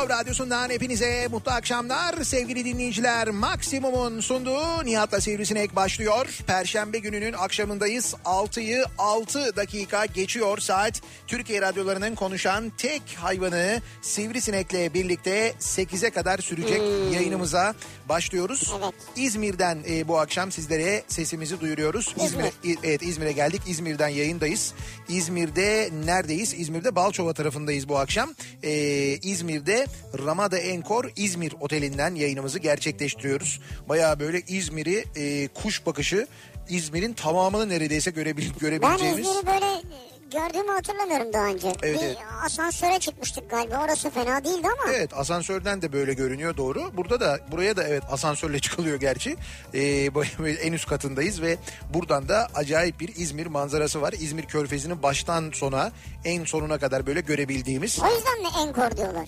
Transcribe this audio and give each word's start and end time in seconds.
Show 0.00 0.06
Radyosu'ndan 0.30 0.70
hepinize 0.70 1.28
mutlu 1.30 1.52
akşamlar 1.52 2.24
sevgili 2.24 2.64
dinleyiciler. 2.64 3.28
Maksimum'un 3.30 4.20
sunduğu 4.20 4.84
Nihat'la 4.84 5.20
Sivrisinek 5.20 5.76
başlıyor. 5.76 6.38
Perşembe 6.46 6.98
gününün 6.98 7.32
akşamındayız. 7.32 8.14
6'yı 8.24 8.84
6 8.98 9.56
dakika 9.56 10.06
geçiyor 10.06 10.58
saat. 10.58 11.00
Türkiye 11.26 11.62
radyolarının 11.62 12.14
konuşan 12.14 12.72
tek 12.78 13.02
hayvanı 13.16 13.80
Sivrisinek'le 14.02 14.94
birlikte 14.94 15.52
8'e 15.60 16.10
kadar 16.10 16.38
sürecek 16.38 16.80
yayınımıza 17.12 17.74
başlıyoruz. 18.08 18.74
Evet. 18.82 18.94
İzmir'den 19.16 19.78
e, 19.88 20.08
bu 20.08 20.18
akşam 20.18 20.52
sizlere 20.52 21.02
sesimizi 21.08 21.60
duyuruyoruz. 21.60 22.14
İzmir'e 22.24 22.52
İ- 22.64 22.78
evet 22.84 23.02
İzmir'e 23.02 23.32
geldik. 23.32 23.62
İzmir'den 23.66 24.08
yayındayız. 24.08 24.74
İzmir'de 25.08 25.90
neredeyiz? 26.04 26.54
İzmir'de 26.54 26.96
Balçova 26.96 27.32
tarafındayız 27.32 27.88
bu 27.88 27.98
akşam. 27.98 28.34
Ee, 28.62 28.70
İzmir'de 29.22 29.86
Ramada 30.26 30.58
Enkor 30.58 31.10
İzmir 31.16 31.54
Oteli'nden 31.60 32.14
yayınımızı 32.14 32.58
gerçekleştiriyoruz. 32.58 33.60
Bayağı 33.88 34.20
böyle 34.20 34.40
İzmir'i 34.40 35.04
e, 35.16 35.48
kuş 35.48 35.86
bakışı 35.86 36.26
İzmir'in 36.68 37.12
tamamını 37.12 37.68
neredeyse 37.68 38.10
görebil 38.10 38.50
Ben 38.50 38.58
görebileceğimiz. 38.58 39.26
İzmir'i 39.26 39.46
böyle 39.46 39.66
e, 39.66 39.82
gördüğümü 40.32 40.72
hatırlamıyorum 40.72 41.32
daha 41.32 41.46
önce. 41.46 41.68
Evet, 41.82 42.00
bir 42.00 42.06
evet. 42.06 42.16
asansöre 42.44 42.98
çıkmıştık 42.98 43.50
galiba. 43.50 43.84
Orası 43.84 44.10
fena 44.10 44.44
değildi 44.44 44.68
ama. 44.68 44.92
Evet 44.92 45.14
asansörden 45.14 45.82
de 45.82 45.92
böyle 45.92 46.14
görünüyor 46.14 46.56
doğru. 46.56 46.96
Burada 46.96 47.20
da 47.20 47.38
buraya 47.50 47.76
da 47.76 47.88
evet 47.88 48.02
asansörle 48.10 48.58
çıkılıyor 48.60 49.00
gerçi. 49.00 49.36
Ee, 49.74 50.10
en 50.62 50.72
üst 50.72 50.86
katındayız 50.86 51.42
ve 51.42 51.56
buradan 51.94 52.28
da 52.28 52.48
acayip 52.54 53.00
bir 53.00 53.08
İzmir 53.16 53.46
manzarası 53.46 54.00
var. 54.00 54.12
İzmir 54.12 54.44
Körfezi'nin 54.46 55.02
baştan 55.02 55.50
sona 55.54 55.92
en 56.24 56.44
sonuna 56.44 56.78
kadar 56.78 57.06
böyle 57.06 57.20
görebildiğimiz. 57.20 57.98
O 58.00 58.14
yüzden 58.14 58.42
mi 58.42 58.48
enkor 58.68 58.96
diyorlar? 58.96 59.26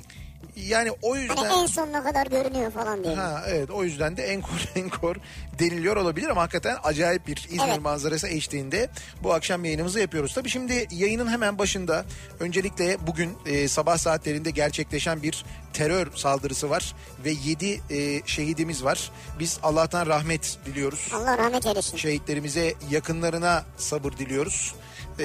Yani 0.56 0.90
o 1.02 1.16
yüzden... 1.16 1.36
Hani 1.36 1.62
en 1.62 1.66
sonuna 1.66 2.02
kadar 2.02 2.26
görünüyor 2.26 2.70
falan 2.70 3.04
diye. 3.04 3.14
Ha 3.14 3.44
evet 3.48 3.70
o 3.70 3.84
yüzden 3.84 4.16
de 4.16 4.22
enkor 4.24 4.68
enkor 4.76 5.16
deniliyor 5.58 5.96
olabilir 5.96 6.28
ama 6.28 6.42
hakikaten 6.42 6.76
acayip 6.82 7.26
bir 7.26 7.36
İzmir 7.36 7.68
Evet. 7.68 7.80
manzarası 7.80 8.28
eşliğinde 8.28 8.90
bu 9.22 9.34
akşam 9.34 9.64
yayınımızı 9.64 10.00
yapıyoruz. 10.00 10.34
Tabii 10.34 10.48
şimdi 10.48 10.86
yayının 10.90 11.28
hemen 11.28 11.58
başında 11.58 12.04
öncelikle 12.40 13.06
bugün 13.06 13.38
e, 13.46 13.68
sabah 13.68 13.98
saatlerinde 13.98 14.50
gerçekleşen 14.50 15.22
bir 15.22 15.44
terör 15.72 16.06
saldırısı 16.14 16.70
var 16.70 16.94
ve 17.24 17.30
7 17.44 18.22
şehidimiz 18.26 18.84
var. 18.84 19.10
Biz 19.38 19.58
Allah'tan 19.62 20.06
rahmet 20.06 20.58
diliyoruz. 20.66 21.08
Allah 21.14 21.38
rahmet 21.38 21.66
eylesin. 21.66 21.96
Şehitlerimize 21.96 22.74
yakınlarına 22.90 23.64
sabır 23.76 24.12
diliyoruz. 24.12 24.74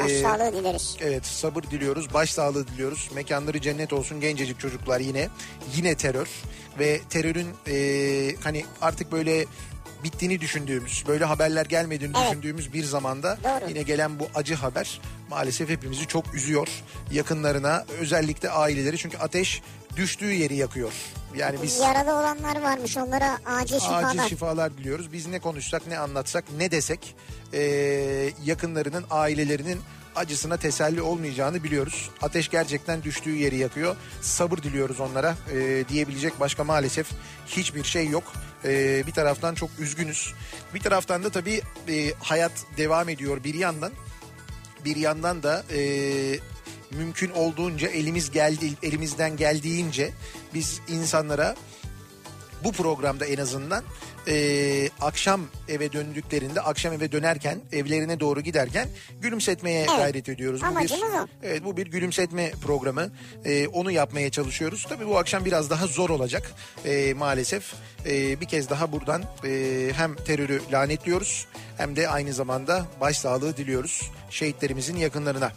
Ee, 0.06 0.22
sağlığı 0.22 0.54
dileriz. 0.54 0.98
Evet 1.02 1.26
sabır 1.26 1.64
diliyoruz, 1.64 2.14
başsağlığı 2.14 2.68
diliyoruz. 2.68 3.10
Mekanları 3.16 3.62
cennet 3.62 3.94
olsun 3.94 4.22
gencecik 4.22 4.60
çocuklar 4.60 5.00
yine. 5.00 5.30
Yine 5.76 5.96
terör 5.96 6.28
ve 6.80 7.02
terörün 7.10 7.48
e, 7.68 8.36
hani 8.44 8.66
artık 8.82 9.12
böyle 9.12 9.46
bittiğini 10.04 10.42
düşündüğümüz, 10.42 11.04
böyle 11.08 11.26
haberler 11.26 11.66
gelmediğini 11.66 12.14
Evet. 12.18 12.30
düşündüğümüz 12.32 12.74
bir 12.74 12.84
zamanda 12.84 13.38
Doğru. 13.44 13.70
yine 13.70 13.82
gelen 13.82 14.20
bu 14.20 14.28
acı 14.36 14.56
haber 14.56 15.02
maalesef 15.30 15.70
hepimizi 15.70 16.08
çok 16.08 16.34
üzüyor. 16.36 16.68
Yakınlarına, 17.12 17.86
özellikle 18.00 18.50
aileleri 18.50 18.98
çünkü 18.98 19.18
ateş 19.18 19.62
düştüğü 19.96 20.32
yeri 20.34 20.56
yakıyor. 20.56 20.92
Yani 21.36 21.58
biz 21.64 21.80
Yaralı 21.80 22.12
olanlar 22.20 22.62
varmış 22.62 22.98
onlara 22.98 23.38
acil 23.46 23.80
şifalar. 23.80 24.04
acil 24.04 24.22
şifalar 24.30 24.78
diliyoruz. 24.78 25.14
Biz 25.14 25.28
ne 25.28 25.40
konuşsak, 25.40 25.88
ne 25.88 25.98
anlatsak, 26.00 26.44
ne 26.58 26.72
desek 26.72 27.16
e, 27.54 27.62
yakınlarının, 28.46 29.06
ailelerinin 29.10 29.80
acısına 30.18 30.58
teselli 30.58 31.02
olmayacağını 31.02 31.64
biliyoruz. 31.64 32.10
Ateş 32.22 32.50
gerçekten 32.50 33.04
düştüğü 33.04 33.36
yeri 33.36 33.58
yakıyor. 33.58 33.96
Sabır 34.22 34.58
diliyoruz 34.58 35.00
onlara. 35.00 35.36
E, 35.54 35.86
diyebilecek 35.90 36.40
başka 36.40 36.64
maalesef 36.64 37.08
hiçbir 37.48 37.84
şey 37.84 38.08
yok. 38.08 38.24
E, 38.66 39.04
bir 39.08 39.12
taraftan 39.12 39.56
çok 39.56 39.70
üzgünüz. 39.80 40.34
Bir 40.74 40.80
taraftan 40.80 41.24
da 41.24 41.30
tabii 41.30 41.62
e, 41.90 42.14
hayat 42.20 42.52
devam 42.78 43.10
ediyor 43.10 43.44
bir 43.44 43.54
yandan. 43.54 43.92
Bir 44.86 44.96
yandan 44.96 45.44
da 45.44 45.64
e, 45.72 45.80
mümkün 46.92 47.30
olduğunca 47.30 47.88
elimiz 47.88 48.32
geldi 48.32 48.74
elimizden 48.84 49.38
geldiğince 49.38 50.14
biz 50.54 50.82
insanlara 50.88 51.56
bu 52.64 52.72
programda 52.72 53.26
en 53.26 53.38
azından 53.38 53.84
e, 54.28 54.90
akşam 55.02 55.42
eve 55.70 55.92
döndüklerinde 55.94 56.62
akşam 56.62 56.94
eve 56.94 57.12
dönerken 57.12 57.60
evlerine 57.72 58.20
doğru 58.20 58.42
giderken 58.42 58.90
gülümsetmeye 59.22 59.80
Evet. 59.80 59.98
gayret 59.98 60.30
ediyoruz. 60.30 60.62
Bu 60.62 60.80
bir, 60.80 60.92
o. 60.92 61.28
evet 61.44 61.64
bu 61.66 61.78
bir 61.78 61.88
gülümsetme 61.88 62.52
programı. 62.52 63.12
E, 63.46 63.68
onu 63.68 63.92
yapmaya 63.92 64.30
çalışıyoruz. 64.30 64.86
Tabii 64.90 65.08
bu 65.08 65.18
akşam 65.18 65.46
biraz 65.46 65.70
daha 65.70 65.88
zor 65.88 66.10
olacak 66.10 66.52
e, 66.86 67.14
maalesef. 67.14 67.74
E, 68.06 68.42
bir 68.42 68.46
kez 68.46 68.70
daha 68.70 68.92
buradan 68.92 69.24
e, 69.46 69.90
hem 69.96 70.16
terörü 70.16 70.62
lanetliyoruz 70.72 71.46
hem 71.78 71.96
de 71.96 72.10
aynı 72.10 72.34
zamanda 72.34 72.86
başsağlığı 73.02 73.58
diliyoruz 73.58 74.12
şehitlerimizin 74.30 74.96
yakınlarına. 74.98 75.52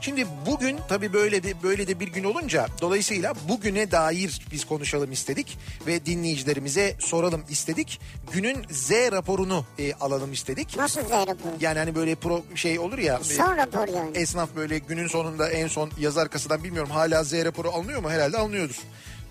Şimdi 0.00 0.26
bugün 0.46 0.78
tabii 0.88 1.12
böyle 1.12 1.42
de 1.42 1.62
böyle 1.62 1.86
de 1.88 2.00
bir 2.00 2.08
gün 2.08 2.24
olunca 2.24 2.66
dolayısıyla 2.80 3.34
bugüne 3.48 3.90
dair 3.90 4.40
biz 4.52 4.64
konuşalım 4.64 5.12
istedik 5.12 5.58
ve 5.86 6.06
dinleyicilerimize 6.06 6.96
soralım 6.98 7.44
istedik. 7.50 8.00
Günün 8.32 8.56
Z 8.70 8.90
raporunu 8.90 9.64
e, 9.78 9.92
alalım 9.94 10.32
istedik. 10.32 10.76
Nasıl 10.76 11.00
Z 11.00 11.10
raporu? 11.10 11.52
Yani 11.60 11.78
hani 11.78 11.94
böyle 11.94 12.14
pro 12.14 12.42
şey 12.54 12.78
olur 12.78 12.98
ya. 12.98 13.20
e, 13.20 13.24
Son 13.24 13.56
rapor 13.56 13.88
yani. 13.88 14.18
Esnaf 14.18 14.48
böyle 14.56 14.78
günün 14.78 15.06
sonunda 15.08 15.50
en 15.50 15.66
son 15.68 15.90
yazar 16.00 16.28
kasadan 16.30 16.64
bilmiyorum 16.64 16.90
hala 16.90 17.24
Z 17.24 17.32
raporu 17.32 17.70
alınıyor 17.70 18.00
mu? 18.02 18.10
Herhalde 18.10 18.38
alınıyordur. 18.38 18.76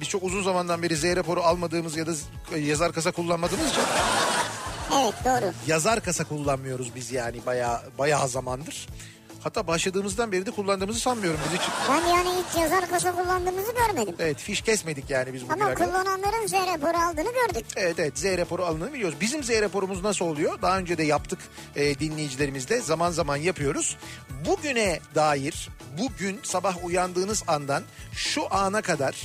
Biz 0.01 0.07
çok 0.09 0.23
uzun 0.23 0.43
zamandan 0.43 0.83
beri 0.83 0.95
Z 0.97 1.03
raporu 1.03 1.41
almadığımız 1.43 1.97
ya 1.97 2.07
da 2.07 2.11
z- 2.11 2.57
yazar 2.59 2.93
kasa 2.93 3.11
kullanmadığımız 3.11 3.69
için 3.71 3.81
Evet 4.95 5.13
doğru. 5.25 5.51
yazar 5.67 5.99
kasa 6.03 6.23
kullanmıyoruz 6.23 6.95
biz 6.95 7.11
yani 7.11 7.37
bayağı 7.45 7.81
bayağı 7.97 8.27
zamandır. 8.27 8.87
Hatta 9.43 9.67
başladığımızdan 9.67 10.31
beri 10.31 10.45
de 10.45 10.51
kullandığımızı 10.51 10.99
sanmıyorum 10.99 11.39
biz 11.45 11.59
hiç. 11.59 11.67
Ben 11.89 12.07
yani 12.15 12.29
hiç 12.29 12.61
yazar 12.61 12.89
kasa 12.89 13.15
kullandığımızı 13.15 13.71
görmedim. 13.71 14.15
Evet 14.19 14.37
fiş 14.37 14.61
kesmedik 14.61 15.09
yani 15.09 15.33
biz 15.33 15.49
bugüne 15.49 15.63
Ama 15.63 15.73
kullananların 15.75 16.47
Z 16.47 16.53
raporu 16.53 16.97
aldığını 16.97 17.33
gördük. 17.33 17.65
Evet 17.75 17.99
evet 17.99 18.19
Z 18.19 18.25
raporu 18.25 18.65
alındığını 18.65 18.93
biliyoruz. 18.93 19.17
Bizim 19.21 19.43
Z 19.43 19.49
raporumuz 19.49 20.03
nasıl 20.03 20.25
oluyor? 20.25 20.61
Daha 20.61 20.77
önce 20.77 20.97
de 20.97 21.03
yaptık 21.03 21.39
e, 21.75 21.99
dinleyicilerimizle 21.99 22.81
zaman 22.81 23.11
zaman 23.11 23.35
yapıyoruz. 23.37 23.97
Bugüne 24.45 24.99
dair 25.15 25.69
bugün 25.97 26.39
sabah 26.43 26.85
uyandığınız 26.85 27.43
andan 27.47 27.83
şu 28.13 28.53
ana 28.53 28.81
kadar 28.81 29.15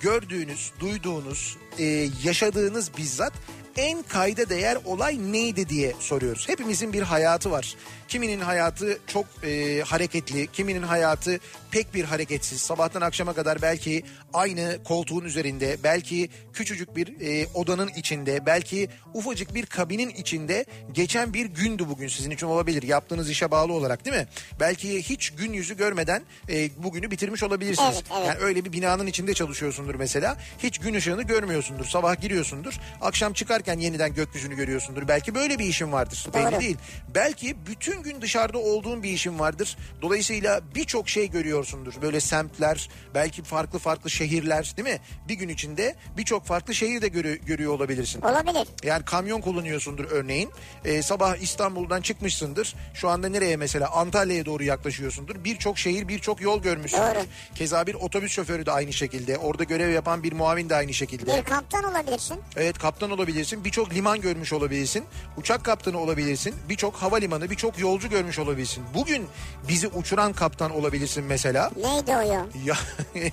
gördüğünüz, 0.00 0.70
duyduğunuz, 0.80 1.56
e, 1.78 1.84
yaşadığınız 2.24 2.90
bizzat 2.96 3.32
en 3.76 4.02
kayda 4.02 4.48
değer 4.48 4.78
olay 4.84 5.32
neydi 5.32 5.68
diye 5.68 5.94
soruyoruz. 6.00 6.48
Hepimizin 6.48 6.92
bir 6.92 7.02
hayatı 7.02 7.50
var. 7.50 7.74
Kiminin 8.08 8.40
hayatı 8.40 8.98
çok 9.06 9.26
e, 9.44 9.82
hareketli, 9.86 10.46
kiminin 10.46 10.82
hayatı 10.82 11.40
pek 11.70 11.94
bir 11.94 12.04
hareketsiz. 12.04 12.60
Sabahtan 12.60 13.00
akşama 13.00 13.32
kadar 13.32 13.62
belki 13.62 14.02
aynı 14.32 14.78
koltuğun 14.84 15.24
üzerinde, 15.24 15.76
belki 15.84 16.28
küçücük 16.52 16.96
bir 16.96 17.20
e, 17.20 17.46
odanın 17.54 17.88
içinde, 17.88 18.46
belki 18.46 18.88
ufacık 19.14 19.54
bir 19.54 19.66
kabinin 19.66 20.08
içinde 20.08 20.64
geçen 20.92 21.34
bir 21.34 21.46
gündü 21.46 21.84
bugün 21.88 22.08
sizin 22.08 22.30
için 22.30 22.46
olabilir. 22.46 22.82
Yaptığınız 22.82 23.30
işe 23.30 23.50
bağlı 23.50 23.72
olarak 23.72 24.04
değil 24.04 24.16
mi? 24.16 24.26
Belki 24.60 25.02
hiç 25.02 25.30
gün 25.30 25.52
yüzü 25.52 25.76
görmeden 25.76 26.22
e, 26.48 26.70
bugünü 26.76 27.10
bitirmiş 27.10 27.42
olabilirsiniz. 27.42 27.94
Evet, 27.94 28.04
evet. 28.18 28.28
Yani 28.28 28.38
öyle 28.38 28.64
bir 28.64 28.72
binanın 28.72 29.06
içinde 29.06 29.34
çalışıyorsundur 29.34 29.94
mesela. 29.94 30.36
Hiç 30.58 30.78
gün 30.78 30.94
ışığını 30.94 31.22
görmüyorsundur. 31.22 31.84
Sabah 31.84 32.20
giriyorsundur. 32.20 32.74
Akşam 33.00 33.32
çıkarken 33.32 33.78
yeniden 33.78 34.14
gökyüzünü 34.14 34.56
görüyorsundur. 34.56 35.08
Belki 35.08 35.34
böyle 35.34 35.58
bir 35.58 35.64
işin 35.64 35.92
vardır. 35.92 36.26
Belli 36.34 36.52
Doğru. 36.52 36.60
değil. 36.60 36.76
Belki 37.14 37.56
bütün 37.66 38.02
gün 38.02 38.20
dışarıda 38.20 38.58
olduğun 38.58 39.02
bir 39.02 39.10
işin 39.10 39.38
vardır. 39.38 39.76
Dolayısıyla 40.02 40.60
birçok 40.74 41.08
şey 41.08 41.30
görüyorsundur. 41.64 42.02
Böyle 42.02 42.20
semtler, 42.20 42.88
belki 43.14 43.42
farklı 43.42 43.78
farklı 43.78 44.10
şehirler 44.10 44.72
değil 44.76 44.88
mi? 44.88 44.98
Bir 45.28 45.34
gün 45.34 45.48
içinde 45.48 45.94
birçok 46.16 46.44
farklı 46.46 46.74
şehir 46.74 47.02
de 47.02 47.08
görü- 47.08 47.44
görüyor 47.44 47.72
olabilirsin. 47.72 48.22
Olabilir. 48.22 48.68
Yani 48.84 49.04
kamyon 49.04 49.40
kullanıyorsundur 49.40 50.04
örneğin. 50.10 50.50
Ee, 50.84 51.02
sabah 51.02 51.36
İstanbul'dan 51.36 52.00
çıkmışsındır. 52.00 52.74
Şu 52.94 53.08
anda 53.08 53.28
nereye 53.28 53.56
mesela? 53.56 53.90
Antalya'ya 53.90 54.46
doğru 54.46 54.64
yaklaşıyorsundur. 54.64 55.44
Birçok 55.44 55.78
şehir, 55.78 56.08
birçok 56.08 56.40
yol 56.40 56.62
görmüşsündür. 56.62 57.14
Doğru. 57.14 57.24
Keza 57.54 57.86
bir 57.86 57.94
otobüs 57.94 58.32
şoförü 58.32 58.66
de 58.66 58.72
aynı 58.72 58.92
şekilde. 58.92 59.38
Orada 59.38 59.64
görev 59.64 59.90
yapan 59.90 60.22
bir 60.22 60.32
muavin 60.32 60.68
de 60.68 60.74
aynı 60.76 60.94
şekilde. 60.94 61.36
Bir 61.38 61.44
kaptan 61.44 61.84
olabilirsin. 61.84 62.36
Evet 62.56 62.78
kaptan 62.78 63.10
olabilirsin. 63.10 63.64
Birçok 63.64 63.94
liman 63.94 64.20
görmüş 64.20 64.52
olabilirsin. 64.52 65.04
Uçak 65.36 65.64
kaptanı 65.64 65.98
olabilirsin. 65.98 66.54
Birçok 66.68 66.94
havalimanı, 66.96 67.50
birçok 67.50 67.78
yolcu 67.78 68.08
görmüş 68.10 68.38
olabilirsin. 68.38 68.84
Bugün 68.94 69.26
bizi 69.68 69.88
uçuran 69.88 70.32
kaptan 70.32 70.70
olabilirsin 70.70 71.24
mesela. 71.24 71.49
Mesela. 71.50 71.70
Neydi 71.76 72.16
o 72.16 72.20
ya? 72.20 72.46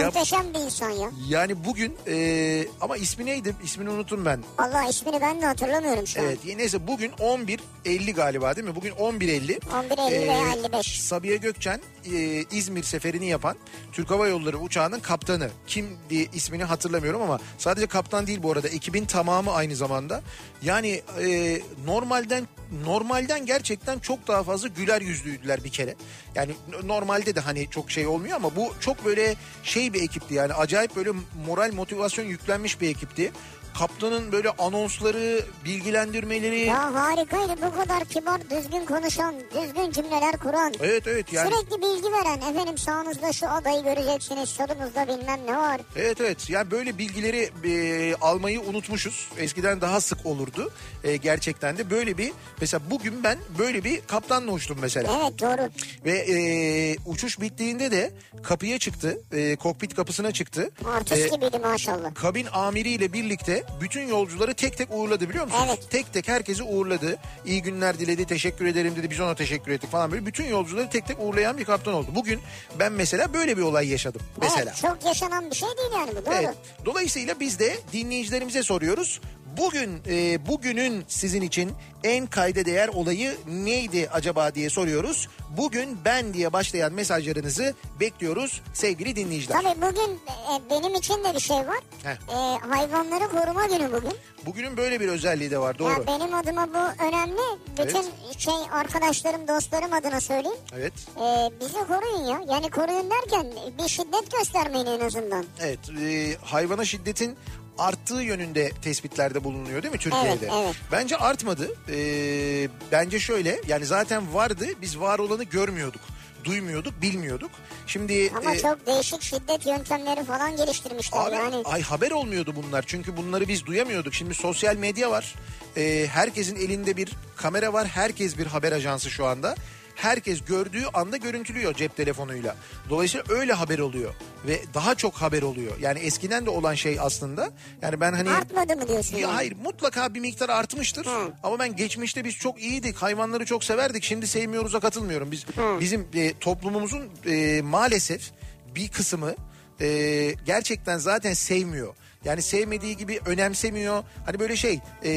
Ya, 0.00 0.06
Muhteşem 0.06 0.54
bir 0.54 0.58
insan 0.58 0.90
ya. 0.90 1.10
yani 1.28 1.64
bugün 1.64 1.96
e, 2.06 2.66
ama 2.80 2.96
ismi 2.96 3.26
neydi? 3.26 3.56
İsmini 3.64 3.90
unuttum 3.90 4.24
ben. 4.24 4.40
Allah 4.58 4.84
ismini 4.88 5.20
ben 5.20 5.40
de 5.40 5.46
hatırlamıyorum 5.46 6.06
şu 6.06 6.20
Evet 6.20 6.38
neyse 6.56 6.86
bugün 6.86 7.10
11.50 7.10 8.12
galiba 8.12 8.56
değil 8.56 8.68
mi? 8.68 8.74
Bugün 8.76 8.90
11.50. 8.90 9.58
11.50 9.58 10.10
veya 10.10 10.52
55. 10.52 11.00
Sabiha 11.00 11.36
Gökçen 11.36 11.80
e, 12.12 12.44
İzmir 12.50 12.82
seferini 12.82 13.26
yapan 13.26 13.56
Türk 13.92 14.10
Hava 14.10 14.28
Yolları 14.28 14.58
uçağının 14.58 15.00
kaptanı. 15.00 15.50
Kim 15.66 15.86
diye 16.10 16.26
ismini 16.32 16.64
hatırlamıyorum 16.64 17.22
ama 17.22 17.38
sadece 17.58 17.86
kaptan 17.86 18.26
değil 18.26 18.42
bu 18.42 18.52
arada. 18.52 18.68
Ekibin 18.68 19.04
tamamı 19.04 19.52
aynı 19.52 19.76
zamanda. 19.76 20.22
Yani 20.62 21.02
e, 21.20 21.60
normalden 21.86 22.48
normalden 22.84 23.46
gerçekten 23.46 23.98
çok 23.98 24.28
daha 24.28 24.42
fazla 24.42 24.68
güler 24.68 25.00
yüzlüydüler 25.00 25.64
bir 25.64 25.70
kere. 25.70 25.94
Yani 26.34 26.52
normalde 26.84 27.34
de 27.34 27.40
hani 27.40 27.70
çok 27.70 27.90
şey 27.90 28.06
olmuyor 28.06 28.36
ama 28.36 28.56
bu 28.56 28.74
çok 28.80 29.04
böyle 29.04 29.34
şey 29.62 29.92
bir 29.92 30.02
ekipti 30.02 30.34
yani 30.34 30.54
acayip 30.54 30.96
böyle 30.96 31.10
moral 31.46 31.72
motivasyon 31.72 32.24
yüklenmiş 32.24 32.80
bir 32.80 32.88
ekipti. 32.88 33.32
Kaptanın 33.78 34.32
böyle 34.32 34.50
anonsları, 34.50 35.40
bilgilendirmeleri. 35.64 36.58
Ya 36.60 36.94
harikaydı 36.94 37.52
bu 37.66 37.76
kadar 37.80 38.04
kibar, 38.04 38.40
düzgün 38.50 38.84
konuşan, 38.84 39.34
düzgün 39.54 39.90
cümleler 39.90 40.36
kuran. 40.36 40.74
Evet 40.80 41.06
evet 41.06 41.32
yani. 41.32 41.50
Sürekli 41.50 41.82
bilgi 41.82 42.12
veren 42.12 42.50
efendim 42.52 42.78
sağınızda 42.78 43.32
şu 43.32 43.48
adayı 43.48 43.84
göreceksiniz 43.84 44.48
solunuzda 44.48 45.08
bilmem 45.08 45.40
ne 45.46 45.56
var. 45.56 45.80
Evet 45.96 46.20
evet 46.20 46.50
yani 46.50 46.70
böyle 46.70 46.98
bilgileri 46.98 47.50
e, 47.64 48.14
almayı 48.20 48.60
unutmuşuz. 48.60 49.28
Eskiden 49.38 49.80
daha 49.80 50.00
sık 50.00 50.26
olurdu 50.26 50.70
E, 51.04 51.16
gerçekten 51.16 51.78
de 51.78 51.90
böyle 51.90 52.18
bir 52.18 52.32
mesela 52.60 52.80
bugün 52.90 53.24
ben 53.24 53.38
böyle 53.58 53.84
bir 53.84 54.00
kaptanla 54.00 54.52
uçtum 54.52 54.78
mesela. 54.80 55.12
Evet 55.22 55.40
doğru. 55.40 55.68
Ve 56.04 56.18
e, 56.18 56.96
uçuş 57.06 57.40
bittiğinde 57.40 57.90
de 57.90 58.10
kapıya 58.42 58.78
çıktı 58.78 59.18
e, 59.32 59.56
kokpit 59.56 59.94
kapısına 59.94 60.32
çıktı. 60.32 60.70
Artist 60.96 61.32
E, 61.32 61.36
gibiydi 61.36 61.58
maşallah. 61.58 62.14
kabin 62.14 62.46
amiriyle 62.52 63.12
birlikte 63.12 63.59
bütün 63.80 64.08
yolcuları 64.08 64.54
tek 64.54 64.76
tek 64.76 64.88
uğurladı 64.90 65.28
biliyor 65.28 65.44
musunuz? 65.44 65.64
Evet. 65.68 65.90
Tek 65.90 66.12
tek 66.12 66.28
herkesi 66.28 66.62
uğurladı. 66.62 67.16
İyi 67.44 67.62
günler 67.62 67.98
diledi, 67.98 68.26
teşekkür 68.26 68.66
ederim 68.66 68.96
dedi. 68.96 69.10
Biz 69.10 69.20
ona 69.20 69.34
teşekkür 69.34 69.72
ettik 69.72 69.90
falan 69.90 70.12
böyle. 70.12 70.26
Bütün 70.26 70.44
yolcuları 70.44 70.90
tek 70.90 71.06
tek 71.06 71.16
uğurlayan 71.20 71.58
bir 71.58 71.64
kaptan 71.64 71.94
oldu. 71.94 72.08
Bugün 72.14 72.40
ben 72.78 72.92
mesela 72.92 73.34
böyle 73.34 73.56
bir 73.56 73.62
olay 73.62 73.88
yaşadım. 73.88 74.20
Mesela. 74.40 74.62
Evet, 74.62 74.76
çok 74.76 75.04
yaşanan 75.04 75.50
bir 75.50 75.56
şey 75.56 75.68
değil 75.68 75.90
yani 75.92 76.10
bu 76.10 76.26
doğru. 76.26 76.34
Evet. 76.34 76.54
Dolayısıyla 76.84 77.40
biz 77.40 77.58
de 77.58 77.78
dinleyicilerimize 77.92 78.62
soruyoruz. 78.62 79.20
Bugün 79.56 80.02
e, 80.08 80.46
bugünün 80.46 81.04
sizin 81.08 81.42
için 81.42 81.72
en 82.04 82.26
kayda 82.26 82.64
değer 82.64 82.88
olayı 82.88 83.36
neydi 83.48 84.08
acaba 84.12 84.54
diye 84.54 84.70
soruyoruz. 84.70 85.28
Bugün 85.56 85.98
ben 86.04 86.34
diye 86.34 86.52
başlayan 86.52 86.92
mesajlarınızı 86.92 87.74
bekliyoruz 88.00 88.62
sevgili 88.74 89.16
dinleyiciler. 89.16 89.62
Tabii 89.62 89.82
bugün 89.82 90.10
e, 90.14 90.70
benim 90.70 90.94
için 90.94 91.24
de 91.24 91.34
bir 91.34 91.40
şey 91.40 91.56
var. 91.56 91.78
Heh. 92.02 92.10
E, 92.10 92.58
hayvanları 92.68 93.28
koruma 93.28 93.66
günü 93.66 93.92
bugün. 93.92 94.12
Bugünün 94.46 94.76
böyle 94.76 95.00
bir 95.00 95.08
özelliği 95.08 95.50
de 95.50 95.58
var 95.58 95.78
doğru. 95.78 95.90
Ya 95.90 96.06
benim 96.06 96.34
adıma 96.34 96.68
bu 96.74 97.04
önemli. 97.04 97.58
Bütün 97.78 98.04
şey 98.38 98.54
arkadaşlarım, 98.72 99.48
dostlarım 99.48 99.92
adına 99.92 100.20
söyleyeyim. 100.20 100.58
Evet. 100.76 100.92
E, 101.16 101.50
bizi 101.60 101.72
koruyun 101.72 102.24
ya. 102.24 102.40
Yani 102.48 102.70
koruyun 102.70 103.10
derken 103.10 103.46
bir 103.82 103.88
şiddet 103.88 104.30
göstermeyin 104.38 104.86
en 104.86 105.00
azından. 105.00 105.44
Evet 105.60 105.78
e, 106.02 106.36
hayvana 106.44 106.84
şiddetin 106.84 107.36
arttığı 107.78 108.22
yönünde 108.22 108.70
tespitlerde 108.82 109.44
bulunuyor 109.44 109.82
değil 109.82 109.94
mi 109.94 110.00
Türkiye'de? 110.00 110.28
Evet, 110.28 110.52
evet. 110.64 110.76
Bence 110.92 111.16
artmadı. 111.16 111.74
E, 111.88 112.68
bence 112.92 113.20
şöyle 113.20 113.60
yani 113.68 113.86
zaten 113.86 114.34
vardı 114.34 114.66
biz 114.82 115.00
var 115.00 115.18
olanı 115.18 115.44
görmüyorduk. 115.44 116.00
Duymuyorduk, 116.44 117.02
bilmiyorduk. 117.02 117.50
Şimdi 117.86 118.32
Ama 118.36 118.54
e, 118.54 118.58
çok 118.58 118.86
değişik 118.86 119.22
şiddet 119.22 119.66
yöntemleri 119.66 120.24
falan 120.24 120.56
geliştirmişler 120.56 121.26
Abi 121.26 121.34
yani. 121.34 121.62
ay 121.64 121.82
haber 121.82 122.10
olmuyordu 122.10 122.54
bunlar 122.56 122.84
çünkü 122.86 123.16
bunları 123.16 123.48
biz 123.48 123.66
duyamıyorduk. 123.66 124.14
Şimdi 124.14 124.34
sosyal 124.34 124.76
medya 124.76 125.10
var. 125.10 125.34
Ee, 125.76 126.06
herkesin 126.12 126.56
elinde 126.56 126.96
bir 126.96 127.12
kamera 127.36 127.72
var. 127.72 127.86
Herkes 127.88 128.38
bir 128.38 128.46
haber 128.46 128.72
ajansı 128.72 129.10
şu 129.10 129.26
anda. 129.26 129.54
Herkes 129.94 130.44
gördüğü 130.44 130.84
anda 130.94 131.16
görüntülüyor 131.16 131.74
cep 131.74 131.96
telefonuyla. 131.96 132.56
Dolayısıyla 132.90 133.24
öyle 133.28 133.52
haber 133.52 133.78
oluyor 133.78 134.14
ve 134.46 134.60
daha 134.74 134.94
çok 134.94 135.14
haber 135.14 135.42
oluyor. 135.42 135.72
Yani 135.80 135.98
eskiden 135.98 136.46
de 136.46 136.50
olan 136.50 136.74
şey 136.74 136.98
aslında. 137.00 137.50
Yani 137.82 138.00
ben 138.00 138.12
hani 138.12 138.30
Artmadı 138.30 138.76
mı 138.76 138.88
diyorsun? 138.88 139.14
ya 139.16 139.20
yani? 139.20 139.32
hayır 139.32 139.56
mutlaka 139.64 140.14
bir 140.14 140.20
miktar 140.20 140.48
artmıştır. 140.48 141.06
Hı. 141.06 141.32
Ama 141.42 141.58
ben 141.58 141.76
geçmişte 141.76 142.24
biz 142.24 142.34
çok 142.34 142.62
iyiydik. 142.62 142.96
Hayvanları 142.96 143.44
çok 143.44 143.64
severdik. 143.64 144.04
Şimdi 144.04 144.26
sevmiyoruz'a 144.26 144.80
katılmıyorum. 144.80 145.30
Biz 145.30 145.46
bizim 145.80 146.06
e, 146.14 146.32
toplumumuzun 146.40 147.08
e, 147.26 147.62
maalesef 147.62 148.30
bir 148.74 148.88
kısmı 148.88 149.34
e, 149.80 150.34
gerçekten 150.46 150.98
zaten 150.98 151.32
sevmiyor. 151.32 151.94
Yani 152.24 152.42
sevmediği 152.42 152.96
gibi 152.96 153.20
önemsemiyor. 153.26 154.04
Hani 154.26 154.38
böyle 154.40 154.56
şey 154.56 154.80
e, 155.04 155.10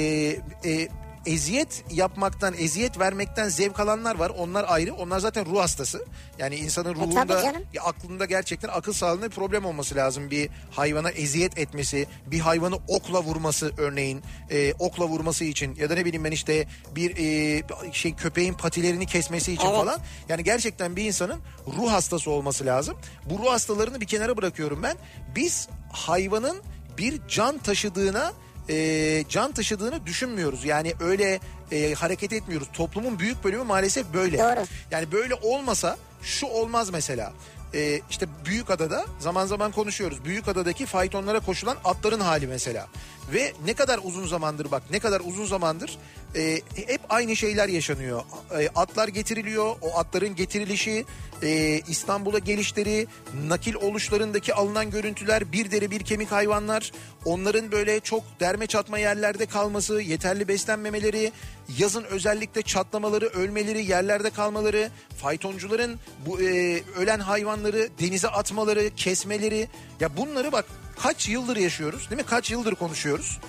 e, 0.65 0.87
eziyet 1.25 1.83
yapmaktan, 1.91 2.53
eziyet 2.57 2.99
vermekten 2.99 3.49
zevk 3.49 3.79
alanlar 3.79 4.15
var. 4.15 4.29
Onlar 4.37 4.65
ayrı. 4.67 4.93
Onlar 4.93 5.19
zaten 5.19 5.45
ruh 5.45 5.59
hastası. 5.59 6.05
Yani 6.39 6.55
insanın 6.55 6.93
tabii 6.93 7.05
ruhunda, 7.05 7.41
canım. 7.43 7.63
ya 7.73 7.83
aklında 7.83 8.25
gerçekten 8.25 8.69
akıl 8.69 8.93
sağlığında 8.93 9.25
bir 9.25 9.35
problem 9.35 9.65
olması 9.65 9.95
lazım. 9.95 10.31
Bir 10.31 10.49
hayvana 10.71 11.09
eziyet 11.11 11.57
etmesi, 11.57 12.07
bir 12.25 12.39
hayvanı 12.39 12.75
okla 12.87 13.23
vurması 13.23 13.71
örneğin, 13.77 14.21
e, 14.49 14.73
okla 14.79 15.07
vurması 15.07 15.43
için 15.45 15.75
ya 15.75 15.89
da 15.89 15.93
ne 15.95 16.05
bileyim 16.05 16.23
ben 16.23 16.31
işte 16.31 16.67
bir 16.95 17.17
e, 17.17 17.63
şey 17.91 18.15
köpeğin 18.15 18.53
patilerini 18.53 19.05
kesmesi 19.05 19.53
için 19.53 19.67
Evet. 19.67 19.75
falan. 19.75 19.99
Yani 20.29 20.43
gerçekten 20.43 20.95
bir 20.95 21.03
insanın 21.03 21.39
ruh 21.77 21.91
hastası 21.91 22.31
olması 22.31 22.65
lazım. 22.65 22.97
Bu 23.29 23.39
ruh 23.39 23.51
hastalarını 23.51 24.01
bir 24.01 24.05
kenara 24.07 24.37
bırakıyorum 24.37 24.83
ben. 24.83 24.97
Biz 25.35 25.67
hayvanın 25.91 26.61
bir 26.97 27.21
can 27.27 27.57
taşıdığına 27.57 28.33
e, 28.69 29.25
can 29.29 29.51
taşıdığını 29.51 30.05
düşünmüyoruz. 30.05 30.65
Yani 30.65 30.93
öyle 30.99 31.39
e, 31.71 31.93
hareket 31.93 32.33
etmiyoruz. 32.33 32.67
Toplumun 32.73 33.19
büyük 33.19 33.43
bölümü 33.43 33.63
maalesef 33.63 34.13
böyle. 34.13 34.37
Doğru. 34.37 34.65
Yani 34.91 35.11
böyle 35.11 35.33
olmasa 35.35 35.97
şu 36.23 36.47
olmaz 36.47 36.89
mesela. 36.89 37.33
Ee, 37.73 38.01
işte 38.09 38.27
Büyükada'da 38.45 39.05
zaman 39.19 39.45
zaman 39.45 39.71
konuşuyoruz. 39.71 40.25
Büyükada'daki 40.25 40.85
faytonlara 40.85 41.39
koşulan 41.39 41.77
atların 41.83 42.19
hali 42.19 42.47
mesela. 42.47 42.87
Ve 43.33 43.53
ne 43.65 43.73
kadar 43.73 43.99
uzun 44.03 44.27
zamandır 44.27 44.71
bak 44.71 44.83
ne 44.91 44.99
kadar 44.99 45.21
uzun 45.25 45.45
zamandır 45.45 45.97
e, 46.35 46.61
hep 46.75 47.01
aynı 47.09 47.35
şeyler 47.35 47.69
yaşanıyor. 47.69 48.23
E, 48.59 48.69
atlar 48.75 49.07
getiriliyor. 49.07 49.75
O 49.81 49.97
atların 49.97 50.35
getirilişi, 50.35 51.05
e, 51.43 51.79
İstanbul'a 51.87 52.39
gelişleri, 52.39 53.07
nakil 53.47 53.75
oluşlarındaki 53.75 54.53
alınan 54.53 54.91
görüntüler, 54.91 55.51
bir 55.51 55.71
deri 55.71 55.91
bir 55.91 55.99
kemik 55.99 56.31
hayvanlar, 56.31 56.91
onların 57.25 57.71
böyle 57.71 57.99
çok 57.99 58.23
derme 58.39 58.67
çatma 58.67 58.97
yerlerde 58.97 59.45
kalması, 59.45 60.01
yeterli 60.01 60.47
beslenmemeleri, 60.47 61.31
yazın 61.77 62.03
özellikle 62.03 62.61
çatlamaları, 62.61 63.25
ölmeleri, 63.27 63.85
yerlerde 63.85 64.29
kalmaları, 64.29 64.89
faytoncuların 65.21 65.99
bu 66.25 66.41
e, 66.41 66.81
ölen 66.97 67.19
hayvanları 67.19 67.89
denize 67.99 68.27
atmaları, 68.27 68.89
kesmeleri. 68.95 69.67
Ya 69.99 70.17
bunları 70.17 70.51
bak 70.51 70.65
kaç 70.99 71.29
yıldır 71.29 71.57
yaşıyoruz 71.57 72.09
değil 72.09 72.21
mi? 72.21 72.27
Kaç 72.27 72.51
yıldır 72.51 72.75
konuşuyoruz. 72.75 73.39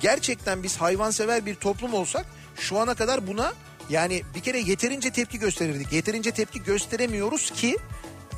Gerçekten 0.00 0.62
biz 0.62 0.76
hayvansever 0.76 1.46
bir 1.46 1.54
toplum 1.54 1.94
olsak 1.94 2.26
şu 2.56 2.78
ana 2.78 2.94
kadar 2.94 3.26
buna 3.26 3.52
yani 3.90 4.22
bir 4.34 4.40
kere 4.40 4.58
yeterince 4.58 5.10
tepki 5.10 5.38
gösterirdik. 5.38 5.92
Yeterince 5.92 6.30
tepki 6.30 6.62
gösteremiyoruz 6.62 7.50
ki 7.50 7.76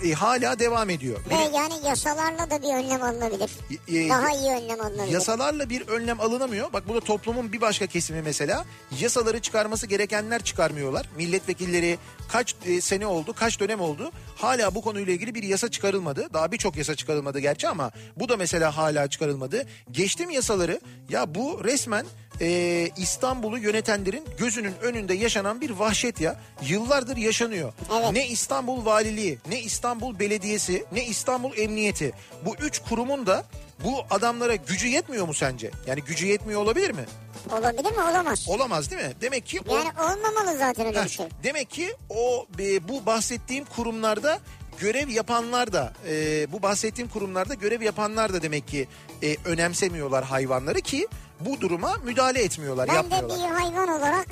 e, 0.05 0.13
hala 0.13 0.59
devam 0.59 0.91
ediyor. 0.91 1.19
Ve 1.27 1.31
Benim- 1.31 1.55
yani 1.55 1.75
yasalarla 1.87 2.51
da 2.51 2.63
bir 2.63 2.75
önlem 2.75 3.03
alınabilir. 3.03 3.51
e, 3.89 4.09
Daha 4.09 4.31
iyi 4.31 4.51
önlem 4.51 4.81
alınabilir. 4.81 5.13
Yasalarla 5.13 5.71
bir 5.71 5.89
önlem 5.89 6.21
alınamıyor. 6.21 6.73
Bak 6.73 6.89
bu 6.89 6.95
da 6.95 7.01
toplumun 7.01 7.53
bir 7.53 7.61
başka 7.61 7.87
kesimi 7.87 8.23
mesela. 8.23 8.65
Yasaları 9.01 9.41
çıkarması 9.41 9.87
gerekenler 9.87 10.43
çıkarmıyorlar. 10.43 11.09
Milletvekilleri 11.17 11.99
kaç 12.29 12.55
e, 12.67 12.81
sene 12.81 13.07
oldu, 13.07 13.33
kaç 13.37 13.61
dönem 13.61 13.81
oldu. 13.81 14.13
Hala 14.37 14.75
bu 14.75 14.83
konuyla 14.83 15.13
ilgili 15.13 15.35
bir 15.35 15.43
yasa 15.43 15.71
çıkarılmadı. 15.71 16.29
Daha 16.35 16.53
birçok 16.53 16.77
yasa 16.77 16.95
çıkarılmadı 16.95 17.39
gerçi 17.39 17.69
ama 17.69 17.91
bu 18.17 18.29
da 18.29 18.37
mesela 18.37 18.77
hala 18.77 19.09
çıkarılmadı. 19.11 19.67
Geçtim 19.91 20.31
yasaları. 20.31 20.81
Ya 21.09 21.35
bu 21.35 21.65
resmen 21.65 22.07
e, 22.41 22.89
İstanbul'u 22.97 23.59
yönetenlerin 23.59 24.25
gözünün 24.39 24.75
önünde 24.83 25.15
yaşanan 25.15 25.61
bir 25.61 25.71
vahşet 25.71 26.21
ya. 26.21 26.41
Yıllardır 26.63 27.17
yaşanıyor. 27.17 27.73
Evet. 28.01 28.13
Ne 28.13 28.27
İstanbul 28.29 28.85
Valiliği, 28.85 29.39
ne 29.49 29.61
İstanbul 29.61 30.19
Belediyesi, 30.19 30.85
ne 30.93 31.05
İstanbul 31.05 31.57
Emniyeti. 31.59 32.13
Bu 32.45 32.57
üç 32.57 32.79
kurumun 32.79 33.27
da 33.27 33.45
bu 33.85 33.95
adamlara 34.11 34.55
gücü 34.55 34.87
yetmiyor 34.89 35.27
mu 35.27 35.35
sence? 35.35 35.71
Yani 35.87 36.03
gücü 36.03 36.27
yetmiyor 36.27 36.61
olabilir 36.63 36.91
mi? 36.91 37.05
Olabilir 37.53 37.91
mi? 37.97 38.03
Olamaz. 38.11 38.45
Olamaz 38.49 38.91
değil 38.91 39.03
mi? 39.03 39.13
Demek 39.21 39.47
ki 39.47 39.61
o, 39.69 39.77
Yani 39.77 39.89
olmamalı 40.01 40.59
zaten 40.59 40.87
öyle 40.87 41.05
bir 41.05 41.09
şey. 41.09 41.27
demek 41.43 41.71
ki 41.71 41.95
o 42.11 42.47
e, 42.59 42.89
bu 42.89 43.07
bahsettiğim 43.07 43.65
kurumlarda 43.65 44.39
görev 44.81 45.09
yapanlar 45.09 45.73
da 45.73 45.93
e, 46.09 46.47
bu 46.53 46.63
bahsettiğim 46.63 47.11
kurumlarda 47.11 47.55
görev 47.55 47.83
yapanlar 47.83 48.33
da 48.33 48.43
demek 48.43 48.69
ki 48.69 48.89
e, 49.23 49.37
önemsemiyorlar 49.45 50.25
hayvanları 50.25 50.81
ki 50.81 51.07
bu 51.41 51.61
duruma 51.61 51.95
müdahale 52.05 52.43
etmiyorlar, 52.43 52.89
Ben 52.89 52.93
de 53.11 53.15
yapmıyorlar. 53.15 53.39
bir 53.51 53.55
hayvan 53.55 53.89
olarak 53.89 54.27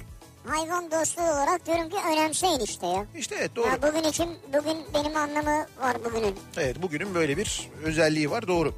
hayvan 0.46 0.90
dostluğu 0.90 1.22
olarak 1.22 1.66
diyorum 1.66 1.90
ki 1.90 1.96
önemseyin 2.12 2.60
işte 2.60 2.86
ya. 2.86 3.06
İşte 3.18 3.34
evet 3.38 3.56
doğru. 3.56 3.68
Ya 3.68 3.82
bugün 3.82 4.08
için 4.08 4.28
bugün 4.48 4.78
benim 4.94 5.16
anlamı 5.16 5.66
var 5.80 5.96
bugünün. 6.04 6.34
Evet 6.56 6.82
bugünün 6.82 7.14
böyle 7.14 7.36
bir 7.36 7.70
özelliği 7.84 8.30
var 8.30 8.48
doğru. 8.48 8.74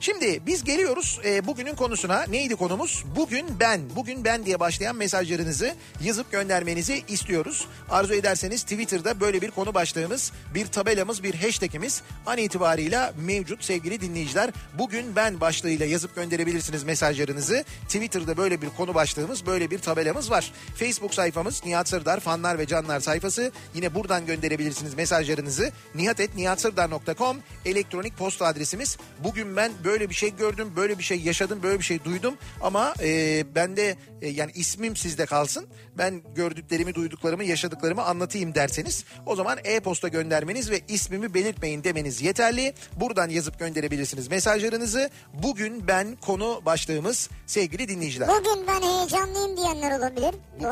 Şimdi 0.00 0.46
biz 0.46 0.64
geliyoruz 0.64 1.20
e, 1.24 1.46
bugünün 1.46 1.74
konusuna. 1.74 2.24
Neydi 2.28 2.56
konumuz? 2.56 3.04
Bugün 3.16 3.46
ben. 3.60 3.80
Bugün 3.96 4.24
ben 4.24 4.46
diye 4.46 4.60
başlayan 4.60 4.96
mesajlarınızı 4.96 5.74
yazıp 6.04 6.32
göndermenizi 6.32 7.04
istiyoruz. 7.08 7.66
Arzu 7.90 8.14
ederseniz 8.14 8.62
Twitter'da 8.62 9.20
böyle 9.20 9.42
bir 9.42 9.50
konu 9.50 9.74
başlığımız, 9.74 10.32
bir 10.54 10.66
tabelamız, 10.66 11.22
bir 11.22 11.34
hashtagimiz 11.34 12.02
an 12.26 12.38
itibarıyla 12.38 13.12
mevcut 13.26 13.64
sevgili 13.64 14.00
dinleyiciler. 14.00 14.50
Bugün 14.78 15.16
ben 15.16 15.40
başlığıyla 15.40 15.86
yazıp 15.86 16.14
gönderebilirsiniz 16.14 16.84
mesajlarınızı. 16.84 17.64
Twitter'da 17.86 18.36
böyle 18.36 18.62
bir 18.62 18.68
konu 18.70 18.94
başlığımız, 18.94 19.46
böyle 19.46 19.70
bir 19.70 19.78
tabelamız 19.78 20.30
var. 20.30 20.52
Facebook 20.76 21.05
sayfamız 21.14 21.64
Nihat 21.64 21.88
Sırdar 21.88 22.20
fanlar 22.20 22.58
ve 22.58 22.66
canlar 22.66 23.00
sayfası. 23.00 23.52
Yine 23.74 23.94
buradan 23.94 24.26
gönderebilirsiniz 24.26 24.94
mesajlarınızı. 24.94 25.70
nihatetnihatsırdar.com 25.94 27.36
elektronik 27.64 28.16
posta 28.16 28.46
adresimiz. 28.46 28.96
Bugün 29.24 29.56
ben 29.56 29.72
böyle 29.84 30.10
bir 30.10 30.14
şey 30.14 30.36
gördüm, 30.36 30.72
böyle 30.76 30.98
bir 30.98 31.04
şey 31.04 31.20
yaşadım, 31.20 31.62
böyle 31.62 31.78
bir 31.78 31.84
şey 31.84 32.04
duydum 32.04 32.34
ama 32.60 32.94
e, 33.02 33.44
ben 33.54 33.76
de 33.76 33.96
e, 34.22 34.28
yani 34.28 34.52
ismim 34.54 34.96
sizde 34.96 35.26
kalsın. 35.26 35.66
Ben 35.98 36.22
gördüklerimi, 36.34 36.94
duyduklarımı, 36.94 37.44
yaşadıklarımı 37.44 38.02
anlatayım 38.02 38.54
derseniz 38.54 39.04
o 39.26 39.36
zaman 39.36 39.58
e-posta 39.64 40.08
göndermeniz 40.08 40.70
ve 40.70 40.80
ismimi 40.88 41.34
belirtmeyin 41.34 41.84
demeniz 41.84 42.22
yeterli. 42.22 42.74
Buradan 42.96 43.28
yazıp 43.28 43.58
gönderebilirsiniz 43.58 44.28
mesajlarınızı. 44.28 45.10
Bugün 45.34 45.88
ben 45.88 46.16
konu 46.16 46.62
başlığımız 46.66 47.30
sevgili 47.46 47.88
dinleyiciler. 47.88 48.28
Bugün 48.28 48.66
ben 48.66 48.82
heyecanlıyım 48.82 49.56
diyenler 49.56 49.98
olabilir. 49.98 50.34
Bu 50.60 50.66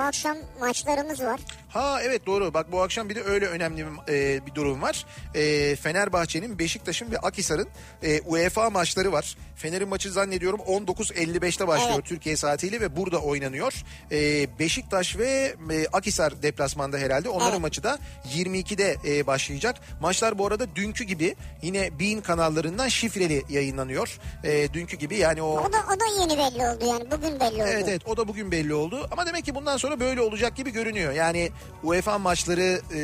maçlarımız 0.60 1.20
var. 1.20 1.40
Ha 1.68 2.02
evet 2.02 2.26
doğru 2.26 2.54
bak 2.54 2.72
bu 2.72 2.82
akşam 2.82 3.08
bir 3.08 3.14
de 3.14 3.22
öyle 3.22 3.46
önemli 3.46 3.86
bir, 3.86 4.12
e, 4.12 4.46
bir 4.46 4.54
durum 4.54 4.82
var. 4.82 5.06
E, 5.34 5.76
Fenerbahçe'nin, 5.76 6.58
Beşiktaş'ın 6.58 7.10
ve 7.10 7.18
Akhisar'ın 7.18 7.68
e, 8.02 8.20
UEFA 8.20 8.70
maçları 8.70 9.12
var. 9.12 9.36
Fener'in 9.56 9.88
maçı 9.88 10.12
zannediyorum 10.12 10.60
19.55'te 10.60 11.66
başlıyor 11.66 11.94
Evet. 11.94 12.04
Türkiye 12.04 12.36
saatiyle 12.36 12.80
ve 12.80 12.96
burada 12.96 13.18
oynanıyor. 13.18 13.74
E, 14.12 14.48
Beşiktaş 14.58 15.18
ve 15.18 15.54
e, 15.70 15.86
Akhisar 15.92 16.42
deplasmanda 16.42 16.98
herhalde. 16.98 17.28
Onların 17.28 17.50
Evet. 17.50 17.60
maçı 17.60 17.82
da 17.82 17.98
22'de 18.34 18.96
e, 19.06 19.26
başlayacak. 19.26 19.76
Maçlar 20.00 20.38
bu 20.38 20.46
arada 20.46 20.76
dünkü 20.76 21.04
gibi 21.04 21.36
yine 21.62 21.98
Bein 21.98 22.20
kanallarından 22.20 22.88
şifreli 22.88 23.42
yayınlanıyor. 23.48 24.18
E, 24.44 24.72
dünkü 24.72 24.96
gibi 24.96 25.16
yani 25.16 25.42
o... 25.42 25.46
O 25.60 25.72
da, 25.72 25.76
o 25.96 26.00
da 26.00 26.20
yeni 26.20 26.38
belli 26.38 26.68
oldu 26.68 26.86
yani 26.86 27.10
bugün 27.10 27.40
belli 27.40 27.54
oldu. 27.62 27.70
Evet 27.72 27.84
evet 27.88 28.02
o 28.06 28.16
da 28.16 28.28
bugün 28.28 28.50
belli 28.50 28.74
oldu. 28.74 29.08
Ama 29.10 29.26
demek 29.26 29.44
ki 29.44 29.54
bundan 29.54 29.76
sonra 29.76 30.00
böyle 30.00 30.13
olacak 30.20 30.56
gibi 30.56 30.70
görünüyor. 30.70 31.12
Yani 31.12 31.50
UEFA 31.82 32.18
maçları 32.18 32.80
e, 32.94 33.00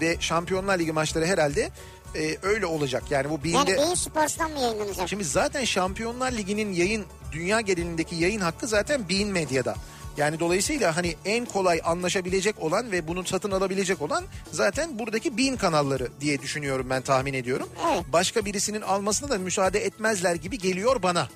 ve 0.00 0.16
Şampiyonlar 0.20 0.78
Ligi 0.78 0.92
maçları 0.92 1.26
herhalde 1.26 1.70
e, 2.14 2.36
öyle 2.42 2.66
olacak. 2.66 3.02
Yani 3.10 3.30
bu 3.30 3.40
Yani 3.48 3.66
binde... 3.66 3.76
Beyin 3.76 3.94
Sports'tan 3.94 4.50
mı 4.50 4.60
yayınlanacak? 4.60 5.08
Şimdi 5.08 5.24
zaten 5.24 5.64
Şampiyonlar 5.64 6.32
Ligi'nin 6.32 6.72
yayın 6.72 7.04
dünya 7.32 7.60
genelindeki 7.60 8.16
yayın 8.16 8.40
hakkı 8.40 8.66
zaten 8.66 9.08
Bein 9.08 9.28
Medya'da. 9.28 9.74
Yani 10.16 10.40
dolayısıyla 10.40 10.96
hani 10.96 11.16
en 11.24 11.44
kolay 11.44 11.80
anlaşabilecek 11.84 12.62
olan 12.62 12.92
ve 12.92 13.08
bunu 13.08 13.24
satın 13.24 13.50
alabilecek 13.50 14.02
olan 14.02 14.24
zaten 14.52 14.98
buradaki 14.98 15.38
Bein 15.38 15.56
kanalları 15.56 16.08
diye 16.20 16.42
düşünüyorum 16.42 16.86
ben 16.90 17.02
tahmin 17.02 17.34
ediyorum. 17.34 17.68
Başka 18.12 18.44
birisinin 18.44 18.80
almasına 18.80 19.30
da 19.30 19.38
müsaade 19.38 19.84
etmezler 19.84 20.34
gibi 20.34 20.58
geliyor 20.58 21.02
bana. 21.02 21.28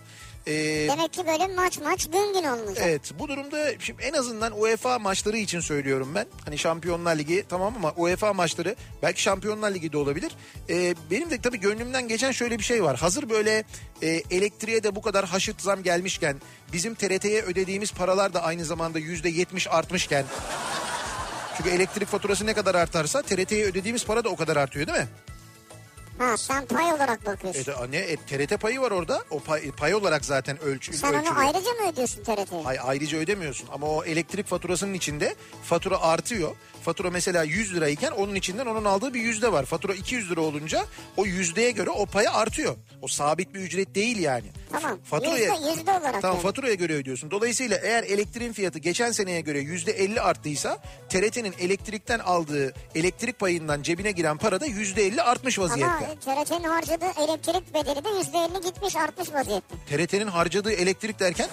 Ee, 0.46 0.86
Demek 0.88 1.12
ki 1.12 1.26
böyle 1.26 1.46
maç 1.46 1.78
maç 1.78 2.06
gün 2.10 2.32
gün 2.32 2.48
olmayacak. 2.48 2.78
Evet 2.88 3.12
bu 3.18 3.28
durumda 3.28 3.70
şimdi 3.78 4.02
en 4.02 4.12
azından 4.12 4.60
UEFA 4.60 4.98
maçları 4.98 5.36
için 5.36 5.60
söylüyorum 5.60 6.12
ben. 6.14 6.26
Hani 6.44 6.58
Şampiyonlar 6.58 7.16
Ligi 7.18 7.44
tamam 7.48 7.74
ama 7.76 7.92
UEFA 7.96 8.32
maçları 8.32 8.76
belki 9.02 9.22
Şampiyonlar 9.22 9.74
Ligi 9.74 9.92
de 9.92 9.98
olabilir. 9.98 10.32
Ee, 10.70 10.94
benim 11.10 11.30
de 11.30 11.40
tabii 11.40 11.60
gönlümden 11.60 12.08
geçen 12.08 12.32
şöyle 12.32 12.58
bir 12.58 12.64
şey 12.64 12.84
var. 12.84 12.96
Hazır 12.98 13.30
böyle 13.30 13.64
e, 14.02 14.08
elektriğe 14.08 14.82
de 14.82 14.94
bu 14.96 15.02
kadar 15.02 15.24
haşırt 15.24 15.62
zam 15.62 15.82
gelmişken 15.82 16.40
bizim 16.72 16.94
TRT'ye 16.94 17.42
ödediğimiz 17.42 17.92
paralar 17.92 18.34
da 18.34 18.42
aynı 18.42 18.64
zamanda 18.64 18.98
yüzde 18.98 19.28
yetmiş 19.28 19.68
artmışken. 19.70 20.24
Çünkü 21.56 21.70
elektrik 21.70 22.08
faturası 22.08 22.46
ne 22.46 22.54
kadar 22.54 22.74
artarsa 22.74 23.22
TRT'ye 23.22 23.64
ödediğimiz 23.64 24.04
para 24.04 24.24
da 24.24 24.28
o 24.28 24.36
kadar 24.36 24.56
artıyor 24.56 24.86
değil 24.86 24.98
mi? 24.98 25.08
Ha 26.22 26.36
sen 26.36 26.66
pay 26.66 26.92
olarak 26.92 27.26
bakıyorsun. 27.26 27.72
E, 27.72 27.90
ne, 27.90 27.96
e, 27.96 28.16
TRT 28.16 28.60
payı 28.60 28.80
var 28.80 28.90
orada. 28.90 29.24
O 29.30 29.40
pay, 29.40 29.70
pay 29.70 29.94
olarak 29.94 30.24
zaten 30.24 30.62
ölçü, 30.62 30.92
sen 30.92 31.08
onu 31.08 31.16
ölçülüyor. 31.16 31.36
ayrıca 31.44 31.70
mı 31.72 31.92
ödüyorsun 31.92 32.22
TRT'ye? 32.24 32.62
Ay 32.64 32.78
ayrıca 32.82 33.18
ödemiyorsun 33.18 33.68
ama 33.72 33.86
o 33.86 34.04
elektrik 34.04 34.46
faturasının 34.46 34.94
içinde 34.94 35.34
fatura 35.64 36.00
artıyor. 36.02 36.54
Fatura 36.84 37.10
mesela 37.10 37.42
100 37.44 37.74
lirayken 37.74 38.10
onun 38.10 38.34
içinden 38.34 38.66
onun 38.66 38.84
aldığı 38.84 39.14
bir 39.14 39.20
yüzde 39.20 39.52
var. 39.52 39.64
Fatura 39.64 39.94
200 39.94 40.30
lira 40.30 40.40
olunca 40.40 40.86
o 41.16 41.26
yüzdeye 41.26 41.70
göre 41.70 41.90
o 41.90 42.06
paya 42.06 42.32
artıyor. 42.32 42.76
O 43.02 43.08
sabit 43.08 43.54
bir 43.54 43.60
ücret 43.60 43.94
değil 43.94 44.18
yani. 44.18 44.46
Tamam. 44.72 44.98
Faturaya, 45.04 45.54
Yüzde, 45.54 45.68
yüzde 45.70 45.90
olarak 45.90 46.22
Tamam 46.22 46.36
yani. 46.36 46.42
faturaya 46.42 46.74
göre 46.74 46.92
ödüyorsun. 46.94 47.30
Dolayısıyla 47.30 47.78
eğer 47.82 48.02
elektriğin 48.02 48.52
fiyatı 48.52 48.78
geçen 48.78 49.10
seneye 49.12 49.40
göre 49.40 49.58
yüzde 49.60 49.92
50 49.92 50.20
arttıysa 50.20 50.78
TRT'nin 51.08 51.54
elektrikten 51.58 52.18
aldığı 52.18 52.74
elektrik 52.94 53.38
payından 53.38 53.82
cebine 53.82 54.10
giren 54.12 54.36
para 54.38 54.60
da 54.60 54.66
yüzde 54.66 55.06
50 55.06 55.22
artmış 55.22 55.58
vaziyette. 55.58 55.92
Ama 56.06 56.11
TRT'nin 56.20 56.68
harcadığı 56.68 57.22
elektrik 57.24 57.74
bedeli 57.74 58.04
de 58.04 58.08
yüzde 58.18 58.38
elli 58.38 58.64
gitmiş 58.64 58.96
artmış 58.96 59.32
vaziyette. 59.32 59.74
TRT'nin 59.88 60.26
harcadığı 60.26 60.72
elektrik 60.72 61.20
derken 61.20 61.48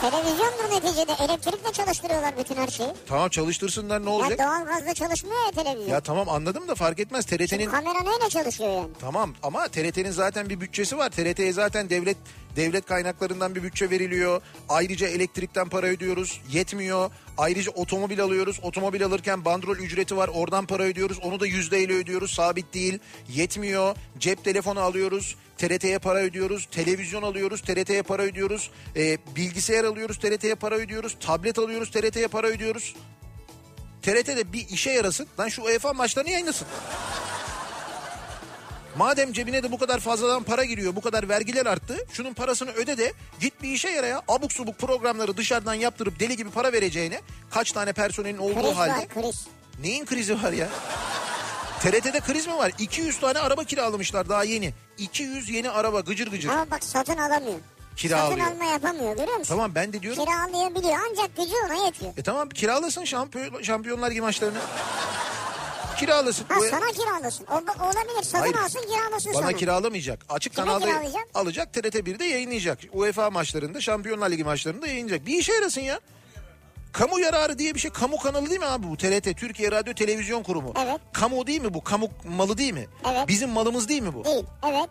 Televizyondur 0.00 0.70
neticede 0.70 1.12
elektrikle 1.24 1.72
çalıştırıyorlar 1.72 2.38
bütün 2.38 2.54
her 2.56 2.68
şeyi. 2.68 2.88
tamam 3.08 3.28
çalıştırsınlar 3.28 4.04
ne 4.04 4.10
Ya 4.10 4.16
olacak? 4.16 4.38
doğal 4.38 4.64
gazla 4.66 4.94
çalışmıyor 4.94 5.36
ya 5.46 5.62
televizyon. 5.62 5.88
Ya 5.94 6.00
tamam 6.00 6.28
anladım 6.28 6.68
da 6.68 6.74
fark 6.74 7.00
etmez. 7.00 7.24
TRT'nin 7.26 7.70
Kamera 7.70 8.00
neyle 8.02 8.28
çalışıyor 8.30 8.70
yani? 8.70 8.88
Tamam 9.00 9.34
ama 9.42 9.68
TRT'nin 9.68 10.10
zaten 10.10 10.48
bir 10.48 10.60
bütçesi 10.60 10.98
var. 10.98 11.08
TRT'ye 11.10 11.52
zaten 11.52 11.90
devlet 11.90 12.16
devlet 12.56 12.86
kaynaklarından 12.86 13.54
bir 13.54 13.62
bütçe 13.62 13.90
veriliyor. 13.90 14.42
Ayrıca 14.68 15.06
elektrikten 15.08 15.68
para 15.68 15.86
ödüyoruz. 15.86 16.40
Yetmiyor. 16.52 17.10
Ayrıca 17.38 17.70
otomobil 17.70 18.20
alıyoruz. 18.22 18.60
Otomobil 18.62 19.04
alırken 19.04 19.44
bandrol 19.44 19.76
ücreti 19.76 20.16
var. 20.16 20.30
Oradan 20.34 20.66
para 20.66 20.82
ödüyoruz. 20.82 21.18
Onu 21.22 21.40
da 21.40 21.46
yüzdeyle 21.46 21.92
ödüyoruz. 21.92 22.30
Sabit 22.34 22.74
değil. 22.74 22.98
Yetmiyor. 23.28 23.96
Cep 24.18 24.44
telefonu 24.44 24.80
alıyoruz. 24.80 25.36
TRT'ye 25.58 25.98
para 25.98 26.18
ödüyoruz. 26.18 26.66
Televizyon 26.70 27.22
alıyoruz. 27.22 27.60
TRT'ye 27.62 28.02
para 28.02 28.22
ödüyoruz. 28.22 28.70
Ee, 28.96 29.18
bilgisayar 29.36 29.84
alıyoruz. 29.84 30.18
TRT'ye 30.18 30.54
para 30.54 30.74
ödüyoruz. 30.74 31.16
Tablet 31.20 31.58
alıyoruz. 31.58 31.90
TRT'ye 31.90 32.28
para 32.28 32.46
ödüyoruz. 32.46 32.94
TRT'de 34.02 34.52
bir 34.52 34.68
işe 34.68 34.90
yarasın. 34.90 35.26
Lan 35.40 35.48
şu 35.48 35.62
UEFA 35.62 35.92
maçlarını 35.92 36.30
yayınlasın. 36.30 36.66
Madem 38.96 39.32
cebine 39.32 39.62
de 39.62 39.72
bu 39.72 39.78
kadar 39.78 40.00
fazladan 40.00 40.42
para 40.42 40.64
giriyor, 40.64 40.96
bu 40.96 41.00
kadar 41.00 41.28
vergiler 41.28 41.66
arttı. 41.66 41.96
Şunun 42.12 42.34
parasını 42.34 42.70
öde 42.70 42.98
de 42.98 43.12
git 43.40 43.62
bir 43.62 43.68
işe 43.70 43.88
yara 43.88 44.06
ya. 44.06 44.22
Abuk 44.28 44.52
subuk 44.52 44.78
programları 44.78 45.36
dışarıdan 45.36 45.74
yaptırıp 45.74 46.20
deli 46.20 46.36
gibi 46.36 46.50
para 46.50 46.72
vereceğine 46.72 47.20
kaç 47.50 47.72
tane 47.72 47.92
personelin 47.92 48.38
olduğu 48.38 48.62
Kriz 48.62 48.76
halde. 48.76 48.92
var 48.92 49.08
kriz. 49.08 49.46
Neyin 49.82 50.04
krizi 50.06 50.42
var 50.42 50.52
ya? 50.52 50.68
TRT'de 51.90 52.20
kriz 52.20 52.46
mi 52.46 52.56
var? 52.56 52.72
200 52.78 53.20
tane 53.20 53.38
araba 53.38 53.64
kiralamışlar 53.64 54.28
daha 54.28 54.44
yeni. 54.44 54.74
200 54.98 55.48
yeni 55.50 55.70
araba 55.70 56.00
gıcır 56.00 56.30
gıcır. 56.30 56.48
Ama 56.48 56.70
bak 56.70 56.84
satın 56.84 57.16
alamıyor. 57.16 57.58
Kiralıyor. 57.96 58.38
Satın 58.46 58.54
alma 58.54 58.64
yapamıyor 58.72 59.16
görüyor 59.16 59.36
musun? 59.38 59.54
Tamam 59.54 59.74
ben 59.74 59.92
de 59.92 60.02
diyorum. 60.02 60.24
Kiralayabiliyor 60.24 60.96
ancak 61.10 61.36
gücü 61.36 61.52
ona 61.66 61.86
yetiyor. 61.86 62.12
E 62.16 62.22
tamam 62.22 62.48
kiralasın 62.48 63.04
şampiyon, 63.04 63.62
şampiyonlar 63.62 64.10
gibi 64.10 64.20
maçlarını. 64.20 64.58
Kiralasın. 65.98 66.44
Ha 66.48 66.54
Bu- 66.60 66.64
sana 66.70 66.92
kiralasın. 66.92 67.46
O, 67.46 67.54
olabilir 67.54 68.22
satın 68.22 68.38
Hayır. 68.38 68.54
alsın 68.54 68.80
kiralasın 68.80 69.34
Bana 69.34 69.42
sana. 69.42 69.52
kiralamayacak. 69.52 70.20
Açık 70.28 70.54
Kime 70.54 70.66
kanalda 70.66 70.86
kiralayacak? 70.86 71.26
alacak 71.34 71.72
TRT 71.74 71.94
1'de 72.06 72.24
yayınlayacak. 72.24 72.78
UEFA 72.92 73.30
maçlarında 73.30 73.80
Şampiyonlar 73.80 74.30
Ligi 74.30 74.44
maçlarında 74.44 74.86
yayınlayacak. 74.86 75.26
Bir 75.26 75.38
işe 75.38 75.52
yarasın 75.52 75.80
ya. 75.80 76.00
Kamu 76.98 77.20
yararı 77.20 77.58
diye 77.58 77.74
bir 77.74 77.80
şey. 77.80 77.90
Kamu 77.90 78.16
kanalı 78.16 78.50
değil 78.50 78.60
mi 78.60 78.66
abi 78.66 78.86
bu? 78.88 78.96
TRT, 78.96 79.36
Türkiye 79.36 79.70
Radyo 79.72 79.94
Televizyon 79.94 80.42
Kurumu. 80.42 80.72
Evet. 80.84 81.00
Kamu 81.12 81.46
değil 81.46 81.60
mi 81.60 81.74
bu? 81.74 81.84
Kamu 81.84 82.08
malı 82.24 82.58
değil 82.58 82.72
mi? 82.72 82.86
Evet. 83.10 83.28
Bizim 83.28 83.50
malımız 83.50 83.88
değil 83.88 84.02
mi 84.02 84.14
bu? 84.14 84.24
Değil 84.24 84.44
evet. 84.66 84.88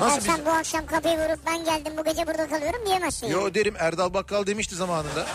Nasıl 0.00 0.16
biz... 0.16 0.24
sen 0.24 0.46
bu 0.46 0.50
akşam 0.50 0.86
kapıyı 0.86 1.18
vurup 1.18 1.38
ben 1.46 1.64
geldim 1.64 1.92
bu 1.98 2.04
gece 2.04 2.26
burada 2.26 2.48
kalıyorum 2.48 2.86
diyemezsin. 2.86 3.26
yani. 3.26 3.42
Yo 3.42 3.54
derim 3.54 3.74
Erdal 3.78 4.14
Bakkal 4.14 4.46
demişti 4.46 4.74
zamanında. 4.74 5.26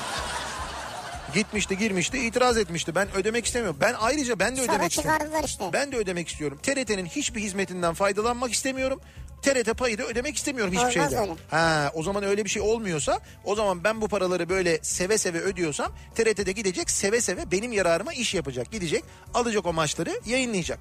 Gitmişti 1.33 1.77
girmişti 1.77 2.17
itiraz 2.17 2.57
etmişti. 2.57 2.95
Ben 2.95 3.07
ödemek 3.15 3.45
istemiyorum. 3.45 3.77
Ben 3.81 3.95
ayrıca 3.99 4.39
ben 4.39 4.57
de 4.57 4.61
Sonra 4.61 4.71
ödemek 4.71 4.91
istiyorum. 4.91 5.27
işte. 5.45 5.65
Ben 5.73 5.91
de 5.91 5.97
ödemek 5.97 6.27
istiyorum. 6.27 6.59
TRT'nin 6.63 7.05
hiçbir 7.05 7.41
hizmetinden 7.41 7.93
faydalanmak 7.93 8.53
istemiyorum. 8.53 9.01
TRT 9.41 9.77
payı 9.77 9.97
da 9.97 10.03
ödemek 10.03 10.37
istemiyorum 10.37 10.73
hiçbir 10.73 10.99
Olmaz 10.99 11.09
şeyden. 11.11 11.29
öyle. 11.29 11.33
Ha, 11.49 11.91
o 11.93 12.03
zaman 12.03 12.23
öyle 12.23 12.45
bir 12.45 12.49
şey 12.49 12.61
olmuyorsa 12.61 13.19
o 13.43 13.55
zaman 13.55 13.83
ben 13.83 14.01
bu 14.01 14.07
paraları 14.07 14.49
böyle 14.49 14.79
seve 14.81 15.17
seve 15.17 15.39
ödüyorsam 15.39 15.91
TRT'de 16.15 16.51
gidecek 16.51 16.89
seve 16.91 17.21
seve 17.21 17.51
benim 17.51 17.71
yararıma 17.71 18.13
iş 18.13 18.33
yapacak. 18.33 18.71
Gidecek 18.71 19.03
alacak 19.33 19.65
o 19.65 19.73
maçları 19.73 20.19
yayınlayacak. 20.25 20.79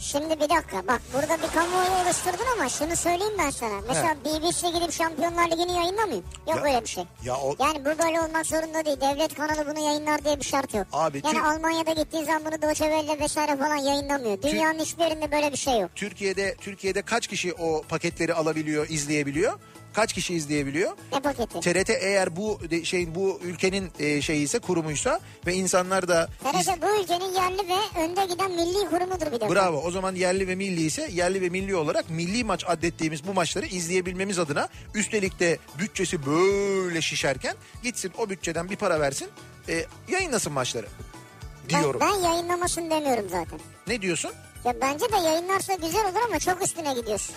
Şimdi 0.00 0.34
bir 0.40 0.48
dakika 0.48 0.86
bak 0.88 1.00
burada 1.14 1.36
bir 1.42 1.48
kamuoyu 1.54 1.90
oluşturdun 2.04 2.44
ama 2.58 2.68
şunu 2.68 2.96
söyleyeyim 2.96 3.32
ben 3.38 3.50
sana. 3.50 3.80
Mesela 3.88 4.16
BBC 4.24 4.70
gidip 4.78 4.92
Şampiyonlar 4.92 5.46
Ligi'ni 5.50 5.72
yayınlamıyor. 5.72 6.22
Yok 6.48 6.56
Ya- 6.56 6.62
öyle 6.62 6.82
bir 6.82 6.88
şey. 6.88 7.04
Ya 7.24 7.36
o- 7.36 7.56
Yani 7.60 7.80
bu 7.84 7.98
böyle 8.04 8.20
olmak 8.20 8.46
zorunda 8.46 8.84
değil. 8.84 9.00
Devlet 9.00 9.34
kanalı 9.34 9.66
bunu 9.70 9.84
yayınlar 9.86 10.24
diye 10.24 10.38
bir 10.38 10.44
şart 10.44 10.74
yok. 10.74 10.86
Abi, 10.92 11.20
yani 11.24 11.34
Türk- 11.34 11.44
Almanya'da 11.44 11.92
gittiğin 11.92 12.24
zaman 12.24 12.44
bunu 12.44 12.62
Deutsche 12.62 12.84
Welle 12.84 13.20
vesaire 13.20 13.56
falan 13.56 13.76
yayınlamıyor. 13.76 14.42
Dünyanın 14.42 14.78
hiçbir 14.78 15.04
yerinde 15.04 15.32
böyle 15.32 15.52
bir 15.52 15.56
şey 15.56 15.80
yok. 15.80 15.90
Türkiye'de 15.94 16.56
Türkiye'de 16.60 17.02
kaç 17.02 17.26
kişi 17.26 17.54
o 17.54 17.82
paketleri 17.82 18.34
alabiliyor, 18.34 18.86
izleyebiliyor? 18.88 19.58
Kaç 19.98 20.12
kişi 20.12 20.34
izleyebiliyor? 20.34 20.92
Ne 21.12 21.20
paketi? 21.20 21.60
TRT 21.60 21.90
eğer 21.90 22.36
bu 22.36 22.60
de- 22.70 22.84
şeyin 22.84 23.14
bu 23.14 23.40
ülkenin 23.44 23.90
e, 23.98 24.22
şeyi 24.22 24.44
ise 24.44 24.58
kurumuysa 24.58 25.20
ve 25.46 25.54
insanlar 25.54 26.08
da 26.08 26.26
TRT 26.26 26.82
bu 26.82 27.02
ülkenin 27.02 27.34
yerli 27.34 27.58
ve 27.68 28.00
önde 28.00 28.32
giden 28.32 28.50
milli 28.50 28.90
kurumudur 28.90 29.26
bir 29.32 29.40
defa. 29.40 29.54
Bravo. 29.54 29.76
O 29.80 29.90
zaman 29.90 30.14
yerli 30.14 30.48
ve 30.48 30.54
milli 30.54 30.80
ise 30.80 31.08
yerli 31.12 31.40
ve 31.42 31.48
milli 31.48 31.76
olarak 31.76 32.10
milli 32.10 32.44
maç 32.44 32.64
adettiğimiz 32.68 33.26
bu 33.26 33.34
maçları 33.34 33.66
izleyebilmemiz 33.66 34.38
adına 34.38 34.68
üstelik 34.94 35.40
de 35.40 35.58
bütçesi 35.78 36.26
böyle 36.26 37.00
şişerken 37.00 37.54
gitsin 37.82 38.12
o 38.18 38.30
bütçeden 38.30 38.70
bir 38.70 38.76
para 38.76 39.00
versin 39.00 39.28
e, 39.68 39.84
yayınlasın 40.08 40.52
maçları 40.52 40.86
Ben, 41.72 41.80
diyorum. 41.80 42.00
ben 42.00 42.28
yayınlamasın 42.30 42.90
demiyorum 42.90 43.26
zaten. 43.30 43.60
Ne 43.86 44.02
diyorsun? 44.02 44.30
Ya 44.64 44.74
bence 44.80 45.12
de 45.12 45.16
yayınlarsa 45.16 45.74
güzel 45.74 46.04
olur 46.10 46.20
ama 46.28 46.38
çok 46.38 46.62
üstüne 46.62 46.94
gidiyorsun. 46.94 47.34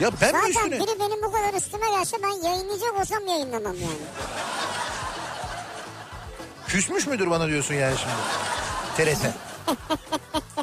Ya 0.00 0.10
ben 0.20 0.34
mi 0.34 0.40
Zaten 0.52 0.70
üstüne? 0.70 0.80
biri 0.80 1.00
benim 1.00 1.22
bu 1.22 1.32
kadar 1.32 1.54
üstüme 1.54 1.90
gelse 1.90 2.16
ben 2.22 2.48
yayınlayacak 2.48 3.00
olsam 3.00 3.26
yayınlamam 3.26 3.74
yani. 3.74 4.00
Küsmüş 6.68 7.06
müdür 7.06 7.30
bana 7.30 7.48
diyorsun 7.48 7.74
yani 7.74 7.94
şimdi? 7.98 9.10
TRT. 9.16 9.20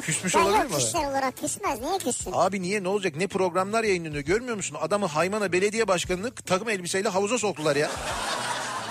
Küsmüş 0.02 0.34
Ya 0.34 0.44
olabilir 0.44 0.64
mi? 0.64 0.70
kişisel 0.76 1.10
olarak 1.10 1.36
küsmez. 1.36 1.80
Niye 1.80 1.98
küssün? 1.98 2.32
Abi 2.34 2.62
niye 2.62 2.82
ne 2.82 2.88
olacak 2.88 3.16
ne 3.16 3.26
programlar 3.26 3.84
yayınlanıyor 3.84 4.22
görmüyor 4.22 4.56
musun? 4.56 4.76
Adamı 4.80 5.06
Haymana 5.06 5.52
Belediye 5.52 5.88
Başkanı'nı 5.88 6.34
takım 6.34 6.68
elbiseyle 6.68 7.08
havuza 7.08 7.38
soktular 7.38 7.76
ya. 7.76 7.90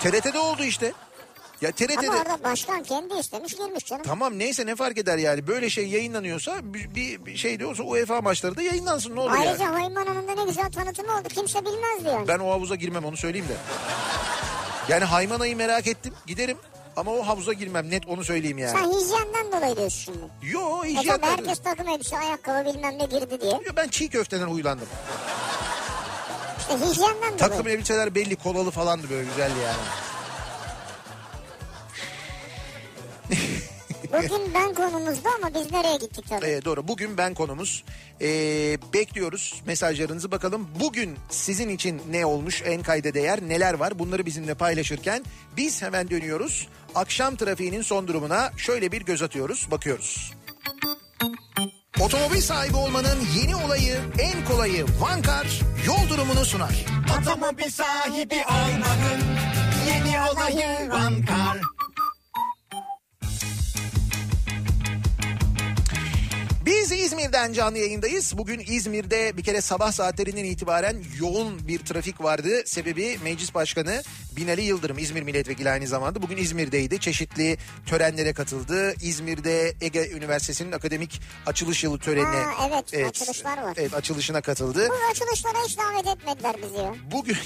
TRT'de 0.02 0.38
oldu 0.38 0.64
işte. 0.64 0.92
Ya 1.60 1.72
TRT'de... 1.72 2.08
Ama 2.08 2.18
orada 2.18 2.44
başkan 2.44 2.82
kendi 2.82 3.14
istemiş 3.14 3.54
girmiş 3.56 3.84
canım. 3.86 4.02
Tamam 4.06 4.38
neyse 4.38 4.66
ne 4.66 4.76
fark 4.76 4.98
eder 4.98 5.18
yani 5.18 5.46
böyle 5.46 5.70
şey 5.70 5.88
yayınlanıyorsa 5.88 6.52
bir, 6.62 6.94
bir, 6.94 7.26
bir 7.26 7.36
şey 7.36 7.60
de 7.60 7.66
olsa 7.66 7.82
UEFA 7.82 8.20
maçları 8.20 8.56
da 8.56 8.62
yayınlansın 8.62 9.16
ne 9.16 9.20
olur 9.20 9.30
Ayrıca 9.38 9.64
yani. 9.64 9.76
Haymana'nın 9.80 10.28
da 10.28 10.34
ne 10.34 10.44
güzel 10.44 10.70
tanıtımı 10.72 11.12
oldu. 11.14 11.28
Kimse 11.28 11.60
bilmezdi 11.64 12.08
yani. 12.08 12.28
Ben 12.28 12.38
o 12.38 12.50
havuza 12.50 12.74
girmem 12.74 13.04
onu 13.04 13.16
söyleyeyim 13.16 13.48
de. 13.48 13.56
Yani 14.88 15.04
Haymana'yı 15.04 15.56
merak 15.56 15.86
ettim 15.86 16.14
giderim 16.26 16.58
ama 16.96 17.10
o 17.12 17.26
havuza 17.26 17.52
girmem 17.52 17.90
net 17.90 18.06
onu 18.08 18.24
söyleyeyim 18.24 18.58
yani. 18.58 18.78
Sen 18.78 18.90
hijyenden 18.92 19.52
dolayı 19.52 19.76
diyorsun 19.76 19.98
şimdi. 20.12 20.52
Yo 20.52 20.84
E 20.84 20.88
hijyen. 20.88 21.20
tabii 21.20 21.26
herkes 21.32 21.58
takım 21.62 21.88
elbise 21.88 22.18
ayakkabı 22.18 22.68
bilmem 22.74 22.98
ne 22.98 23.04
girdi 23.04 23.40
diye. 23.40 23.52
Yo, 23.52 23.72
ben 23.76 23.88
çiğ 23.88 24.08
köfteden 24.08 24.46
huylandım. 24.46 24.88
İşte 26.58 26.86
hijyenden 26.86 27.36
Takım 27.36 27.58
dolayı. 27.58 27.76
elbiseler 27.76 28.14
belli 28.14 28.36
kolalı 28.36 28.70
falandı 28.70 29.10
böyle 29.10 29.24
güzeldi 29.28 29.54
yani. 29.64 29.76
Bugün 34.12 34.54
ben 34.54 34.74
konumuzda 34.74 35.28
ama 35.38 35.54
biz 35.54 35.72
nereye 35.72 35.96
gittik 35.96 36.24
tabii. 36.28 36.46
Ee, 36.46 36.64
doğru. 36.64 36.88
Bugün 36.88 37.18
ben 37.18 37.34
konumuz. 37.34 37.84
Ee, 38.20 38.78
bekliyoruz 38.94 39.62
mesajlarınızı 39.66 40.30
bakalım. 40.30 40.68
Bugün 40.80 41.16
sizin 41.30 41.68
için 41.68 42.02
ne 42.10 42.26
olmuş, 42.26 42.62
en 42.66 42.82
kayda 42.82 43.14
değer 43.14 43.40
neler 43.42 43.74
var 43.74 43.98
bunları 43.98 44.26
bizimle 44.26 44.54
paylaşırken 44.54 45.24
biz 45.56 45.82
hemen 45.82 46.10
dönüyoruz. 46.10 46.68
Akşam 46.94 47.36
trafiğinin 47.36 47.82
son 47.82 48.08
durumuna 48.08 48.52
şöyle 48.56 48.92
bir 48.92 49.02
göz 49.04 49.22
atıyoruz, 49.22 49.68
bakıyoruz. 49.70 50.32
Otomobil 52.00 52.40
sahibi 52.40 52.76
olmanın 52.76 53.18
yeni 53.36 53.56
olayı, 53.56 53.96
en 54.18 54.44
kolayı 54.44 54.86
Vankar 55.00 55.60
yol 55.86 56.08
durumunu 56.08 56.44
sunar. 56.44 56.84
Otomobil 57.20 57.70
sahibi 57.70 58.34
olmanın 58.34 59.22
yeni 59.88 60.20
olayı 60.20 60.90
Vankar. 60.90 61.77
Biz 66.90 67.00
İzmir'den 67.00 67.52
canlı 67.52 67.78
yayındayız. 67.78 68.38
Bugün 68.38 68.62
İzmir'de 68.68 69.36
bir 69.36 69.42
kere 69.42 69.60
sabah 69.60 69.92
saatlerinden 69.92 70.44
itibaren 70.44 70.96
yoğun 71.20 71.68
bir 71.68 71.78
trafik 71.78 72.22
vardı. 72.22 72.62
Sebebi 72.66 73.18
Meclis 73.24 73.54
Başkanı 73.54 74.02
Binali 74.36 74.62
Yıldırım 74.62 74.98
İzmir 74.98 75.22
Milletvekili 75.22 75.70
aynı 75.70 75.86
zamanda. 75.86 76.22
Bugün 76.22 76.36
İzmir'deydi. 76.36 77.00
Çeşitli 77.00 77.58
törenlere 77.86 78.32
katıldı. 78.32 78.94
İzmir'de 79.02 79.74
Ege 79.80 80.10
Üniversitesi'nin 80.10 80.72
akademik 80.72 81.20
açılış 81.46 81.84
yılı 81.84 81.98
törenine. 81.98 82.42
Ha, 82.44 82.82
evet, 82.92 83.08
açılışlar 83.08 83.62
var. 83.62 83.74
Evet 83.76 83.94
açılışına 83.94 84.40
katıldı. 84.40 84.88
Bu 84.88 85.10
açılışlara 85.10 85.64
hiç 85.66 85.78
davet 85.78 86.06
etmediler 86.06 86.56
bizi 86.62 86.78
ya. 86.78 86.94
Bugün 87.12 87.36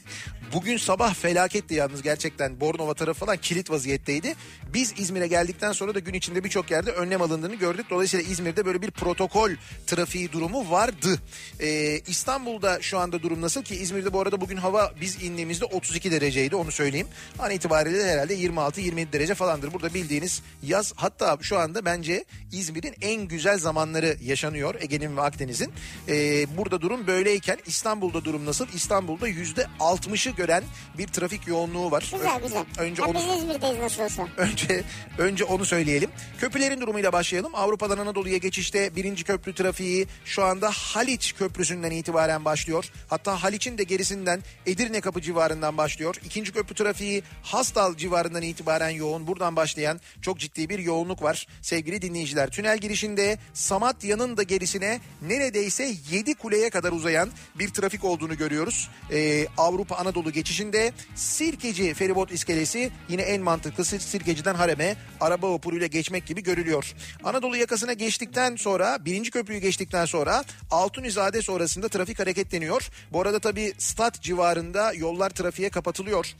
bugün 0.52 0.76
sabah 0.76 1.14
felaketti 1.14 1.74
yalnız 1.74 2.02
gerçekten 2.02 2.60
Bornova 2.60 2.94
tarafı 2.94 3.20
falan 3.20 3.36
kilit 3.36 3.70
vaziyetteydi. 3.70 4.34
Biz 4.74 4.94
İzmir'e 4.96 5.26
geldikten 5.26 5.72
sonra 5.72 5.94
da 5.94 5.98
gün 5.98 6.14
içinde 6.14 6.44
birçok 6.44 6.70
yerde 6.70 6.90
önlem 6.90 7.22
alındığını 7.22 7.54
gördük. 7.54 7.86
Dolayısıyla 7.90 8.30
İzmir'de 8.30 8.66
böyle 8.66 8.81
bir 8.82 8.90
protokol 8.90 9.50
trafiği 9.86 10.32
durumu 10.32 10.70
vardı. 10.70 11.18
Ee, 11.60 12.00
İstanbul'da 12.06 12.82
şu 12.82 12.98
anda 12.98 13.22
durum 13.22 13.40
nasıl 13.40 13.62
ki 13.62 13.76
İzmir'de 13.76 14.12
bu 14.12 14.20
arada 14.20 14.40
bugün 14.40 14.56
hava 14.56 14.92
biz 15.00 15.22
indiğimizde 15.22 15.64
32 15.64 16.10
dereceydi 16.12 16.56
onu 16.56 16.72
söyleyeyim. 16.72 17.08
An 17.38 17.50
itibariyle 17.50 17.98
de 17.98 18.10
herhalde 18.10 18.34
26-27 18.34 19.12
derece 19.12 19.34
falandır. 19.34 19.72
Burada 19.72 19.94
bildiğiniz 19.94 20.42
yaz 20.62 20.92
hatta 20.96 21.38
şu 21.42 21.58
anda 21.58 21.84
bence 21.84 22.24
İzmir'in 22.52 22.94
en 23.00 23.28
güzel 23.28 23.58
zamanları 23.58 24.16
yaşanıyor 24.24 24.74
Ege'nin 24.80 25.16
ve 25.16 25.20
Akdeniz'in. 25.20 25.72
Ee, 26.08 26.46
burada 26.56 26.80
durum 26.80 27.06
böyleyken 27.06 27.58
İstanbul'da 27.66 28.24
durum 28.24 28.46
nasıl? 28.46 28.66
İstanbul'da 28.74 29.28
yüzde 29.28 29.66
60'ı 29.80 30.32
gören 30.32 30.64
bir 30.98 31.06
trafik 31.06 31.46
yoğunluğu 31.46 31.90
var. 31.90 32.10
Güzel 32.12 32.40
güzel. 32.42 32.64
Önce 32.78 33.02
ya 33.02 33.08
onu 33.08 33.18
biz 33.18 33.42
İzmir'deyiz 33.42 33.78
nasıl 33.78 34.02
olsa. 34.02 34.28
Önce 34.36 34.84
önce 35.18 35.44
onu 35.44 35.64
söyleyelim. 35.64 36.10
Köprülerin 36.38 36.80
durumuyla 36.80 37.12
başlayalım. 37.12 37.54
Avrupa'dan 37.54 37.98
Anadolu'ya 37.98 38.36
geçişte 38.72 38.96
birinci 38.96 39.24
köprü 39.24 39.54
trafiği 39.54 40.06
şu 40.24 40.44
anda 40.44 40.70
Haliç 40.70 41.34
Köprüsü'nden 41.34 41.90
itibaren 41.90 42.44
başlıyor. 42.44 42.90
Hatta 43.08 43.42
Haliç'in 43.42 43.78
de 43.78 43.82
gerisinden 43.82 44.42
Edirne 44.66 45.00
Kapı 45.00 45.20
civarından 45.20 45.76
başlıyor. 45.76 46.14
İkinci 46.24 46.52
köprü 46.52 46.74
trafiği 46.74 47.22
Hastal 47.42 47.96
civarından 47.96 48.42
itibaren 48.42 48.90
yoğun. 48.90 49.26
Buradan 49.26 49.56
başlayan 49.56 50.00
çok 50.22 50.38
ciddi 50.38 50.68
bir 50.68 50.78
yoğunluk 50.78 51.22
var 51.22 51.46
sevgili 51.62 52.02
dinleyiciler. 52.02 52.50
Tünel 52.50 52.78
girişinde 52.78 53.38
Samatya'nın 53.54 54.36
da 54.36 54.42
gerisine 54.42 55.00
neredeyse 55.22 55.94
7 56.10 56.34
kuleye 56.34 56.70
kadar 56.70 56.92
uzayan 56.92 57.30
bir 57.54 57.68
trafik 57.68 58.04
olduğunu 58.04 58.36
görüyoruz. 58.36 58.88
Ee, 59.12 59.46
Avrupa 59.58 59.96
Anadolu 59.96 60.30
geçişinde 60.30 60.92
Sirkeci 61.14 61.94
feribot 61.94 62.32
iskelesi 62.32 62.90
yine 63.08 63.22
en 63.22 63.42
mantıklısı 63.42 63.98
Sirkeci'den 64.00 64.54
Harem'e 64.54 64.96
araba 65.20 65.52
vapuruyla 65.52 65.86
geçmek 65.86 66.26
gibi 66.26 66.42
görülüyor. 66.42 66.94
Anadolu 67.24 67.56
yakasına 67.56 67.92
geçtikten 67.92 68.51
sonra 68.58 69.04
birinci 69.04 69.30
köprüyü 69.30 69.60
geçtikten 69.60 70.04
sonra 70.04 70.44
Altunizade 70.70 71.42
sonrasında 71.42 71.88
trafik 71.88 72.18
hareketleniyor. 72.18 72.90
Bu 73.12 73.20
arada 73.20 73.38
tabii 73.38 73.72
stat 73.78 74.22
civarında 74.22 74.92
yollar 74.92 75.30
trafiğe 75.30 75.70
kapatılıyor. 75.70 76.34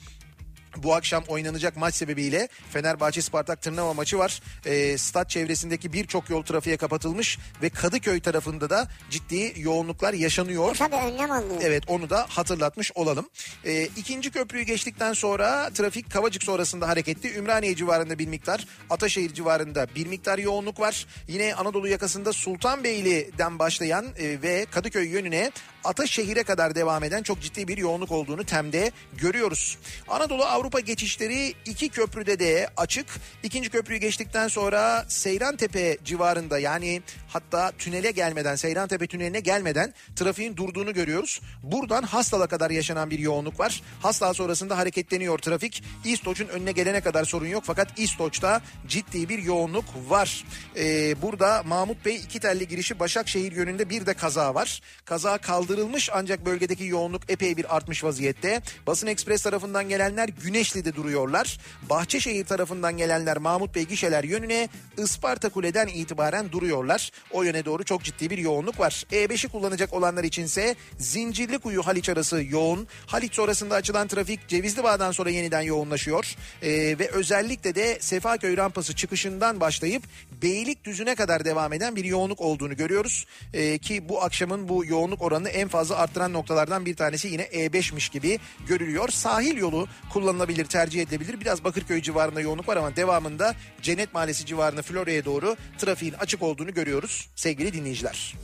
Bu 0.76 0.94
akşam 0.94 1.24
oynanacak 1.28 1.76
maç 1.76 1.94
sebebiyle 1.94 2.48
Fenerbahçe 2.70 3.22
Spartak 3.22 3.62
Tırnava 3.62 3.94
maçı 3.94 4.18
var. 4.18 4.40
E, 4.64 4.98
stat 4.98 5.30
çevresindeki 5.30 5.92
birçok 5.92 6.30
yol 6.30 6.42
trafiğe 6.42 6.76
kapatılmış 6.76 7.38
ve 7.62 7.70
Kadıköy 7.70 8.20
tarafında 8.20 8.70
da 8.70 8.88
ciddi 9.10 9.52
yoğunluklar 9.56 10.14
yaşanıyor. 10.14 10.74
Tabii 10.74 10.96
önlem 10.96 11.30
alınıyor. 11.30 11.60
Evet 11.62 11.84
onu 11.86 12.10
da 12.10 12.26
hatırlatmış 12.28 12.92
olalım. 12.94 13.28
Ee, 13.64 13.88
ikinci 13.96 14.30
köprüyü 14.30 14.64
geçtikten 14.64 15.12
sonra 15.12 15.70
trafik 15.70 16.10
Kavacık 16.10 16.42
sonrasında 16.42 16.88
hareketli. 16.88 17.34
Ümraniye 17.34 17.76
civarında 17.76 18.18
bir 18.18 18.26
miktar, 18.26 18.66
Ataşehir 18.90 19.34
civarında 19.34 19.86
bir 19.94 20.06
miktar 20.06 20.38
yoğunluk 20.38 20.80
var. 20.80 21.06
Yine 21.28 21.54
Anadolu 21.54 21.88
yakasında 21.88 22.32
Sultanbeyli'den 22.32 23.58
başlayan 23.58 24.06
e, 24.18 24.42
ve 24.42 24.66
Kadıköy 24.70 25.08
yönüne 25.08 25.52
Ataşehir'e 25.84 26.42
kadar 26.42 26.74
devam 26.74 27.04
eden 27.04 27.22
çok 27.22 27.40
ciddi 27.40 27.68
bir 27.68 27.78
yoğunluk 27.78 28.12
olduğunu 28.12 28.44
TEM'de 28.44 28.92
görüyoruz. 29.12 29.78
Anadolu 30.08 30.44
Avrupa 30.44 30.80
geçişleri 30.80 31.54
iki 31.66 31.88
köprüde 31.88 32.38
de 32.38 32.68
açık. 32.76 33.06
İkinci 33.42 33.70
köprüyü 33.70 34.00
geçtikten 34.00 34.48
sonra 34.48 35.04
Seyrantepe 35.08 35.98
civarında 36.04 36.58
yani 36.58 37.02
hatta 37.28 37.72
tünele 37.78 38.10
gelmeden 38.10 38.56
Seyrantepe 38.56 39.06
tüneline 39.06 39.40
gelmeden 39.40 39.94
trafiğin 40.16 40.56
durduğunu 40.56 40.94
görüyoruz. 40.94 41.40
Buradan 41.62 42.02
Hastal'a 42.02 42.46
kadar 42.46 42.70
yaşanan 42.70 43.10
bir 43.10 43.18
yoğunluk 43.18 43.60
var. 43.60 43.82
Hastal 44.02 44.32
sonrasında 44.32 44.78
hareketleniyor 44.78 45.38
trafik. 45.38 45.82
İstoç'un 46.04 46.48
önüne 46.48 46.72
gelene 46.72 47.00
kadar 47.00 47.24
sorun 47.24 47.46
yok 47.46 47.62
fakat 47.66 47.98
İstoç'ta 47.98 48.60
ciddi 48.88 49.28
bir 49.28 49.38
yoğunluk 49.38 49.84
var. 50.08 50.44
Ee, 50.76 51.22
burada 51.22 51.62
Mahmut 51.62 52.04
Bey 52.04 52.16
iki 52.16 52.40
telli 52.40 52.68
girişi 52.68 53.00
Başakşehir 53.00 53.52
yönünde 53.52 53.90
bir 53.90 54.06
de 54.06 54.14
kaza 54.14 54.54
var. 54.54 54.80
Kaza 55.04 55.38
kaldırıldı 55.38 55.71
kaldırılmış 55.72 56.10
ancak 56.12 56.46
bölgedeki 56.46 56.84
yoğunluk 56.84 57.30
epey 57.30 57.56
bir 57.56 57.76
artmış 57.76 58.04
vaziyette. 58.04 58.62
Basın 58.86 59.06
Ekspres 59.06 59.42
tarafından 59.42 59.88
gelenler 59.88 60.28
Güneşli'de 60.28 60.94
duruyorlar. 60.94 61.58
Bahçeşehir 61.90 62.44
tarafından 62.44 62.96
gelenler 62.96 63.38
Mahmut 63.38 63.74
Bey 63.74 63.82
gişeler 63.82 64.24
yönüne 64.24 64.68
Isparta 64.98 65.48
Kule'den 65.48 65.86
itibaren 65.86 66.52
duruyorlar. 66.52 67.10
O 67.30 67.42
yöne 67.42 67.64
doğru 67.64 67.84
çok 67.84 68.02
ciddi 68.02 68.30
bir 68.30 68.38
yoğunluk 68.38 68.80
var. 68.80 69.04
E5'i 69.12 69.48
kullanacak 69.48 69.92
olanlar 69.92 70.24
içinse 70.24 70.74
Zincirlikuyu 70.98 71.86
Haliç 71.86 72.08
arası 72.08 72.42
yoğun. 72.50 72.86
Haliç 73.06 73.34
sonrasında 73.34 73.74
açılan 73.74 74.08
trafik 74.08 74.48
Cevizli 74.48 74.82
Bağ'dan 74.82 75.12
sonra 75.12 75.30
yeniden 75.30 75.62
yoğunlaşıyor. 75.62 76.36
Ee, 76.62 76.68
ve 76.98 77.08
özellikle 77.08 77.74
de 77.74 77.98
Sefaköy 78.00 78.56
rampası 78.56 78.94
çıkışından 78.94 79.60
başlayıp 79.60 80.02
Beylikdüzü'ne 80.42 81.14
kadar 81.14 81.44
devam 81.44 81.72
eden 81.72 81.96
bir 81.96 82.04
yoğunluk 82.04 82.40
olduğunu 82.40 82.76
görüyoruz. 82.76 83.26
Ee, 83.54 83.78
ki 83.78 84.08
bu 84.08 84.22
akşamın 84.22 84.68
bu 84.68 84.84
yoğunluk 84.84 85.22
oranını 85.22 85.48
en 85.48 85.61
fazla 85.68 85.96
arttıran 85.96 86.32
noktalardan 86.32 86.86
bir 86.86 86.96
tanesi 86.96 87.28
yine 87.28 87.42
E5'miş 87.42 88.12
gibi 88.12 88.38
görülüyor. 88.66 89.08
Sahil 89.08 89.56
yolu 89.56 89.88
kullanılabilir, 90.12 90.64
tercih 90.64 91.02
edilebilir. 91.02 91.40
Biraz 91.40 91.64
Bakırköy 91.64 92.02
civarında 92.02 92.40
yoğunluk 92.40 92.68
var 92.68 92.76
ama 92.76 92.96
devamında 92.96 93.54
Cennet 93.82 94.14
Mahallesi 94.14 94.46
civarında 94.46 94.82
Florya'ya 94.82 95.24
doğru 95.24 95.56
trafiğin 95.78 96.12
açık 96.12 96.42
olduğunu 96.42 96.74
görüyoruz 96.74 97.30
sevgili 97.36 97.72
dinleyiciler. 97.72 98.34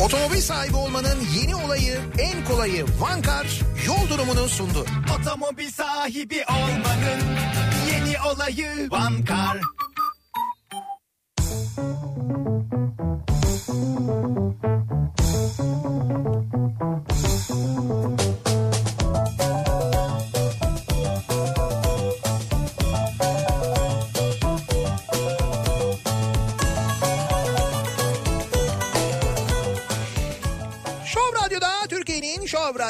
Otomobil 0.00 0.40
sahibi 0.40 0.76
olmanın 0.76 1.18
yeni 1.36 1.56
olayı, 1.56 2.00
en 2.18 2.44
kolayı 2.44 2.84
Vankar 3.00 3.60
yol 3.86 4.08
durumunu 4.08 4.48
sundu. 4.48 4.86
Otomobil 5.20 5.70
sahibi 5.70 6.44
olmanın 6.48 7.20
yeni 7.90 8.16
olayı 8.32 8.90
Vankar. 8.90 9.60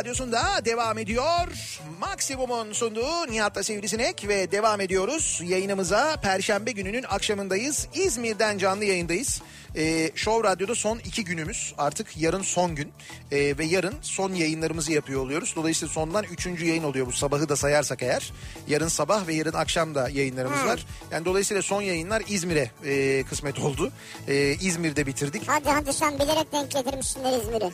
Radyosu'nda 0.04 0.64
devam 0.64 0.98
ediyor. 0.98 1.48
Maksimum'un 2.00 2.72
sunduğu 2.72 3.26
Nihat'la 3.30 3.62
Sivrisinek 3.62 4.28
ve 4.28 4.52
devam 4.52 4.80
ediyoruz. 4.80 5.40
Yayınımıza 5.44 6.16
Perşembe 6.22 6.72
gününün 6.72 7.04
akşamındayız. 7.08 7.88
İzmir'den 7.94 8.58
canlı 8.58 8.84
yayındayız. 8.84 9.42
Ee, 9.76 10.10
Şov 10.14 10.44
Radyo'da 10.44 10.74
son 10.74 10.98
iki 10.98 11.24
günümüz. 11.24 11.74
Artık 11.78 12.16
yarın 12.16 12.42
son 12.42 12.74
gün. 12.74 12.92
Ee, 13.32 13.58
ve 13.58 13.64
yarın 13.64 13.94
son 14.02 14.34
yayınlarımızı 14.34 14.92
yapıyor 14.92 15.20
oluyoruz. 15.20 15.52
Dolayısıyla 15.56 15.94
sondan 15.94 16.24
üçüncü 16.24 16.66
yayın 16.66 16.82
oluyor 16.82 17.06
bu 17.06 17.12
sabahı 17.12 17.48
da 17.48 17.56
sayarsak 17.56 18.02
eğer. 18.02 18.32
Yarın 18.68 18.88
sabah 18.88 19.26
ve 19.26 19.34
yarın 19.34 19.52
akşam 19.52 19.94
da 19.94 20.08
yayınlarımız 20.08 20.64
var. 20.64 20.86
Yani 21.10 21.24
dolayısıyla 21.24 21.62
son 21.62 21.82
yayınlar 21.82 22.22
İzmir'e 22.28 22.70
e, 22.84 23.22
kısmet 23.22 23.58
oldu. 23.58 23.92
Ee, 24.28 24.56
İzmir'de 24.60 25.06
bitirdik. 25.06 25.42
Hadi 25.46 25.68
hadi 25.68 25.92
sen 25.92 26.14
bilerek 26.14 26.52
denk 26.52 26.70
getirmişsinler 26.70 27.38
İzmir'i. 27.38 27.70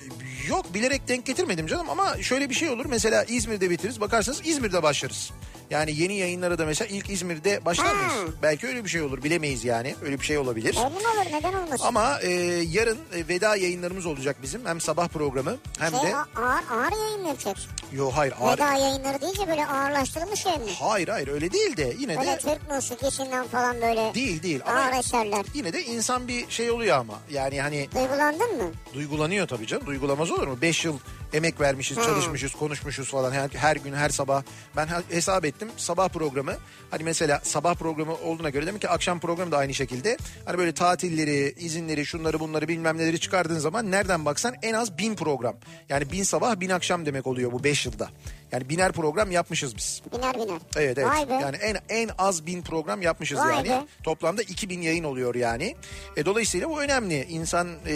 Yok 0.48 0.74
bilerek 0.74 1.08
denk 1.08 1.26
getirmedim 1.26 1.66
canım 1.66 1.90
ama 1.90 2.22
şöyle 2.22 2.50
bir 2.50 2.54
şey 2.54 2.70
olur. 2.70 2.86
Mesela 2.88 3.24
İzmir'de 3.24 3.70
bitiririz 3.70 4.00
bakarsanız 4.00 4.40
İzmir'de 4.46 4.82
başlarız. 4.82 5.30
Yani 5.70 5.96
yeni 5.96 6.14
yayınlara 6.16 6.58
da 6.58 6.66
mesela 6.66 6.88
ilk 6.88 7.10
İzmir'de 7.10 7.64
başlar 7.64 7.94
mıyız? 7.94 8.34
Belki 8.42 8.66
öyle 8.66 8.84
bir 8.84 8.88
şey 8.88 9.02
olur 9.02 9.22
bilemeyiz 9.22 9.64
yani. 9.64 9.94
Öyle 10.02 10.20
bir 10.20 10.24
şey 10.24 10.38
olabilir. 10.38 10.74
Mi 10.74 10.80
olur 10.80 11.32
neden 11.32 11.52
olmasın? 11.52 11.84
Ama 11.90 12.20
e, 12.20 12.30
yarın 12.70 12.98
e, 13.14 13.28
veda 13.28 13.56
yayınlarımız 13.56 14.06
olacak 14.06 14.36
bizim. 14.42 14.66
Hem 14.66 14.80
sabah 14.80 15.08
programı 15.08 15.56
hem 15.78 15.90
şey, 15.90 16.02
de... 16.02 16.16
ağır, 16.16 16.62
ağır 16.72 16.92
yayın 16.92 17.20
mı 17.22 17.28
yapacaksın? 17.28 17.70
Yo 17.92 18.10
hayır 18.14 18.34
ağır... 18.40 18.52
Veda 18.58 18.72
yayınları 18.74 19.20
deyince 19.20 19.48
böyle 19.48 19.66
ağırlaştırılmış 19.66 20.40
şey 20.40 20.52
mi? 20.52 20.72
Hayır 20.80 21.08
hayır 21.08 21.28
öyle 21.28 21.52
değil 21.52 21.76
de 21.76 21.94
yine 21.98 22.18
Böyle 22.18 22.30
de... 22.30 22.38
Türk 22.38 22.70
musikisinden 22.70 23.46
falan 23.46 23.76
böyle 23.80 24.14
Değil 24.14 24.42
değil 24.42 24.60
ama 24.66 24.80
ağır 24.80 24.98
eserler. 24.98 25.44
yine 25.54 25.72
de 25.72 25.84
insan 25.84 26.28
bir 26.28 26.50
şey 26.50 26.70
oluyor 26.70 26.96
ama. 26.98 27.14
Yani 27.30 27.60
hani 27.62 27.88
Duygulandın 27.94 28.56
mı? 28.56 28.72
duygulanıyor 28.94 29.48
tabii 29.48 29.66
canım. 29.66 29.86
Duygulamaz 29.86 30.30
olur 30.30 30.46
mu? 30.46 30.58
Beş 30.62 30.84
yıl 30.84 30.98
emek 31.32 31.60
vermişiz, 31.60 31.96
Hmm. 31.96 32.04
çalışmışız, 32.04 32.52
konuşmuşuz 32.54 33.10
falan. 33.10 33.32
Her, 33.32 33.48
her 33.48 33.76
gün, 33.76 33.92
her 33.92 34.08
sabah. 34.08 34.42
Ben 34.76 34.86
he- 34.86 35.14
hesap 35.16 35.44
ettim. 35.44 35.68
Sabah 35.76 36.08
programı. 36.08 36.54
Hani 36.90 37.02
mesela 37.04 37.40
sabah 37.42 37.74
programı 37.74 38.14
olduğuna 38.14 38.50
göre 38.50 38.66
demek 38.66 38.80
ki 38.80 38.88
akşam 38.88 39.20
programı 39.20 39.52
da 39.52 39.56
aynı 39.58 39.74
şekilde. 39.74 40.16
Hani 40.44 40.58
böyle 40.58 40.72
tatilleri, 40.74 41.54
izinleri, 41.80 42.06
şunları 42.06 42.40
bunları 42.40 42.68
bilmem 42.68 42.98
neleri 42.98 43.20
çıkardığın 43.20 43.58
zaman 43.58 43.90
nereden 43.90 44.24
baksan 44.24 44.54
en 44.62 44.74
az 44.74 44.98
bin 44.98 45.14
program. 45.14 45.56
Yani 45.88 46.12
bin 46.12 46.22
sabah, 46.22 46.60
bin 46.60 46.70
akşam 46.70 47.06
demek 47.06 47.26
oluyor 47.26 47.52
bu 47.52 47.64
beş 47.64 47.86
yılda. 47.86 48.08
Yani 48.52 48.68
biner 48.68 48.92
program 48.92 49.30
yapmışız 49.30 49.76
biz. 49.76 50.02
Biner 50.12 50.34
biner. 50.34 50.58
Evet 50.76 50.98
evet. 50.98 51.08
Vay 51.08 51.28
be. 51.28 51.32
Yani 51.32 51.56
en 51.56 51.76
en 51.88 52.10
az 52.18 52.46
bin 52.46 52.62
program 52.62 53.02
yapmışız 53.02 53.38
Vay 53.38 53.54
yani. 53.56 53.68
be. 53.68 53.80
Toplamda 54.02 54.42
2000 54.42 54.80
yayın 54.82 55.04
oluyor 55.04 55.34
yani. 55.34 55.76
E, 56.16 56.24
dolayısıyla 56.26 56.68
bu 56.68 56.82
önemli. 56.82 57.24
İnsan 57.24 57.68
e, 57.88 57.94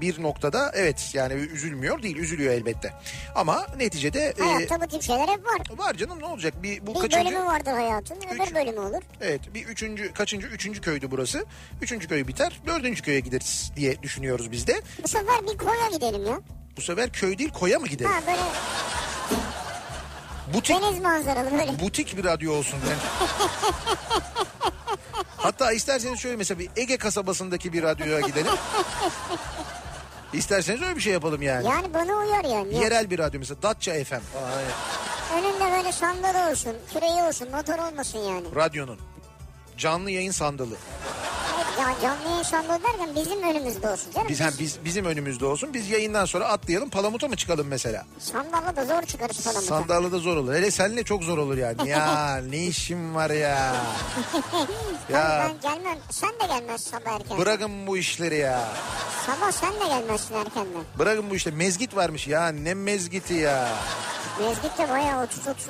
bir 0.00 0.22
noktada 0.22 0.72
evet 0.74 1.10
yani 1.14 1.32
üzülmüyor 1.32 2.02
değil, 2.02 2.16
üzülüyor 2.16 2.52
elbette. 2.54 2.92
Ama 3.34 3.66
neticede 3.76 4.34
e, 4.38 4.42
Hayatta 4.42 4.80
bu 4.80 4.86
tip 4.88 5.02
şeyler 5.02 5.28
hep 5.28 5.44
var. 5.46 5.78
var 5.78 5.94
canım 5.94 6.20
ne 6.20 6.26
olacak? 6.26 6.54
Bir 6.62 6.86
bu 6.86 6.94
Bir 6.94 7.00
kaçıncı? 7.00 7.24
bölümü 7.30 7.44
vardır 7.44 7.72
hayatın, 7.72 8.16
öbür 8.34 8.44
Üç. 8.46 8.54
bölümü 8.54 8.78
olur. 8.80 9.02
Evet 9.20 9.40
bir 9.54 9.64
üçüncü 9.66 10.12
kaçıncı 10.12 10.46
üçüncü 10.46 10.80
köydü 10.80 11.10
burası. 11.10 11.44
Üçüncü 11.82 12.08
köy 12.08 12.26
biter 12.28 12.60
dördüncü 12.66 13.02
köye 13.02 13.20
gideriz 13.20 13.72
diye 13.76 14.02
düşünüyoruz 14.02 14.52
biz 14.52 14.66
de. 14.66 14.80
Bu 15.02 15.08
sefer 15.08 15.42
bir 15.52 15.58
koya 15.58 15.88
gidelim 15.92 16.26
ya. 16.26 16.40
Bu 16.76 16.80
sefer 16.80 17.12
köy 17.12 17.38
değil 17.38 17.50
koya 17.50 17.78
mı 17.78 17.86
gidelim? 17.86 18.10
Ha 18.10 18.20
böyle 18.26 18.40
Butik 20.54 20.76
deniz 20.82 21.00
manzaralı 21.00 21.50
böyle. 21.52 21.78
butik 21.80 22.16
bir 22.16 22.24
radyo 22.24 22.52
olsun. 22.52 22.78
Yani. 22.88 22.98
Hatta 25.36 25.72
isterseniz 25.72 26.18
şöyle 26.20 26.36
mesela 26.36 26.58
bir 26.58 26.70
Ege 26.76 26.96
kasabasındaki 26.96 27.72
bir 27.72 27.82
radyoya 27.82 28.20
gidelim. 28.20 28.52
İsterseniz 30.32 30.82
öyle 30.82 30.96
bir 30.96 31.00
şey 31.00 31.12
yapalım 31.12 31.42
yani. 31.42 31.66
Yani 31.68 31.94
bana 31.94 32.12
uyar 32.12 32.44
yani. 32.44 32.74
Ya. 32.74 32.80
Yerel 32.82 33.10
bir 33.10 33.18
radyo 33.18 33.38
mesela 33.40 33.62
Datça 33.62 33.92
FM. 34.04 34.14
Aa, 34.14 34.18
evet. 34.62 34.74
Önünde 35.34 35.76
böyle 35.76 35.92
sandal 35.92 36.50
olsun, 36.50 36.72
küreği 36.92 37.22
olsun, 37.22 37.48
motor 37.50 37.78
olmasın 37.78 38.18
yani. 38.18 38.54
Radyonun. 38.56 38.98
Canlı 39.78 40.10
yayın 40.10 40.32
sandalı. 40.32 40.74
Canlı 41.80 42.28
yayın 42.28 42.82
derken 42.84 43.14
bizim 43.16 43.42
önümüzde 43.42 43.88
olsun 43.90 44.12
canım. 44.12 44.28
Biz, 44.28 44.40
hem 44.40 44.52
biz 44.58 44.84
bizim 44.84 45.04
önümüzde 45.04 45.46
olsun. 45.46 45.74
Biz 45.74 45.90
yayından 45.90 46.24
sonra 46.24 46.48
atlayalım 46.48 46.90
Palamut'a 46.90 47.28
mı 47.28 47.36
çıkalım 47.36 47.66
mesela? 47.66 48.06
Sandalla 48.18 48.76
da 48.76 48.84
zor 48.84 49.02
çıkarız 49.02 49.40
falan. 49.40 49.60
Sandalda 49.60 50.12
da 50.12 50.18
zor 50.18 50.36
olur. 50.36 50.54
Hele 50.54 50.70
seninle 50.70 51.02
çok 51.02 51.22
zor 51.22 51.38
olur 51.38 51.56
yani. 51.58 51.88
Ya 51.88 52.36
ne 52.50 52.64
işim 52.66 53.14
var 53.14 53.30
ya. 53.30 53.76
ya 55.12 55.46
Ben 55.48 55.70
gelmem. 55.70 55.98
Sen 56.10 56.30
de 56.30 56.46
gelmezsin 56.46 56.90
sabah 56.90 57.12
erken. 57.20 57.38
bırakın 57.38 57.86
bu 57.86 57.96
işleri 57.96 58.36
ya. 58.36 58.68
Sabah 59.26 59.52
sen 59.52 59.72
de 59.72 59.88
gelmezsin 59.88 60.34
erkenden. 60.34 60.82
Bırakın 60.98 61.30
bu 61.30 61.34
işte 61.34 61.50
mezgit 61.50 61.96
varmış 61.96 62.26
ya. 62.26 62.48
Ne 62.48 62.74
mezgiti 62.74 63.34
ya. 63.34 63.68
Mezgit 64.40 64.78
de 64.78 64.88
bayağı 64.88 65.26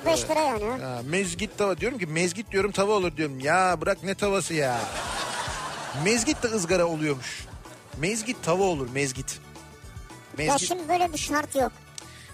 30-35 0.06 0.28
lira 0.28 0.40
yani. 0.40 0.82
ha. 0.82 1.00
Mezgit 1.04 1.58
tava 1.58 1.76
diyorum 1.78 1.98
ki 1.98 2.06
mezgit 2.06 2.50
diyorum 2.50 2.72
tava 2.72 2.92
olur 2.92 3.16
diyorum. 3.16 3.40
Ya 3.40 3.80
bırak 3.80 4.02
ne 4.02 4.14
tavası 4.14 4.54
ya. 4.54 4.76
Mezgit 6.04 6.42
de 6.42 6.46
ızgara 6.46 6.84
oluyormuş. 6.86 7.46
Mezgit 7.98 8.42
tava 8.44 8.62
olur 8.62 8.88
mezgit. 8.92 9.30
Ya 10.38 10.46
Mezgit 10.46 10.68
şimdi 10.68 10.88
böyle 10.88 11.12
bir 11.12 11.18
şart 11.18 11.54
yok. 11.56 11.72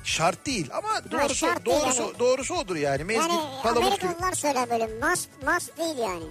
şart 0.05 0.47
değil 0.47 0.69
ama 0.73 1.11
doğrusu 1.11 1.47
değil 1.47 1.57
doğrusu 1.65 2.03
yani. 2.03 2.19
doğrusu 2.19 2.55
odur 2.55 2.77
yani. 2.77 3.05
Mezgit 3.05 3.31
Yani 3.31 3.41
palamut 3.63 4.01
gibi. 4.01 4.07
Amerikalılar 4.07 4.33
söyler 4.33 4.71
böyle 4.71 4.89
mas 5.03 5.27
mas 5.45 5.69
değil 5.79 5.99
yani. 5.99 6.25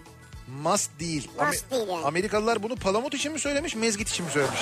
Must 0.63 0.91
değil. 0.99 1.29
Must 1.47 1.71
değil 1.71 1.87
yani. 1.87 2.05
Amerikalılar 2.05 2.63
bunu 2.63 2.75
palamut 2.75 3.13
için 3.13 3.31
mi 3.31 3.39
söylemiş, 3.39 3.75
mezgit 3.75 4.09
için 4.09 4.25
mi 4.25 4.31
söylemiş? 4.31 4.59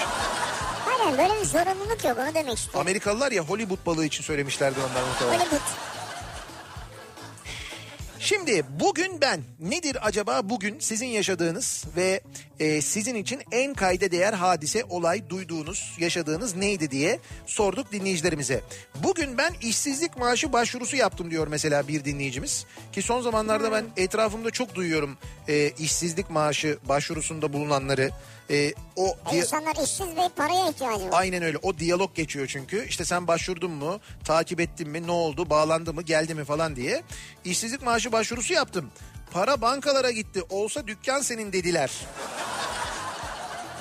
Aynen 0.89 1.17
böyle 1.17 1.41
bir 1.41 1.45
zorunluluk 1.45 2.03
yok 2.05 2.17
onu 2.17 2.33
demek 2.35 2.57
istiyorum. 2.57 2.81
Amerikalılar 2.81 3.31
ya 3.31 3.43
Hollywood 3.43 3.85
balığı 3.85 4.05
için 4.05 4.23
söylemişlerdi 4.23 4.79
onlar 4.79 5.07
muhtemelen. 5.09 5.39
Hollywood. 5.39 5.61
Şimdi 8.23 8.63
bugün 8.79 9.21
ben 9.21 9.41
nedir 9.59 9.97
acaba 10.01 10.49
bugün 10.49 10.79
sizin 10.79 11.05
yaşadığınız 11.05 11.85
ve 11.95 12.21
e, 12.59 12.81
sizin 12.81 13.15
için 13.15 13.41
en 13.51 13.73
kayda 13.73 14.11
değer 14.11 14.33
hadise, 14.33 14.83
olay, 14.89 15.29
duyduğunuz, 15.29 15.97
yaşadığınız 15.99 16.55
neydi 16.55 16.91
diye 16.91 17.19
sorduk 17.45 17.91
dinleyicilerimize. 17.91 18.61
Bugün 19.03 19.37
ben 19.37 19.53
işsizlik 19.61 20.17
maaşı 20.17 20.53
başvurusu 20.53 20.95
yaptım 20.95 21.31
diyor 21.31 21.47
mesela 21.47 21.87
bir 21.87 22.05
dinleyicimiz. 22.05 22.65
Ki 22.91 23.01
son 23.01 23.21
zamanlarda 23.21 23.71
ben 23.71 23.85
etrafımda 23.97 24.51
çok 24.51 24.75
duyuyorum 24.75 25.17
e, 25.47 25.69
işsizlik 25.69 26.29
maaşı 26.29 26.77
başvurusunda 26.89 27.53
bulunanları. 27.53 28.09
E, 28.49 28.73
o 28.95 29.17
İnsanlar 29.33 29.75
işsiz 29.83 30.07
ve 30.07 30.29
paraya 30.35 30.69
ihtiyacı 30.69 31.05
var. 31.05 31.09
Aynen 31.11 31.43
öyle. 31.43 31.57
O 31.61 31.77
diyalog 31.77 32.15
geçiyor 32.15 32.47
çünkü. 32.47 32.85
İşte 32.87 33.05
sen 33.05 33.27
başvurdun 33.27 33.71
mu? 33.71 33.99
Takip 34.25 34.59
ettin 34.59 34.89
mi? 34.89 35.07
Ne 35.07 35.11
oldu? 35.11 35.49
Bağlandı 35.49 35.93
mı? 35.93 36.01
Geldi 36.01 36.35
mi 36.35 36.45
falan 36.45 36.75
diye. 36.75 37.03
İşsizlik 37.45 37.81
maaşı 37.81 38.11
başvurusu 38.11 38.53
yaptım. 38.53 38.91
Para 39.31 39.61
bankalara 39.61 40.11
gitti. 40.11 40.43
Olsa 40.49 40.87
dükkan 40.87 41.21
senin 41.21 41.53
dediler. 41.53 41.91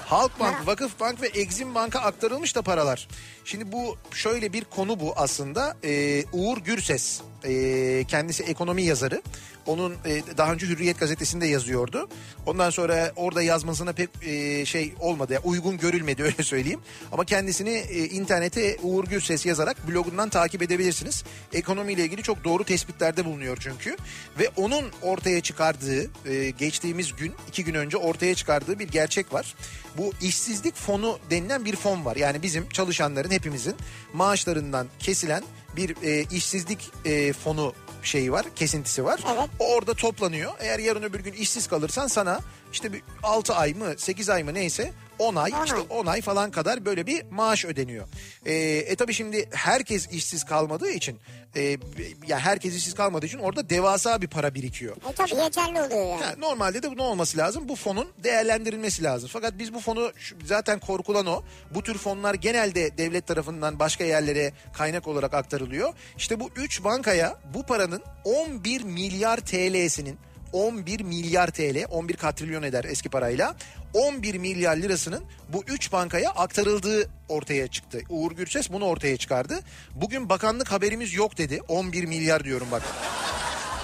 Halkbank, 0.06 0.56
Ha. 0.56 0.66
Vakıfbank 0.66 1.22
ve 1.22 1.26
Exim 1.26 1.74
Bank'a 1.74 2.00
aktarılmış 2.00 2.56
da 2.56 2.62
paralar. 2.62 3.08
Şimdi 3.44 3.72
bu 3.72 3.96
şöyle 4.10 4.52
bir 4.52 4.64
konu 4.64 5.00
bu 5.00 5.12
aslında. 5.16 5.76
Ee, 5.84 6.24
Uğur 6.32 6.58
Gürses 6.58 7.20
ee, 7.44 8.04
kendisi 8.08 8.42
ekonomi 8.42 8.82
yazarı. 8.82 9.22
Onun 9.66 9.92
e, 10.04 10.22
daha 10.36 10.52
önce 10.52 10.66
Hürriyet 10.66 11.00
gazetesinde 11.00 11.46
yazıyordu. 11.46 12.08
Ondan 12.46 12.70
sonra 12.70 13.12
orada 13.16 13.42
yazmasına 13.42 13.92
pek 13.92 14.10
e, 14.22 14.64
şey 14.64 14.94
olmadı, 15.00 15.32
yani 15.32 15.44
uygun 15.44 15.78
görülmedi 15.78 16.22
öyle 16.32 16.42
söyleyeyim. 16.42 16.80
Ama 17.12 17.24
kendisini 17.24 17.70
e, 17.70 18.04
internete 18.04 18.76
Uğur 18.82 19.04
Gürses 19.04 19.46
yazarak 19.46 19.88
blogundan 19.88 20.28
takip 20.28 20.62
edebilirsiniz. 20.62 21.24
Ekonomiyle 21.52 22.04
ilgili 22.04 22.22
çok 22.22 22.44
doğru 22.44 22.64
tespitlerde 22.64 23.24
bulunuyor 23.24 23.56
çünkü. 23.60 23.96
Ve 24.38 24.50
onun 24.56 24.84
ortaya 25.02 25.40
çıkardığı 25.40 26.10
e, 26.26 26.50
geçtiğimiz 26.50 27.12
gün, 27.16 27.32
iki 27.48 27.64
gün 27.64 27.74
önce 27.74 27.96
ortaya 27.96 28.34
çıkardığı 28.34 28.78
bir 28.78 28.88
gerçek 28.88 29.32
var. 29.32 29.54
Bu 29.98 30.12
işsizlik 30.22 30.76
fonu 30.76 31.18
denilen 31.30 31.64
bir 31.64 31.76
fon 31.76 32.04
var. 32.04 32.16
Yani 32.16 32.42
bizim 32.42 32.68
çalışanların 32.68 33.30
hepimizin 33.30 33.74
maaşlarından 34.12 34.86
kesilen 34.98 35.42
bir 35.76 35.96
e, 36.02 36.24
işsizlik 36.30 36.90
e, 37.04 37.32
fonu 37.32 37.74
şeyi 38.06 38.32
var, 38.32 38.46
kesintisi 38.56 39.04
var. 39.04 39.20
Evet. 39.36 39.48
O 39.58 39.74
orada 39.74 39.94
toplanıyor. 39.94 40.52
Eğer 40.60 40.78
yarın 40.78 41.02
öbür 41.02 41.20
gün 41.20 41.32
işsiz 41.32 41.66
kalırsan 41.66 42.06
sana 42.06 42.40
işte 42.72 42.92
bir 42.92 43.02
6 43.22 43.54
ay 43.54 43.74
mı 43.74 43.94
8 43.96 44.28
ay 44.28 44.42
mı 44.42 44.54
neyse 44.54 44.92
10 45.18 45.36
ay 45.36 45.52
On 45.54 45.64
işte 45.64 45.76
ay. 45.76 45.86
10 45.90 46.06
ay 46.06 46.20
falan 46.20 46.50
kadar 46.50 46.84
böyle 46.84 47.06
bir 47.06 47.22
maaş 47.30 47.64
ödeniyor. 47.64 48.08
Ee, 48.46 48.54
e 48.54 48.96
tabi 48.96 49.14
şimdi 49.14 49.48
herkes 49.52 50.08
işsiz 50.12 50.44
kalmadığı 50.44 50.90
için 50.90 51.18
e, 51.56 51.78
ya 52.26 52.38
herkes 52.38 52.76
işsiz 52.76 52.94
kalmadığı 52.94 53.26
için 53.26 53.38
orada 53.38 53.70
devasa 53.70 54.22
bir 54.22 54.26
para 54.26 54.54
birikiyor. 54.54 54.96
E 55.10 55.12
tabii 55.12 55.34
yeterli 55.34 55.80
oluyor 55.82 56.06
yani. 56.06 56.24
Ha, 56.24 56.34
normalde 56.38 56.82
de 56.82 56.90
bunun 56.90 57.02
olması 57.02 57.38
lazım. 57.38 57.68
Bu 57.68 57.76
fonun 57.76 58.08
değerlendirilmesi 58.24 59.02
lazım. 59.02 59.30
Fakat 59.32 59.58
biz 59.58 59.74
bu 59.74 59.80
fonu 59.80 60.12
zaten 60.44 60.78
korkulan 60.78 61.26
o. 61.26 61.42
Bu 61.74 61.82
tür 61.82 61.98
fonlar 61.98 62.34
genelde 62.34 62.98
devlet 62.98 63.26
tarafından 63.26 63.78
başka 63.78 64.04
yerlere 64.04 64.52
kaynak 64.72 65.08
olarak 65.08 65.34
aktarılıyor. 65.34 65.94
İşte 66.16 66.40
bu 66.40 66.50
3 66.56 66.84
bankaya 66.84 67.36
bu 67.54 67.62
paranın 67.62 68.02
11 68.24 68.82
milyar 68.82 69.36
TL'sinin 69.36 70.18
11 70.52 71.00
milyar 71.00 71.50
TL 71.50 71.84
11 71.90 72.16
katrilyon 72.16 72.62
eder 72.62 72.84
eski 72.84 73.08
parayla 73.08 73.56
11 73.94 74.34
milyar 74.34 74.76
lirasının 74.76 75.24
bu 75.48 75.64
3 75.66 75.92
bankaya 75.92 76.30
aktarıldığı 76.30 77.10
ortaya 77.28 77.68
çıktı. 77.68 78.00
Uğur 78.08 78.32
Gürses 78.32 78.72
bunu 78.72 78.84
ortaya 78.84 79.16
çıkardı. 79.16 79.60
Bugün 79.94 80.28
bakanlık 80.28 80.72
haberimiz 80.72 81.14
yok 81.14 81.38
dedi. 81.38 81.60
11 81.68 82.04
milyar 82.04 82.44
diyorum 82.44 82.68
bak. 82.72 82.82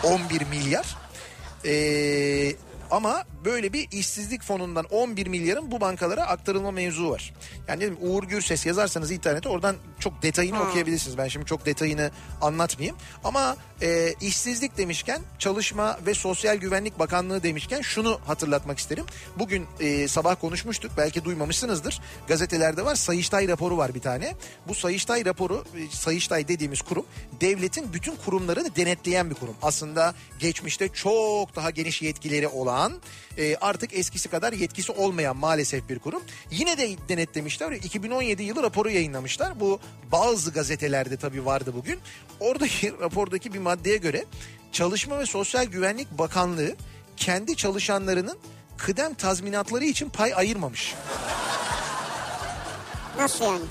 11 0.05 0.43
milyar. 0.47 0.97
Ee, 1.65 2.53
ama 2.91 3.25
böyle 3.45 3.73
bir 3.73 3.89
işsizlik 3.93 4.43
fonundan 4.43 4.85
11 4.85 5.27
milyarın 5.27 5.71
bu 5.71 5.81
bankalara 5.81 6.27
aktarılma 6.27 6.71
mevzu 6.71 7.11
var. 7.11 7.35
Yani 7.69 7.81
dedim 7.81 7.97
Uğur 8.01 8.25
Gürses 8.25 8.67
yazarsanız 8.67 9.11
internete 9.11 9.49
oradan 9.49 9.77
çok 9.99 10.23
detayını 10.23 10.57
Ha. 10.57 10.63
okuyabilirsiniz. 10.63 11.19
Ben 11.19 11.29
şimdi 11.29 11.47
çok 11.47 11.67
detayını 11.67 12.11
anlatmayayım. 12.41 12.97
Ama 13.25 13.57
e, 13.83 14.15
işsizlik 14.21 14.79
demişken 14.79 15.21
Çalışma 15.39 15.99
ve 16.07 16.15
Sosyal 16.15 16.57
Güvenlik 16.57 16.99
Bakanlığı 16.99 17.43
demişken 17.43 17.81
şunu 17.81 18.21
hatırlatmak 18.27 18.79
isterim. 18.79 19.05
Bugün 19.39 19.67
e, 19.81 20.09
sabah 20.09 20.37
konuşmuştuk 20.41 20.91
belki 20.97 21.25
duymamışsınızdır. 21.25 22.01
Gazetelerde 22.29 22.85
var 22.85 22.95
Sayıştay 22.95 23.49
raporu 23.49 23.77
var 23.77 23.95
bir 23.95 24.01
tane. 24.01 24.35
Bu 24.69 24.75
Sayıştay 24.75 25.25
raporu 25.25 25.65
e, 25.77 25.97
Sayıştay 25.97 26.49
dediğimiz 26.49 26.83
kurum 26.83 27.07
devletin 27.41 27.93
bütün 27.93 28.17
kurumlarını 28.17 28.77
denetleyen 28.77 29.31
bir 29.31 29.35
kurum. 29.35 29.55
Aslında 29.63 30.15
geçmişte 30.39 30.89
çok 30.89 31.57
daha 31.57 31.71
geniş 31.71 32.03
yetkileri 32.03 32.49
olan 32.49 32.78
e, 33.39 33.57
artık 33.57 33.95
eskisi 33.95 34.29
kadar 34.29 34.53
yetkisi 34.53 34.93
olmayan 34.93 35.37
maalesef 35.37 35.89
bir 35.89 35.99
kurum. 35.99 36.23
Yine 36.51 36.79
de 36.79 36.97
denetlemişler. 37.09 37.73
2017 37.73 38.43
yılı 38.43 38.63
raporu 38.63 38.91
yayınlamışlar. 38.91 39.61
Bu 39.61 39.81
bazı 40.13 40.51
gazetelerde 40.51 41.17
tabii 41.17 41.45
vardı 41.45 41.73
bugün. 41.77 41.99
Oradaki 42.41 42.93
rapordaki 43.01 43.55
bir 43.55 43.59
maddeye 43.59 43.97
göre 43.97 44.25
Çalışma 44.73 45.19
ve 45.19 45.27
Sosyal 45.27 45.65
Güvenlik 45.65 46.11
Bakanlığı 46.11 46.77
kendi 47.17 47.57
çalışanlarının 47.57 48.39
kıdem 48.77 49.15
tazminatları 49.15 49.85
için 49.85 50.09
pay 50.09 50.35
ayırmamış. 50.35 50.95
Nasıl 53.19 53.45
yani? 53.45 53.65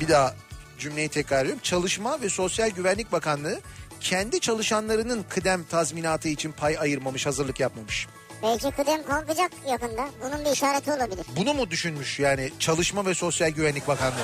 Bir 0.00 0.08
daha 0.08 0.34
cümleyi 0.78 1.08
tekrarlıyorum. 1.08 1.60
Çalışma 1.62 2.20
ve 2.20 2.28
Sosyal 2.28 2.70
Güvenlik 2.70 3.12
Bakanlığı 3.12 3.60
kendi 4.00 4.40
çalışanlarının 4.40 5.24
kıdem 5.28 5.64
tazminatı 5.64 6.28
için 6.28 6.52
pay 6.52 6.78
ayırmamış, 6.78 7.26
hazırlık 7.26 7.60
yapmamış. 7.60 8.06
Belki 8.42 8.70
kıdem 8.70 9.06
kalkacak 9.06 9.50
yakında. 9.68 10.08
Bunun 10.24 10.44
bir 10.44 10.50
işareti 10.50 10.92
olabilir. 10.92 11.26
Bunu 11.36 11.54
mu 11.54 11.70
düşünmüş 11.70 12.18
yani 12.20 12.52
Çalışma 12.58 13.06
ve 13.06 13.14
Sosyal 13.14 13.48
Güvenlik 13.50 13.88
Bakanlığı? 13.88 14.14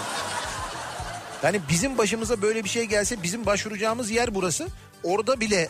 Yani 1.42 1.60
bizim 1.68 1.98
başımıza 1.98 2.42
böyle 2.42 2.64
bir 2.64 2.68
şey 2.68 2.84
gelse 2.84 3.22
bizim 3.22 3.46
başvuracağımız 3.46 4.10
yer 4.10 4.34
burası. 4.34 4.68
Orada 5.02 5.40
bile 5.40 5.68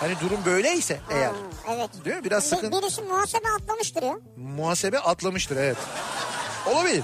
hani 0.00 0.14
durum 0.20 0.38
böyleyse 0.46 1.00
eğer 1.10 1.26
Ha, 1.26 1.32
evet. 1.74 1.90
değil 2.04 2.16
mi? 2.16 2.24
Biraz 2.24 2.44
Bir- 2.44 2.56
sıkın 2.56 2.72
birisi 2.72 3.02
muhasebe 3.02 3.48
atlamıştır 3.60 4.02
ya. 4.02 4.18
muhasebe 4.36 4.98
atlamıştır 4.98 5.56
evet. 5.56 5.76
Olabilir. 6.66 7.02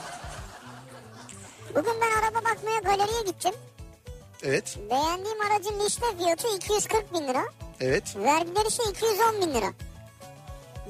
Bugün 1.75 1.93
ben 2.01 2.23
araba 2.23 2.45
bakmaya 2.45 2.81
galeriye 2.81 3.23
gittim. 3.27 3.53
Evet, 4.47 4.77
Beğendiğim 4.91 5.41
aracın 5.41 5.81
liste 5.81 6.07
fiyatı 6.19 6.57
240 6.57 7.13
bin 7.15 7.29
lira. 7.29 7.45
evet. 7.81 8.17
Vergileri 8.17 8.69
ise 8.69 8.83
210 8.91 9.41
bin 9.43 9.55
lira. 9.55 9.73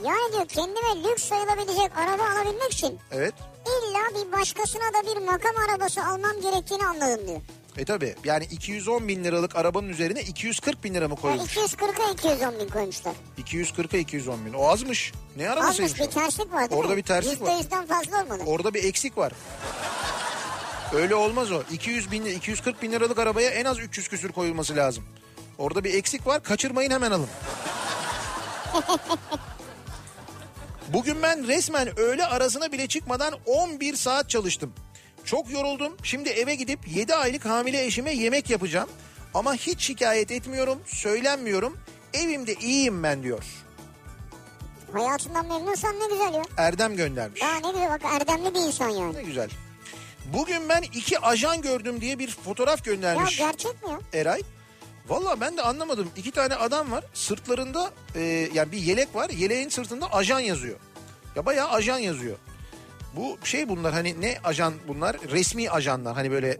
Yani 0.04 0.32
diyor 0.32 0.48
kendime 0.48 1.08
lüks 1.10 1.24
sayılabilecek 1.24 1.98
araba 1.98 2.22
alabilmek 2.22 2.72
için 2.72 2.98
Evet. 3.12 3.34
illa 3.66 4.20
bir 4.24 4.32
başkasına 4.32 4.82
da 4.82 5.06
bir 5.16 5.26
makam 5.26 5.52
arabası 5.70 6.04
almam 6.04 6.40
gerektiğini 6.42 6.86
anladım 6.86 7.28
diyor. 7.28 7.40
E 7.78 7.84
tabi 7.84 8.14
yani 8.24 8.44
210 8.44 9.08
bin 9.08 9.24
liralık 9.24 9.56
arabanın 9.56 9.88
üzerine 9.88 10.20
240 10.22 10.84
bin 10.84 10.94
lira 10.94 11.08
mı 11.08 11.14
Yani 11.14 11.20
koyulmuş? 11.22 11.56
240'a 11.56 12.12
210 12.12 12.60
bin 12.60 12.68
koymuşlar. 12.68 13.12
240'a 13.38 13.98
210 13.98 14.46
bin. 14.46 14.52
O 14.52 14.68
azmış. 14.68 15.12
Ne 15.36 15.48
arabasıymış 15.50 15.92
Azmış 15.92 16.08
bir 16.08 16.14
terslik 16.14 16.52
var 16.52 16.68
Orada 16.70 16.92
mi? 16.92 16.96
bir 16.96 17.02
terslik 17.02 17.42
var. 17.42 17.46
%100'den 17.50 17.86
fazla 17.86 18.22
olmalı. 18.22 18.42
Orada 18.46 18.74
bir 18.74 18.84
eksik 18.84 19.18
var. 19.18 19.32
Öyle 20.92 21.14
olmaz 21.14 21.52
o. 21.52 21.62
200 21.72 22.10
bin, 22.10 22.24
240 22.24 22.82
bin 22.82 22.92
liralık 22.92 23.18
arabaya 23.18 23.50
en 23.50 23.64
az 23.64 23.78
300 23.78 24.08
küsür 24.08 24.32
koyulması 24.32 24.76
lazım. 24.76 25.04
Orada 25.58 25.84
bir 25.84 25.94
eksik 25.94 26.26
var. 26.26 26.42
Kaçırmayın 26.42 26.90
hemen 26.90 27.10
alın. 27.10 27.28
Bugün 30.88 31.22
ben 31.22 31.46
resmen 31.46 31.98
öğle 31.98 32.26
arasına 32.26 32.72
bile 32.72 32.86
çıkmadan 32.86 33.34
11 33.46 33.96
saat 33.96 34.30
çalıştım. 34.30 34.72
Çok 35.24 35.50
yoruldum. 35.50 35.96
Şimdi 36.02 36.28
eve 36.28 36.54
gidip 36.54 36.88
7 36.88 37.14
aylık 37.14 37.44
hamile 37.44 37.84
eşime 37.84 38.12
yemek 38.12 38.50
yapacağım. 38.50 38.88
Ama 39.34 39.54
hiç 39.54 39.80
şikayet 39.80 40.30
etmiyorum, 40.30 40.78
söylenmiyorum. 40.86 41.78
Evimde 42.14 42.54
iyiyim 42.54 43.02
ben 43.02 43.22
diyor. 43.22 43.44
Hayatından 44.92 45.46
memnunsan 45.46 45.94
ne 46.00 46.06
güzel 46.08 46.34
ya. 46.34 46.42
Erdem 46.56 46.96
göndermiş. 46.96 47.40
Daha 47.42 47.58
ne 47.60 47.72
güzel 47.72 47.90
bak 47.90 48.00
erdemli 48.04 48.54
bir 48.54 48.60
insan 48.60 48.88
yani. 48.88 49.14
Ne 49.14 49.22
güzel. 49.22 49.50
Bugün 50.32 50.68
ben 50.68 50.82
iki 50.82 51.18
ajan 51.18 51.62
gördüm 51.62 52.00
diye 52.00 52.18
bir 52.18 52.30
fotoğraf 52.30 52.86
Ya 52.86 52.94
göndermiş 52.94 53.38
gerçek 53.38 53.82
mi 53.82 53.90
ya? 53.90 54.20
Eray. 54.20 54.42
Valla 55.08 55.40
ben 55.40 55.56
de 55.56 55.62
anlamadım. 55.62 56.08
İki 56.16 56.30
tane 56.30 56.54
adam 56.54 56.92
var. 56.92 57.04
Sırtlarında 57.14 57.90
e, 58.14 58.20
yani 58.54 58.72
bir 58.72 58.78
yelek 58.78 59.14
var. 59.14 59.30
Yeleğin 59.30 59.68
sırtında 59.68 60.12
ajan 60.12 60.40
yazıyor. 60.40 60.78
Ya 61.36 61.46
bayağı 61.46 61.68
ajan 61.68 61.98
yazıyor. 61.98 62.36
Bu 63.16 63.38
şey 63.44 63.68
bunlar 63.68 63.92
hani 63.92 64.20
ne 64.20 64.38
ajan 64.44 64.74
bunlar? 64.88 65.16
Resmi 65.30 65.70
ajanlar. 65.70 66.14
Hani 66.14 66.30
böyle 66.30 66.58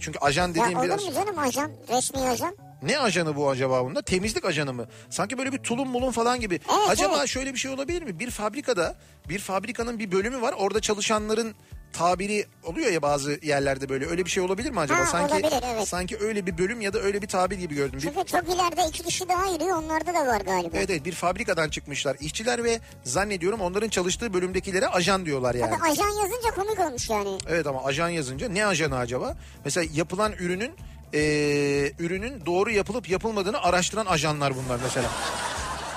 çünkü 0.00 0.18
ajan 0.18 0.48
Ya 0.48 0.54
dediğim 0.54 0.78
olur 0.78 0.86
biraz... 0.86 1.04
mu 1.04 1.14
canım 1.14 1.38
ajan? 1.38 1.70
Resmi 1.88 2.20
ajan. 2.20 2.56
Ne 2.82 2.98
ajanı 2.98 3.36
bu 3.36 3.50
acaba 3.50 3.84
bunda? 3.84 4.02
Temizlik 4.02 4.44
ajanı 4.44 4.72
mı? 4.72 4.86
Sanki 5.10 5.38
böyle 5.38 5.52
bir 5.52 5.58
tulum 5.58 5.88
mulum 5.88 6.12
falan 6.12 6.40
gibi. 6.40 6.54
Evet, 6.54 6.90
acaba 6.90 7.16
evet. 7.18 7.28
şöyle 7.28 7.54
bir 7.54 7.58
şey 7.58 7.70
olabilir 7.70 8.02
mi? 8.02 8.18
Bir 8.18 8.30
fabrikada 8.30 8.96
bir 9.28 9.38
fabrikanın 9.38 9.98
bir 9.98 10.12
bölümü 10.12 10.40
var. 10.40 10.54
Orada 10.58 10.80
çalışanların 10.80 11.54
tabiri 11.92 12.46
oluyor 12.64 12.90
ya 12.92 13.02
bazı 13.02 13.38
yerlerde 13.42 13.88
böyle. 13.88 14.06
Öyle 14.06 14.24
bir 14.24 14.30
şey 14.30 14.42
olabilir 14.42 14.70
mi 14.70 14.80
acaba? 14.80 14.98
Ha, 15.00 15.06
sanki 15.06 15.34
olabilir, 15.34 15.62
evet. 15.74 15.88
sanki 15.88 16.16
öyle 16.20 16.46
bir 16.46 16.58
bölüm 16.58 16.80
ya 16.80 16.92
da 16.92 16.98
öyle 17.00 17.22
bir 17.22 17.26
tabir 17.28 17.56
gibi 17.58 17.74
gördüm. 17.74 17.98
Bir, 17.98 18.00
Çünkü 18.00 18.24
çok 18.26 18.54
ileride 18.54 18.88
iki 18.88 19.02
kişi 19.02 19.28
daha 19.28 19.46
yürüyor 19.46 19.76
onlarda 19.76 20.14
da 20.14 20.26
var 20.26 20.40
galiba. 20.40 20.76
evet 20.76 20.90
evet 20.90 21.04
bir 21.04 21.12
fabrikadan 21.12 21.68
çıkmışlar 21.68 22.16
işçiler 22.20 22.64
ve 22.64 22.80
zannediyorum 23.04 23.60
onların 23.60 23.88
çalıştığı 23.88 24.34
bölümdekilere 24.34 24.88
ajan 24.88 25.26
diyorlar 25.26 25.54
yani. 25.54 25.70
Tabii 25.70 25.90
ajan 25.90 26.10
yazınca 26.22 26.50
komik 26.54 26.80
olmuş 26.80 27.10
yani. 27.10 27.38
Evet 27.48 27.66
ama 27.66 27.84
ajan 27.84 28.08
yazınca 28.08 28.48
ne 28.48 28.66
ajanı 28.66 28.96
acaba? 28.96 29.36
Mesela 29.64 29.86
yapılan 29.94 30.32
ürünün 30.32 30.72
eee, 31.12 31.92
ürünün 31.98 32.46
doğru 32.46 32.70
yapılıp 32.70 33.08
yapılmadığını 33.10 33.62
araştıran 33.62 34.06
ajanlar 34.06 34.52
bunlar 34.56 34.80
mesela. 34.84 35.06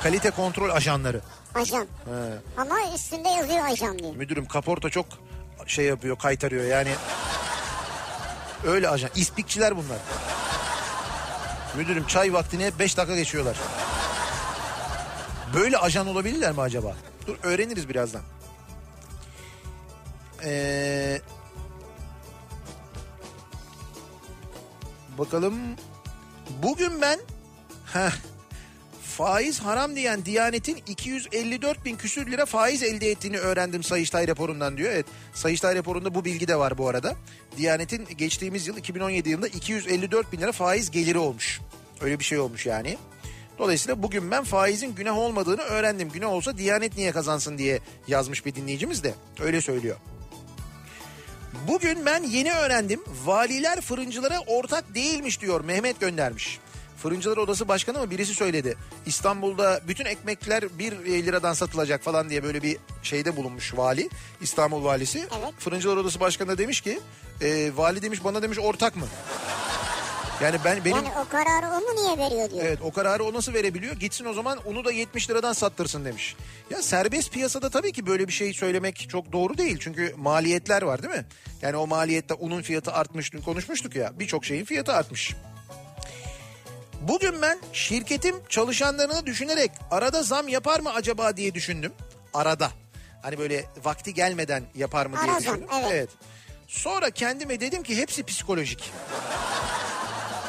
Kalite 0.03 0.31
kontrol 0.31 0.69
ajanları. 0.69 1.21
Ajan. 1.55 1.81
He. 1.81 2.61
Ama 2.61 2.75
üstünde 2.95 3.29
yazıyor 3.29 3.65
ajan 3.65 3.99
diye. 3.99 4.11
Müdürüm 4.11 4.45
kaporta 4.45 4.89
çok 4.89 5.05
şey 5.67 5.85
yapıyor 5.85 6.17
kaytarıyor 6.17 6.65
yani. 6.65 6.95
Öyle 8.65 8.89
ajan. 8.89 9.09
İspikçiler 9.15 9.77
bunlar. 9.77 9.97
Müdürüm 11.77 12.07
çay 12.07 12.33
vaktine 12.33 12.79
5 12.79 12.97
dakika 12.97 13.15
geçiyorlar. 13.15 13.57
Böyle 15.53 15.77
ajan 15.77 16.07
olabilirler 16.07 16.51
mi 16.51 16.61
acaba? 16.61 16.95
Dur 17.27 17.35
öğreniriz 17.43 17.89
birazdan. 17.89 18.21
Ee, 20.43 21.21
bakalım. 25.17 25.55
Bugün 26.63 27.01
ben 27.01 27.19
heh, 27.93 28.11
faiz 29.17 29.59
haram 29.59 29.95
diyen 29.95 30.25
Diyanet'in 30.25 30.77
254 30.87 31.85
bin 31.85 31.95
küsür 31.95 32.31
lira 32.31 32.45
faiz 32.45 32.83
elde 32.83 33.11
ettiğini 33.11 33.37
öğrendim 33.37 33.83
Sayıştay 33.83 34.27
raporundan 34.27 34.77
diyor. 34.77 34.91
Evet 34.91 35.05
Sayıştay 35.33 35.75
raporunda 35.75 36.15
bu 36.15 36.25
bilgi 36.25 36.47
de 36.47 36.55
var 36.55 36.77
bu 36.77 36.89
arada. 36.89 37.15
Diyanet'in 37.57 38.07
geçtiğimiz 38.17 38.67
yıl 38.67 38.77
2017 38.77 39.29
yılında 39.29 39.47
254 39.47 40.31
bin 40.31 40.41
lira 40.41 40.51
faiz 40.51 40.91
geliri 40.91 41.17
olmuş. 41.17 41.61
Öyle 42.01 42.19
bir 42.19 42.23
şey 42.23 42.39
olmuş 42.39 42.65
yani. 42.65 42.97
Dolayısıyla 43.59 44.03
bugün 44.03 44.31
ben 44.31 44.43
faizin 44.43 44.95
günah 44.95 45.17
olmadığını 45.17 45.61
öğrendim. 45.61 46.09
Günah 46.09 46.29
olsa 46.29 46.57
Diyanet 46.57 46.97
niye 46.97 47.11
kazansın 47.11 47.57
diye 47.57 47.79
yazmış 48.07 48.45
bir 48.45 48.55
dinleyicimiz 48.55 49.03
de 49.03 49.13
öyle 49.39 49.61
söylüyor. 49.61 49.95
Bugün 51.67 52.05
ben 52.05 52.23
yeni 52.23 52.53
öğrendim. 52.53 53.03
Valiler 53.25 53.81
fırıncılara 53.81 54.39
ortak 54.47 54.95
değilmiş 54.95 55.41
diyor 55.41 55.61
Mehmet 55.61 55.99
göndermiş. 55.99 56.59
Fırıncılar 56.97 57.37
Odası 57.37 57.67
Başkanı 57.67 57.99
mı 57.99 58.11
birisi 58.11 58.33
söyledi. 58.33 58.77
İstanbul'da 59.05 59.81
bütün 59.87 60.05
ekmekler 60.05 60.79
1 60.79 60.91
liradan 61.25 61.53
satılacak 61.53 62.03
falan 62.03 62.29
diye 62.29 62.43
böyle 62.43 62.63
bir 62.63 62.77
şeyde 63.03 63.35
bulunmuş 63.35 63.77
vali. 63.77 64.09
İstanbul 64.41 64.83
valisi. 64.83 65.19
Evet. 65.19 65.53
Fırıncılar 65.59 65.97
Odası 65.97 66.19
Başkanı 66.19 66.47
da 66.47 66.57
demiş 66.57 66.81
ki 66.81 66.99
e, 67.41 67.71
vali 67.75 68.01
demiş 68.01 68.23
bana 68.23 68.41
demiş 68.41 68.59
ortak 68.59 68.95
mı? 68.95 69.07
Yani 70.43 70.57
ben 70.65 70.85
benim 70.85 70.95
Yani 70.95 71.09
o 71.25 71.29
kararı 71.29 71.67
o 71.67 71.79
mu 71.79 71.95
niye 71.95 72.17
veriyor 72.17 72.51
diyor. 72.51 72.65
Evet 72.65 72.79
o 72.81 72.91
kararı 72.91 73.23
o 73.23 73.33
nasıl 73.33 73.53
verebiliyor? 73.53 73.95
Gitsin 73.95 74.25
o 74.25 74.33
zaman 74.33 74.59
unu 74.65 74.85
da 74.85 74.91
70 74.91 75.29
liradan 75.29 75.53
sattırsın 75.53 76.05
demiş. 76.05 76.35
Ya 76.69 76.81
serbest 76.81 77.31
piyasada 77.31 77.69
tabii 77.69 77.91
ki 77.91 78.07
böyle 78.07 78.27
bir 78.27 78.33
şey 78.33 78.53
söylemek 78.53 79.09
çok 79.09 79.31
doğru 79.31 79.57
değil. 79.57 79.77
Çünkü 79.79 80.13
maliyetler 80.17 80.81
var 80.81 81.03
değil 81.03 81.13
mi? 81.13 81.25
Yani 81.61 81.75
o 81.77 81.87
maliyette 81.87 82.33
unun 82.33 82.61
fiyatı 82.61 82.91
artmış 82.91 83.31
konuşmuştuk 83.45 83.95
ya. 83.95 84.19
Birçok 84.19 84.45
şeyin 84.45 84.65
fiyatı 84.65 84.93
artmış. 84.93 85.35
Bugün 87.07 87.41
ben 87.41 87.59
şirketim 87.73 88.35
çalışanlarını 88.49 89.25
düşünerek 89.25 89.71
arada 89.91 90.23
zam 90.23 90.47
yapar 90.47 90.79
mı 90.79 90.93
acaba 90.93 91.37
diye 91.37 91.53
düşündüm. 91.53 91.93
Arada. 92.33 92.71
Hani 93.21 93.37
böyle 93.39 93.65
vakti 93.83 94.13
gelmeden 94.13 94.63
yapar 94.75 95.05
mı 95.05 95.15
diye 95.23 95.31
Ara 95.31 95.39
zam, 95.39 95.55
düşündüm. 95.55 95.69
evet. 95.91 96.09
Sonra 96.67 97.09
kendime 97.09 97.59
dedim 97.59 97.83
ki 97.83 97.97
hepsi 97.97 98.23
psikolojik. 98.23 98.91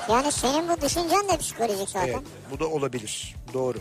Yani 0.08 0.32
senin 0.32 0.68
bu 0.68 0.80
düşüncen 0.80 1.28
de 1.28 1.36
psikolojik 1.38 1.88
zaten. 1.90 2.08
Evet, 2.08 2.22
bu 2.50 2.60
da 2.60 2.66
olabilir. 2.66 3.34
Doğru. 3.54 3.78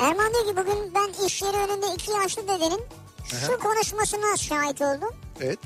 Erman 0.00 0.32
diyor 0.34 0.46
ki 0.46 0.56
bugün 0.56 0.94
ben 0.94 1.26
iş 1.26 1.42
yeri 1.42 1.56
önünde 1.56 1.86
iki 1.94 2.10
yaşlı 2.10 2.42
dedenin 2.48 2.80
şu 3.46 3.58
konuşmasına 3.58 4.36
şahit 4.36 4.82
oldum. 4.82 5.14
Evet. 5.40 5.58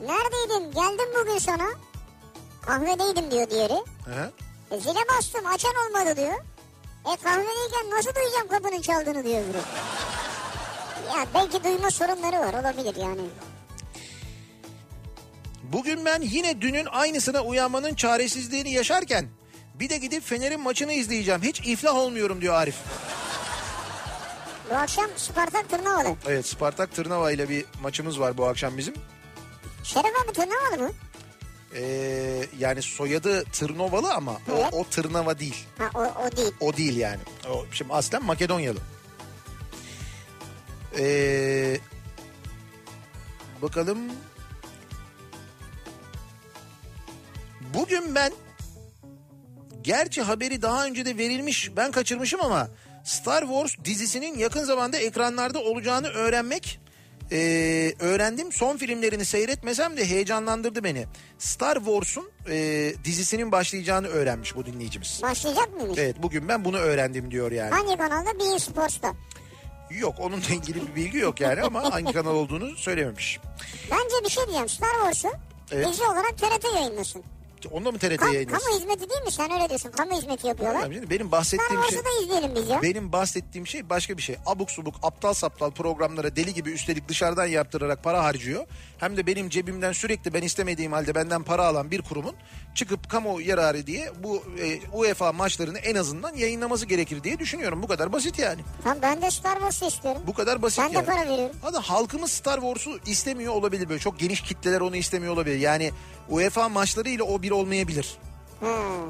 Neredeydin? 0.00 0.70
Geldim 0.72 1.08
bugün 1.20 1.38
sana. 1.38 1.66
Kahvedeydim 2.62 3.30
diyor 3.30 3.50
diğeri. 3.50 3.72
Aha. 3.72 4.30
E, 4.70 4.80
zile 4.80 4.98
bastım 5.18 5.46
açan 5.46 5.72
olmadı 5.86 6.16
diyor. 6.16 6.34
E 7.04 7.16
kahvedeyken 7.24 7.90
nasıl 7.90 8.14
duyacağım 8.14 8.48
kapının 8.48 8.80
çaldığını 8.82 9.24
diyor 9.24 9.42
biri. 9.48 9.58
Ya 11.18 11.26
belki 11.34 11.64
duyma 11.64 11.90
sorunları 11.90 12.38
var 12.40 12.54
olabilir 12.60 12.96
yani. 12.96 13.20
Bugün 15.62 16.04
ben 16.04 16.20
yine 16.20 16.60
dünün 16.60 16.86
aynısına 16.86 17.40
uyanmanın 17.42 17.94
çaresizliğini 17.94 18.70
yaşarken 18.72 19.28
bir 19.74 19.90
de 19.90 19.98
gidip 19.98 20.24
Fener'in 20.24 20.60
maçını 20.60 20.92
izleyeceğim. 20.92 21.42
Hiç 21.42 21.60
iflah 21.60 21.96
olmuyorum 21.96 22.40
diyor 22.40 22.54
Arif. 22.54 22.76
Bu 24.70 24.74
akşam 24.74 25.06
Spartak 25.16 25.68
Tırnavalı. 25.70 26.16
Evet 26.26 26.46
Spartak 26.46 26.94
Tırnava 26.94 27.30
ile 27.32 27.48
bir 27.48 27.64
maçımız 27.82 28.20
var 28.20 28.38
bu 28.38 28.46
akşam 28.46 28.78
bizim. 28.78 28.94
Şeref 29.84 30.12
abi 30.24 30.32
Tırnavalı 30.32 30.78
mı? 30.78 30.90
Ee, 31.74 32.46
yani 32.58 32.82
soyadı 32.82 33.44
Tırnovalı 33.44 34.12
ama 34.14 34.40
Evet. 34.52 34.72
o, 34.72 34.78
o 34.78 34.84
Tırnava 34.84 35.38
değil. 35.38 35.64
Ha 35.78 35.90
o, 35.94 36.00
o 36.00 36.36
değil. 36.36 36.52
O 36.60 36.76
değil 36.76 36.96
yani. 36.96 37.20
O, 37.50 37.64
şimdi 37.72 37.92
aslen 37.92 38.24
Makedonyalı. 38.24 38.78
Ee, 40.98 41.76
bakalım. 43.62 43.98
Bugün 47.74 48.14
ben 48.14 48.32
gerçi 49.82 50.22
haberi 50.22 50.62
daha 50.62 50.84
önce 50.86 51.04
de 51.04 51.18
verilmiş 51.18 51.76
ben 51.76 51.90
kaçırmışım 51.92 52.40
ama 52.40 52.68
Star 53.04 53.40
Wars 53.42 53.72
dizisinin 53.84 54.38
yakın 54.38 54.64
zamanda 54.64 54.96
ekranlarda 54.98 55.58
olacağını 55.58 56.08
öğrenmek 56.08 56.80
ee, 57.34 57.94
öğrendim. 57.98 58.52
Son 58.52 58.76
filmlerini 58.76 59.24
seyretmesem 59.24 59.96
de 59.96 60.08
heyecanlandırdı 60.08 60.84
beni. 60.84 61.06
Star 61.38 61.76
Wars'un 61.76 62.30
ee, 62.50 62.94
dizisinin 63.04 63.52
başlayacağını 63.52 64.06
öğrenmiş 64.06 64.56
bu 64.56 64.66
dinleyicimiz. 64.66 65.20
Başlayacak 65.22 65.74
mıymış? 65.74 65.98
Evet 65.98 66.16
bugün 66.22 66.48
ben 66.48 66.64
bunu 66.64 66.76
öğrendim 66.76 67.30
diyor 67.30 67.52
yani. 67.52 67.70
Hangi 67.70 67.96
kanalda? 67.96 68.38
Bein 68.38 68.58
Sports'ta. 68.58 69.12
Yok 69.90 70.14
onunla 70.18 70.46
ilgili 70.46 70.88
bir 70.88 70.94
bilgi 70.94 71.18
yok 71.18 71.40
yani 71.40 71.62
ama 71.62 71.92
hangi 71.92 72.12
kanal 72.12 72.34
olduğunu 72.34 72.76
söylememiş. 72.76 73.40
Bence 73.90 74.24
bir 74.24 74.30
şey 74.30 74.44
diyeceğim. 74.44 74.68
Star 74.68 74.90
Wars'u 75.02 75.28
Evet. 75.72 75.88
dizi 75.88 76.02
olarak 76.04 76.38
TRT 76.38 76.64
yayınlasın. 76.74 77.22
Onda 77.72 77.90
mı 77.92 77.98
TRT 77.98 78.16
Kam, 78.16 78.32
yayınlasın? 78.34 78.66
kamu 78.66 78.78
hizmeti 78.80 79.10
değil 79.10 79.22
mi? 79.22 79.30
Sen 79.32 79.52
öyle 79.52 79.68
diyorsun. 79.68 79.90
Kamu 79.90 80.12
hizmeti 80.16 80.46
yapıyorlar. 80.46 80.82
Şimdi 80.92 81.10
Benim 81.10 81.32
bahsettiğim 81.32 81.82
şey 81.90 81.98
da 81.98 82.22
izleyelim 82.22 82.54
biz 82.54 82.68
ya. 82.68 82.82
benim 82.82 83.12
bahsettiğim 83.12 83.66
şey 83.66 83.90
başka 83.90 84.16
bir 84.16 84.22
şey. 84.22 84.36
Abuk 84.46 84.70
subuk 84.70 84.94
aptal 85.02 85.32
saptal 85.34 85.70
programlara 85.70 86.36
deli 86.36 86.54
gibi 86.54 86.70
üstelik 86.70 87.08
dışarıdan 87.08 87.46
yaptırarak 87.46 88.02
para 88.04 88.24
harcıyor. 88.24 88.66
Hem 88.98 89.16
de 89.16 89.26
benim 89.26 89.48
cebimden 89.48 89.92
sürekli 89.92 90.34
ben 90.34 90.42
istemediğim 90.42 90.92
halde 90.92 91.14
benden 91.14 91.42
para 91.42 91.66
alan 91.66 91.90
bir 91.90 92.02
kurumun 92.02 92.34
çıkıp 92.74 93.10
kamu 93.10 93.40
yararı 93.40 93.86
diye 93.86 94.12
bu 94.22 94.42
e, 94.62 94.80
UEFA 94.92 95.32
maçlarını 95.32 95.78
en 95.78 95.94
azından 95.94 96.34
yayınlaması 96.36 96.86
gerekir 96.86 97.24
diye 97.24 97.38
düşünüyorum. 97.38 97.82
Bu 97.82 97.86
kadar 97.86 98.12
basit 98.12 98.38
yani. 98.38 98.60
Tamam 98.82 98.98
ben 99.02 99.22
de 99.22 99.30
Star 99.30 99.54
Wars'u 99.54 99.86
istiyorum. 99.86 100.22
Bu 100.26 100.34
kadar 100.34 100.62
basit 100.62 100.78
Ben 100.84 100.90
de 100.90 100.94
yani. 100.96 101.06
para 101.06 101.20
veriyorum. 101.30 101.56
Hadi 101.62 101.76
halkımız 101.76 102.30
Star 102.30 102.60
Wars'u 102.60 102.98
istemiyor 103.06 103.52
olabilir 103.52 103.88
böyle. 103.88 104.00
Çok 104.00 104.18
geniş 104.18 104.40
kitleler 104.42 104.80
onu 104.80 104.96
istemiyor 104.96 105.32
olabilir. 105.32 105.58
Yani 105.58 105.90
UEFA 106.28 106.68
maçları 106.68 107.08
ile 107.08 107.22
o 107.22 107.42
bir 107.42 107.50
olmayabilir. 107.50 108.14
Ha. 108.60 108.66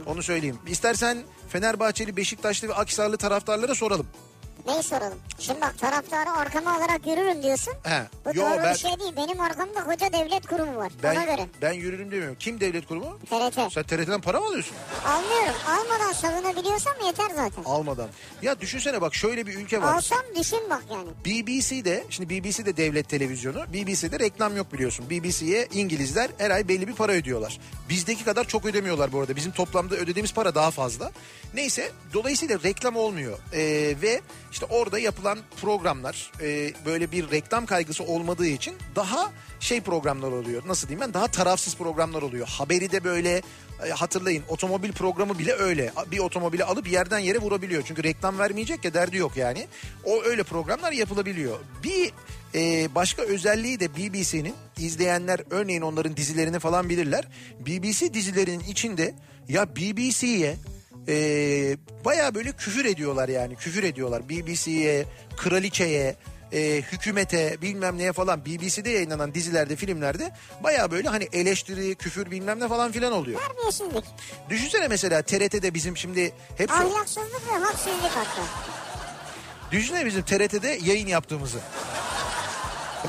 Onu 0.07 0.22
söyleyeyim. 0.22 0.59
İstersen 0.66 1.18
Fenerbahçeli, 1.48 2.16
Beşiktaşlı 2.16 2.68
ve 2.68 2.74
Akhisarlı 2.74 3.16
taraftarlara 3.16 3.74
soralım. 3.74 4.07
Neyi 4.66 4.83
soralım? 4.83 5.18
Şimdi 5.38 5.61
bak 5.61 5.79
taraftarı 5.79 6.31
arkama 6.31 6.72
alarak 6.77 7.07
yürürüm 7.07 7.42
diyorsun. 7.42 7.74
He. 7.83 8.03
Bu 8.24 8.38
Yo, 8.38 8.44
doğru 8.50 8.62
ben- 8.62 8.74
bir 8.74 8.79
şey 8.79 8.90
değil. 9.00 9.12
Benim 9.16 9.40
arkamda 9.40 9.85
koca 9.85 10.12
devlet 10.12 10.46
kurumu 10.46 10.77
var. 10.77 10.92
Ona 11.05 11.14
Ben, 11.14 11.24
göre. 11.27 11.46
ben 11.62 11.72
yürürüm 11.72 12.11
demiyorum. 12.11 12.37
Kim 12.40 12.61
devlet 12.61 12.87
kurumu? 12.87 13.18
TRT. 13.31 13.70
Sen 13.72 13.83
TRT'den 13.83 14.20
para 14.20 14.40
mı 14.40 14.46
alıyorsun? 14.46 14.77
Almıyorum. 15.07 15.55
Almadan 15.68 16.12
savunabiliyorsam 16.12 16.94
yeter 17.07 17.31
zaten. 17.37 17.64
Almadan. 17.64 18.09
Ya 18.42 18.61
düşünsene 18.61 19.00
bak 19.00 19.14
şöyle 19.14 19.46
bir 19.46 19.55
ülke 19.55 19.83
var. 19.83 19.94
Alsam 19.94 20.22
düşün 20.38 20.61
bak 20.70 20.83
yani. 20.92 21.09
BBC'de, 21.24 22.05
şimdi 22.11 22.31
BBC 22.31 22.66
de 22.66 22.77
devlet 22.77 23.09
televizyonu. 23.09 23.64
BBC'de 23.72 24.18
reklam 24.20 24.57
yok 24.57 24.72
biliyorsun. 24.72 25.11
BBC'ye 25.11 25.68
İngilizler 25.72 26.31
her 26.38 26.50
ay 26.50 26.68
belli 26.68 26.88
bir 26.88 26.94
para 26.94 27.12
ödüyorlar. 27.12 27.59
Bizdeki 27.88 28.24
kadar 28.24 28.44
çok 28.44 28.64
ödemiyorlar 28.66 29.12
bu 29.12 29.20
arada. 29.20 29.37
Bizim 29.37 29.53
toplamda 29.53 29.94
ödediğimiz 29.96 30.33
para 30.35 30.55
daha 30.55 30.70
fazla. 30.70 31.12
Neyse 31.55 31.92
dolayısıyla 32.14 32.59
reklam 32.64 32.96
olmuyor. 32.96 33.38
Ee, 33.53 33.94
ve 34.03 34.20
işte 34.54 34.66
orada 34.66 34.98
yapılan 34.98 35.38
programlar 35.60 36.32
e, 36.40 36.72
böyle 36.86 37.12
bir 37.12 37.30
reklam 37.30 37.66
kaygısı 37.66 38.04
olmadığı 38.04 38.46
için 38.46 38.74
daha 38.96 39.32
şey 39.60 39.80
programlar 39.80 40.32
oluyor. 40.32 40.62
Nasıl 40.66 40.88
diyeyim 40.88 41.00
ben? 41.00 41.14
Daha 41.14 41.28
tarafsız 41.28 41.76
programlar 41.76 42.22
oluyor. 42.22 42.46
Haberi 42.48 42.92
de 42.92 43.04
böyle 43.04 43.42
e, 43.86 43.90
hatırlayın 43.90 44.42
otomobil 44.48 44.92
programı 44.92 45.38
bile 45.38 45.52
öyle. 45.52 45.92
Bir 46.10 46.18
otomobili 46.18 46.64
alıp 46.64 46.88
yerden 46.88 47.18
yere 47.18 47.38
vurabiliyor. 47.38 47.83
Çünkü 47.87 48.04
reklam 48.04 48.38
vermeyecek 48.38 48.85
ya 48.85 48.94
derdi 48.94 49.16
yok 49.16 49.37
yani. 49.37 49.66
O 50.04 50.22
öyle 50.22 50.42
programlar 50.42 50.92
yapılabiliyor. 50.92 51.58
Bir 51.83 52.12
e, 52.54 52.94
başka 52.94 53.22
özelliği 53.22 53.81
de 53.81 53.94
BBC'nin 53.94 54.54
izleyenler 54.79 55.40
örneğin 55.50 55.83
onların 55.83 56.16
dizilerini 56.16 56.58
falan 56.58 56.88
bilirler. 56.88 57.29
BBC 57.66 58.14
dizilerinin 58.14 58.60
içinde 58.60 59.14
ya 59.48 59.76
BBC'ye 59.76 60.56
e, 61.09 61.77
baya 62.05 62.35
böyle 62.35 62.52
küfür 62.52 62.85
ediyorlar 62.85 63.29
yani 63.29 63.57
küfür 63.57 63.83
ediyorlar. 63.83 64.29
BBC'ye, 64.29 65.05
kraliçeye, 65.37 66.17
e, 66.52 66.83
hükümete 66.92 67.63
bilmem 67.63 67.98
neye 67.98 68.13
falan 68.13 68.44
BBC'de 68.44 68.90
yayınlanan 68.90 69.35
dizilerde 69.35 69.77
filmlerde 69.77 70.33
baya 70.63 70.90
böyle 70.90 71.09
hani 71.09 71.29
eleştiri, 71.33 71.94
küfür 71.94 72.31
bilmem 72.31 72.61
ne 72.61 72.69
falan 72.69 72.92
filan 72.92 73.13
oluyor. 73.13 73.40
Terbiyesizlik. 73.40 74.05
Düşünsene 74.50 74.88
mesela 74.88 75.23
TRT'de 75.23 75.75
bizim 75.75 75.96
şimdi 75.96 76.33
hep 76.57 76.71
Ahlaksızlık 76.71 77.42
ve 77.52 77.59
haksızlık 77.65 78.11
hatta. 78.15 78.42
düşünsene 79.73 80.07
bizim 80.07 80.23
TRT'de 80.23 80.79
yayın 80.83 81.07
yaptığımızı. 81.07 81.59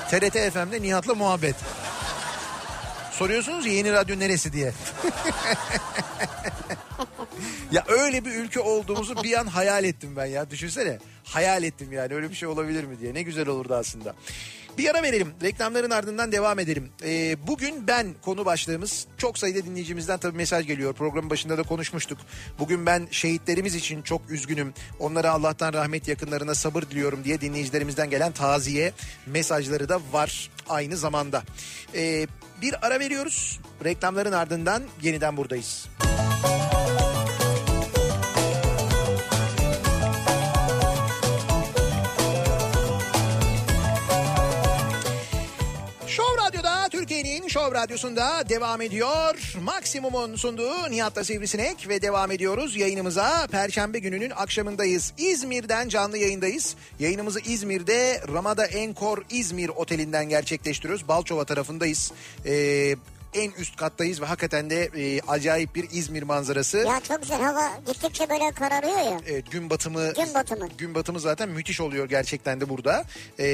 TRT 0.09 0.33
FM'de 0.53 0.81
Nihat'la 0.81 1.15
muhabbet. 1.15 1.55
Soruyorsunuz 3.11 3.65
ya 3.65 3.73
yeni 3.73 3.91
radyo 3.91 4.19
neresi 4.19 4.53
diye. 4.53 4.73
Ya 7.71 7.83
öyle 7.87 8.25
bir 8.25 8.31
ülke 8.31 8.59
olduğumuzu 8.59 9.23
bir 9.23 9.39
an 9.39 9.47
hayal 9.47 9.83
ettim 9.83 10.15
ben 10.15 10.25
ya. 10.25 10.49
Düşünsene. 10.49 10.99
Hayal 11.23 11.63
ettim 11.63 11.91
yani 11.91 12.13
öyle 12.13 12.29
bir 12.29 12.35
şey 12.35 12.47
olabilir 12.47 12.83
mi 12.83 12.99
diye. 12.99 13.13
Ne 13.13 13.21
güzel 13.21 13.47
olurdu 13.47 13.75
aslında. 13.75 14.15
Bir 14.77 14.89
ara 14.89 15.03
verelim. 15.03 15.33
Reklamların 15.43 15.89
ardından 15.89 16.31
devam 16.31 16.59
edelim. 16.59 16.89
Ee, 17.03 17.35
bugün 17.47 17.87
ben 17.87 18.07
konu 18.21 18.45
başlığımız 18.45 19.07
çok 19.17 19.37
sayıda 19.37 19.65
dinleyicimizden 19.65 20.17
tabii 20.17 20.37
mesaj 20.37 20.67
geliyor. 20.67 20.93
Programın 20.93 21.29
başında 21.29 21.57
da 21.57 21.63
konuşmuştuk. 21.63 22.17
Bugün 22.59 22.85
ben 22.85 23.07
şehitlerimiz 23.11 23.75
için 23.75 24.01
çok 24.01 24.29
üzgünüm. 24.29 24.73
Onlara 24.99 25.31
Allah'tan 25.31 25.73
rahmet 25.73 26.07
yakınlarına 26.07 26.55
sabır 26.55 26.81
diliyorum 26.81 27.23
diye 27.23 27.41
dinleyicilerimizden 27.41 28.09
gelen 28.09 28.31
taziye 28.31 28.93
mesajları 29.25 29.89
da 29.89 29.99
var 30.11 30.49
aynı 30.69 30.97
zamanda. 30.97 31.43
Ee, 31.95 32.27
bir 32.61 32.87
ara 32.87 32.99
veriyoruz. 32.99 33.59
Reklamların 33.83 34.31
ardından 34.31 34.83
yeniden 35.01 35.37
buradayız. 35.37 35.87
Show 36.45 36.74
Show 47.55 47.79
Radyosu'nda 47.79 48.49
devam 48.49 48.81
ediyor. 48.81 49.53
Maksimum'un 49.63 50.35
sunduğu 50.35 50.91
Nihat'ta 50.91 51.23
Sivrisinek 51.23 51.89
ve 51.89 52.01
devam 52.01 52.31
ediyoruz 52.31 52.75
yayınımıza. 52.75 53.47
Perşembe 53.51 53.99
gününün 53.99 54.29
akşamındayız. 54.29 55.13
İzmir'den 55.17 55.89
canlı 55.89 56.17
yayındayız. 56.17 56.75
Yayınımızı 56.99 57.39
İzmir'de 57.39 58.21
Ramada 58.33 58.65
Enkor 58.65 59.17
İzmir 59.29 59.69
Oteli'nden 59.69 60.29
gerçekleştiriyoruz. 60.29 61.07
Balçova 61.07 61.45
tarafındayız. 61.45 62.11
Ee, 62.45 62.95
en 63.35 63.51
üst 63.51 63.75
kattayız 63.75 64.21
ve 64.21 64.25
hakikaten 64.25 64.69
de 64.69 64.83
e, 64.97 65.21
acayip 65.21 65.75
bir 65.75 65.87
İzmir 65.91 66.23
manzarası. 66.23 66.77
Ya 66.77 67.01
çok 67.07 67.21
güzel 67.21 67.41
hava 67.41 67.71
gittikçe 67.87 68.29
böyle 68.29 68.51
kararıyor 68.51 68.97
ya. 68.97 69.19
Evet, 69.27 69.51
gün 69.51 69.69
batımı 69.69 70.13
Gün 70.13 70.33
batımı. 70.33 70.69
gün 70.77 70.95
batımı 70.95 71.19
zaten 71.19 71.49
müthiş 71.49 71.81
oluyor 71.81 72.09
gerçekten 72.09 72.61
de 72.61 72.69
burada. 72.69 73.05
Ee, 73.39 73.45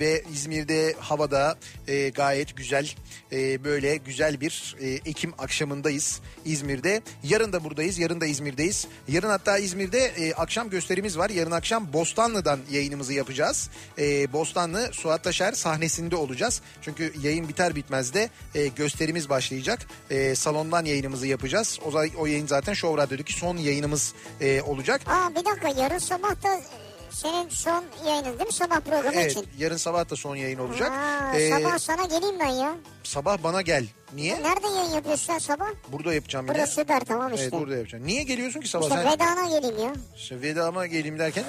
ve 0.00 0.24
İzmir'de 0.32 0.94
havada 0.98 1.56
e, 1.88 2.08
gayet 2.08 2.56
güzel. 2.56 2.90
E, 3.32 3.64
böyle 3.64 3.96
güzel 3.96 4.40
bir 4.40 4.76
e, 4.80 4.88
Ekim 4.88 5.32
akşamındayız 5.38 6.20
İzmir'de. 6.44 7.02
Yarın 7.24 7.52
da 7.52 7.64
buradayız 7.64 7.98
yarın 7.98 8.20
da 8.20 8.26
İzmir'deyiz. 8.26 8.86
Yarın 9.08 9.28
hatta 9.28 9.58
İzmir'de 9.58 9.98
e, 10.04 10.34
akşam 10.34 10.70
gösterimiz 10.70 11.18
var. 11.18 11.30
Yarın 11.30 11.50
akşam 11.50 11.92
Bostanlı'dan 11.92 12.60
yayınımızı 12.70 13.12
yapacağız. 13.12 13.70
E, 13.98 14.32
Bostanlı 14.32 14.90
Suat 14.92 15.24
Taşer 15.24 15.52
sahnesinde 15.52 16.16
olacağız. 16.16 16.60
Çünkü 16.82 17.12
yayın 17.22 17.48
biter 17.48 17.74
bitmez 17.76 18.14
de 18.14 18.30
e, 18.54 18.66
gösterimiz 18.68 19.11
başlayacak 19.16 19.80
E, 20.10 20.34
salondan 20.34 20.84
yayınımızı 20.84 21.26
yapacağız 21.26 21.78
o, 21.84 21.92
o 22.18 22.26
yayın 22.26 22.46
zaten 22.46 22.72
Show 22.74 23.02
Radyo'daki 23.02 23.32
son 23.32 23.56
yayınımız 23.56 24.14
e, 24.40 24.62
olacak 24.62 25.00
Aa 25.06 25.30
bir 25.30 25.44
dakika 25.44 25.68
yarın 25.82 25.98
sabah 25.98 26.30
da 26.42 26.54
e, 26.54 26.62
senin 27.10 27.48
son 27.48 27.84
yayının 28.06 28.38
değil 28.38 28.46
mi 28.46 28.52
sabah 28.52 28.80
programı 28.80 29.12
Evet 29.14 29.30
için? 29.32 29.46
yarın 29.58 29.76
sabah 29.76 30.10
da 30.10 30.16
son 30.16 30.36
yayın 30.36 30.58
olacak. 30.58 30.90
Aa, 30.92 31.36
Ee, 31.38 31.50
sabah 31.50 31.78
sana 31.78 32.04
geleyim 32.04 32.38
ben 32.40 32.46
ya. 32.50 32.74
sabah 33.02 33.42
bana 33.42 33.62
gel. 33.62 33.86
Niye? 34.14 34.42
Nerede 34.42 34.66
yayın 34.66 34.90
yapıyorsun 34.94 35.24
sen 35.26 35.38
sabah? 35.38 35.66
Burada 35.92 36.14
yapacağım 36.14 36.46
yine. 36.46 36.54
Burada 36.54 36.66
süper 36.66 37.00
tamam 37.04 37.32
işte. 37.34 37.42
Evet 37.42 37.52
burada 37.52 37.76
yapacağım. 37.76 38.06
Niye 38.06 38.22
geliyorsun 38.22 38.60
ki 38.60 38.68
sabah 38.68 38.84
İşte 38.88 39.02
sen? 39.02 39.12
vedana 39.12 39.58
geleyim 39.58 39.78
ya. 39.78 39.92
İşte 40.16 40.40
vedama 40.42 40.86
geleyim 40.86 41.18
derken. 41.18 41.44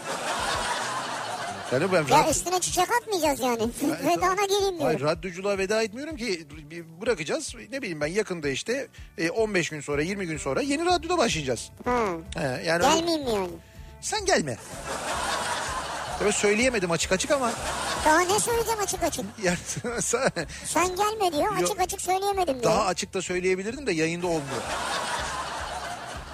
Yani 1.71 1.91
ben 1.93 2.05
Ya 2.15 2.29
üstüne 2.29 2.59
çiçek 2.59 2.87
atmayacağız 3.01 3.39
yani. 3.39 3.61
vedana 4.07 4.45
geleyim 4.45 4.79
Hayır 4.81 4.99
diyorum. 4.99 5.15
radyoculuğa 5.17 5.57
veda 5.57 5.83
etmiyorum 5.83 6.17
ki 6.17 6.47
bırakacağız 7.01 7.55
ne 7.71 7.81
bileyim 7.81 8.01
ben 8.01 8.07
yakında 8.07 8.49
işte 8.49 8.87
e, 9.17 9.29
15 9.29 9.69
gün 9.69 9.81
sonra 9.81 10.01
20 10.01 10.25
gün 10.27 10.37
sonra 10.37 10.61
yeni 10.61 10.85
radyoda 10.85 11.17
başlayacağız. 11.17 11.69
Ha. 11.85 12.05
He, 12.35 12.63
yani 12.65 12.81
Gelmeyeyim 12.81 13.23
mi 13.23 13.31
yani? 13.35 13.49
sen 14.01 14.25
gelme. 14.25 14.57
Böyle 16.19 16.31
söyleyemedim 16.31 16.91
açık 16.91 17.11
açık 17.11 17.31
ama 17.31 17.51
Daha 18.05 18.19
ne 18.19 18.39
söyleyeceğim 18.39 18.79
açık 18.79 19.03
açık? 19.03 19.25
yani 19.43 19.57
sen- 20.01 20.31
Sen 20.65 20.87
gelme 20.95 21.33
diyor 21.33 21.55
açık 21.63 21.79
açık 21.81 22.01
söyleyemedim 22.01 22.53
diyor. 22.53 22.63
Daha 22.63 22.85
açık 22.85 23.13
da 23.13 23.21
söyleyebilirdim 23.21 23.87
de 23.87 23.91
yayında 23.91 24.27
olmuyor. 24.27 24.61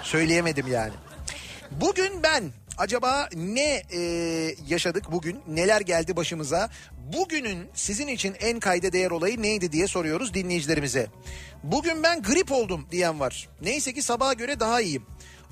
Söyleyemedim 0.02 0.66
yani. 0.66 0.92
Bugün 1.70 2.22
ben 2.22 2.44
acaba 2.80 3.28
ne 3.36 3.82
e, 3.92 4.00
yaşadık 4.68 5.12
bugün? 5.12 5.40
Neler 5.48 5.80
geldi 5.80 6.16
başımıza? 6.16 6.70
Bugünün 7.12 7.68
sizin 7.74 8.06
için 8.06 8.36
en 8.40 8.60
kayda 8.60 8.92
değer 8.92 9.10
olayı 9.10 9.42
neydi 9.42 9.72
diye 9.72 9.86
soruyoruz 9.86 10.34
dinleyicilerimize. 10.34 11.06
Bugün 11.64 12.02
ben 12.02 12.22
grip 12.22 12.52
oldum 12.52 12.86
diyen 12.90 13.20
var. 13.20 13.48
Neyse 13.62 13.92
ki 13.92 14.02
sabaha 14.02 14.32
göre 14.32 14.60
daha 14.60 14.80
iyiyim. 14.80 15.06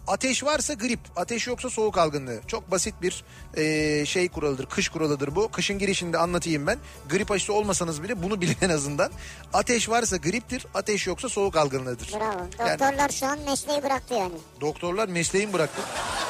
Ateş 0.08 0.44
varsa 0.44 0.74
grip, 0.74 1.00
ateş 1.16 1.46
yoksa 1.46 1.70
soğuk 1.70 1.98
algınlığı. 1.98 2.40
Çok 2.46 2.70
basit 2.70 2.94
bir 3.02 3.24
e, 3.56 4.06
şey 4.06 4.28
kuralıdır, 4.28 4.66
kış 4.66 4.88
kuralıdır 4.88 5.34
bu. 5.36 5.48
Kışın 5.48 5.78
girişinde 5.78 6.18
anlatayım 6.18 6.66
ben. 6.66 6.78
Grip 7.10 7.30
aşısı 7.30 7.52
olmasanız 7.52 8.02
bile 8.02 8.22
bunu 8.22 8.40
bilin 8.40 8.56
en 8.62 8.68
azından. 8.68 9.10
Ateş 9.52 9.88
varsa 9.88 10.16
griptir, 10.16 10.66
ateş 10.74 11.06
yoksa 11.06 11.28
soğuk 11.28 11.56
algınlığıdır. 11.56 12.12
Bravo. 12.12 12.22
Yani 12.58 12.78
Doktorlar 12.78 13.08
şu 13.08 13.26
an 13.26 13.38
mesleği 13.40 13.82
bıraktı 13.82 14.14
yani. 14.14 14.34
doktorlar 14.60 15.08
mesleğini 15.08 15.52
bıraktı. 15.52 15.82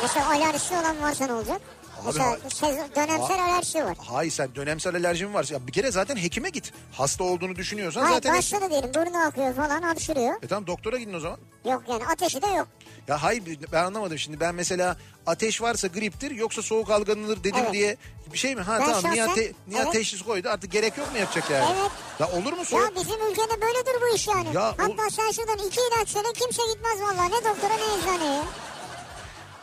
Mesela 0.03 0.29
alerjisi 0.29 0.75
olan 0.75 1.03
varsa 1.03 1.27
ne 1.27 1.33
olacak? 1.33 1.61
Mesela 2.07 2.31
ha- 2.31 2.37
sezon- 2.49 2.95
dönemsel 2.97 3.45
alerjisi 3.45 3.85
var. 3.85 3.97
Hayır 3.99 4.31
sen 4.31 4.55
dönemsel 4.55 4.97
alerjin 4.97 5.35
varsa 5.35 5.55
ya 5.55 5.67
bir 5.67 5.73
kere 5.73 5.91
zaten 5.91 6.17
hekime 6.17 6.49
git. 6.51 6.73
Hasta 6.93 7.25
olduğunu 7.25 7.57
düşünüyorsan 7.57 8.01
Hayır 8.03 8.15
zaten... 8.15 8.35
başladı 8.37 8.65
diyelim 8.71 8.91
burnu 8.95 9.27
akıyor 9.27 9.55
falan 9.55 9.83
hapşırıyor. 9.83 10.43
E 10.43 10.47
tamam 10.47 10.67
doktora 10.67 10.99
gidin 10.99 11.15
o 11.15 11.21
zaman. 11.21 11.39
Yok 11.65 11.83
yani 11.89 12.07
ateşi 12.07 12.43
de 12.43 12.47
yok. 12.47 12.69
Ya 13.09 13.23
hayır 13.23 13.43
ben 13.73 13.85
anlamadım 13.85 14.19
şimdi 14.19 14.41
ben 14.41 14.55
mesela 14.55 14.97
ateş 15.27 15.63
varsa 15.63 15.87
griptir 15.89 16.31
yoksa 16.31 16.63
soğuk 16.63 16.91
algınlıdır 16.91 17.45
dedim 17.45 17.61
Evet. 17.63 17.73
diye 17.73 17.97
bir 18.33 18.39
şey 18.39 18.55
mi? 18.55 18.61
Ha 18.63 18.73
Ben 18.81 18.85
tamam 18.85 18.95
şahsen- 19.03 19.13
Nihat, 19.15 19.35
te, 19.35 19.53
Nihat 19.69 19.83
evet. 19.85 19.93
teşhis 19.93 20.23
koydu 20.23 20.49
artık 20.49 20.73
gerek 20.73 20.99
yok 20.99 21.13
mu 21.13 21.19
yapacak 21.19 21.51
yani? 21.51 21.65
Evet. 21.81 21.91
Ya 22.21 22.29
olur 22.39 22.53
mu 22.53 22.59
Ya 22.59 22.65
soğuk? 22.65 22.97
bizim 22.97 23.31
ülkede 23.31 23.61
böyledir 23.63 24.03
bu 24.03 24.15
iş 24.17 24.29
yani. 24.29 24.49
Ya 24.55 24.71
o- 24.71 24.83
Hatta 24.83 25.11
sen 25.11 25.31
şuradan 25.31 25.59
iki 25.67 25.81
ilaç 25.81 26.09
söyle 26.09 26.29
kimse 26.35 26.63
gitmez 26.75 27.01
vallahi 27.01 27.29
ne 27.33 27.37
doktora 27.45 27.75
ne 27.75 28.01
eczaneye. 28.03 28.43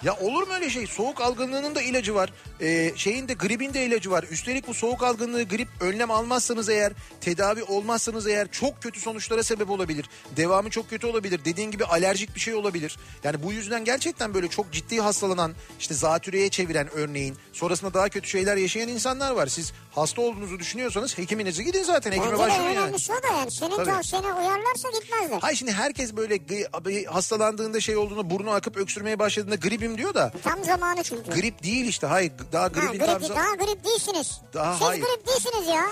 Ya 0.06 0.14
olur 0.22 0.48
mu 0.48 0.54
öyle 0.54 0.70
şey? 0.70 0.88
Soğuk 0.88 1.22
algınlığının 1.22 1.76
da 1.76 1.82
ilacı 1.82 2.16
var. 2.16 2.34
Ee, 2.62 2.92
şeyin 2.96 3.28
de 3.28 3.34
gripin 3.34 3.74
de 3.74 3.86
ilacı 3.86 4.12
var. 4.12 4.26
Üstelik 4.32 4.68
bu 4.68 4.74
soğuk 4.74 5.04
algınlığı 5.04 5.44
grip 5.44 5.68
önlem 5.82 6.12
almazsanız 6.12 6.70
eğer 6.70 6.94
tedavi 7.22 7.64
olmazsanız 7.64 8.28
eğer 8.28 8.48
çok 8.52 8.82
kötü 8.84 9.00
sonuçlara 9.00 9.44
sebep 9.44 9.70
olabilir. 9.70 10.10
Devamı 10.38 10.70
çok 10.70 10.90
kötü 10.90 11.08
olabilir. 11.08 11.46
Dediğin 11.46 11.72
gibi 11.72 11.86
alerjik 11.86 12.36
bir 12.36 12.40
şey 12.40 12.54
olabilir. 12.56 12.98
Yani 13.24 13.44
bu 13.44 13.54
yüzden 13.54 13.86
gerçekten 13.86 14.34
böyle 14.34 14.48
çok 14.48 14.72
ciddi 14.72 15.00
hastalanan 15.02 15.54
işte 15.80 15.94
zatürreye 15.94 16.50
çeviren 16.50 16.88
örneğin 16.94 17.36
sonrasında 17.54 17.94
daha 17.94 18.10
kötü 18.10 18.30
şeyler 18.30 18.58
yaşayan 18.58 18.88
insanlar 18.88 19.32
var. 19.32 19.48
Siz 19.48 19.74
hasta 19.92 20.22
olduğunuzu 20.22 20.60
düşünüyorsanız 20.60 21.18
hekiminize 21.18 21.64
gidin 21.64 21.84
zaten. 21.84 22.12
Hekime 22.12 22.32
Bence 22.32 22.38
başvurun 22.44 22.64
yani. 22.64 22.80
önemlisi 22.80 23.14
o 23.14 23.24
da 23.24 23.28
yani. 23.28 23.52
Senin 23.52 23.76
Tabii. 23.76 23.90
tavsiyene 23.90 24.28
uyarlarsa 24.34 24.90
gitmezler. 25.02 25.38
Hayır 25.42 25.58
şimdi 25.58 25.72
herkes 25.72 26.16
böyle 26.16 26.36
gı- 26.36 27.06
hastalandığında 27.06 27.80
şey 27.80 27.98
olduğunda 27.98 28.30
burnu 28.30 28.52
akıp 28.52 28.78
öksürmeye 28.78 29.20
başladığında 29.20 29.56
gripim 29.56 29.95
diyor 29.98 30.14
da 30.14 30.32
Tam 30.44 30.64
zamanı 30.64 31.04
çünkü. 31.04 31.32
grip 31.32 31.64
değil 31.64 31.86
işte. 31.86 32.08
Hayır 32.08 32.32
daha 32.52 32.64
ha, 32.64 32.68
gripin 32.68 32.88
grip, 33.00 33.06
tam 33.06 33.22
za- 33.22 33.36
daha 33.36 33.56
grip 33.56 33.84
değilsiniz. 33.86 34.42
Daha 34.54 34.74
Siz 34.74 34.82
hayır. 34.88 35.04
grip 35.04 35.28
değilsiniz 35.28 35.68
ya. 35.68 35.86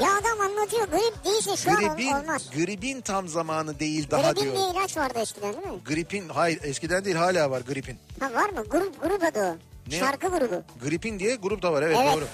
Ya 0.00 0.08
adam 0.16 0.40
anlatıyor 0.40 0.88
grip 0.88 1.24
değilsin 1.24 1.54
şu 1.54 1.70
an 1.70 1.76
Gripin, 1.76 2.12
ol- 2.12 2.20
olmaz. 2.20 2.42
gripin 2.56 3.00
tam 3.00 3.28
zamanı 3.28 3.78
değil 3.80 4.10
daha 4.10 4.22
Gripin 4.32 4.42
diyor. 4.42 4.56
diye 4.56 4.70
ilaç 4.70 4.96
vardı 4.96 5.18
eskiden 5.18 5.52
değil 5.52 5.66
mi? 5.66 5.80
Gripin 5.86 6.28
hayır 6.28 6.60
eskiden 6.62 7.04
değil 7.04 7.16
hala 7.16 7.50
var 7.50 7.60
gripin. 7.60 7.98
Ha 8.20 8.32
var 8.34 8.48
mı? 8.50 8.64
Grup, 8.70 9.02
grup 9.02 9.22
adı 9.24 9.40
o. 9.42 9.56
Ne? 9.90 9.98
Şarkı 9.98 10.28
grubu. 10.28 10.62
Gripin 10.84 11.18
diye 11.18 11.34
grup 11.36 11.62
da 11.62 11.72
var 11.72 11.82
evet, 11.82 11.96
Evet. 12.02 12.16
doğru. 12.16 12.24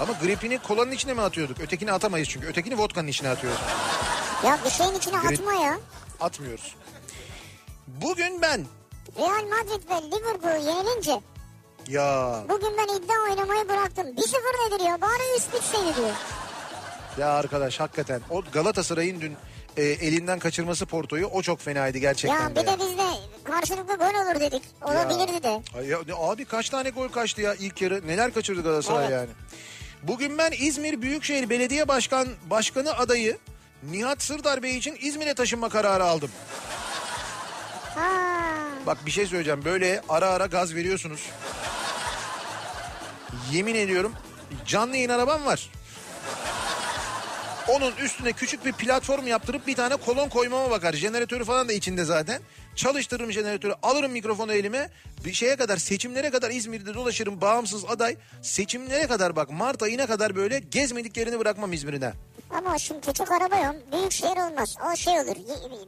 Ama 0.00 0.12
gripini 0.22 0.58
kolanın 0.58 0.90
içine 0.92 1.14
mi 1.14 1.20
atıyorduk? 1.22 1.60
Ötekini 1.60 1.92
atamayız 1.92 2.28
çünkü. 2.28 2.46
Ötekini 2.46 2.78
vodkanın 2.78 3.08
içine 3.08 3.28
atıyoruz. 3.28 3.58
Ya 4.44 4.58
bir 4.64 4.70
şeyin 4.70 4.94
içine 4.94 5.16
Grip- 5.16 5.40
atma 5.40 5.52
ya. 5.54 5.78
Atmıyoruz. 6.20 6.74
Bugün 7.86 8.42
ben 8.42 8.66
Real 9.18 9.44
Madrid 9.48 9.90
ve 9.90 10.16
Liverpool 10.16 10.66
yenilince 10.76 11.20
ya 11.88 12.40
bugün 12.48 12.68
ben 12.78 12.94
iddia 12.96 13.14
oynamayı 13.30 13.68
bıraktım. 13.68 14.06
1-0 14.06 14.14
nedir 14.74 14.84
ya? 14.84 15.00
Bari 15.00 15.36
üst 15.36 15.54
bitseydi 15.54 15.96
diyor. 15.96 16.10
ya 17.18 17.28
arkadaş 17.32 17.80
hakikaten 17.80 18.20
o 18.30 18.42
Galatasaray'ın 18.52 19.20
dün 19.20 19.36
e, 19.76 19.82
elinden 19.82 20.38
kaçırması 20.38 20.86
Porto'yu 20.86 21.26
o 21.26 21.42
çok 21.42 21.60
fenaydı 21.60 21.98
gerçekten 21.98 22.40
Ya 22.42 22.50
de. 22.50 22.60
bir 22.62 22.66
de 22.66 22.76
biz 22.80 22.98
de 22.98 23.04
karşılıklı 23.44 23.96
gol 23.96 24.04
olur 24.24 24.40
dedik. 24.40 24.62
Olabilirdi 24.82 25.42
de. 25.42 25.62
Ay 25.78 25.86
ya, 25.86 25.98
abi 26.18 26.44
kaç 26.44 26.70
tane 26.70 26.90
gol 26.90 27.08
kaçtı 27.08 27.40
ya 27.42 27.54
ilk 27.54 27.82
yarı. 27.82 28.06
Neler 28.06 28.34
kaçırdı 28.34 28.62
Galatasaray 28.62 29.02
Evet. 29.04 29.12
yani. 29.12 29.28
Bugün 30.02 30.38
ben 30.38 30.52
İzmir 30.58 31.02
Büyükşehir 31.02 31.50
Belediye 31.50 31.88
Başkan 31.88 32.28
Başkanı 32.50 32.92
adayı 32.96 33.38
Nihat 33.90 34.22
Sırdar 34.22 34.62
Bey 34.62 34.76
için 34.76 34.96
İzmir'e 35.00 35.34
taşınma 35.34 35.68
kararı 35.68 36.04
aldım. 36.04 36.30
Ha. 37.94 38.25
Bak 38.86 39.06
bir 39.06 39.10
şey 39.10 39.26
söyleyeceğim. 39.26 39.64
Böyle 39.64 40.00
ara 40.08 40.28
ara 40.28 40.46
gaz 40.46 40.74
veriyorsunuz. 40.74 41.20
Yemin 43.52 43.74
ediyorum 43.74 44.12
canlı 44.66 44.96
yayın 44.96 45.10
arabam 45.10 45.44
var. 45.44 45.70
Onun 47.68 47.92
üstüne 47.96 48.32
küçük 48.32 48.64
bir 48.64 48.72
platform 48.72 49.26
yaptırıp 49.26 49.66
bir 49.66 49.74
tane 49.74 49.96
kolon 49.96 50.28
koymama 50.28 50.70
bakar. 50.70 50.92
Jeneratörü 50.92 51.44
falan 51.44 51.68
da 51.68 51.72
içinde 51.72 52.04
zaten. 52.04 52.42
Çalıştırırım 52.76 53.32
jeneratörü, 53.32 53.74
alırım 53.82 54.12
mikrofonu 54.12 54.52
elime. 54.52 54.90
Bir 55.24 55.32
şeye 55.32 55.56
kadar, 55.56 55.76
seçimlere 55.76 56.30
kadar 56.30 56.50
İzmir'de 56.50 56.94
dolaşırım. 56.94 57.40
Bağımsız 57.40 57.84
aday. 57.84 58.16
Seçimlere 58.42 59.06
kadar 59.06 59.36
bak 59.36 59.50
Mart 59.50 59.82
ayına 59.82 60.06
kadar 60.06 60.36
böyle 60.36 60.58
gezmediklerini 60.58 61.38
bırakmam 61.38 61.72
İzmir'ine. 61.72 62.12
Ama 62.50 62.78
şimdi 62.78 63.00
küçük 63.00 63.32
araba 63.32 63.56
yok. 63.56 63.74
Büyük 63.92 64.12
şehir 64.12 64.36
olmaz. 64.50 64.74
O 64.92 64.96
şey 64.96 65.20
olur. 65.20 65.36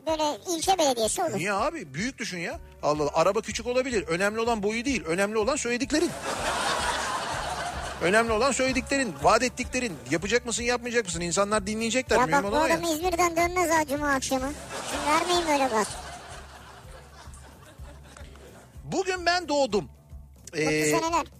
Böyle 0.06 0.38
ilçe 0.56 0.78
belediyesi 0.78 1.22
olur. 1.22 1.36
Niye 1.36 1.52
abi? 1.52 1.94
Büyük 1.94 2.18
düşün 2.18 2.38
ya. 2.38 2.58
Allah 2.82 3.02
Allah. 3.02 3.10
Araba 3.14 3.40
küçük 3.40 3.66
olabilir. 3.66 4.04
Önemli 4.08 4.40
olan 4.40 4.62
boyu 4.62 4.84
değil. 4.84 5.04
Önemli 5.04 5.38
olan 5.38 5.56
söylediklerin. 5.56 6.10
Önemli 8.02 8.32
olan 8.32 8.52
söylediklerin, 8.52 9.14
vaat 9.22 9.42
ettiklerin. 9.42 9.96
Yapacak 10.10 10.46
mısın, 10.46 10.62
yapmayacak 10.62 11.04
mısın? 11.04 11.20
İnsanlar 11.20 11.66
dinleyecekler. 11.66 12.16
Ya 12.28 12.32
bak 12.32 12.52
bu 12.52 12.56
o 12.56 12.66
ya. 12.66 12.74
adam 12.74 12.82
İzmir'den 12.82 13.36
dönmez 13.36 13.70
ha 13.70 13.86
cuma 13.86 14.12
akşamı. 14.12 14.52
Şimdi 14.90 15.06
vermeyin 15.06 15.46
böyle 15.48 15.74
gaz. 15.74 15.86
Bugün 18.84 19.26
ben 19.26 19.48
doğdum. 19.48 19.90
Ee, 20.56 20.92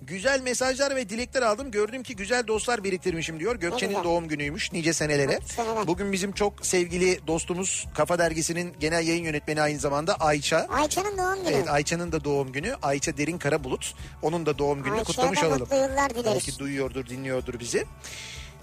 güzel 0.02 0.40
mesajlar 0.40 0.96
ve 0.96 1.08
dilekler 1.08 1.42
aldım. 1.42 1.70
Gördüm 1.70 2.02
ki 2.02 2.16
güzel 2.16 2.46
dostlar 2.46 2.84
biriktirmişim 2.84 3.40
diyor. 3.40 3.56
Gökçe'nin 3.56 4.04
doğum 4.04 4.28
günüymüş 4.28 4.72
nice 4.72 4.92
senelere. 4.92 5.38
Bugün 5.86 6.12
bizim 6.12 6.32
çok 6.32 6.66
sevgili 6.66 7.26
dostumuz 7.26 7.86
Kafa 7.94 8.18
Dergisi'nin 8.18 8.74
genel 8.80 9.06
yayın 9.06 9.24
yönetmeni 9.24 9.62
aynı 9.62 9.78
zamanda 9.78 10.14
Ayça. 10.14 10.66
Ayça'nın 10.70 11.18
doğum 11.18 11.44
günü. 11.44 11.54
Evet 11.54 11.68
Ayça'nın 11.70 12.12
da 12.12 12.24
doğum 12.24 12.52
günü. 12.52 12.74
Ayça 12.82 13.16
Derin 13.16 13.38
Karabulut. 13.38 13.94
Onun 14.22 14.46
da 14.46 14.58
doğum 14.58 14.78
günü 14.82 14.92
Ayça'ya 14.94 15.04
kutlamış 15.04 15.42
olalım. 15.42 15.60
mutlu 15.60 15.76
yıllar 15.76 16.10
dileriz. 16.10 16.26
Belki 16.34 16.58
duyuyordur, 16.58 17.06
dinliyordur 17.06 17.60
bizi. 17.60 17.84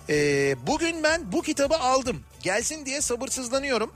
Ee, 0.10 0.56
bugün 0.68 1.04
ben 1.04 1.32
bu 1.32 1.42
kitabı 1.42 1.76
aldım. 1.76 2.20
Gelsin 2.42 2.86
diye 2.86 3.02
sabırsızlanıyorum. 3.02 3.92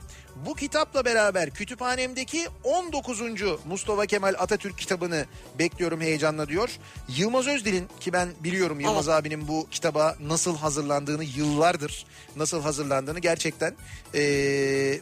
Bu 0.46 0.54
kitapla 0.54 1.04
beraber 1.04 1.50
kütüphanemdeki 1.50 2.46
19. 2.64 3.20
Mustafa 3.64 4.06
Kemal 4.06 4.34
Atatürk 4.38 4.78
kitabını 4.78 5.26
bekliyorum 5.58 6.00
heyecanla 6.00 6.48
diyor. 6.48 6.70
Yılmaz 7.08 7.46
Özdil'in 7.46 7.88
ki 8.00 8.12
ben 8.12 8.28
biliyorum 8.40 8.80
Yılmaz 8.80 9.08
abinin 9.08 9.48
bu 9.48 9.66
kitaba 9.70 10.16
nasıl 10.20 10.56
hazırlandığını 10.56 11.24
yıllardır 11.24 12.06
nasıl 12.36 12.62
hazırlandığını 12.62 13.18
gerçekten 13.18 13.76
ee, 14.14 15.00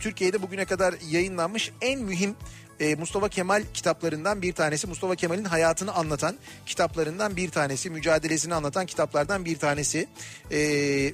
Türkiye'de 0.00 0.42
bugüne 0.42 0.64
kadar 0.64 0.94
yayınlanmış 1.10 1.70
en 1.80 2.00
mühim 2.00 2.36
e, 2.80 2.94
Mustafa 2.94 3.28
Kemal 3.28 3.62
kitaplarından 3.74 4.42
bir 4.42 4.52
tanesi. 4.52 4.86
Mustafa 4.86 5.14
Kemal'in 5.14 5.44
hayatını 5.44 5.92
anlatan 5.92 6.36
kitaplarından 6.66 7.36
bir 7.36 7.50
tanesi. 7.50 7.90
Mücadelesini 7.90 8.54
anlatan 8.54 8.86
kitaplardan 8.86 9.44
bir 9.44 9.58
tanesi. 9.58 10.08
E, 10.50 10.58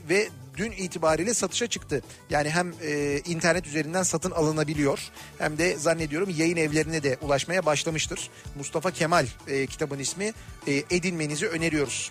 ve 0.09 0.29
dün 0.57 0.73
itibariyle 0.73 1.35
satışa 1.35 1.67
çıktı. 1.67 2.03
Yani 2.31 2.51
hem 2.51 2.75
e, 2.83 3.19
internet 3.19 3.67
üzerinden 3.67 4.03
satın 4.03 4.31
alınabiliyor 4.31 5.11
hem 5.39 5.59
de 5.59 5.77
zannediyorum 5.77 6.31
yayın 6.37 6.57
evlerine 6.57 7.03
de 7.03 7.19
ulaşmaya 7.23 7.67
başlamıştır. 7.67 8.31
Mustafa 8.55 8.91
Kemal 8.91 9.27
e, 9.49 9.67
kitabın 9.67 9.99
ismi 9.99 10.33
e, 10.67 10.73
edinmenizi 10.91 11.49
öneriyoruz. 11.49 12.11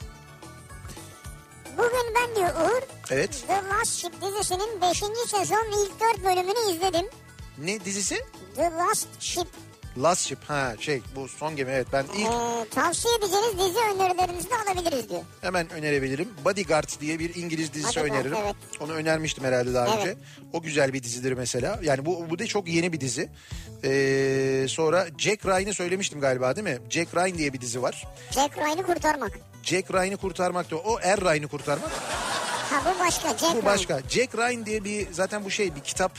Bugün 1.78 2.16
ben 2.16 2.36
diyor 2.36 2.49
Uğur 2.49 2.82
Evet. 3.12 3.43
The 3.47 3.53
Last 3.53 3.91
Ship 3.91 4.14
dizisinin 4.22 4.82
5. 4.82 4.97
sezon 5.28 5.86
ilk 5.86 5.99
4 5.99 6.24
bölümünü 6.26 6.76
izledim. 6.76 7.06
Ne 7.58 7.86
dizisi? 7.86 8.16
The 8.56 8.62
Last 8.72 9.08
Ship. 9.20 9.47
Last 10.03 10.28
Ship. 10.28 10.38
Ha 10.47 10.74
şey 10.80 11.01
bu 11.16 11.28
son 11.28 11.56
gemi 11.56 11.72
evet 11.72 11.88
ben 11.93 12.03
ilk 12.16 12.28
Ee, 12.28 12.70
tavsiye 12.76 13.14
edeceğiniz 13.16 13.53
dizi 13.60 13.80
önerilerinizi 13.80 14.49
de 14.49 14.53
alabiliriz 14.56 15.10
diyor. 15.10 15.22
Hemen 15.41 15.70
önerebilirim. 15.70 16.30
Bodyguard 16.45 16.89
diye 17.01 17.20
bir 17.20 17.36
İngiliz 17.36 17.74
dizisi 17.74 17.99
Bodyguard, 17.99 18.12
öneririm. 18.26 18.38
evet. 18.43 18.56
Onu 18.80 18.91
önermiştim 18.93 19.43
herhalde 19.43 19.74
daha 19.74 19.88
Evet. 19.88 19.97
önce. 19.99 20.16
O 20.53 20.62
güzel 20.62 20.93
bir 20.93 21.03
dizidir 21.03 21.32
mesela. 21.34 21.80
Yani 21.84 22.06
bu 22.06 22.30
bu 22.30 22.39
da 22.39 22.45
çok 22.47 22.68
yeni 22.68 22.93
bir 22.93 22.99
dizi. 23.01 23.30
Ee, 23.84 24.66
sonra 24.70 25.08
Jack 25.18 25.45
Ryan'ı 25.45 25.74
söylemiştim 25.74 26.20
galiba 26.22 26.56
değil 26.56 26.68
mi? 26.68 26.78
Jack 26.89 27.16
Ryan 27.16 27.38
diye 27.38 27.53
bir 27.53 27.62
dizi 27.62 27.82
var. 27.82 28.08
Jack 28.32 28.58
Ryan'ı 28.58 28.84
kurtarmak. 28.84 29.32
Jack 29.64 29.93
Ryan'ı 29.93 30.18
kurtarmak 30.18 30.72
da 30.72 30.76
o 30.76 30.99
Er 30.99 31.22
Ryan'ı 31.22 31.47
kurtarmak. 31.47 31.91
Ha 32.70 32.82
bu 32.95 32.99
başka 32.99 33.30
Jack 33.30 33.41
Bu 33.41 33.53
Ryan. 33.53 33.66
başka. 33.66 33.99
Jack 34.10 34.36
Ryan 34.38 34.66
diye 34.66 34.84
bir 34.84 35.08
zaten 35.12 35.45
bu 35.45 35.51
şey 35.51 35.76
bir 35.76 35.82
kitap 35.82 36.12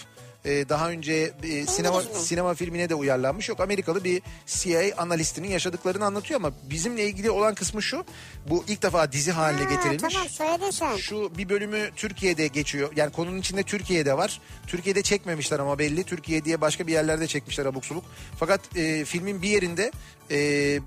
e, 0.45 0.69
daha 0.69 0.91
önce 0.91 1.33
e, 1.43 1.67
sinema 1.67 2.03
sinema 2.03 2.55
filmine 2.55 2.89
de 2.89 2.95
uyarlanmış. 2.95 3.49
Yok 3.49 3.61
Amerikalı 3.61 4.05
bir 4.05 4.23
CIA 4.47 4.83
analistinin 4.97 5.49
yaşadıklarını 5.49 6.05
anlatıyor 6.05 6.41
ama 6.41 6.53
bizimle 6.71 7.05
ilgili 7.09 7.31
olan 7.31 7.55
kısmı 7.55 7.83
şu. 7.83 8.05
Bu 8.49 8.65
ilk 8.69 8.83
defa 8.83 9.13
dizi 9.13 9.33
haline 9.33 9.63
Ha, 9.63 9.71
getirilmiş. 9.75 10.15
Tamam 10.15 10.29
söyledin 10.29 10.71
sen. 10.71 10.97
Şu 10.97 11.39
bir 11.39 11.49
bölümü 11.49 11.91
Türkiye'de 11.97 12.47
geçiyor. 12.47 12.93
Yani 12.97 13.13
konunun 13.13 13.39
içinde 13.39 13.63
Türkiye'de 13.63 14.17
var. 14.17 14.41
Türkiye'de 14.67 15.03
çekmemişler 15.03 15.59
ama 15.59 15.79
belli. 15.79 16.05
Türkiye 16.05 16.45
diye 16.45 16.61
başka 16.61 16.87
bir 16.87 16.93
yerlerde 16.93 17.27
çekmişler 17.27 17.67
abuk 17.67 17.87
subuk. 17.87 18.05
Fakat 18.39 18.77
e, 18.77 19.05
filmin 19.05 19.43
bir 19.43 19.49
yerinde 19.49 19.93
e, 20.31 20.37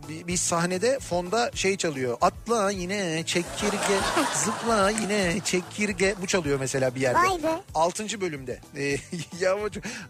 bir, 0.10 0.28
bir 0.28 0.38
sahnede 0.38 1.00
fonda 1.00 1.52
şey 1.54 1.78
çalıyor. 1.78 2.18
Atla 2.22 2.72
yine 2.72 3.24
çekirge, 3.26 4.00
zıpla 4.46 4.90
yine 4.90 5.40
çekirge. 5.44 6.16
Bu 6.22 6.28
çalıyor 6.28 6.60
mesela 6.60 6.96
bir 6.96 7.02
yerde. 7.02 7.18
Vay 7.18 7.44
be. 7.44 7.62
Altıncı 7.76 8.22
bölümde. 8.22 8.62
E, 8.78 8.84
ya, 9.40 9.58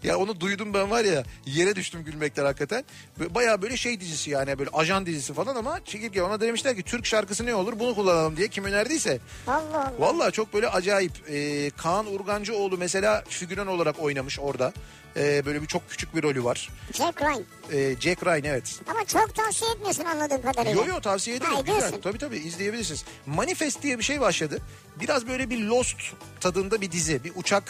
ya 0.04 0.18
onu 0.18 0.40
duydum 0.40 0.74
ben 0.74 0.92
var 0.92 1.04
ya 1.04 1.24
yere 1.46 1.76
düştüm 1.76 2.04
gülmekten 2.04 2.46
hakikaten. 2.46 2.84
Bayağı 3.30 3.62
böyle 3.62 3.78
şey 3.78 4.00
dizisi 4.00 4.30
yani 4.30 4.60
böyle 4.60 4.70
ajan 4.74 5.06
dizisi 5.06 5.34
falan 5.34 5.56
ama 5.56 5.80
çekirge 5.86 6.22
ona 6.22 6.42
demişler 6.42 6.76
ki 6.76 6.84
Türk 6.84 7.06
şarkısı 7.06 7.46
ne 7.46 7.56
olur 7.56 7.80
bunu 7.80 7.96
kullanalım 7.96 8.38
diye 8.38 8.48
kim 8.48 8.64
önerdiyse. 8.64 9.20
Allah 9.48 9.60
Allah. 9.74 9.94
Vallahi 10.00 10.32
çok 10.32 10.54
böyle 10.54 10.70
acayip. 10.70 11.30
Ee, 11.30 11.70
Kaan 11.78 12.14
Urgancıoğlu 12.14 12.78
mesela 12.78 13.24
figüran 13.30 13.68
olarak 13.68 14.00
oynamış 14.00 14.40
orada. 14.40 14.74
Ee, 15.18 15.46
böyle 15.46 15.62
bir 15.62 15.68
çok 15.68 15.90
küçük 15.90 16.16
bir 16.16 16.24
rolü 16.24 16.44
var. 16.44 16.70
Jack 16.94 17.22
Ryan. 17.22 17.44
Ee, 17.74 17.96
Jack 18.00 18.26
Ryan 18.26 18.44
evet. 18.44 18.80
Ama 18.88 19.06
çok 19.06 19.36
tavsiye 19.36 19.72
etmiyorsun 19.72 20.06
anladığım 20.06 20.42
kadarıyla. 20.42 20.72
Yo 20.72 20.86
yo 20.88 21.02
tavsiye 21.02 21.36
ederim. 21.36 21.54
Ha, 21.54 21.62
Güzel. 21.62 22.02
Tabii 22.02 22.18
tabii 22.18 22.38
izleyebilirsiniz. 22.38 23.06
Manifest 23.26 23.84
diye 23.84 23.98
bir 23.98 24.04
şey 24.04 24.22
başladı. 24.22 24.62
Biraz 25.00 25.28
böyle 25.28 25.50
bir 25.50 25.60
Lost 25.60 25.98
tadında 26.40 26.82
bir 26.82 26.92
dizi. 26.92 27.24
Bir 27.24 27.32
uçak 27.36 27.64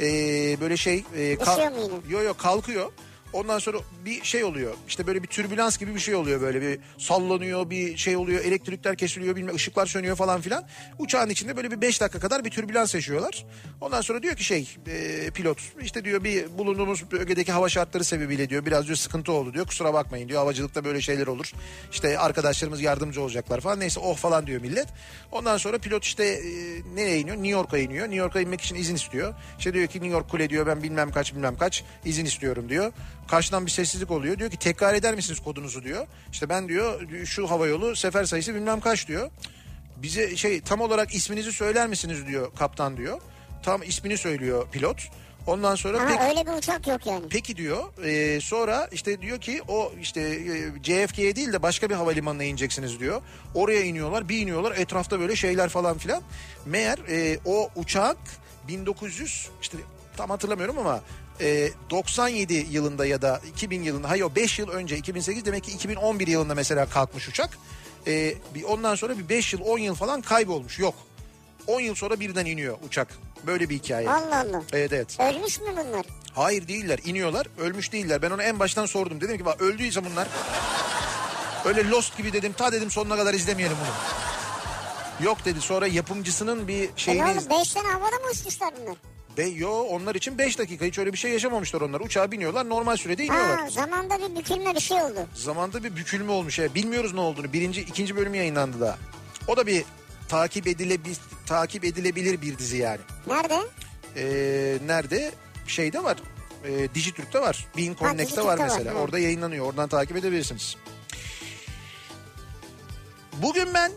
ee, 0.00 0.04
böyle 0.60 0.76
şey. 0.76 1.04
mu 1.70 1.80
yine? 1.82 1.94
Yo 2.08 2.22
yo 2.22 2.34
kalkıyor. 2.34 2.92
Ondan 3.34 3.58
sonra 3.58 3.78
bir 4.04 4.24
şey 4.24 4.44
oluyor. 4.44 4.74
İşte 4.88 5.06
böyle 5.06 5.22
bir 5.22 5.28
türbülans 5.28 5.78
gibi 5.78 5.94
bir 5.94 6.00
şey 6.00 6.14
oluyor 6.14 6.40
böyle 6.40 6.62
bir 6.62 6.78
sallanıyor 6.98 7.70
bir 7.70 7.96
şey 7.96 8.16
oluyor. 8.16 8.44
Elektrikler 8.44 8.96
kesiliyor 8.96 9.36
bilmem 9.36 9.54
ışıklar 9.54 9.86
sönüyor 9.86 10.16
falan 10.16 10.40
filan. 10.40 10.64
Uçağın 10.98 11.30
içinde 11.30 11.56
böyle 11.56 11.70
bir 11.70 11.80
5 11.80 12.00
dakika 12.00 12.20
kadar 12.20 12.44
bir 12.44 12.50
türbülans 12.50 12.94
yaşıyorlar. 12.94 13.46
Ondan 13.80 14.00
sonra 14.00 14.22
diyor 14.22 14.36
ki 14.36 14.44
şey 14.44 14.76
e, 14.86 15.30
pilot 15.30 15.58
işte 15.82 16.04
diyor 16.04 16.24
bir 16.24 16.58
bulunduğumuz 16.58 17.10
bölgedeki 17.10 17.52
hava 17.52 17.68
şartları 17.68 18.04
sebebiyle 18.04 18.48
diyor 18.48 18.66
biraz 18.66 18.86
diyor 18.86 18.96
sıkıntı 18.96 19.32
oldu 19.32 19.54
diyor. 19.54 19.66
Kusura 19.66 19.94
bakmayın 19.94 20.28
diyor 20.28 20.40
havacılıkta 20.40 20.84
böyle 20.84 21.00
şeyler 21.00 21.26
olur. 21.26 21.52
İşte 21.92 22.18
arkadaşlarımız 22.18 22.80
yardımcı 22.80 23.22
olacaklar 23.22 23.60
falan 23.60 23.80
neyse 23.80 24.00
oh 24.00 24.16
falan 24.16 24.46
diyor 24.46 24.60
millet. 24.60 24.88
Ondan 25.32 25.56
sonra 25.56 25.78
pilot 25.78 26.04
işte 26.04 26.24
e, 26.24 26.50
nereye 26.94 27.18
iniyor? 27.18 27.36
New 27.36 27.48
York'a 27.48 27.78
iniyor. 27.78 28.04
New 28.04 28.18
York'a 28.18 28.40
inmek 28.40 28.60
için 28.60 28.74
izin 28.74 28.94
istiyor. 28.94 29.34
İşte 29.58 29.74
diyor 29.74 29.86
ki 29.86 29.98
New 29.98 30.12
York 30.12 30.30
kule 30.30 30.50
diyor 30.50 30.66
ben 30.66 30.82
bilmem 30.82 31.10
kaç 31.10 31.34
bilmem 31.34 31.56
kaç 31.56 31.84
izin 32.04 32.24
istiyorum 32.24 32.68
diyor. 32.68 32.92
Karşıdan 33.28 33.66
bir 33.66 33.70
sessizlik 33.70 34.10
oluyor. 34.10 34.38
Diyor 34.38 34.50
ki 34.50 34.58
tekrar 34.58 34.94
eder 34.94 35.14
misiniz 35.14 35.40
kodunuzu 35.40 35.82
diyor. 35.82 36.06
İşte 36.32 36.48
ben 36.48 36.68
diyor 36.68 37.00
şu 37.24 37.50
hava 37.50 37.66
yolu 37.66 37.96
sefer 37.96 38.24
sayısı 38.24 38.54
bilmem 38.54 38.80
kaç 38.80 39.08
diyor. 39.08 39.30
Bize 39.96 40.36
şey 40.36 40.60
tam 40.60 40.80
olarak 40.80 41.14
isminizi 41.14 41.52
söyler 41.52 41.88
misiniz 41.88 42.26
diyor 42.26 42.54
kaptan 42.58 42.96
diyor. 42.96 43.20
Tam 43.62 43.82
ismini 43.82 44.18
söylüyor 44.18 44.66
pilot. 44.72 45.10
Ondan 45.46 45.74
sonra 45.74 46.00
Ama 46.00 46.08
pek 46.08 46.20
öyle 46.20 46.46
bir 46.46 46.58
uçak 46.58 46.86
yok 46.86 47.06
yani. 47.06 47.24
Peki 47.30 47.56
diyor. 47.56 47.84
Ee, 48.04 48.40
sonra 48.40 48.88
işte 48.92 49.22
diyor 49.22 49.40
ki 49.40 49.62
o 49.68 49.92
işte 50.00 50.20
e, 50.20 50.82
JFK'ye 50.82 51.36
değil 51.36 51.52
de 51.52 51.62
başka 51.62 51.90
bir 51.90 51.94
havalimanına 51.94 52.44
ineceksiniz 52.44 53.00
diyor. 53.00 53.22
Oraya 53.54 53.82
iniyorlar. 53.82 54.28
Bir 54.28 54.38
iniyorlar. 54.38 54.76
Etrafta 54.76 55.20
böyle 55.20 55.36
şeyler 55.36 55.68
falan 55.68 55.98
filan. 55.98 56.22
Meğer 56.66 56.98
e, 57.08 57.38
o 57.44 57.70
uçak 57.76 58.16
1900 58.68 59.48
işte 59.62 59.78
tam 60.16 60.30
hatırlamıyorum 60.30 60.78
ama 60.78 61.00
e, 61.40 61.70
97 61.90 62.66
yılında 62.70 63.06
ya 63.06 63.22
da 63.22 63.40
2000 63.48 63.82
yılında 63.82 64.10
hayır 64.10 64.26
5 64.36 64.58
yıl 64.58 64.68
önce 64.68 64.96
2008 64.96 65.44
demek 65.44 65.64
ki 65.64 65.72
2011 65.72 66.26
yılında 66.26 66.54
mesela 66.54 66.86
kalkmış 66.86 67.28
uçak. 67.28 67.58
E, 68.06 68.34
bir 68.54 68.62
ondan 68.62 68.94
sonra 68.94 69.18
bir 69.18 69.28
5 69.28 69.52
yıl 69.52 69.60
10 69.60 69.78
yıl 69.78 69.94
falan 69.94 70.20
kaybolmuş. 70.22 70.78
Yok. 70.78 70.94
10 71.66 71.80
yıl 71.80 71.94
sonra 71.94 72.20
birden 72.20 72.46
iniyor 72.46 72.78
uçak. 72.86 73.08
Böyle 73.46 73.68
bir 73.70 73.74
hikaye. 73.78 74.10
Allah 74.10 74.40
Allah. 74.40 74.62
Evet 74.72 74.92
evet. 74.92 75.20
Ölmüş 75.20 75.60
mü 75.60 75.66
bunlar? 75.72 76.06
Hayır 76.34 76.68
değiller 76.68 77.00
iniyorlar 77.04 77.46
ölmüş 77.58 77.92
değiller. 77.92 78.22
Ben 78.22 78.30
ona 78.30 78.42
en 78.42 78.58
baştan 78.58 78.86
sordum 78.86 79.20
dedim 79.20 79.38
ki 79.38 79.44
bak 79.44 79.60
öldüyse 79.60 80.04
bunlar 80.04 80.28
öyle 81.64 81.88
Lost 81.90 82.16
gibi 82.16 82.32
dedim 82.32 82.52
ta 82.52 82.72
dedim 82.72 82.90
sonuna 82.90 83.16
kadar 83.16 83.34
izlemeyelim 83.34 83.76
bunu. 83.80 83.94
Yok 85.26 85.44
dedi 85.44 85.60
sonra 85.60 85.86
yapımcısının 85.86 86.68
bir 86.68 86.74
E 86.82 86.86
ne 86.86 86.90
şeyini... 86.96 87.24
oğlum 87.24 87.50
5 87.50 87.68
sene 87.68 87.88
havada 87.88 88.16
mı 88.16 88.30
uçmuşlar 88.32 88.70
bunlar? 88.80 88.96
Be, 89.38 89.44
yo 89.46 89.70
onlar 89.70 90.14
için 90.14 90.38
5 90.38 90.58
dakika 90.58 90.84
hiç 90.84 90.98
öyle 90.98 91.12
bir 91.12 91.18
şey 91.18 91.30
yaşamamışlar 91.32 91.80
onlar. 91.80 92.00
Uçağa 92.00 92.30
biniyorlar 92.30 92.68
normal 92.68 92.96
sürede 92.96 93.24
iniyorlar. 93.24 93.60
Ha 93.60 93.70
zamanda 93.70 94.18
bir 94.18 94.36
bükülme 94.36 94.74
bir 94.74 94.80
şey 94.80 95.02
oldu. 95.02 95.26
Zamanda 95.34 95.84
bir 95.84 95.96
bükülme 95.96 96.32
olmuş 96.32 96.58
ya. 96.58 96.74
Bilmiyoruz 96.74 97.14
ne 97.14 97.20
olduğunu. 97.20 97.52
Birinci, 97.52 97.80
ikinci 97.80 98.16
bölümü 98.16 98.36
yayınlandı 98.36 98.80
da. 98.80 98.98
O 99.48 99.56
da 99.56 99.66
bir 99.66 99.84
takip 100.28 100.66
edilebilir 100.66 101.16
takip 101.46 101.84
edilebilir 101.84 102.42
bir 102.42 102.58
dizi 102.58 102.76
yani. 102.76 103.00
Nerede? 103.26 103.58
Ee, 104.16 104.78
nerede? 104.86 105.32
Şeyde 105.66 106.04
var. 106.04 106.16
E, 106.64 106.94
Dijitürk'te 106.94 107.40
var. 107.40 107.66
Bean 107.76 107.94
Connect'te 107.94 108.18
Dijitürk'te 108.18 108.44
var 108.48 108.58
var, 108.58 108.64
mesela. 108.64 108.90
evet. 108.92 109.02
Orada 109.02 109.18
yayınlanıyor. 109.18 109.66
Oradan 109.66 109.88
takip 109.88 110.16
edebilirsiniz. 110.16 110.76
Bugün 113.42 113.74
ben 113.74 113.92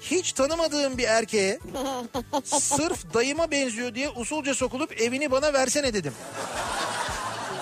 hiç 0.00 0.32
tanımadığım 0.32 0.98
bir 0.98 1.04
erkeğe 1.04 1.58
sırf 2.44 3.14
dayıma 3.14 3.50
benziyor 3.50 3.94
diye 3.94 4.08
usulca 4.10 4.54
sokulup 4.54 5.00
evini 5.00 5.30
bana 5.30 5.52
versene 5.52 5.94
dedim. 5.94 6.12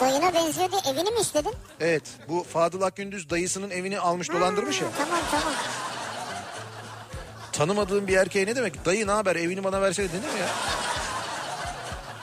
Dayına 0.01 0.35
benziyor 0.35 0.71
diye 0.71 0.81
evini 0.93 1.11
mi 1.11 1.21
istedin? 1.21 1.53
Evet 1.81 2.03
bu 2.29 2.45
Fadıl 2.45 2.83
Akgündüz 2.83 3.31
dayısının 3.31 3.71
evini 3.71 4.01
almış 4.01 4.33
dolandırmış 4.33 4.81
ya. 4.81 4.89
Tamam 4.99 5.21
tamam. 5.31 5.53
Tanımadığım 7.53 8.07
bir 8.07 8.17
erkeğe 8.17 8.47
ne 8.47 8.57
demek? 8.57 8.85
Dayı 8.85 9.07
ne 9.07 9.11
haber 9.11 9.37
evini 9.37 9.65
bana 9.65 9.83
versene 9.83 10.09
denir 10.09 10.35
mi 10.35 10.41
ya? 10.41 10.49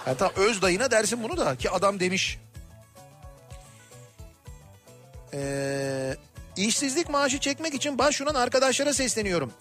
Yani 0.07 0.17
tamam 0.17 0.33
öz 0.35 0.61
dayına 0.61 0.91
dersin 0.91 1.23
bunu 1.23 1.37
da 1.37 1.55
ki 1.55 1.69
adam 1.69 1.99
demiş. 1.99 2.39
Ee, 5.33 6.15
işsizlik 6.57 7.09
maaşı 7.09 7.39
çekmek 7.39 7.73
için 7.73 7.97
başvuran 7.97 8.35
arkadaşlara 8.35 8.93
sesleniyorum. 8.93 9.53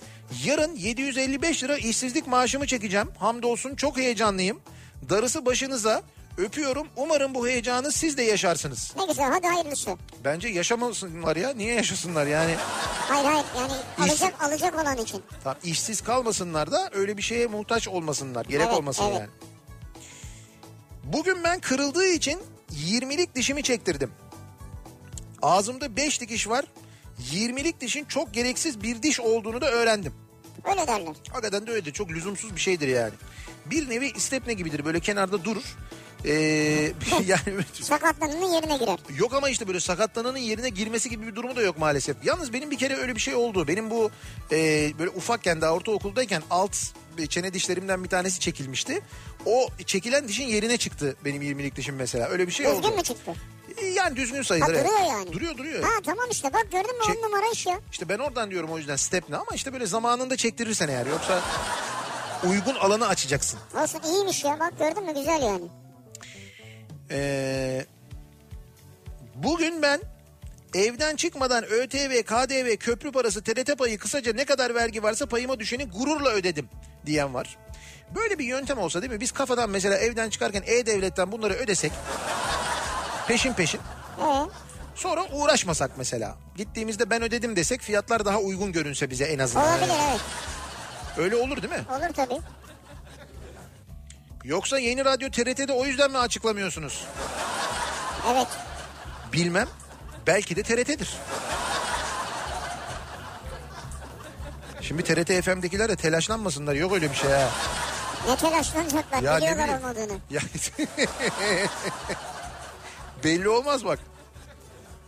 Yarın 0.45 0.77
755 0.77 1.63
lira 1.65 1.77
işsizlik 1.77 2.27
maaşımı 2.27 2.67
çekeceğim. 2.67 3.09
Hamdolsun 3.19 3.75
çok 3.77 3.97
heyecanlıyım. 3.99 4.61
Darısı 5.09 5.47
başınıza. 5.47 6.03
Öpüyorum. 6.39 6.87
Umarım 6.97 7.35
bu 7.35 7.49
heyecanı 7.49 7.93
siz 7.93 8.17
de 8.17 8.23
yaşarsınız. 8.23 8.93
Ne 8.99 9.07
güzel 9.07 9.31
hadi 9.31 9.47
hayırlısı. 9.47 9.91
Bence 10.25 10.49
yaşamasınlar 10.49 11.37
ya. 11.37 11.55
Niye 11.55 11.75
yaşasınlar 11.75 12.27
yani? 12.27 12.55
Hayır 13.09 13.25
hayır 13.25 13.45
yani 13.59 13.73
alacak 13.99 14.43
alacak 14.43 14.75
olan 14.75 14.97
için. 14.97 15.23
Tamam 15.45 15.57
işsiz 15.65 16.01
kalmasınlar 16.01 16.73
da 16.73 16.91
öyle 16.93 17.17
bir 17.17 17.23
şeye 17.23 17.47
muhtaç 17.47 17.89
olmasınlar. 17.89 18.45
Gerek 18.45 18.67
Evet, 18.67 18.77
olmasın 18.77 19.05
evet. 19.09 19.19
yani. 19.21 19.31
Bugün 21.05 21.45
ben 21.45 21.61
kırıldığı 21.61 22.07
için 22.07 22.41
20'lik 22.73 23.35
dişimi 23.35 23.63
çektirdim. 23.63 24.11
Ağzımda 25.43 25.97
5 25.97 26.21
dikiş 26.21 26.49
var. 26.49 26.65
20'lik 27.33 27.81
dişin 27.81 28.05
çok 28.05 28.35
gereksiz 28.35 28.83
bir 28.83 29.03
diş 29.03 29.21
olduğunu 29.21 29.61
da 29.61 29.71
öğrendim. 29.71 30.15
Öyle 30.65 30.87
derler. 30.87 31.15
Hakikaten 31.33 31.67
de 31.67 31.71
öyle. 31.71 31.93
Çok 31.93 32.11
lüzumsuz 32.11 32.55
bir 32.57 32.61
şeydir 32.61 32.89
yani. 32.89 33.13
Bir 33.67 33.91
nevi 33.91 34.07
istepne 34.11 34.53
gibidir. 34.53 34.85
Böyle 34.85 35.01
kenarda 35.01 35.45
durur. 35.45 35.77
Ee, 36.27 36.33
yani 37.27 37.43
Sakatlanının 37.73 38.53
yerine 38.53 38.77
girer. 38.77 38.99
Yok 39.17 39.35
ama 39.35 39.49
işte 39.49 39.67
böyle 39.69 39.81
sakatlananın 39.81 40.39
yerine 40.39 40.69
girmesi 40.69 41.11
gibi 41.11 41.27
bir 41.27 41.35
durumu 41.35 41.57
da 41.57 41.63
yok 41.63 41.79
maalesef. 41.79 42.17
Yalnız 42.25 42.53
benim 42.53 42.71
bir 42.71 42.79
kere 42.79 42.97
öyle 42.97 43.15
bir 43.15 43.21
şey 43.21 43.35
oldu. 43.35 43.69
Benim 43.69 43.91
bu 43.91 44.11
e, 44.53 44.93
böyle 44.99 45.11
ufakken 45.11 45.61
daha 45.61 45.73
ortaokuldayken 45.73 46.43
alt 46.51 46.77
çene 47.29 47.55
dişlerimden 47.55 48.05
bir 48.05 48.09
tanesi 48.09 48.41
çekilmişti. 48.41 49.01
O 49.47 49.69
çekilen 49.87 50.29
dişin 50.29 50.47
yerine 50.47 50.77
çıktı 50.77 51.17
benim 51.25 51.43
20'lik 51.43 51.77
dişim 51.77 51.97
mesela. 51.97 52.29
Öyle 52.29 52.47
bir 52.47 52.53
şey 52.53 52.67
oldu. 52.67 52.83
Düzgün 52.83 52.97
mü 52.97 53.03
çıktı? 53.03 53.33
Yani 53.95 54.17
düzgün 54.17 54.43
sayılır. 54.43 54.67
Ha, 54.67 54.73
evet. 54.75 54.87
duruyor 54.87 55.01
yani. 55.11 55.33
Duruyor 55.33 55.59
duruyor. 55.59 55.83
Ha 55.83 55.91
tamam 56.05 56.27
işte 56.31 56.53
bak 56.53 56.67
gördün 56.73 56.99
mü 56.99 57.05
Çek- 57.07 57.19
on 57.19 57.23
numara 57.23 57.51
iş 57.53 57.67
ya. 57.67 57.81
İşte 57.93 58.09
ben 58.09 58.19
oradan 58.19 58.51
diyorum 58.51 58.71
o 58.71 58.79
yüzden 58.79 58.97
step 58.97 59.29
ne 59.29 59.37
ama 59.37 59.51
işte 59.55 59.73
böyle 59.73 59.87
zamanında 59.87 60.37
çektirirsen 60.37 60.89
eğer 60.89 61.07
yoksa 61.07 61.41
uygun 62.51 62.75
alanı 62.75 63.09
açacaksın. 63.09 63.59
Olsun 63.83 64.01
iyiymiş 64.05 64.45
ya 64.45 64.61
bak 64.61 64.79
gördün 64.79 65.05
mü 65.05 65.15
güzel 65.15 65.43
yani. 65.43 65.65
Ee, 67.11 67.87
bugün 69.35 69.83
ben 69.83 70.01
evden 70.75 71.17
çıkmadan 71.17 71.65
ÖTV, 71.65 72.23
KDV, 72.23 72.77
köprü 72.77 73.13
parası, 73.13 73.43
TRT 73.43 73.79
payı 73.79 73.99
kısaca 73.99 74.33
ne 74.33 74.45
kadar 74.45 74.75
vergi 74.75 75.03
varsa 75.03 75.27
payıma 75.27 75.61
düşeni 75.61 75.85
gururla 75.91 76.31
ödedim 76.31 76.69
diyen 77.07 77.35
var. 77.35 77.59
Böyle 78.15 78.39
bir 78.39 78.45
yöntem 78.45 78.79
olsa 78.79 79.03
değil 79.03 79.13
mi? 79.13 79.21
Biz 79.21 79.33
kafadan 79.33 79.71
mesela 79.71 79.97
evden 79.99 80.31
çıkarken 80.31 80.63
E-Devlet'ten 80.67 81.33
bunları 81.33 81.55
ödesek 81.55 81.93
peşin 83.29 83.53
peşin 83.53 83.81
Ee, 84.21 84.23
sonra 84.95 85.25
uğraşmasak 85.33 85.91
mesela. 85.97 86.35
Gittiğimizde 86.57 87.11
ben 87.11 87.23
ödedim 87.23 87.57
desek 87.57 87.81
fiyatlar 87.81 88.25
daha 88.25 88.39
uygun 88.39 88.73
görünse 88.73 89.11
bize 89.11 89.25
en 89.25 89.39
azından. 89.39 89.69
olabilir 89.79 89.95
evet. 90.11 90.21
Öyle 91.19 91.37
olur 91.37 91.63
değil 91.63 91.73
mi? 91.75 91.85
Olur 91.91 92.15
tabii. 92.17 92.41
Yoksa 94.45 94.79
yeni 94.79 95.05
radyo 95.05 95.31
TRT'de 95.31 95.73
o 95.73 95.85
yüzden 95.85 96.11
mi 96.11 96.19
açıklamıyorsunuz? 96.19 97.05
Evet. 98.33 98.47
Bilmem. 99.33 99.69
Belki 100.27 100.57
de 100.57 100.63
TRT'dir. 100.63 101.15
Şimdi 104.81 105.03
TRT 105.05 105.45
FM'dekiler 105.45 105.89
de 105.89 105.97
telaşlanmasınlar. 105.97 106.75
Yok 106.75 106.93
öyle 106.93 107.11
bir 107.11 107.17
şey 107.17 107.31
ha. 107.31 107.49
Ne 108.29 108.37
telaşlanacaklar 108.37 109.23
Ya 109.23 109.37
biliyorlar 109.37 109.79
olmadığını. 109.79 110.13
Ya... 110.31 110.41
Belli 113.25 113.49
olmaz 113.49 113.85
bak. 113.85 113.99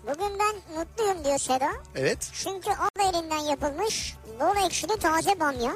Bugün 0.03 0.39
ben 0.39 0.79
mutluyum 0.79 1.25
diyor 1.25 1.39
Seda. 1.39 1.73
Evet. 1.95 2.31
Çünkü 2.33 2.71
av 2.71 3.01
elinden 3.09 3.39
yapılmış 3.39 4.15
bol 4.41 4.67
ekşili 4.67 4.99
taze 4.99 5.41
bamya, 5.41 5.73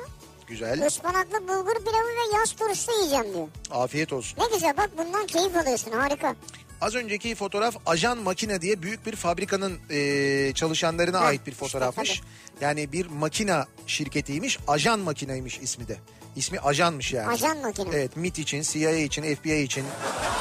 Güzel. 0.47 0.87
ıspanaklı 0.87 1.49
bulgur 1.49 1.75
pilavı 1.85 2.09
ve 2.09 2.37
yaz 2.37 2.53
turşusu 2.53 2.93
yiyeceğim 2.93 3.35
diyor. 3.35 3.49
Afiyet 3.71 4.13
olsun. 4.13 4.39
Ne 4.43 4.55
güzel 4.55 4.77
bak 4.77 4.91
bundan 4.99 5.27
keyif 5.27 5.57
alıyorsun 5.57 5.93
harika. 5.93 6.35
Az 6.81 6.95
önceki 6.95 7.35
fotoğraf 7.35 7.77
Ajan 7.87 8.19
Makine 8.19 8.61
diye 8.61 8.83
büyük 8.83 9.07
bir 9.07 9.17
fabrikanın 9.17 9.79
e, 9.91 10.53
çalışanlarına 10.55 11.19
ait 11.19 11.47
bir 11.47 11.53
işte 11.53 11.67
fotoğrafmış. 11.67 12.21
yani 12.61 12.93
bir 12.93 13.07
makina 13.07 13.67
şirketiymiş. 13.87 14.59
Ajan 14.69 15.01
Makineymiş 15.01 15.59
ismi 15.59 15.89
de. 15.89 15.97
İsmi 16.37 16.61
Ajanmış 16.61 17.13
yani. 17.13 17.29
Ajan 17.29 17.59
makine. 17.59 17.89
Evet 17.93 18.17
MIT 18.17 18.39
için, 18.39 18.63
CIA 18.63 18.91
için, 18.93 19.35
FBI 19.35 19.63
için, 19.63 19.85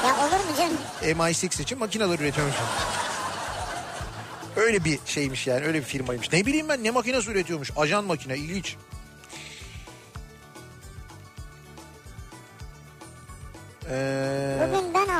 Ya 0.06 0.14
olur 0.16 0.44
mu 0.44 0.56
canım? 0.58 0.76
MI6 1.18 1.62
için 1.62 1.78
makineler 1.78 2.18
üretiyormuş. 2.18 2.56
Öyle 4.56 4.84
bir 4.84 4.98
şeymiş 5.06 5.46
yani 5.46 5.66
öyle 5.66 5.78
bir 5.78 5.84
firmaymış. 5.84 6.32
Ne 6.32 6.46
bileyim 6.46 6.68
ben 6.68 6.84
ne 6.84 6.90
makinesi 6.90 7.30
üretiyormuş. 7.30 7.70
Ajan 7.76 8.04
makine 8.04 8.36
ilginç. 8.36 8.76
Ee, 13.90 14.58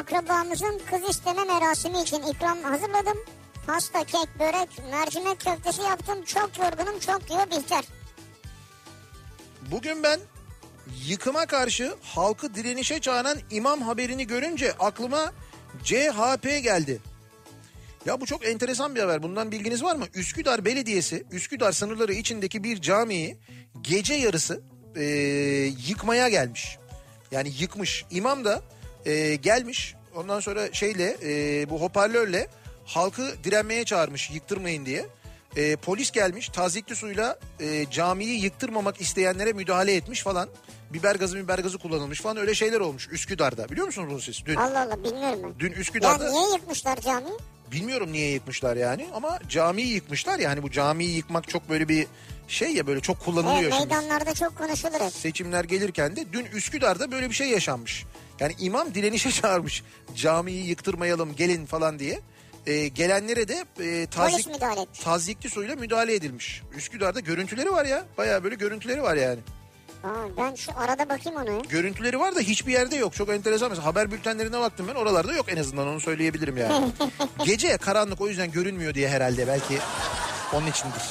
akrabamızın 0.00 0.80
kız 0.90 1.10
isteme 1.10 1.44
merasimi 1.44 2.02
için 2.02 2.22
ikram 2.22 2.62
hazırladım. 2.62 3.18
Pasta, 3.66 4.04
kek, 4.04 4.28
börek, 4.38 4.68
mercimek 4.90 5.40
köftesi 5.40 5.82
yaptım. 5.82 6.24
Çok 6.24 6.58
yorgunum, 6.58 6.98
çok 6.98 7.28
diyor 7.28 7.46
Bihter. 7.50 7.84
bugün 9.70 10.02
ben 10.02 10.20
yıkıma 11.06 11.46
karşı 11.46 11.94
halkı 12.02 12.54
direnişe 12.54 13.00
çağıran 13.00 13.38
imam 13.50 13.82
haberini 13.82 14.26
görünce 14.26 14.72
aklıma 14.72 15.32
CHP 15.84 16.44
geldi. 16.44 17.00
Ya 18.06 18.20
bu 18.20 18.26
çok 18.26 18.46
enteresan 18.46 18.94
bir 18.94 19.00
haber. 19.00 19.22
Bundan 19.22 19.52
bilginiz 19.52 19.82
var 19.82 19.96
mı? 19.96 20.06
Üsküdar 20.14 20.64
Belediyesi, 20.64 21.26
Üsküdar 21.30 21.72
sınırları 21.72 22.12
içindeki 22.12 22.64
bir 22.64 22.80
camiyi 22.80 23.38
gece 23.80 24.14
yarısı 24.14 24.62
e, 24.96 25.04
yıkmaya 25.86 26.28
gelmiş. 26.28 26.78
Yani 27.30 27.52
yıkmış. 27.58 28.04
İmam 28.10 28.44
da 28.44 28.62
e, 29.06 29.34
gelmiş. 29.34 29.94
Ondan 30.16 30.40
sonra 30.40 30.72
şeyle 30.72 31.16
e, 31.22 31.70
bu 31.70 31.80
hoparlörle 31.80 32.46
halkı 32.84 33.34
direnmeye 33.44 33.84
çağırmış 33.84 34.30
yıktırmayın 34.30 34.86
diye. 34.86 35.06
E, 35.56 35.76
polis 35.76 36.10
gelmiş 36.10 36.48
tazikli 36.48 36.96
suyla 36.96 37.38
e, 37.60 37.90
camiyi 37.90 38.42
yıktırmamak 38.44 39.00
isteyenlere 39.00 39.52
müdahale 39.52 39.94
etmiş 39.94 40.22
falan. 40.22 40.48
Biber 40.92 41.14
gazı 41.14 41.36
biber 41.36 41.58
gazı 41.58 41.78
kullanılmış 41.78 42.20
falan 42.20 42.36
öyle 42.36 42.54
şeyler 42.54 42.80
olmuş 42.80 43.08
Üsküdar'da. 43.12 43.68
Biliyor 43.68 43.86
musunuz 43.86 44.08
bunu 44.10 44.20
siz? 44.20 44.46
Dün, 44.46 44.56
Allah 44.56 44.80
Allah 44.82 45.04
bilmiyorum 45.04 45.40
ben. 45.44 45.58
dün 45.58 45.72
Ya 45.72 45.76
Üsküdar'da 45.78 46.30
niye 46.30 46.52
yıkmışlar 46.54 46.96
camiyi? 47.00 47.34
bilmiyorum 47.72 48.12
niye 48.12 48.30
yıkmışlar 48.30 48.76
yani 48.76 49.06
ama 49.14 49.38
camiyi 49.48 49.88
yıkmışlar 49.94 50.38
ya 50.38 50.50
hani 50.50 50.62
bu 50.62 50.70
camiyi 50.70 51.16
yıkmak 51.16 51.48
çok 51.48 51.68
böyle 51.68 51.88
bir 51.88 52.06
şey 52.48 52.72
ya 52.74 52.86
böyle 52.86 53.00
çok 53.00 53.20
kullanılıyor 53.24 53.62
Evet, 53.62 53.74
şimdi. 53.80 53.94
meydanlarda 53.94 54.34
çok 54.34 54.58
konuşulur. 54.58 55.10
Seçimler 55.10 55.64
gelirken 55.64 56.16
de 56.16 56.24
dün 56.32 56.44
Üsküdar'da 56.44 57.12
böyle 57.12 57.28
bir 57.30 57.34
şey 57.34 57.48
yaşanmış. 57.48 58.04
Yani 58.40 58.54
imam 58.58 58.94
direnişe 58.94 59.30
çağırmış 59.42 59.82
camiyi 60.16 60.66
yıktırmayalım 60.66 61.36
gelin 61.36 61.66
falan 61.66 61.98
diye. 61.98 62.20
Ee, 62.66 62.88
gelenlere 62.88 63.48
de 63.48 63.64
e, 63.80 64.06
tazik, 64.06 64.48
tazikli 65.04 65.50
suyla 65.50 65.76
müdahale 65.76 66.14
edilmiş. 66.14 66.62
Üsküdar'da 66.76 67.20
görüntüleri 67.20 67.72
var 67.72 67.84
ya 67.84 68.04
baya 68.18 68.44
böyle 68.44 68.54
görüntüleri 68.54 69.02
var 69.02 69.16
yani. 69.16 69.38
Aa, 70.04 70.08
ben 70.36 70.54
şu 70.54 70.72
arada 70.78 71.08
bakayım 71.08 71.46
ya. 71.46 71.58
Görüntüleri 71.68 72.20
var 72.20 72.34
da 72.36 72.40
hiçbir 72.40 72.72
yerde 72.72 72.96
yok. 72.96 73.14
Çok 73.14 73.28
enteresan. 73.28 73.68
Mesela 73.68 73.86
haber 73.86 74.10
bültenlerine 74.10 74.60
baktım 74.60 74.86
ben 74.88 74.94
oralarda 74.94 75.32
yok 75.32 75.46
en 75.48 75.56
azından 75.56 75.88
onu 75.88 76.00
söyleyebilirim 76.00 76.56
yani. 76.56 76.92
Gece 77.44 77.76
karanlık 77.76 78.20
o 78.20 78.28
yüzden 78.28 78.50
görünmüyor 78.50 78.94
diye 78.94 79.08
herhalde 79.08 79.46
belki 79.46 79.78
onun 80.52 80.66
içindir. 80.66 81.02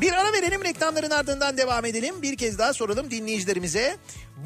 Bir 0.00 0.12
ara 0.12 0.32
verelim 0.32 0.64
reklamların 0.64 1.10
ardından 1.10 1.58
devam 1.58 1.84
edelim. 1.84 2.22
Bir 2.22 2.36
kez 2.36 2.58
daha 2.58 2.72
soralım 2.72 3.10
dinleyicilerimize. 3.10 3.96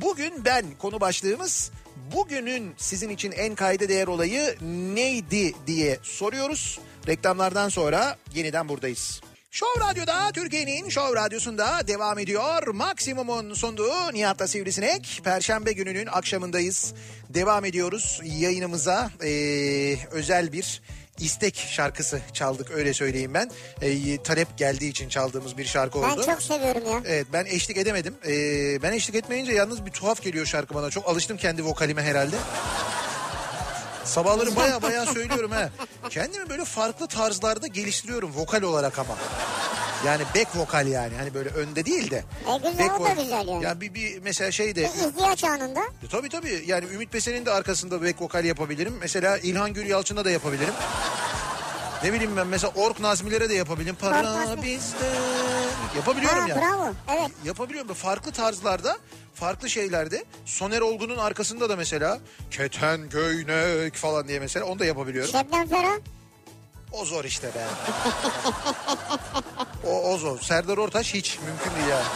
Bugün 0.02 0.44
ben 0.44 0.64
konu 0.78 1.00
başlığımız 1.00 1.70
bugünün 2.14 2.74
sizin 2.76 3.08
için 3.08 3.32
en 3.32 3.54
kayda 3.54 3.88
değer 3.88 4.06
olayı 4.06 4.56
neydi 4.94 5.54
diye 5.66 5.98
soruyoruz. 6.02 6.80
Reklamlardan 7.06 7.68
sonra 7.68 8.16
yeniden 8.34 8.68
buradayız. 8.68 9.20
Show 9.50 9.80
Radyo'da 9.80 10.32
Türkiye'nin 10.32 10.88
Show 10.88 11.20
Radyosu'nda 11.20 11.88
devam 11.88 12.18
ediyor. 12.18 12.66
Maksimum'un 12.66 13.54
sunduğu 13.54 14.12
Nihat'la 14.12 14.48
Sivrisinek. 14.48 15.20
Perşembe 15.24 15.72
gününün 15.72 16.06
akşamındayız. 16.06 16.94
Devam 17.28 17.64
ediyoruz 17.64 18.20
yayınımıza. 18.24 19.10
Ee, 19.24 19.96
özel 20.10 20.52
bir 20.52 20.82
istek 21.18 21.56
şarkısı 21.56 22.20
çaldık 22.32 22.70
öyle 22.70 22.94
söyleyeyim 22.94 23.34
ben. 23.34 23.50
Ee, 23.82 24.22
talep 24.22 24.58
geldiği 24.58 24.90
için 24.90 25.08
çaldığımız 25.08 25.58
bir 25.58 25.64
şarkı 25.64 26.02
Ben 26.02 26.10
oldu. 26.10 26.26
çok 26.26 26.42
seviyorum 26.42 26.82
ya. 26.92 27.00
Evet 27.06 27.26
ben 27.32 27.44
eşlik 27.44 27.76
edemedim. 27.76 28.14
Ee, 28.26 28.82
ben 28.82 28.92
eşlik 28.92 29.14
etmeyince 29.16 29.52
yalnız 29.52 29.86
bir 29.86 29.90
tuhaf 29.90 30.22
geliyor 30.22 30.46
şarkı 30.46 30.74
bana. 30.74 30.90
Çok 30.90 31.08
alıştım 31.08 31.36
kendi 31.36 31.64
vokalime 31.64 32.02
herhalde. 32.02 32.36
Sabahları 34.04 34.56
baya 34.56 34.82
baya 34.82 35.06
söylüyorum 35.06 35.50
ha. 35.50 35.70
Kendimi 36.10 36.48
böyle 36.50 36.64
farklı 36.64 37.06
tarzlarda 37.08 37.66
geliştiriyorum 37.66 38.34
vokal 38.34 38.62
olarak 38.62 38.98
ama. 38.98 39.16
Yani 40.06 40.22
back 40.36 40.56
vokal 40.56 40.86
yani. 40.86 41.14
Hani 41.16 41.34
böyle 41.34 41.48
önde 41.48 41.84
değil 41.86 42.10
de. 42.10 42.16
E 42.54 42.70
güzel, 42.70 42.88
back 42.88 43.00
o 43.00 43.04
da 43.04 43.08
güzel 43.22 43.48
yani. 43.48 43.64
Ya 43.64 43.80
bir, 43.80 43.94
bir 43.94 44.22
mesela 44.22 44.50
şey 44.50 44.76
de 44.76 44.82
Bir 44.82 45.08
ihtiyaç 45.08 45.44
anında. 45.44 45.80
e, 45.80 46.08
Tabii 46.10 46.28
tabii 46.28 46.64
yani 46.66 46.84
Ümit 46.94 47.12
Besen'in 47.14 47.46
de 47.46 47.50
arkasında 47.50 48.02
back 48.02 48.22
vokal 48.22 48.44
yapabilirim. 48.44 48.94
Mesela 49.00 49.38
İlhan 49.38 49.72
Gül 49.74 49.86
Yalçın'a 49.86 50.24
da 50.24 50.30
yapabilirim. 50.30 50.74
Ne 52.04 52.12
bileyim 52.12 52.36
ben 52.36 52.46
mesela 52.46 52.72
Ork 52.76 53.00
Nazmilere 53.00 53.48
de 53.50 53.54
yapabilirim. 53.54 53.94
Para 54.00 54.62
bizde. 54.62 54.96
Yapabiliyorum 55.96 56.38
Ha, 56.40 56.48
yani. 56.48 56.60
bravo. 56.60 56.92
Evet. 57.18 57.30
Yapabiliyorum. 57.44 57.94
Farklı 57.94 58.32
tarzlarda, 58.32 58.96
farklı 59.34 59.70
şeylerde. 59.70 60.24
Soner 60.44 60.80
Olgun'un 60.80 61.16
arkasında 61.18 61.68
da 61.68 61.76
mesela 61.76 62.18
Keten 62.50 63.08
Göynek 63.08 63.94
falan 63.94 64.28
diye 64.28 64.40
mesela 64.40 64.66
onu 64.66 64.78
da 64.78 64.84
yapabiliyorum. 64.84 65.32
Şebnem 65.32 65.68
Ferah. 65.68 65.98
O 66.92 67.04
zor 67.04 67.24
işte 67.24 67.46
be. 67.46 67.66
o, 69.86 70.12
o 70.12 70.18
zor. 70.18 70.40
Serdar 70.40 70.78
Ortaç 70.78 71.14
hiç 71.14 71.38
mümkün 71.38 71.76
değil 71.80 71.90
yani. 71.90 72.06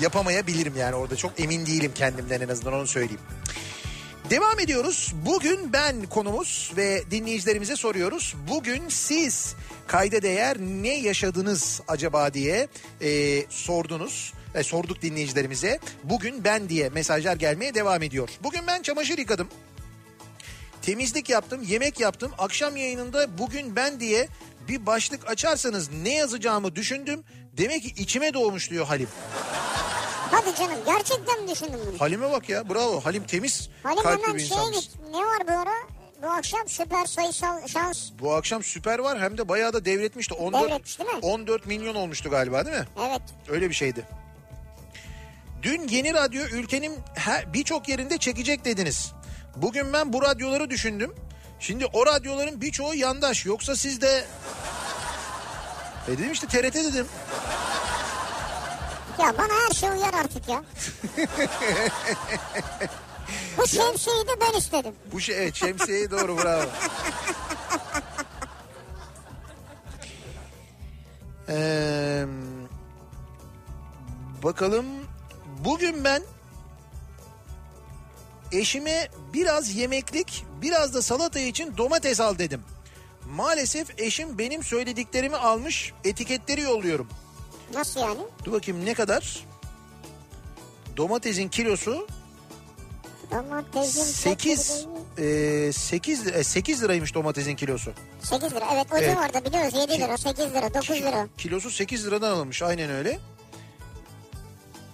Yapamayabilirim 0.00 0.76
yani 0.76 0.94
orada 0.94 1.16
çok 1.16 1.40
emin 1.40 1.66
değilim 1.66 1.92
kendimden 1.94 2.40
en 2.40 2.48
azından 2.48 2.74
onu 2.74 2.86
söyleyeyim. 2.86 3.20
Devam 4.30 4.60
ediyoruz. 4.60 5.12
Bugün 5.26 5.72
ben 5.72 6.02
konumuz 6.02 6.72
ve 6.76 7.02
dinleyicilerimize 7.10 7.76
soruyoruz. 7.76 8.34
Bugün 8.48 8.88
siz 8.88 9.54
kayda 9.86 10.22
değer 10.22 10.58
ne 10.58 10.94
yaşadınız 10.94 11.80
acaba 11.88 12.34
diye 12.34 12.68
e, 13.00 13.42
sordunuz. 13.50 14.32
E, 14.54 14.62
sorduk 14.62 15.02
dinleyicilerimize. 15.02 15.78
Bugün 16.04 16.44
ben 16.44 16.68
diye 16.68 16.88
mesajlar 16.88 17.36
gelmeye 17.36 17.74
devam 17.74 18.02
ediyor. 18.02 18.28
Bugün 18.42 18.66
ben 18.66 18.82
çamaşır 18.82 19.18
yıkadım. 19.18 19.48
Temizlik 20.84 21.28
yaptım, 21.28 21.62
yemek 21.62 22.00
yaptım. 22.00 22.32
Akşam 22.38 22.76
yayınında 22.76 23.38
bugün 23.38 23.76
ben 23.76 24.00
diye 24.00 24.28
bir 24.68 24.86
başlık 24.86 25.28
açarsanız 25.30 25.90
ne 25.92 26.14
yazacağımı 26.14 26.76
düşündüm. 26.76 27.24
Demek 27.52 27.82
ki 27.82 27.88
içime 27.88 28.34
doğmuş 28.34 28.70
diyor 28.70 28.86
Halim. 28.86 29.08
Hadi 30.30 30.56
canım 30.58 30.78
gerçekten 30.86 31.42
mi 31.42 31.50
düşündün 31.50 31.80
bunu? 31.86 32.00
Halim'e 32.00 32.30
bak 32.30 32.48
ya 32.48 32.70
bravo. 32.70 33.00
Halim 33.00 33.24
temiz 33.24 33.68
Halim 33.82 34.02
kalpli 34.02 34.34
bir 34.34 34.40
insanmış. 34.42 34.80
git. 34.80 34.90
Ne 35.10 35.18
var 35.18 35.48
bu 35.48 35.52
ara? 35.52 35.74
Bu 36.22 36.26
akşam 36.30 36.68
süper 36.68 37.06
sayısal 37.06 37.66
şans. 37.66 38.10
Bu 38.20 38.34
akşam 38.34 38.62
süper 38.62 38.98
var 38.98 39.20
hem 39.20 39.38
de 39.38 39.48
bayağı 39.48 39.72
da 39.72 39.84
devretmişti. 39.84 40.34
14, 40.34 40.64
Devretmiş 40.70 40.98
değil 40.98 41.10
mi? 41.10 41.18
14 41.22 41.66
milyon 41.66 41.94
olmuştu 41.94 42.30
galiba 42.30 42.66
değil 42.66 42.76
mi? 42.76 42.84
Evet. 43.08 43.22
Öyle 43.48 43.68
bir 43.68 43.74
şeydi. 43.74 44.04
Dün 45.62 45.88
yeni 45.88 46.14
radyo 46.14 46.44
ülkenin 46.44 46.98
birçok 47.54 47.88
yerinde 47.88 48.18
çekecek 48.18 48.64
dediniz. 48.64 49.12
Bugün 49.56 49.92
ben 49.92 50.12
bu 50.12 50.22
radyoları 50.22 50.70
düşündüm. 50.70 51.14
Şimdi 51.60 51.86
o 51.86 52.06
radyoların 52.06 52.60
birçoğu 52.60 52.94
yandaş. 52.94 53.46
Yoksa 53.46 53.76
siz 53.76 54.00
de... 54.00 54.24
E 56.08 56.12
dedim 56.12 56.32
işte 56.32 56.46
TRT 56.46 56.74
dedim. 56.74 57.06
Ya 59.18 59.38
bana 59.38 59.52
her 59.68 59.74
şey 59.74 59.88
uyar 59.88 60.14
artık 60.14 60.48
ya. 60.48 60.64
Bu 63.58 63.66
şemsiyeyi 63.66 64.26
de 64.26 64.32
ben 64.40 64.58
istedim. 64.58 64.94
Bu 65.12 65.20
şey 65.20 65.36
evet 65.42 65.54
şemsiyeyi 65.54 66.10
doğru 66.10 66.38
bravo. 66.38 66.64
Ee, 71.48 72.24
bakalım 74.42 74.86
bugün 75.64 76.04
ben 76.04 76.22
eşime 78.58 79.08
biraz 79.34 79.74
yemeklik 79.74 80.44
biraz 80.62 80.94
da 80.94 81.02
salata 81.02 81.40
için 81.40 81.76
domates 81.76 82.20
al 82.20 82.38
dedim. 82.38 82.62
Maalesef 83.30 84.00
eşim 84.00 84.38
benim 84.38 84.62
söylediklerimi 84.62 85.36
almış 85.36 85.92
etiketleri 86.04 86.60
yolluyorum. 86.60 87.08
Nasıl 87.74 88.00
yani? 88.00 88.20
Dur 88.44 88.52
bakayım 88.52 88.84
ne 88.84 88.94
kadar? 88.94 89.46
Domatesin 90.96 91.48
kilosu 91.48 92.06
Domatesin 93.30 94.02
8 94.02 94.86
e, 95.18 95.72
8 95.72 96.26
e, 96.26 96.44
8 96.44 96.82
liraymış 96.82 97.14
domatesin 97.14 97.56
kilosu. 97.56 97.92
8 98.22 98.52
lira. 98.54 98.64
Evet 98.74 98.86
o 98.92 98.96
Evet. 98.96 99.10
civarda 99.10 99.44
biliyoruz 99.44 99.74
7 99.74 99.92
lira, 100.00 100.16
8 100.16 100.38
lira, 100.54 100.74
9 100.74 100.90
lira. 100.96 101.28
Kilosu 101.38 101.70
8 101.70 102.06
liradan 102.06 102.30
alınmış 102.30 102.62
aynen 102.62 102.90
öyle. 102.90 103.18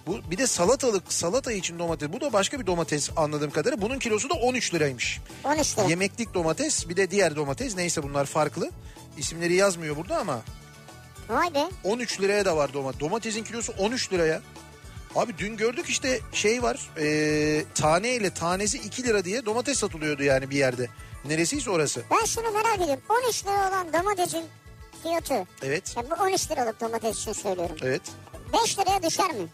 Bu 0.07 0.19
bir 0.31 0.37
de 0.37 0.47
salatalık 0.47 1.13
salata 1.13 1.51
için 1.51 1.79
domates. 1.79 2.13
Bu 2.13 2.21
da 2.21 2.33
başka 2.33 2.59
bir 2.59 2.65
domates 2.67 3.09
anladığım 3.17 3.51
kadarıyla. 3.51 3.81
Bunun 3.81 3.99
kilosu 3.99 4.29
da 4.29 4.33
13 4.33 4.73
liraymış. 4.73 5.19
13 5.43 5.77
lira. 5.77 5.87
Yemeklik 5.87 6.33
domates 6.33 6.89
bir 6.89 6.97
de 6.97 7.11
diğer 7.11 7.35
domates 7.35 7.75
neyse 7.75 8.03
bunlar 8.03 8.25
farklı. 8.25 8.71
İsimleri 9.17 9.53
yazmıyor 9.55 9.97
burada 9.97 10.17
ama 10.17 10.41
Vay 11.29 11.53
be. 11.53 11.67
13 11.83 12.21
liraya 12.21 12.45
da 12.45 12.57
var 12.57 12.73
domates. 12.73 12.99
Domatesin 12.99 13.43
kilosu 13.43 13.73
13 13.79 14.13
liraya. 14.13 14.41
Abi 15.15 15.37
dün 15.37 15.57
gördük 15.57 15.89
işte 15.89 16.19
şey 16.33 16.63
var 16.63 16.89
e, 16.99 17.65
tane 17.75 18.09
ile 18.15 18.29
tanesi 18.33 18.77
2 18.77 19.03
lira 19.03 19.25
diye 19.25 19.45
domates 19.45 19.77
satılıyordu 19.79 20.23
yani 20.23 20.49
bir 20.49 20.57
yerde. 20.57 20.89
Neresiyse 21.25 21.69
orası. 21.69 22.01
Ben 22.11 22.25
şunu 22.25 22.51
merak 22.51 22.75
ediyorum. 22.75 23.03
13 23.27 23.43
lira 23.45 23.69
olan 23.69 23.93
domatesin 23.93 24.45
fiyatı. 25.03 25.45
Evet 25.63 25.93
Ya 25.97 26.03
bu 26.09 26.23
13 26.23 26.51
liralık 26.51 26.81
domates 26.81 27.19
için 27.19 27.33
söylüyorum. 27.33 27.75
evet 27.83 28.01
5 28.63 28.79
liraya 28.79 29.03
düşer 29.03 29.31
mi? 29.31 29.47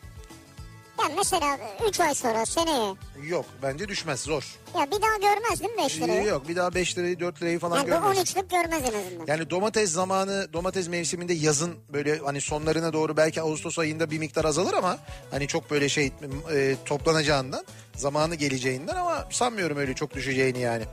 Yani 1.02 1.14
mesela 1.18 1.58
3 1.88 2.00
ay 2.00 2.16
sonra 2.16 2.46
seneye. 2.46 2.94
yok 3.24 3.46
bence 3.64 3.88
düşmez 3.88 4.20
zor. 4.20 4.44
Ya 4.80 4.88
bir 4.92 5.02
daha 5.02 5.18
görmez 5.34 5.60
değil 5.60 5.72
mi 5.74 5.78
5 5.84 6.02
lirayı? 6.02 6.24
Yok 6.28 6.48
bir 6.48 6.56
daha 6.56 6.74
5 6.76 6.98
lirayı 6.98 7.20
4 7.20 7.42
lirayı 7.42 7.60
falan 7.60 7.78
Yani 7.78 7.86
bu 7.86 7.90
görmez. 7.90 8.18
13'lük 8.18 8.50
görmez 8.50 8.84
en 8.84 9.00
azından. 9.00 9.26
Yani 9.28 9.50
domates 9.50 9.92
zamanı 9.92 10.54
domates 10.54 10.88
mevsiminde 10.88 11.34
yazın 11.34 11.76
böyle 11.94 12.18
hani 12.18 12.42
sonlarına 12.42 12.94
doğru 12.94 13.18
belki 13.18 13.42
Ağustos 13.42 13.80
ayında 13.80 14.12
bir 14.12 14.20
miktar 14.20 14.46
azalır 14.46 14.74
ama 14.74 14.98
hani 15.32 15.48
çok 15.48 15.72
böyle 15.72 15.90
şey 15.90 16.12
e, 16.54 16.76
toplanacağından 16.86 17.66
zamanı 17.96 18.36
geleceğinden 18.36 18.96
ama 18.96 19.28
sanmıyorum 19.32 19.78
öyle 19.78 19.94
çok 19.96 20.14
düşeceğini 20.14 20.60
yani. 20.60 20.84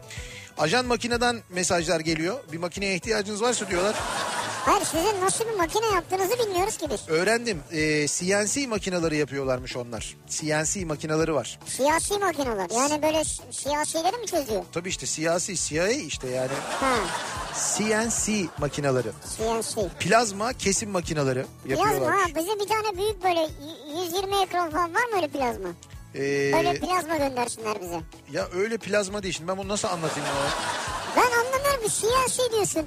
Ajan 0.59 0.86
makineden 0.86 1.40
mesajlar 1.50 2.00
geliyor. 2.00 2.38
Bir 2.52 2.59
makineye 2.59 2.94
ihtiyacınız 2.94 3.42
varsa 3.42 3.70
diyorlar. 3.70 3.94
Hayır 4.65 4.85
sizin 4.85 5.21
nasıl 5.21 5.45
bir 5.45 5.57
makine 5.57 5.87
yaptığınızı 5.87 6.39
bilmiyoruz 6.39 6.77
ki 6.77 6.87
biz. 6.91 7.09
Öğrendim. 7.09 7.62
E, 7.73 8.07
CNC 8.09 8.67
makineleri 8.67 9.17
yapıyorlarmış 9.17 9.77
onlar. 9.77 10.17
CNC 10.29 10.85
makineleri 10.85 11.35
var. 11.35 11.59
Siyasi 11.67 12.19
makineler. 12.19 12.71
Yani 12.71 13.03
böyle 13.03 13.25
si- 13.25 13.43
siyasileri 13.51 14.17
mi 14.17 14.27
çözüyor? 14.27 14.65
Tabii 14.73 14.89
işte 14.89 15.07
siyasi, 15.07 15.57
CIA 15.57 15.89
işte 15.89 16.29
yani 16.29 16.51
Ha, 16.81 16.95
CNC 17.79 18.47
makineleri. 18.59 19.09
siyasi. 19.37 19.89
Plazma 20.01 20.53
kesim 20.53 20.91
makineleri 20.91 21.45
Plazma 21.65 21.89
yapıyorlar. 21.89 22.17
ha 22.17 22.27
bize 22.29 22.61
bir 22.61 22.69
tane 22.69 22.99
büyük 22.99 23.25
böyle 23.25 23.41
y- 23.41 24.05
120 24.05 24.37
ekran 24.43 24.71
falan 24.71 24.95
var 24.95 25.05
mı 25.05 25.17
öyle 25.17 25.29
plazma? 25.29 25.69
Ee, 26.15 26.53
Böyle 26.53 26.81
plazma 26.81 27.17
göndersinler 27.17 27.81
bize. 27.83 28.01
ya 28.33 28.49
öyle 28.55 28.77
plazma 28.79 29.23
değil 29.23 29.35
şimdi 29.35 29.49
ben 29.49 29.59
bunu 29.59 29.69
nasıl 29.69 29.89
anlatayım 29.89 30.29
ya? 30.29 30.35
Ben 31.17 31.23
anlamıyorum 31.39 31.85
bir 31.85 31.91
siyasi 31.91 32.53
diyorsun. 32.53 32.87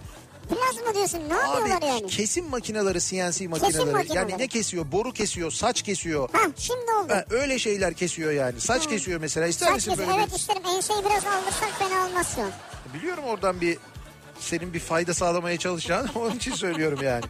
Plazma 0.49 0.93
diyorsun 0.93 1.19
ne 1.29 1.33
yapıyorlar 1.33 1.77
Abi 1.77 1.85
yani? 1.85 2.07
kesim 2.07 2.45
makineleri 2.49 2.99
CNC 3.01 3.47
makineleri. 3.47 3.85
makineleri. 3.91 4.17
Yani 4.17 4.37
ne 4.37 4.47
kesiyor? 4.47 4.91
Boru 4.91 5.13
kesiyor, 5.13 5.51
saç 5.51 5.81
kesiyor. 5.81 6.29
Ha 6.33 6.39
şimdi 6.57 6.91
oldu. 7.03 7.13
Ha, 7.13 7.25
öyle 7.29 7.59
şeyler 7.59 7.93
kesiyor 7.93 8.31
yani. 8.31 8.61
Saç 8.61 8.89
kesiyor 8.89 9.21
mesela. 9.21 9.47
İster 9.47 9.65
Saç 9.67 9.75
misin 9.75 9.91
kesiyor. 9.91 10.07
böyle 10.09 10.21
Evet 10.21 10.39
isterim 10.39 10.61
enseyi 10.75 10.99
biraz 10.99 11.25
aldırsak 11.25 11.69
fena 11.79 12.05
olmaz 12.07 12.37
bir... 12.37 12.99
Biliyorum 12.99 13.23
oradan 13.23 13.61
bir 13.61 13.77
senin 14.39 14.73
bir 14.73 14.79
fayda 14.79 15.13
sağlamaya 15.13 15.57
çalışacağını 15.57 16.09
onun 16.15 16.35
için 16.35 16.53
söylüyorum 16.53 16.99
yani. 17.03 17.23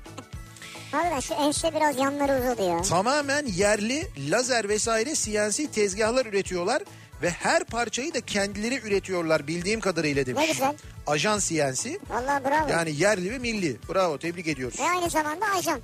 Harbiden 0.92 1.20
şu 1.20 1.34
ense 1.34 1.76
biraz 1.76 1.98
yanları 1.98 2.42
uzadı 2.42 2.64
ya. 2.70 2.82
Tamamen 2.82 3.46
yerli 3.46 4.08
lazer 4.32 4.70
vesaire 4.70 5.16
CNC 5.16 5.72
tezgahlar 5.72 6.26
üretiyorlar 6.26 6.84
ve 7.22 7.30
her 7.30 7.64
parçayı 7.64 8.14
da 8.14 8.22
kendileri 8.22 8.76
üretiyorlar 8.88 9.48
bildiğim 9.48 9.80
kadarıyla 9.80 10.26
demiş. 10.26 10.42
Ne 10.48 10.52
güzel. 10.52 10.76
Ajan 11.08 11.40
CNC 11.40 12.00
Vallahi 12.10 12.44
bravo. 12.46 12.70
yani 12.72 12.96
yerli 12.96 13.32
ve 13.32 13.40
milli. 13.40 13.78
Bravo 13.90 14.18
tebrik 14.18 14.48
ediyoruz. 14.48 14.80
Ve 14.80 14.84
aynı 14.84 15.10
zamanda 15.10 15.46
ajan. 15.58 15.82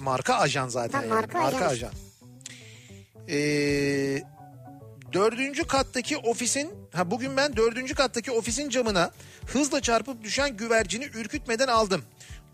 Marka 0.00 0.34
ajan 0.34 0.68
zaten. 0.68 0.98
Ha, 0.98 1.04
yani. 1.04 1.14
marka 1.14 1.38
Marka 1.40 1.56
ajan. 1.56 1.68
ajan. 1.68 1.92
Ee, 3.28 4.22
Dördüncü 5.12 5.66
kattaki 5.66 6.16
ofisin, 6.16 6.70
ha 6.92 7.10
bugün 7.10 7.36
ben 7.36 7.56
dördüncü 7.56 7.94
kattaki 7.94 8.30
ofisin 8.30 8.68
camına 8.68 9.10
hızla 9.46 9.80
çarpıp 9.80 10.24
düşen 10.24 10.56
güvercini 10.56 11.04
ürkütmeden 11.04 11.68
aldım. 11.68 12.02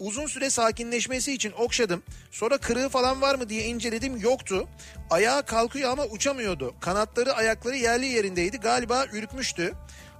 Uzun 0.01 0.27
süre 0.27 0.51
sakinleşmesi 0.51 1.33
için 1.33 1.53
okşadım. 1.53 2.03
Sonra 2.31 2.59
kırığı 2.59 2.89
falan 2.89 3.23
var 3.23 3.35
mı 3.35 3.49
diye 3.49 3.65
inceledim 3.65 4.17
yoktu. 4.17 4.69
Ayağa 5.11 5.43
kalkıyor 5.43 5.91
ama 5.91 6.05
uçamıyordu. 6.05 6.75
Kanatları 6.81 7.33
ayakları 7.33 7.77
yerli 7.77 8.07
yerindeydi. 8.07 8.57
Galiba 8.57 9.07
ürkmüştü. 9.13 9.75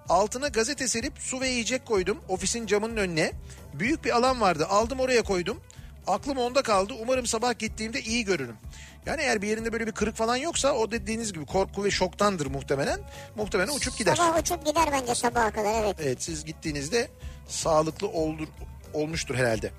Altına 0.09 0.49
gazete 0.49 0.89
serip 0.89 1.13
su 1.19 1.41
ve 1.41 1.49
yiyecek 1.49 1.87
koydum 1.87 2.19
ofisin 2.29 2.67
camının 2.67 2.97
önüne. 2.97 3.33
Büyük 3.75 4.05
bir 4.05 4.17
alan 4.17 4.41
vardı 4.41 4.67
aldım 4.67 5.01
oraya 5.01 5.23
koydum. 5.23 5.61
Aklım 6.07 6.39
onda 6.39 6.63
kaldı. 6.63 6.95
Umarım 7.01 7.27
sabah 7.27 7.59
gittiğimde 7.59 8.01
iyi 8.01 8.25
görürüm. 8.25 8.57
Yani 9.07 9.23
eğer 9.23 9.43
bir 9.43 9.49
yerinde 9.49 9.73
böyle 9.73 9.87
bir 9.87 9.93
kırık 9.93 10.17
falan 10.17 10.37
yoksa 10.37 10.73
o 10.73 10.91
dediğiniz 10.91 11.33
gibi 11.33 11.47
korku 11.47 11.85
ve 11.85 11.91
şoktandır 11.91 12.47
muhtemelen. 12.47 13.01
Muhtemelen 13.37 13.77
uçup 13.77 13.99
gider. 13.99 14.17
Sabah 14.17 14.39
uçup 14.39 14.67
gider 14.67 14.89
bence 14.93 15.15
sabaha 15.15 15.51
kadar 15.51 15.83
evet. 15.85 15.97
Evet 16.03 16.23
siz 16.23 16.45
gittiğinizde 16.45 17.09
sağlıklı 17.49 18.09
olur, 18.09 18.49
olmuştur 18.95 19.35
herhalde. 19.35 19.73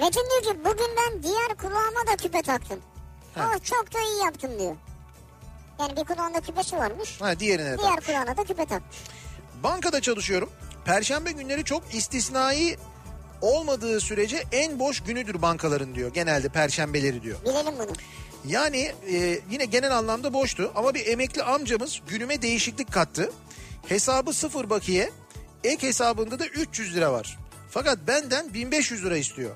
Metin 0.00 0.22
diyor 0.30 0.54
ki 0.54 0.60
bugün 0.64 0.90
ben 0.96 1.22
diğer 1.22 1.48
kulağıma 1.60 2.06
da 2.12 2.16
küpe 2.16 2.42
taktım. 2.42 2.80
Ha. 3.34 3.50
Oh 3.56 3.64
çok 3.64 3.94
da 3.94 3.98
iyi 4.00 4.24
yaptım 4.24 4.58
diyor. 4.58 4.76
Yani 5.80 5.96
bir 5.96 6.04
kulağında 6.04 6.40
küpesi 6.40 6.76
varmış. 6.76 7.20
Ha 7.20 7.40
diğerine 7.40 7.72
de. 7.72 7.78
Diğer 7.78 8.00
kulağına 8.00 8.36
da 8.36 8.44
küpe 8.44 8.66
takmış. 8.66 8.96
Bankada 9.62 10.00
çalışıyorum. 10.00 10.50
Perşembe 10.84 11.32
günleri 11.32 11.64
çok 11.64 11.94
istisnai 11.94 12.76
olmadığı 13.40 14.00
sürece 14.00 14.44
en 14.52 14.78
boş 14.78 15.00
günüdür 15.00 15.42
bankaların 15.42 15.94
diyor. 15.94 16.14
Genelde 16.14 16.48
perşembeleri 16.48 17.22
diyor. 17.22 17.38
Bilelim 17.44 17.74
bunu. 17.78 17.92
Yani 18.46 18.92
e, 19.12 19.40
yine 19.50 19.64
genel 19.64 19.96
anlamda 19.96 20.32
boştu 20.32 20.72
ama 20.74 20.94
bir 20.94 21.06
emekli 21.06 21.42
amcamız 21.42 22.00
günüme 22.08 22.42
değişiklik 22.42 22.92
kattı. 22.92 23.32
Hesabı 23.88 24.32
sıfır 24.32 24.70
bakiye, 24.70 25.10
ek 25.64 25.86
hesabında 25.86 26.38
da 26.38 26.46
300 26.46 26.96
lira 26.96 27.12
var. 27.12 27.38
Fakat 27.78 27.98
benden 28.06 28.54
1500 28.54 29.04
lira 29.04 29.16
istiyor. 29.16 29.50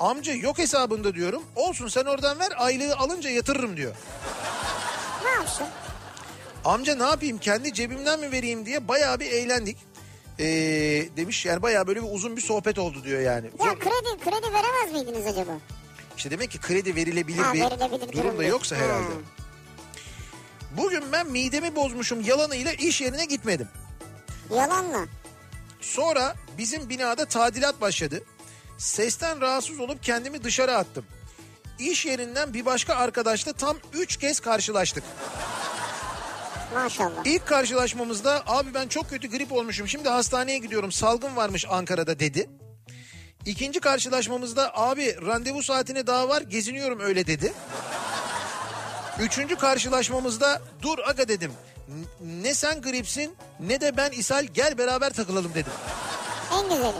Amca 0.00 0.32
yok 0.34 0.58
hesabında 0.58 1.14
diyorum. 1.14 1.42
Olsun 1.56 1.88
sen 1.88 2.04
oradan 2.04 2.38
ver 2.38 2.52
aylığı 2.56 2.96
alınca 2.96 3.30
yatırırım 3.30 3.76
diyor. 3.76 3.94
Ne 5.24 5.30
yapsın? 5.30 5.66
Amca 6.64 6.94
ne 6.94 7.02
yapayım 7.02 7.38
kendi 7.38 7.74
cebimden 7.74 8.20
mi 8.20 8.32
vereyim 8.32 8.66
diye 8.66 8.88
bayağı 8.88 9.20
bir 9.20 9.32
eğlendik. 9.32 9.76
Ee, 10.38 10.44
demiş 11.16 11.46
yani 11.46 11.62
bayağı 11.62 11.86
böyle 11.86 12.02
bir 12.02 12.08
uzun 12.12 12.36
bir 12.36 12.42
sohbet 12.42 12.78
oldu 12.78 13.04
diyor 13.04 13.20
yani. 13.20 13.46
Ya 13.64 13.78
kredi 13.78 14.24
kredi 14.24 14.52
veremez 14.52 14.92
miydiniz 14.92 15.26
acaba? 15.26 15.52
İşte 16.16 16.30
demek 16.30 16.50
ki 16.50 16.60
kredi 16.60 16.94
verilebilir 16.96 17.42
Ha, 17.42 17.54
bir 17.54 17.60
verilebilir 17.60 18.12
durum 18.12 18.38
da 18.38 18.44
yoksa 18.44 18.76
değil. 18.76 18.88
herhalde. 18.88 19.04
Ha. 19.04 19.20
Bugün 20.76 21.12
ben 21.12 21.30
midemi 21.30 21.76
bozmuşum 21.76 22.20
yalanıyla 22.20 22.72
iş 22.72 23.00
yerine 23.00 23.24
gitmedim. 23.24 23.68
Yalanla. 24.54 25.17
Sonra 25.80 26.34
bizim 26.58 26.88
binada 26.88 27.24
tadilat 27.24 27.80
başladı. 27.80 28.22
Sesten 28.78 29.40
rahatsız 29.40 29.80
olup 29.80 30.02
kendimi 30.02 30.44
dışarı 30.44 30.76
attım. 30.76 31.04
İş 31.78 32.06
yerinden 32.06 32.54
bir 32.54 32.66
başka 32.66 32.94
arkadaşla 32.94 33.52
tam 33.52 33.76
3 33.92 34.16
kez 34.16 34.40
karşılaştık. 34.40 35.04
Maşallah. 36.74 37.24
İlk 37.24 37.46
karşılaşmamızda 37.46 38.42
abi 38.46 38.74
ben 38.74 38.88
çok 38.88 39.10
kötü 39.10 39.30
grip 39.30 39.52
olmuşum 39.52 39.88
şimdi 39.88 40.08
hastaneye 40.08 40.58
gidiyorum 40.58 40.92
salgın 40.92 41.36
varmış 41.36 41.64
Ankara'da 41.68 42.18
dedi. 42.20 42.50
İkinci 43.46 43.80
karşılaşmamızda 43.80 44.70
abi 44.74 45.16
randevu 45.26 45.62
saatine 45.62 46.06
daha 46.06 46.28
var 46.28 46.42
geziniyorum 46.42 47.00
öyle 47.00 47.26
dedi. 47.26 47.52
Üçüncü 49.20 49.56
karşılaşmamızda 49.56 50.62
dur 50.82 50.98
aga 51.06 51.28
dedim. 51.28 51.52
Ne 52.20 52.54
sen 52.54 52.82
gripsin 52.82 53.36
ne 53.60 53.80
de 53.80 53.96
ben 53.96 54.10
ishal 54.10 54.44
gel 54.44 54.78
beraber 54.78 55.12
takılalım 55.12 55.54
dedim. 55.54 55.72
En 56.54 56.62
güzeli. 56.68 56.92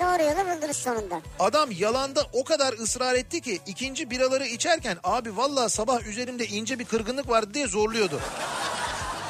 Doğru 0.00 0.22
yolu 0.22 0.56
buldunuz 0.56 0.76
sonunda. 0.76 1.20
Adam 1.38 1.70
yalanda 1.70 2.26
o 2.32 2.44
kadar 2.44 2.72
ısrar 2.72 3.14
etti 3.14 3.40
ki 3.40 3.60
ikinci 3.66 4.10
biraları 4.10 4.46
içerken 4.46 4.98
abi 5.04 5.36
vallahi 5.36 5.70
sabah 5.70 6.06
üzerimde 6.06 6.46
ince 6.46 6.78
bir 6.78 6.84
kırgınlık 6.84 7.28
vardı 7.28 7.54
diye 7.54 7.66
zorluyordu. 7.68 8.20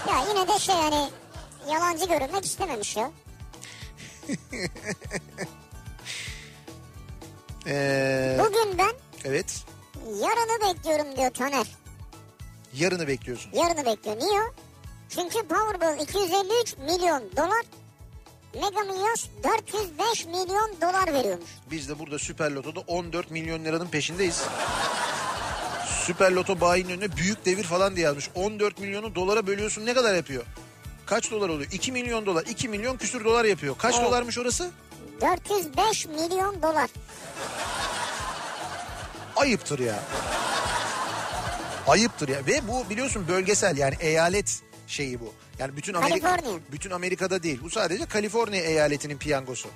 Ya 0.09 0.25
yine 0.29 0.49
de 0.49 0.59
şey 0.59 0.75
yani 0.75 1.11
yalancı 1.71 2.05
görünmek 2.07 2.45
istememiş 2.45 2.97
ya. 2.97 3.11
Ee, 7.67 8.37
Bugün 8.41 8.79
ben 8.79 8.93
evet 9.25 9.65
yarını 10.07 10.75
bekliyorum 10.75 11.17
diyor 11.17 11.31
Taner. 11.31 11.67
yarını 12.75 13.09
bekliyorsun. 13.09 13.53
Yarını 13.53 13.87
bekliyor. 13.87 14.17
Niye 14.19 14.41
o? 14.41 14.45
Çünkü 15.15 15.39
Powerball 15.49 15.99
253 16.03 16.77
milyon 16.79 17.23
dolar. 17.37 17.63
Mega 18.55 18.81
Millions 18.81 19.27
405 19.45 20.27
milyon 20.27 20.77
dolar 20.83 21.15
veriyormuş. 21.15 21.51
Biz 21.71 21.89
de 21.89 21.99
burada 21.99 22.19
Süper 22.19 22.51
Loto'da 22.51 22.81
14 22.81 23.31
milyon 23.31 23.65
liranın 23.65 23.87
peşindeyiz. 23.89 24.43
Süper 26.07 26.33
Loto 26.33 26.61
bayinin 26.61 26.91
önüne 26.91 27.17
büyük 27.17 27.45
devir 27.45 27.65
falan 27.65 27.97
diye 27.97 28.07
yazmış. 28.07 28.31
14 28.35 28.79
milyonu 28.79 29.15
dolara 29.15 29.47
bölüyorsun 29.47 29.87
ne 29.87 29.95
kadar 29.95 30.15
yapıyor? 30.15 30.43
Kaç 31.07 31.31
dolar 31.31 31.49
oluyor? 31.49 31.71
2 31.73 31.93
milyon 31.93 32.27
dolar. 32.27 32.47
2 32.47 32.69
milyon 32.69 32.97
küsür 32.97 33.25
dolar 33.25 33.45
yapıyor. 33.45 33.75
Kaç 33.79 33.95
Evet. 33.95 34.07
dolarmış 34.07 34.39
orası? 34.39 34.71
405 35.21 36.07
milyon 36.07 36.63
dolar. 36.63 36.91
Ayıptır 39.37 39.79
ya. 39.79 39.99
Ayıptır 41.89 42.29
ya. 42.29 42.47
Ve 42.47 42.69
bu 42.69 42.91
biliyorsun 42.91 43.29
bölgesel 43.29 43.77
yani 43.77 43.95
eyalet 44.01 44.61
şeyi 44.91 45.21
bu. 45.21 45.33
Yani 45.59 45.77
bütün 45.77 45.95
Amerika 45.95 46.29
Kaliforniya. 46.29 46.61
bütün 46.73 46.91
Amerika'da 46.91 47.43
değil. 47.43 47.61
Bu 47.63 47.71
sadece 47.71 48.07
Kaliforniya 48.07 48.63
eyaletinin 48.63 49.19
piyangosu. 49.19 49.69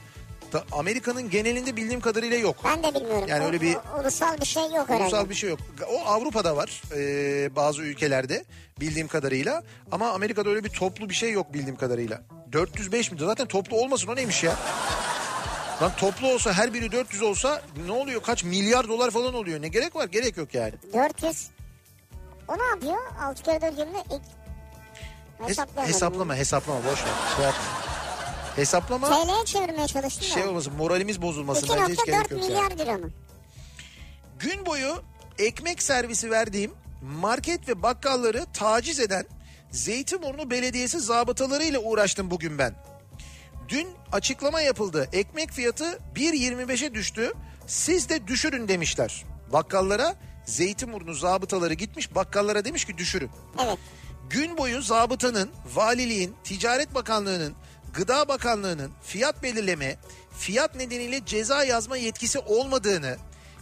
Amerika'nın 0.73 1.31
genelinde 1.31 1.77
bildiğim 1.77 2.01
kadarıyla 2.01 2.37
yok. 2.39 2.57
Ben 2.65 2.83
de 2.83 2.95
bilmiyorum. 3.01 3.25
Yani 3.29 3.45
öyle 3.45 3.61
bir- 3.61 3.75
o- 3.77 4.01
ulusal 4.01 4.41
bir 4.41 4.47
şey 4.47 4.63
yok 4.63 4.89
herhalde. 4.89 5.03
Ulusal 5.03 5.29
bir 5.29 5.35
şey 5.35 5.51
yok. 5.51 5.59
O 5.89 6.01
Avrupa'da 6.07 6.57
var 6.57 6.83
e, 6.97 7.57
bazı 7.57 7.83
ülkelerde 7.83 8.45
bildiğim 8.81 9.09
kadarıyla. 9.09 9.63
Ama 9.93 10.11
Amerika'da 10.11 10.51
öyle 10.51 10.65
bir 10.65 10.69
toplu 10.69 11.09
bir 11.09 11.15
şey 11.15 11.33
yok 11.33 11.55
bildiğim 11.55 11.77
kadarıyla. 11.77 12.23
405 12.53 13.13
mi? 13.13 13.19
Zaten 13.21 13.47
toplu 13.49 13.77
olmasın 13.77 14.09
o 14.09 14.17
neymiş 14.17 14.45
ya? 14.45 14.57
Lan 15.83 15.93
toplu 15.97 16.29
olsa 16.29 16.53
her 16.53 16.75
biri 16.75 16.93
400 16.93 17.23
olsa 17.23 17.63
ne 17.87 17.93
oluyor? 17.93 18.23
Kaç 18.23 18.45
milyar 18.45 18.89
dolar 18.89 19.11
falan 19.11 19.35
oluyor. 19.35 19.63
Ne 19.63 19.69
gerek 19.69 19.97
var? 19.97 20.09
Gerek 20.09 20.37
yok 20.37 20.55
yani. 20.55 20.73
400. 20.95 21.49
O 22.49 22.59
ne 22.59 22.63
yapıyor? 22.63 22.99
6 23.23 23.43
kere 23.43 23.61
4 23.61 23.79
20 23.79 23.91
ilk... 25.41 25.47
Hes- 25.47 25.49
Hesaplayamadım. 25.49 25.95
hesaplama 25.95 26.37
hesaplama 26.37 26.79
boş 26.81 26.99
ver. 27.05 27.13
Şey 27.37 27.45
yapma. 27.45 27.63
Hesaplama 28.57 29.09
TL'ye 29.25 29.45
çevirmeye 29.45 29.87
çalıştım 29.87 30.29
şey 30.29 30.45
olmasın 30.47 30.73
moralimiz 30.77 31.23
bozulmasın. 31.23 31.69
Bence 31.69 31.93
hiç 31.93 31.99
2.4 32.01 32.07
gerek 32.07 32.31
yok 32.31 32.43
yani. 32.43 32.43
milyar 32.47 32.71
lira 32.79 32.99
mı? 32.99 33.11
Gün 34.39 34.67
boyu 34.67 35.03
ekmek 35.39 35.83
servisi 35.83 36.31
verdiğim 36.31 36.73
market 37.03 37.69
ve 37.69 37.83
bakkalları 37.83 38.47
taciz 38.53 39.01
eden 39.01 39.27
Zeytinburnu 39.71 40.51
Belediyesi 40.51 41.01
zabıtalarıyla 41.01 41.81
uğraştım 41.81 42.31
bugün 42.31 42.59
ben. 42.59 42.75
Dün 43.69 43.89
açıklama 44.13 44.61
yapıldı. 44.61 45.09
Ekmek 45.13 45.51
fiyatı 45.53 45.99
1.25'e 46.17 46.95
düştü. 46.95 47.33
Siz 47.67 48.09
de 48.09 48.27
düşürün 48.27 48.69
demişler. 48.69 49.25
Bakkallara 49.53 50.15
Zeytinburnu 50.45 51.15
zabıtaları 51.15 51.75
gitmiş 51.75 52.15
bakkallara 52.15 52.65
demiş 52.65 52.85
ki 52.85 52.99
düşürün. 52.99 53.31
Evet. 53.65 53.79
Gün 54.31 54.59
boyu 54.59 54.83
zabıtanın, 54.83 55.51
valiliğin, 55.75 56.35
Ticaret 56.45 56.95
Bakanlığı'nın, 56.95 57.55
Gıda 57.95 58.29
Bakanlığı'nın 58.29 58.91
fiyat 59.03 59.43
belirleme, 59.43 59.97
fiyat 60.39 60.75
nedeniyle 60.75 61.25
ceza 61.27 61.65
yazma 61.65 61.97
yetkisi 61.97 62.39
olmadığını, 62.39 63.17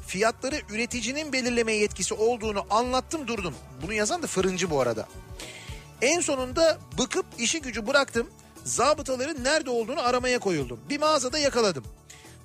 fiyatları 0.07 0.61
üreticinin 0.71 1.33
belirleme 1.33 1.73
yetkisi 1.73 2.15
olduğunu 2.15 2.67
anlattım 2.71 3.29
durdum. 3.29 3.55
Bunu 3.83 3.93
yazan 3.93 4.23
da 4.23 4.27
fırıncı 4.27 4.71
bu 4.71 4.81
arada. 4.81 5.09
En 6.03 6.21
sonunda 6.21 6.79
bıkıp 6.99 7.27
işi 7.39 7.61
gücü 7.61 7.87
bıraktım. 7.87 8.31
Zabıtaların 8.65 9.45
nerede 9.45 9.71
olduğunu 9.71 10.01
aramaya 10.01 10.39
koyuldum. 10.39 10.81
Bir 10.91 10.99
mağazada 10.99 11.39
yakaladım. 11.39 11.85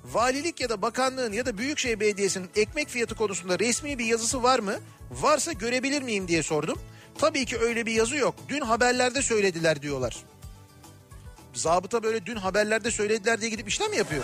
Valilik 0.04 0.60
ya 0.60 0.68
da 0.68 0.82
bakanlığın 0.82 1.32
ya 1.32 1.46
da 1.46 1.58
Büyükşehir 1.58 2.00
Belediyesi'nin 2.00 2.50
ekmek 2.56 2.88
fiyatı 2.88 3.14
konusunda 3.14 3.58
resmi 3.58 3.98
bir 3.98 4.04
yazısı 4.04 4.42
var 4.42 4.58
mı? 4.58 4.74
Varsa 5.10 5.52
görebilir 5.52 6.02
miyim 6.02 6.28
diye 6.28 6.42
sordum. 6.42 6.78
Tabii 7.18 7.44
ki 7.44 7.58
öyle 7.58 7.86
bir 7.86 7.92
yazı 7.92 8.16
yok. 8.16 8.34
Dün 8.48 8.60
haberlerde 8.60 9.22
söylediler 9.22 9.82
diyorlar. 9.82 10.16
Zabıta 11.54 12.02
böyle 12.02 12.26
dün 12.26 12.36
haberlerde 12.36 12.90
söylediler 12.90 13.40
diye 13.40 13.50
gidip 13.50 13.68
işlem 13.68 13.90
mi 13.90 13.96
yapıyor? 13.96 14.22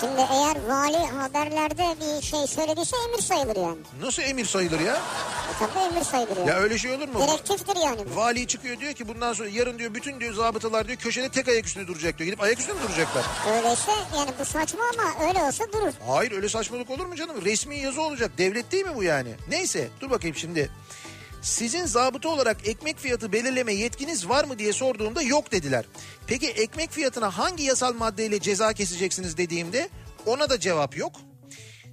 Şimdi 0.00 0.20
eğer 0.20 0.56
vali 0.68 0.96
haberlerde 1.06 1.96
bir 2.00 2.22
şey 2.26 2.46
söylediyse 2.46 2.96
emir 3.08 3.22
sayılır 3.22 3.56
yani. 3.56 3.78
Nasıl 4.02 4.22
emir 4.22 4.44
sayılır 4.44 4.80
ya? 4.80 4.94
E 4.94 5.52
tabii 5.58 5.94
emir 5.94 6.04
sayılır 6.04 6.36
yani. 6.36 6.48
Ya 6.48 6.56
öyle 6.56 6.78
şey 6.78 6.92
olur 6.92 7.08
mu? 7.08 7.20
Direktiftir 7.28 7.76
yani 7.84 8.00
bu. 8.12 8.16
Vali 8.16 8.46
çıkıyor 8.46 8.80
diyor 8.80 8.92
ki 8.92 9.08
bundan 9.08 9.32
sonra 9.32 9.48
yarın 9.48 9.78
diyor 9.78 9.94
bütün 9.94 10.20
diyor 10.20 10.34
zabıtalar 10.34 10.88
diyor 10.88 10.98
köşede 10.98 11.28
tek 11.28 11.48
ayak 11.48 11.66
üstünde 11.66 11.86
duracak 11.86 12.18
diyor. 12.18 12.26
Gidip 12.26 12.42
ayak 12.42 12.58
üstünde 12.60 12.78
mi 12.78 12.88
duracaklar? 12.88 13.24
Öyleyse 13.56 13.92
yani 14.16 14.30
bu 14.40 14.44
saçma 14.44 14.80
ama 14.94 15.28
öyle 15.28 15.38
olsa 15.42 15.64
durur. 15.72 15.92
Hayır 16.08 16.32
öyle 16.32 16.48
saçmalık 16.48 16.90
olur 16.90 17.06
mu 17.06 17.16
canım? 17.16 17.44
Resmi 17.44 17.78
yazı 17.78 18.02
olacak. 18.02 18.30
Devlet 18.38 18.72
değil 18.72 18.84
mi 18.86 18.96
bu 18.96 19.02
yani? 19.02 19.34
Neyse 19.48 19.88
dur 20.00 20.10
bakayım 20.10 20.36
şimdi. 20.36 20.70
Sizin 21.42 21.86
zabıta 21.86 22.28
olarak 22.28 22.68
ekmek 22.68 22.98
fiyatı 22.98 23.32
belirleme 23.32 23.74
yetkiniz 23.74 24.28
var 24.28 24.44
mı 24.44 24.58
diye 24.58 24.72
sorduğumda 24.72 25.22
yok 25.22 25.52
dediler. 25.52 25.84
Peki 26.26 26.48
ekmek 26.50 26.90
fiyatına 26.90 27.38
hangi 27.38 27.64
yasal 27.64 27.94
maddeyle 27.94 28.40
ceza 28.40 28.72
keseceksiniz 28.72 29.36
dediğimde 29.36 29.88
ona 30.26 30.50
da 30.50 30.60
cevap 30.60 30.96
yok. 30.96 31.12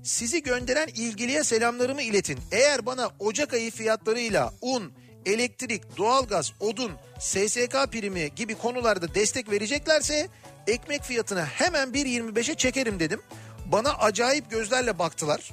Sizi 0.03 0.43
gönderen 0.43 0.87
ilgiliye 0.87 1.43
selamlarımı 1.43 2.01
iletin. 2.01 2.39
Eğer 2.51 2.85
bana 2.85 3.09
Ocak 3.19 3.53
ayı 3.53 3.71
fiyatlarıyla 3.71 4.53
un, 4.61 4.93
elektrik, 5.25 5.97
doğalgaz, 5.97 6.53
odun, 6.59 6.91
SSK 7.19 7.91
primi 7.91 8.35
gibi 8.35 8.55
konularda 8.55 9.15
destek 9.15 9.51
vereceklerse 9.51 10.27
ekmek 10.67 11.03
fiyatını 11.03 11.45
hemen 11.45 11.89
1.25'e 11.89 12.55
çekerim 12.55 12.99
dedim. 12.99 13.21
Bana 13.65 13.93
acayip 13.93 14.51
gözlerle 14.51 14.99
baktılar. 14.99 15.51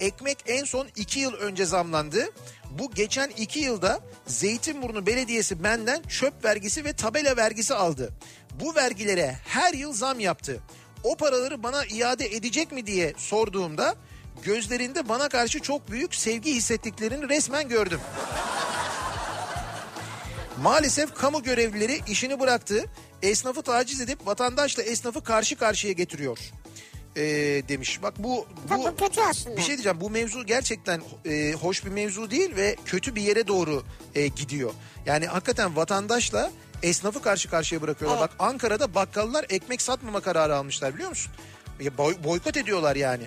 Ekmek 0.00 0.38
en 0.46 0.64
son 0.64 0.88
2 0.96 1.20
yıl 1.20 1.32
önce 1.32 1.66
zamlandı. 1.66 2.30
Bu 2.70 2.90
geçen 2.90 3.30
2 3.36 3.60
yılda 3.60 4.00
Zeytinburnu 4.26 5.06
Belediyesi 5.06 5.64
benden 5.64 6.02
çöp 6.02 6.44
vergisi 6.44 6.84
ve 6.84 6.92
tabela 6.92 7.36
vergisi 7.36 7.74
aldı. 7.74 8.12
Bu 8.60 8.74
vergilere 8.74 9.36
her 9.44 9.74
yıl 9.74 9.92
zam 9.92 10.20
yaptı. 10.20 10.60
O 11.04 11.16
paraları 11.16 11.62
bana 11.62 11.84
iade 11.84 12.26
edecek 12.26 12.72
mi 12.72 12.86
diye 12.86 13.14
sorduğumda 13.16 13.94
gözlerinde 14.42 15.08
bana 15.08 15.28
karşı 15.28 15.60
çok 15.60 15.90
büyük 15.90 16.14
sevgi 16.14 16.54
hissettiklerini 16.54 17.28
resmen 17.28 17.68
gördüm. 17.68 18.00
Maalesef 20.62 21.14
kamu 21.14 21.42
görevlileri 21.42 22.00
işini 22.08 22.40
bıraktı. 22.40 22.84
Esnafı 23.22 23.62
taciz 23.62 24.00
edip 24.00 24.26
vatandaşla 24.26 24.82
esnafı 24.82 25.24
karşı 25.24 25.56
karşıya 25.56 25.92
getiriyor. 25.92 26.38
Ee, 27.16 27.22
demiş. 27.68 28.02
Bak 28.02 28.14
bu 28.18 28.46
bu 28.70 28.84
bu 28.84 28.96
kötü 28.96 29.20
aslında. 29.20 29.56
bir 29.56 29.62
şey 29.62 29.74
diyeceğim. 29.76 30.00
Bu 30.00 30.10
mevzu 30.10 30.46
gerçekten 30.46 31.02
e, 31.26 31.52
hoş 31.52 31.84
bir 31.84 31.90
mevzu 31.90 32.30
değil 32.30 32.56
ve 32.56 32.76
kötü 32.84 33.14
bir 33.14 33.22
yere 33.22 33.46
doğru 33.48 33.82
e, 34.14 34.26
gidiyor. 34.26 34.72
Yani 35.06 35.26
hakikaten 35.26 35.76
vatandaşla 35.76 36.50
esnafı 36.82 37.22
karşı 37.22 37.50
karşıya 37.50 37.82
bırakıyorlar. 37.82 38.18
Evet. 38.18 38.30
Bak 38.30 38.36
Ankara'da 38.38 38.94
bakkallar 38.94 39.46
ekmek 39.48 39.82
satmama 39.82 40.20
kararı 40.20 40.56
almışlar 40.56 40.94
biliyor 40.94 41.08
musun? 41.08 41.32
Ya 41.80 41.98
boy- 41.98 42.24
boykot 42.24 42.56
ediyorlar 42.56 42.96
yani. 42.96 43.26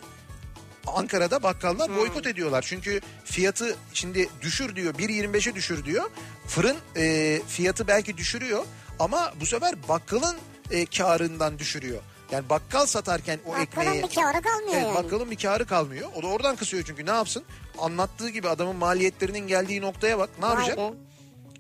Ankara'da 0.87 1.43
bakkallar 1.43 1.89
Hmm. 1.89 1.97
boykot 1.97 2.27
ediyorlar. 2.27 2.65
Çünkü 2.67 3.01
fiyatı 3.25 3.75
şimdi 3.93 4.29
düşür 4.41 4.75
diyor 4.75 4.93
1.25'e 4.93 5.55
düşür 5.55 5.85
diyor. 5.85 6.09
Fırın 6.47 6.77
e, 6.97 7.41
fiyatı 7.47 7.87
belki 7.87 8.17
düşürüyor 8.17 8.65
ama 8.99 9.33
bu 9.41 9.45
sefer 9.45 9.75
bakkalın 9.89 10.35
e, 10.71 10.85
karından 10.85 11.59
düşürüyor. 11.59 11.99
Yani 12.33 12.49
bakkal 12.49 12.85
satarken 12.85 13.39
o 13.45 13.49
Bakkalın 13.49 13.85
ekmeği... 13.85 14.03
bir 14.03 14.15
kârı 14.15 14.41
kalmıyor 14.41 14.73
Evet, 14.73 14.83
yani. 14.83 14.95
bakkalın 14.95 15.31
bir 15.31 15.35
karı 15.37 15.65
kalmıyor. 15.65 16.09
O 16.15 16.23
da 16.23 16.27
oradan 16.27 16.55
kısıyor 16.55 16.83
çünkü 16.87 17.05
ne 17.05 17.09
yapsın? 17.11 17.43
Anlattığı 17.79 18.29
gibi 18.29 18.49
adamın 18.49 18.75
maliyetlerinin 18.75 19.47
geldiği 19.47 19.81
noktaya 19.81 20.17
bak 20.19 20.29
ne 20.39 20.45
Vay 20.45 20.51
yapacak? 20.51 20.77
be. 20.77 20.93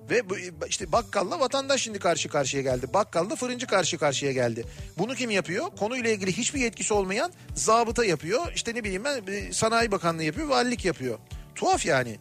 Ve 0.09 0.29
bu, 0.29 0.37
işte 0.67 0.91
bakkalla 0.91 1.39
vatandaş 1.39 1.81
şimdi 1.81 1.99
karşı 1.99 2.29
karşıya 2.29 2.63
geldi. 2.63 2.87
Bakkalla 2.93 3.35
fırıncı 3.35 3.67
karşı 3.67 3.97
karşıya 3.97 4.31
geldi. 4.31 4.65
Bunu 4.97 5.15
kim 5.15 5.29
yapıyor? 5.31 5.65
Konuyla 5.79 6.09
ilgili 6.09 6.37
hiçbir 6.37 6.59
yetkisi 6.59 6.93
olmayan 6.93 7.33
zabıta 7.55 8.05
yapıyor. 8.05 8.51
İşte 8.55 8.75
ne 8.75 8.83
bileyim 8.83 9.03
ben 9.03 9.51
sanayi 9.51 9.91
bakanlığı 9.91 10.23
yapıyor, 10.23 10.47
valilik 10.47 10.85
yapıyor. 10.85 11.19
Tuhaf 11.55 11.85
yani. 11.85 12.19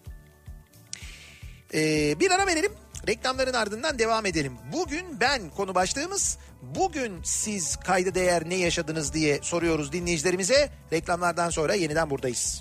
Ee, 1.75 2.21
bir 2.21 2.31
ara 2.31 2.47
verelim. 2.47 2.73
Reklamların 3.09 3.53
ardından 3.53 3.99
devam 3.99 4.27
edelim. 4.27 4.53
Bugün 4.73 5.21
ben 5.21 5.51
konu 5.51 5.75
başlığımız 5.75 6.39
bugün 6.63 7.13
siz 7.23 7.77
kayda 7.77 8.15
değer 8.15 8.43
ne 8.49 8.55
yaşadınız 8.55 9.13
diye 9.13 9.39
soruyoruz 9.43 9.93
dinleyicilerimize. 9.93 10.71
Reklamlardan 10.93 11.51
sonra 11.51 11.75
yeniden 11.75 12.11
buradayız. 12.11 12.61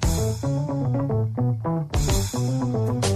Şov 2.32 3.11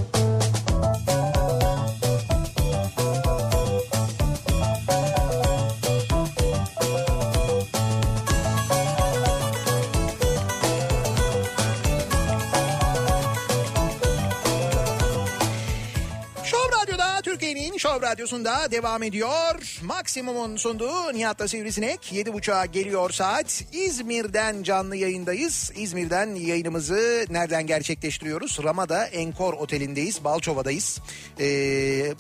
Şov 17.86 18.02
Radyosu'nda 18.02 18.72
devam 18.72 19.04
ediyor. 19.04 19.80
Maksimum'un 19.84 20.56
sunduğu 20.56 21.14
Nihat'la 21.14 21.48
Sivrisinek 21.48 22.00
7.30'a 22.14 22.66
geliyor 22.66 23.10
saat. 23.10 23.64
İzmir'den 23.74 24.64
canlı 24.64 24.96
yayındayız. 24.96 25.72
İzmir'den 25.76 26.36
yayınımızı 26.36 27.26
nereden 27.30 27.68
gerçekleştiriyoruz? 27.68 28.60
Ramada 28.64 29.06
Enkor 29.06 29.54
Oteli'ndeyiz. 29.54 30.24
Balçova'dayız. 30.24 31.00
Ee, 31.40 32.14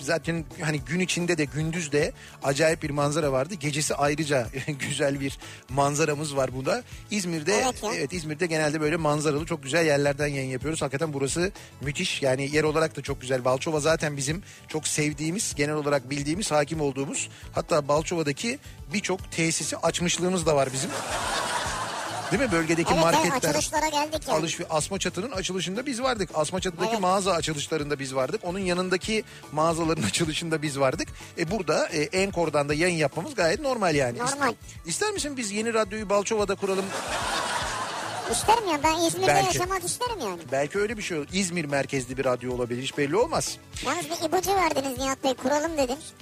zaten 0.00 0.44
hani 0.60 0.80
gün 0.80 1.00
içinde 1.00 1.38
de 1.38 1.44
gündüz 1.44 1.92
de 1.92 2.12
acayip 2.42 2.82
bir 2.82 2.90
manzara 2.90 3.32
vardı. 3.32 3.54
Gecesi 3.54 3.94
ayrıca 3.94 4.46
güzel 4.88 5.20
bir 5.20 5.38
manzaramız 5.68 6.36
var 6.36 6.54
burada. 6.54 6.82
İzmir'de 7.10 7.54
Evet 7.54 7.82
ya. 7.82 7.94
Evet 7.94 8.12
İzmir'de 8.12 8.46
genelde 8.46 8.80
böyle 8.80 8.96
manzaralı 8.96 9.46
çok 9.46 9.62
güzel 9.62 9.86
yerlerden 9.86 10.26
yayın 10.26 10.50
yapıyoruz. 10.50 10.82
Hakikaten 10.82 11.12
burası 11.12 11.52
müthiş. 11.80 12.22
Yani 12.22 12.48
yer 12.52 12.64
olarak 12.64 12.96
da 12.96 13.02
çok 13.02 13.20
güzel. 13.20 13.44
Balçova 13.44 13.80
zaten 13.80 14.16
bizim 14.16 14.42
çok 14.68 14.88
sevdiğimiz, 14.88 15.11
genel 15.56 15.74
olarak 15.74 16.10
bildiğimiz, 16.10 16.50
hakim 16.50 16.80
olduğumuz. 16.80 17.28
Hatta 17.52 17.88
Balçova'daki 17.88 18.58
birçok 18.94 19.32
tesisi 19.32 19.76
açmışlığımız 19.76 20.46
da 20.46 20.56
var 20.56 20.68
bizim. 20.72 20.90
Değil 22.32 22.42
mi? 22.42 22.52
Bölgedeki 22.52 22.92
Evet, 22.94 23.04
evet 23.04 23.14
marketler. 23.24 23.48
açılışlara 23.50 23.88
geldik 23.88 24.22
yani. 24.28 24.38
Alış 24.38 24.60
Asma 24.70 24.98
Çatı'nın 24.98 25.30
açılışında 25.30 25.86
biz 25.86 26.02
vardık. 26.02 26.30
Asma 26.34 26.60
Çatı'daki 26.60 26.90
Evet. 26.90 27.00
mağaza 27.00 27.32
açılışlarında 27.32 27.98
biz 27.98 28.14
vardık. 28.14 28.40
Onun 28.44 28.58
yanındaki 28.58 29.24
mağazaların 29.52 30.02
açılışında 30.08 30.62
biz 30.62 30.80
vardık. 30.80 31.08
E 31.38 31.50
burada 31.50 31.88
e, 31.88 32.02
Enkor'dan 32.02 32.68
da 32.68 32.74
yayın 32.74 32.96
yapmamız 32.96 33.34
gayet 33.34 33.60
normal 33.60 33.94
yani. 33.94 34.18
Normal. 34.18 34.54
İster 34.86 35.10
misin 35.10 35.36
biz 35.36 35.52
yeni 35.52 35.74
radyoyu 35.74 36.08
Balçova'da 36.08 36.54
kuralım? 36.54 36.84
İsterim 38.32 38.68
ya 38.72 38.80
ben 38.84 39.00
İzmir'de 39.06 39.26
Belki. 39.26 39.46
yaşamak 39.58 39.84
isterim 39.84 40.20
yani. 40.20 40.40
Belki 40.52 40.78
öyle 40.78 40.96
bir 40.96 41.02
şey 41.02 41.18
olur. 41.18 41.26
İzmir 41.32 41.64
merkezli 41.64 42.16
bir 42.16 42.24
radyo 42.24 42.54
olabilir. 42.54 42.82
Hiç 42.82 42.98
belli 42.98 43.16
olmaz. 43.16 43.58
Yalnız 43.86 44.04
bir 44.04 44.26
ipucu 44.28 44.54
verdiniz 44.54 44.98
Nihat 44.98 45.24
Bey 45.24 45.34
kuralım 45.34 45.78
dediniz. 45.78 46.12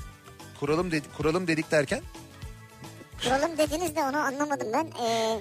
Kuralım 0.61 0.91
dedik, 0.91 1.17
kuralım 1.17 1.47
dedik 1.47 1.71
derken 1.71 2.01
Kuralım 3.25 3.59
dediniz 3.59 3.97
de 3.97 4.01
onu 4.01 4.17
anlamadım 4.19 4.69
ben. 4.73 4.87
Ee, 5.05 5.41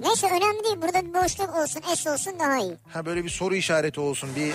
neyse 0.00 0.26
önemli 0.26 0.64
değil 0.64 0.76
burada 0.82 1.04
bir 1.06 1.14
boşluk 1.14 1.56
olsun 1.56 1.82
es 1.92 2.06
olsun 2.06 2.32
daha 2.38 2.58
iyi. 2.58 2.76
ha 2.92 3.06
böyle 3.06 3.24
bir 3.24 3.30
soru 3.30 3.54
işareti 3.54 4.00
olsun 4.00 4.30
bir 4.36 4.52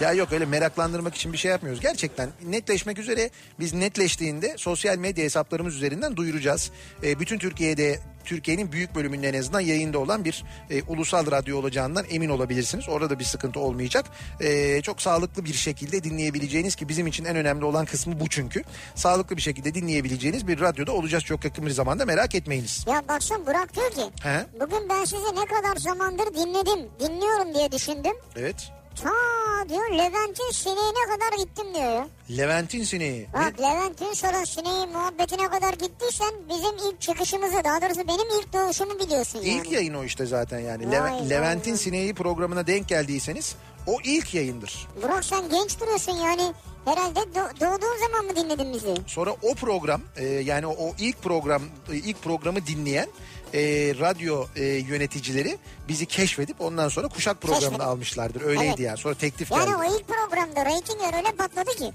ya 0.00 0.12
yok 0.12 0.32
öyle 0.32 0.46
meraklandırmak 0.46 1.14
için 1.14 1.32
bir 1.32 1.38
şey 1.38 1.50
yapmıyoruz. 1.50 1.80
Gerçekten 1.80 2.30
netleşmek 2.46 2.98
üzere 2.98 3.30
biz 3.60 3.74
netleştiğinde 3.74 4.54
sosyal 4.56 4.98
medya 4.98 5.24
hesaplarımız 5.24 5.76
üzerinden 5.76 6.16
duyuracağız. 6.16 6.70
Ee, 7.02 7.20
bütün 7.20 7.38
Türkiye'de 7.38 7.98
Türkiye'nin 8.24 8.72
büyük 8.72 8.94
bölümünün 8.94 9.22
en 9.22 9.38
azından 9.38 9.60
yayında 9.60 9.98
olan 9.98 10.24
bir 10.24 10.44
e, 10.70 10.82
ulusal 10.82 11.30
radyo 11.30 11.58
olacağından 11.58 12.04
emin 12.10 12.28
olabilirsiniz. 12.28 12.88
Orada 12.88 13.10
da 13.10 13.18
bir 13.18 13.24
sıkıntı 13.24 13.60
olmayacak. 13.60 14.06
Ee, 14.40 14.80
çok 14.82 15.02
sağlıklı 15.02 15.44
bir 15.44 15.54
şekilde 15.54 16.04
dinleyebileceğiniz 16.04 16.76
ki 16.76 16.88
bizim 16.88 17.06
için 17.06 17.24
en 17.24 17.36
önemli 17.36 17.64
olan 17.64 17.84
kısmı 17.84 18.20
bu 18.20 18.28
çünkü. 18.28 18.62
Sağlıklı 18.94 19.36
bir 19.36 19.42
şekilde 19.42 19.74
dinleyebileceğiniz 19.74 20.48
bir 20.48 20.60
radyoda 20.60 20.92
olacağız 20.92 21.24
çok 21.24 21.44
yakın 21.44 21.66
bir 21.66 21.70
zamanda 21.70 22.04
merak 22.04 22.34
etmeyiniz. 22.34 22.84
Ya 22.88 23.02
baksana 23.08 23.46
Burak 23.46 23.76
diyor 23.76 23.90
ki 23.90 24.02
He? 24.22 24.46
bugün 24.60 24.88
ben 24.88 25.04
sizi 25.04 25.34
ne 25.34 25.44
kadar 25.46 25.76
zamandır 25.76 26.34
dinledim 26.34 26.88
dinliyorum 27.00 27.54
diye 27.54 27.72
düşündüm. 27.72 28.14
Evet. 28.36 28.72
Ta 28.96 29.68
diyor 29.68 29.90
Levent'in 29.90 30.50
sineğine 30.52 31.04
kadar 31.14 31.38
gittim 31.44 31.66
diyor 31.74 31.84
ya. 31.92 32.08
Levent'in 32.36 32.84
sineği. 32.84 33.28
Bak 33.34 33.60
Levent 33.60 34.02
Ünsal'ın 34.02 34.44
sineği 34.44 34.86
muhabbetine 34.86 35.48
kadar 35.48 35.72
gittiysen 35.72 36.34
bizim 36.48 36.90
ilk 36.90 37.00
çıkışımızı 37.00 37.64
daha 37.64 37.82
doğrusu 37.82 38.08
benim 38.08 38.40
ilk 38.40 38.52
doğuşumu 38.52 38.98
biliyorsun 38.98 39.38
yani. 39.38 39.48
İlk 39.48 39.72
yayın 39.72 39.94
o 39.94 40.04
işte 40.04 40.26
zaten 40.26 40.58
yani. 40.58 40.84
Leve- 40.92 41.30
Levent'in. 41.30 41.74
Sineği 41.74 42.14
programına 42.14 42.66
denk 42.66 42.88
geldiyseniz 42.88 43.56
o 43.86 43.92
ilk 44.04 44.34
yayındır. 44.34 44.88
Burak 45.02 45.24
sen 45.24 45.48
genç 45.50 45.80
duruyorsun 45.80 46.12
yani. 46.12 46.52
Herhalde 46.84 47.18
do- 47.20 47.60
doğduğun 47.60 47.98
zaman 48.06 48.24
mı 48.24 48.36
dinledin 48.36 48.72
bizi? 48.74 48.94
Sonra 49.06 49.30
o 49.42 49.54
program 49.54 50.00
e, 50.16 50.24
yani 50.26 50.66
o, 50.66 50.70
o 50.72 50.92
ilk 50.98 51.22
program 51.22 51.62
e, 51.92 51.96
ilk 51.96 52.22
programı 52.22 52.66
dinleyen 52.66 53.08
e, 53.54 53.60
radyo 54.00 54.46
e, 54.56 54.64
yöneticileri 54.64 55.58
bizi 55.88 56.06
keşfedip 56.06 56.60
ondan 56.60 56.88
sonra 56.88 57.08
kuşak 57.08 57.40
programını 57.40 57.60
Keşfedip. 57.70 57.86
almışlardır. 57.86 58.40
Öyleydi 58.40 58.64
Evet. 58.68 58.80
yani. 58.80 58.98
Sonra 58.98 59.14
teklif 59.14 59.50
Yani 59.50 59.64
geldi. 59.64 59.76
o 59.76 59.96
ilk 59.98 60.08
programda 60.08 60.64
reytingler 60.64 61.16
öyle 61.16 61.32
patladı 61.36 61.70
ki. 61.76 61.92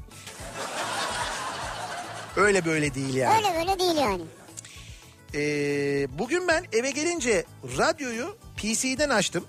Öyle 2.37 2.65
böyle 2.65 2.95
değil 2.95 3.13
yani. 3.15 3.37
Öyle 3.47 3.59
böyle 3.59 3.79
değil 3.79 3.95
yani. 3.97 4.21
Ee, 5.33 6.07
bugün 6.19 6.47
ben 6.47 6.65
eve 6.73 6.91
gelince 6.91 7.45
radyoyu 7.77 8.37
PC'den 8.57 9.09
açtım. 9.09 9.45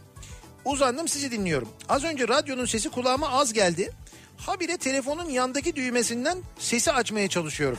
Uzandım 0.64 1.08
sizi 1.08 1.30
dinliyorum. 1.30 1.68
Az 1.88 2.04
önce 2.04 2.28
radyonun 2.28 2.66
sesi 2.66 2.88
kulağıma 2.90 3.28
az 3.28 3.52
geldi. 3.52 3.92
Habire 4.36 4.76
telefonun 4.76 5.28
yandaki 5.30 5.76
düğmesinden 5.76 6.38
sesi 6.58 6.92
açmaya 6.92 7.28
çalışıyorum. 7.28 7.78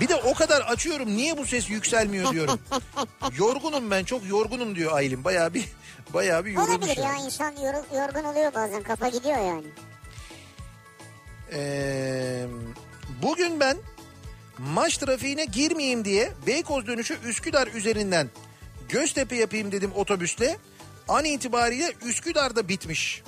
Bir 0.00 0.08
de 0.08 0.14
o 0.16 0.34
kadar 0.34 0.60
açıyorum 0.60 1.16
niye 1.16 1.38
bu 1.38 1.46
ses 1.46 1.70
yükselmiyor 1.70 2.32
diyorum. 2.32 2.60
yorgunum 3.38 3.90
ben 3.90 4.04
çok 4.04 4.28
yorgunum 4.28 4.74
diyor 4.74 4.92
Aylin. 4.92 5.24
Bayağı 5.24 5.54
bir 5.54 5.64
bayağı 6.14 6.44
bir 6.44 6.50
yorulmuş. 6.52 6.74
Olabilir 6.78 6.96
ya 6.96 7.02
yani. 7.02 7.22
insan 7.22 7.56
yor- 7.56 7.96
yorgun 8.00 8.24
oluyor 8.24 8.54
bazen 8.54 8.82
kafa 8.82 9.08
gidiyor 9.08 9.36
yani. 9.38 9.66
Ee, 11.52 12.46
bugün 13.22 13.60
ben 13.60 13.76
maç 14.58 14.96
trafiğine 14.96 15.44
girmeyeyim 15.44 16.04
diye 16.04 16.32
Beykoz 16.46 16.86
dönüşü 16.86 17.18
Üsküdar 17.24 17.66
üzerinden 17.66 18.28
Göztepe 18.88 19.36
yapayım 19.36 19.72
dedim 19.72 19.90
otobüsle. 19.94 20.56
An 21.08 21.24
itibariyle 21.24 21.92
Üsküdar'da 22.04 22.68
bitmiş. 22.68 23.22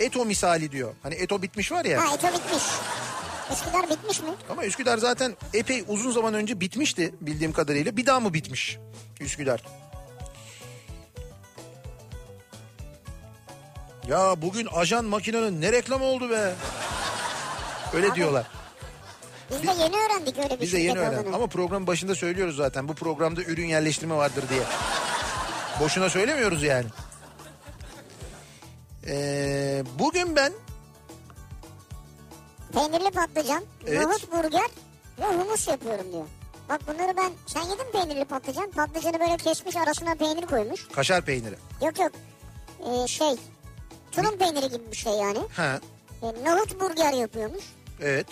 Eto 0.00 0.24
misali 0.24 0.72
diyor. 0.72 0.94
Hani 1.02 1.14
Eto 1.14 1.42
bitmiş 1.42 1.72
var 1.72 1.84
ya. 1.84 2.00
Ha 2.02 2.14
Eto 2.14 2.28
bitmiş. 2.28 2.62
Üsküdar 3.52 3.90
bitmiş 3.90 4.22
mi? 4.22 4.28
Ama 4.50 4.64
Üsküdar 4.64 4.98
zaten 4.98 5.36
epey 5.54 5.84
uzun 5.88 6.10
zaman 6.10 6.34
önce 6.34 6.60
bitmişti 6.60 7.14
bildiğim 7.20 7.52
kadarıyla. 7.52 7.96
Bir 7.96 8.06
daha 8.06 8.20
mı 8.20 8.34
bitmiş 8.34 8.78
Üsküdar? 9.20 9.62
Ya 14.08 14.34
bugün 14.42 14.66
ajan 14.66 15.04
makinenin 15.04 15.60
ne 15.60 15.72
reklamı 15.72 16.04
oldu 16.04 16.30
be? 16.30 16.54
Öyle 17.94 18.06
Abi, 18.06 18.14
diyorlar. 18.14 18.46
Biz 19.50 19.62
de 19.62 19.82
yeni 19.82 19.96
öğrendik 19.96 20.38
öyle 20.38 20.54
bir 20.54 20.60
Biz 20.60 20.72
de 20.72 20.78
yeni 20.78 20.98
öğrendik. 20.98 21.34
Ama 21.34 21.46
programın 21.46 21.86
başında 21.86 22.14
söylüyoruz 22.14 22.56
zaten. 22.56 22.88
Bu 22.88 22.94
programda 22.94 23.42
ürün 23.42 23.66
yerleştirme 23.66 24.14
vardır 24.14 24.44
diye. 24.48 24.62
Boşuna 25.80 26.10
söylemiyoruz 26.10 26.62
yani. 26.62 26.86
Ee, 29.06 29.82
bugün 29.98 30.36
ben 30.36 30.52
Peynirli 32.74 33.10
patlıcan, 33.10 33.62
Evet. 33.86 34.02
nohut 34.06 34.32
burger 34.32 34.68
ve 35.20 35.24
humus 35.36 35.68
yapıyorum 35.68 36.12
diyor. 36.12 36.24
Bak 36.68 36.80
bunları 36.88 37.16
ben, 37.16 37.32
sen 37.46 37.62
yedin 37.62 37.86
mi 37.86 37.92
peynirli 37.92 38.24
patlıcan? 38.24 38.70
Patlıcanı 38.70 39.20
böyle 39.20 39.36
kesmiş 39.36 39.76
arasına 39.76 40.14
peynir 40.14 40.46
koymuş. 40.46 40.88
kaşar 40.88 41.22
peyniri. 41.24 41.54
Yok 41.82 41.98
yok 41.98 42.12
Ee, 42.80 43.06
şey 43.06 43.36
tulum 44.12 44.38
peyniri 44.38 44.68
gibi 44.68 44.90
bir 44.90 44.96
şey 44.96 45.12
yani. 45.12 45.38
Ha, 45.56 45.80
Ee, 46.22 46.26
nohut 46.26 46.80
burger 46.80 47.12
yapıyormuş. 47.12 47.64
evet. 48.02 48.26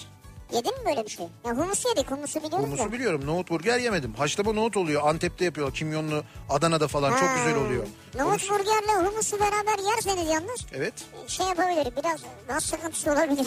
Yedin 0.54 0.78
mi 0.80 0.86
böyle 0.86 1.04
bir 1.04 1.10
şey? 1.10 1.26
Ya 1.46 1.52
humus 1.56 1.84
yedik 1.86 2.10
humusu 2.10 2.42
biliyoruz 2.42 2.66
Humusu 2.66 2.84
da. 2.84 2.92
biliyorum. 2.92 3.26
Nohut 3.26 3.50
burger 3.50 3.78
yemedim. 3.78 4.14
Haşlama 4.14 4.52
nohut 4.52 4.76
oluyor. 4.76 5.02
Antep'te 5.08 5.44
yapıyorlar. 5.44 5.74
Kimyonlu 5.76 6.22
Adana'da 6.50 6.88
falan. 6.88 7.10
Çok 7.10 7.28
Ha. 7.28 7.36
güzel 7.36 7.56
oluyor. 7.56 7.86
Nohut 8.14 8.42
Humus- 8.42 8.50
burgerle 8.50 9.08
humusu 9.08 9.40
beraber 9.40 9.90
yerseniz 9.94 10.28
yalnız 10.30 10.66
Evet. 10.72 10.94
şey 11.26 11.46
yapabilir 11.46 11.96
biraz 11.96 12.20
gaz 12.48 12.64
sıkıntısı 12.64 13.12
olabilir. 13.12 13.46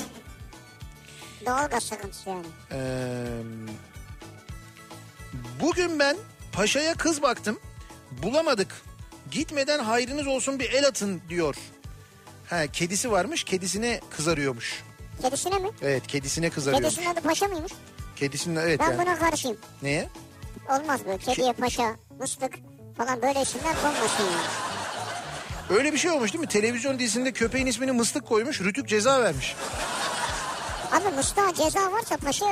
Doğal 1.45 1.67
gaz 1.69 1.83
sıkıntısı 1.83 2.29
yani. 2.29 2.45
Ee, 2.71 3.25
bugün 5.61 5.99
ben 5.99 6.17
paşaya 6.53 6.93
kız 6.93 7.21
baktım. 7.21 7.59
Bulamadık. 8.11 8.81
Gitmeden 9.31 9.79
hayrınız 9.79 10.27
olsun 10.27 10.59
bir 10.59 10.71
el 10.71 10.87
atın 10.87 11.21
diyor. 11.29 11.55
Ha, 12.49 12.67
kedisi 12.67 13.11
varmış. 13.11 13.43
Kedisine 13.43 14.01
kızarıyormuş. 14.17 14.83
Kedisine 15.21 15.59
mi? 15.59 15.69
Evet 15.81 16.07
kedisine 16.07 16.49
kızarıyormuş. 16.49 16.89
Kedisinin 16.95 17.13
adı 17.13 17.21
paşa 17.21 17.47
mıymış? 17.47 17.71
Kedisinin 18.15 18.55
evet 18.55 18.79
Ben 18.79 18.91
yani. 18.91 19.01
buna 19.05 19.19
karşıyım. 19.19 19.57
Neye? 19.81 20.09
Olmaz 20.69 20.99
böyle 21.05 21.17
kediye 21.17 21.53
paşa, 21.53 21.95
mıstık 22.19 22.53
falan 22.97 23.21
böyle 23.21 23.41
isimler 23.41 23.73
konmasın 23.81 24.23
yani. 24.23 24.45
Öyle 25.79 25.93
bir 25.93 25.97
şey 25.97 26.11
olmuş 26.11 26.33
değil 26.33 26.41
mi? 26.41 26.47
Televizyon 26.47 26.99
dizisinde 26.99 27.31
köpeğin 27.31 27.65
ismini 27.65 27.91
mıstık 27.91 28.25
koymuş. 28.27 28.61
Rütük 28.61 28.87
ceza 28.89 29.21
vermiş. 29.23 29.55
Abi 30.91 31.15
mıstığa 31.15 31.53
ceza 31.53 31.91
varsa 31.91 32.17
paşa 32.17 32.45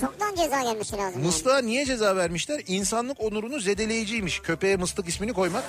çoktan 0.00 0.34
ceza 0.34 0.62
gelmesi 0.62 0.96
lazım. 0.96 1.12
yani. 1.18 1.26
Mıstığa 1.26 1.58
niye 1.58 1.86
ceza 1.86 2.16
vermişler? 2.16 2.62
İnsanlık 2.66 3.20
onurunu 3.20 3.60
zedeleyiciymiş. 3.60 4.40
Köpeğe 4.40 4.76
mıstık 4.76 5.08
ismini 5.08 5.32
koymak. 5.32 5.64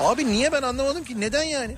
Abi 0.00 0.26
niye 0.26 0.52
ben 0.52 0.62
anlamadım 0.62 1.04
ki? 1.04 1.20
Neden 1.20 1.42
yani? 1.42 1.76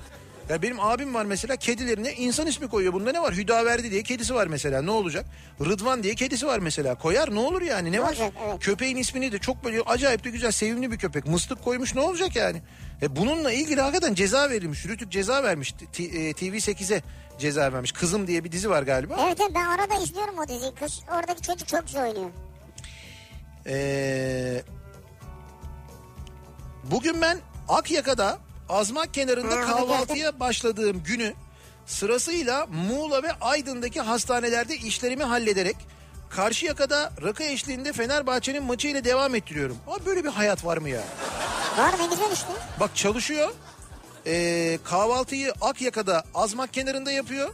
Ya 0.49 0.61
benim 0.61 0.79
abim 0.79 1.13
var 1.13 1.25
mesela 1.25 1.55
kedilerine 1.55 2.13
insan 2.13 2.47
ismi 2.47 2.67
koyuyor. 2.67 2.93
Bunda 2.93 3.11
ne 3.11 3.21
var? 3.21 3.33
Hüdaverdi 3.33 3.91
diye 3.91 4.03
kedisi 4.03 4.35
var 4.35 4.47
mesela. 4.47 4.81
Ne 4.81 4.91
olacak? 4.91 5.25
Rıdvan 5.65 6.03
diye 6.03 6.15
kedisi 6.15 6.47
var 6.47 6.59
mesela. 6.59 6.95
Koyar 6.95 7.35
ne 7.35 7.39
olur 7.39 7.61
yani? 7.61 7.91
Ne 7.91 8.01
var? 8.01 8.17
Evet. 8.21 8.59
Köpeğin 8.59 8.97
ismini 8.97 9.31
de 9.31 9.39
çok 9.39 9.63
böyle 9.63 9.81
acayip 9.81 10.23
de 10.23 10.29
güzel 10.29 10.51
sevimli 10.51 10.91
bir 10.91 10.97
köpek. 10.97 11.25
Mıstık 11.27 11.63
koymuş 11.63 11.95
ne 11.95 12.01
olacak 12.01 12.35
yani? 12.35 12.61
E 13.01 13.15
bununla 13.15 13.51
ilgili 13.51 13.81
hakikaten 13.81 14.13
ceza 14.13 14.49
verilmiş. 14.49 14.85
Rütük 14.85 15.11
ceza 15.11 15.43
vermiş. 15.43 15.71
T- 15.93 16.03
e, 16.03 16.31
TV8'e 16.31 17.01
ceza 17.39 17.73
vermiş. 17.73 17.91
Kızım 17.91 18.27
diye 18.27 18.43
bir 18.43 18.51
dizi 18.51 18.69
var 18.69 18.83
galiba. 18.83 19.15
Evet 19.27 19.37
evet 19.41 19.51
ben 19.55 19.65
arada 19.65 20.03
izliyorum 20.03 20.37
o 20.39 20.47
diziyi. 20.47 20.73
Kız 20.79 21.01
oradaki 21.17 21.41
çocuk 21.41 21.67
çok 21.67 21.85
güzel 21.87 22.03
oynuyor. 22.07 22.29
Ee, 23.69 24.61
bugün 26.83 27.21
ben 27.21 27.37
Akyaka'da 27.69 28.39
Azmak 28.69 29.13
kenarında 29.13 29.61
kahvaltıya 29.61 30.39
başladığım 30.39 31.03
günü 31.03 31.33
sırasıyla 31.85 32.65
Muğla 32.65 33.23
ve 33.23 33.31
Aydın'daki 33.41 34.01
hastanelerde 34.01 34.75
işlerimi 34.77 35.23
hallederek 35.23 35.75
Karşıyaka'da 36.29 37.11
rakı 37.23 37.43
eşliğinde 37.43 37.93
Fenerbahçe'nin 37.93 38.63
maçı 38.63 38.87
ile 38.87 39.03
devam 39.03 39.35
ettiriyorum. 39.35 39.77
Abi 39.87 40.05
böyle 40.05 40.23
bir 40.23 40.29
hayat 40.29 40.65
var 40.65 40.77
mı 40.77 40.89
ya? 40.89 41.01
Var 41.77 41.93
ne 41.99 42.07
güzel 42.07 42.31
işte. 42.33 42.47
Bak 42.79 42.95
çalışıyor. 42.95 43.51
Ee, 44.25 44.79
kahvaltıyı 44.83 45.53
Akyaka'da 45.61 46.23
Azmak 46.33 46.73
kenarında 46.73 47.11
yapıyor. 47.11 47.53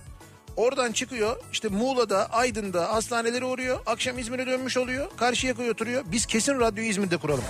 Oradan 0.57 0.91
çıkıyor 0.91 1.37
işte 1.51 1.67
Muğla'da, 1.67 2.27
Aydın'da 2.31 2.93
hastanelere 2.93 3.45
uğruyor. 3.45 3.79
Akşam 3.85 4.19
İzmir'e 4.19 4.47
dönmüş 4.47 4.77
oluyor. 4.77 5.07
Karşıyaka'ya 5.17 5.71
oturuyor. 5.71 6.03
Biz 6.05 6.25
kesin 6.25 6.59
radyoyu 6.59 6.89
İzmir'de 6.89 7.17
kuralım. 7.17 7.43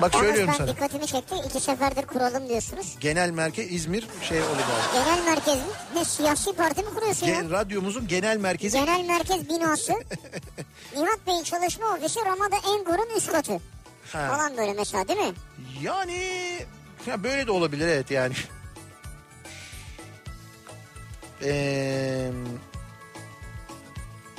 Bak 0.00 0.14
Yalnız 0.14 0.26
söylüyorum 0.28 0.52
ben 0.52 0.64
sana. 0.64 0.74
dikkatimi 0.76 1.06
çekti. 1.06 1.34
İki 1.48 1.60
seferdir 1.60 2.06
kuralım 2.06 2.48
diyorsunuz. 2.48 2.96
Genel 3.00 3.30
merkez 3.30 3.72
İzmir 3.72 4.06
şey 4.28 4.38
abi. 4.38 4.46
Genel 4.92 5.24
merkez 5.24 5.54
mi? 5.54 5.62
Ne 5.94 6.04
siyasi 6.04 6.52
parti 6.52 6.82
mi 6.82 6.94
kuruyorsun 6.94 7.26
ya? 7.26 7.34
Gen- 7.34 7.50
radyomuzun 7.50 8.08
genel 8.08 8.36
merkezi. 8.36 8.78
Genel 8.78 9.04
merkez 9.04 9.48
binası. 9.48 9.92
Nihat 10.96 11.26
Bey'in 11.26 11.42
çalışma 11.42 11.86
ofisi 11.94 12.20
Ramada 12.24 12.56
Engur'un 12.56 13.16
üst 13.16 13.32
katı. 13.32 13.52
Ha. 14.12 14.28
Falan 14.28 14.56
böyle 14.56 14.72
mesela 14.72 15.08
değil 15.08 15.18
mi? 15.18 15.32
Yani 15.82 16.18
ya 17.06 17.24
böyle 17.24 17.46
de 17.46 17.50
olabilir 17.52 17.88
evet 17.88 18.10
yani. 18.10 18.34
Ee, 21.42 22.30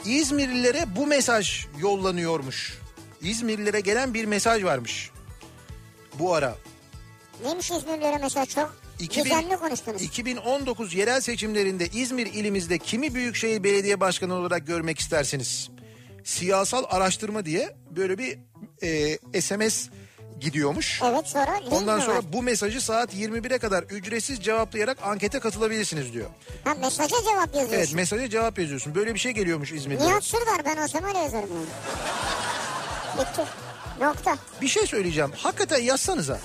İzmirlilere 0.06 0.96
bu 0.96 1.08
mesaj 1.08 1.66
yollanıyormuş. 1.80 2.78
İzmirlilere 3.22 3.80
gelen 3.80 4.14
bir 4.14 4.26
mesaj 4.26 4.64
varmış. 4.64 5.12
Bu 6.20 6.34
ara. 6.34 6.56
Neymiş 7.44 7.72
İzmirlilere 7.72 8.18
mesela 8.22 8.46
çok 8.46 8.78
2000 9.00 9.24
gizemli 9.24 9.58
konuştunuz. 9.58 10.02
2019 10.02 10.94
yerel 10.94 11.22
seçimlerinde 11.22 11.88
İzmir 11.88 12.26
ilimizde 12.26 12.78
kimi 12.78 13.16
Büyükşehir 13.16 13.64
Belediye 13.64 14.00
Başkanı 14.00 14.34
olarak 14.34 14.68
görmek 14.68 15.00
istersiniz? 15.00 15.70
Siyasal 16.24 16.84
araştırma 16.90 17.46
diye 17.46 17.76
böyle 17.90 18.18
bir 18.18 18.40
e, 19.34 19.42
SMS 19.42 19.90
gidiyormuş. 20.40 21.02
Evet 21.04 21.28
sonra 21.28 21.60
Ondan 21.72 22.00
sonra 22.00 22.18
var? 22.18 22.34
bu 22.34 22.42
mesajı 22.44 22.82
saat 22.82 23.14
21'e 23.14 23.58
kadar 23.58 23.84
ücretsiz 23.84 24.40
cevaplayarak 24.44 24.98
ankete 25.04 25.40
katılabilirsiniz 25.40 26.14
diyor. 26.14 26.30
Ha 26.64 26.74
mesaja 26.74 27.16
cevap 27.24 27.48
yazıyorsun. 27.48 27.74
Evet 27.78 27.94
mesaja 27.94 28.30
cevap 28.30 28.60
yazıyorsun. 28.60 28.96
Böyle 28.96 29.14
bir 29.14 29.20
şey 29.20 29.32
geliyormuş 29.32 29.72
İzmir'de. 29.72 30.06
Nihat 30.06 30.24
Sırdar 30.24 30.66
ben 30.66 30.78
olsam 30.84 31.04
öyle 31.04 31.18
yazarım 31.18 31.50
yani. 31.54 31.66
Bitti. 33.20 33.42
Nokta. 34.02 34.38
Bir 34.62 34.68
şey 34.68 34.86
söyleyeceğim. 34.86 35.32
Hakikaten 35.38 35.82
yazsanıza. 35.82 36.40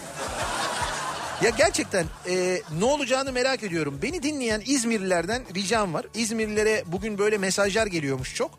Ya 1.43 1.51
gerçekten 1.51 2.07
e, 2.29 2.63
ne 2.79 2.85
olacağını 2.85 3.33
merak 3.33 3.63
ediyorum. 3.63 3.99
Beni 4.03 4.23
dinleyen 4.23 4.63
İzmirlilerden 4.67 5.43
ricam 5.55 5.95
var. 5.95 6.07
İzmirlilere 6.15 6.83
bugün 6.87 7.19
böyle 7.19 7.39
mesajlar 7.39 7.87
geliyormuş 7.87 8.35
çok. 8.35 8.51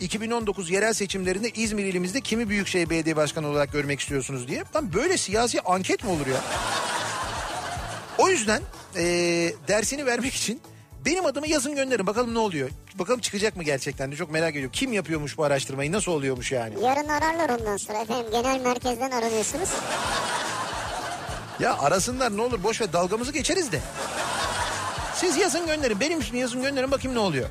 2019 0.00 0.70
yerel 0.70 0.92
seçimlerinde 0.92 1.50
İzmir 1.50 1.84
ilimizde 1.84 2.20
kimi 2.20 2.48
Büyükşehir 2.48 2.90
Belediye 2.90 3.16
Başkanı 3.16 3.48
olarak 3.48 3.72
görmek 3.72 4.00
istiyorsunuz 4.00 4.48
diye. 4.48 4.64
Lan 4.76 4.92
böyle 4.94 5.18
siyasi 5.18 5.60
anket 5.60 6.04
mi 6.04 6.10
olur 6.10 6.26
ya? 6.26 6.40
O 8.18 8.28
yüzden 8.28 8.62
e, 8.96 9.02
dersini 9.68 10.06
vermek 10.06 10.34
için 10.34 10.60
benim 11.04 11.26
adımı 11.26 11.48
yazın 11.48 11.74
gönderin. 11.74 12.06
Bakalım 12.06 12.34
ne 12.34 12.38
oluyor. 12.38 12.70
Bakalım 12.94 13.20
çıkacak 13.20 13.56
mı 13.56 13.62
gerçekten 13.62 14.12
de 14.12 14.16
çok 14.16 14.30
merak 14.30 14.50
ediyorum. 14.50 14.72
Kim 14.72 14.92
yapıyormuş 14.92 15.38
bu 15.38 15.44
araştırmayı 15.44 15.92
nasıl 15.92 16.12
oluyormuş 16.12 16.52
yani? 16.52 16.74
Yarın 16.84 17.08
ararlar 17.08 17.48
ondan 17.48 17.76
sonra 17.76 17.98
efendim 17.98 18.26
genel 18.30 18.60
merkezden 18.60 19.10
aranıyorsunuz. 19.10 19.68
Ya 21.60 21.78
arasınlar 21.78 22.36
ne 22.36 22.42
olur 22.42 22.62
boş 22.62 22.80
ver 22.80 22.92
dalgamızı 22.92 23.32
geçeriz 23.32 23.72
de. 23.72 23.80
Siz 25.14 25.36
yazın 25.36 25.66
gönderin. 25.66 26.00
Benim 26.00 26.20
için 26.20 26.36
yazın 26.36 26.62
gönderin 26.62 26.90
bakayım 26.90 27.16
ne 27.16 27.20
oluyor. 27.20 27.48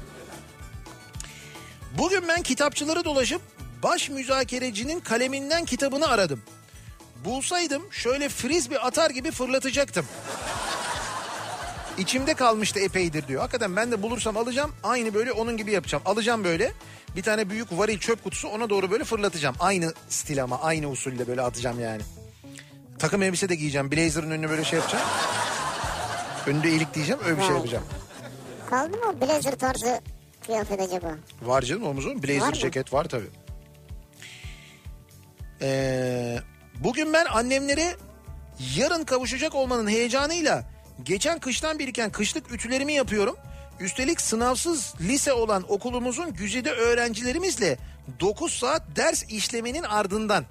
Bugün 1.97 2.27
ben 2.27 2.41
kitapçıları 2.41 3.05
dolaşıp 3.05 3.41
baş 3.83 4.09
müzakerecinin 4.09 4.99
kaleminden 4.99 5.65
kitabını 5.65 6.07
aradım. 6.07 6.41
Bulsaydım 7.25 7.83
şöyle 7.91 8.29
frisbee 8.29 8.79
atar 8.79 9.09
gibi 9.09 9.31
fırlatacaktım. 9.31 10.05
İçimde 11.97 12.33
kalmıştı 12.33 12.79
epeydir 12.79 13.27
diyor. 13.27 13.41
Hakikaten 13.41 13.75
ben 13.75 13.91
de 13.91 14.01
bulursam 14.01 14.37
alacağım. 14.37 14.71
Aynı 14.83 15.13
böyle 15.13 15.31
onun 15.31 15.57
gibi 15.57 15.71
yapacağım. 15.71 16.03
Alacağım 16.05 16.43
böyle. 16.43 16.71
Bir 17.15 17.23
tane 17.23 17.49
büyük 17.49 17.77
varil 17.77 17.99
çöp 17.99 18.23
kutusu 18.23 18.47
ona 18.47 18.69
doğru 18.69 18.91
böyle 18.91 19.03
fırlatacağım. 19.03 19.55
Aynı 19.59 19.93
stil 20.09 20.43
ama 20.43 20.61
aynı 20.61 20.89
usulde 20.89 21.27
böyle 21.27 21.41
atacağım 21.41 21.79
yani. 21.79 22.01
Takım 22.99 23.23
elbise 23.23 23.49
de 23.49 23.55
giyeceğim. 23.55 23.91
Blazer'ın 23.91 24.31
önüne 24.31 24.49
böyle 24.49 24.63
şey 24.63 24.79
yapacağım. 24.79 25.05
Önünde 26.47 26.69
ilik 26.71 26.93
diyeceğim 26.93 27.21
öyle 27.25 27.37
bir 27.37 27.43
şey 27.43 27.55
yapacağım. 27.55 27.83
Kaldı 28.69 28.97
mı 28.97 29.21
blazer 29.21 29.55
tarzı 29.55 30.01
kıyafet 30.45 30.79
acaba? 30.79 31.15
Var 31.41 31.61
canım 31.61 31.83
omuzun. 31.83 32.23
Blazer 32.23 32.41
Var 32.41 32.53
ceket 32.53 32.93
var 32.93 33.05
tabii. 33.05 33.29
Ee, 35.61 36.39
bugün 36.83 37.13
ben 37.13 37.25
annemlere 37.25 37.95
yarın 38.75 39.03
kavuşacak 39.03 39.55
olmanın 39.55 39.87
heyecanıyla 39.87 40.63
geçen 41.03 41.39
kıştan 41.39 41.79
biriken 41.79 42.09
kışlık 42.09 42.51
ütülerimi 42.51 42.93
yapıyorum. 42.93 43.35
Üstelik 43.79 44.21
sınavsız 44.21 44.93
lise 45.01 45.33
olan 45.33 45.65
okulumuzun 45.69 46.33
güzide 46.33 46.71
öğrencilerimizle 46.71 47.77
9 48.19 48.53
saat 48.53 48.83
ders 48.95 49.23
işlemenin 49.23 49.83
ardından 49.83 50.45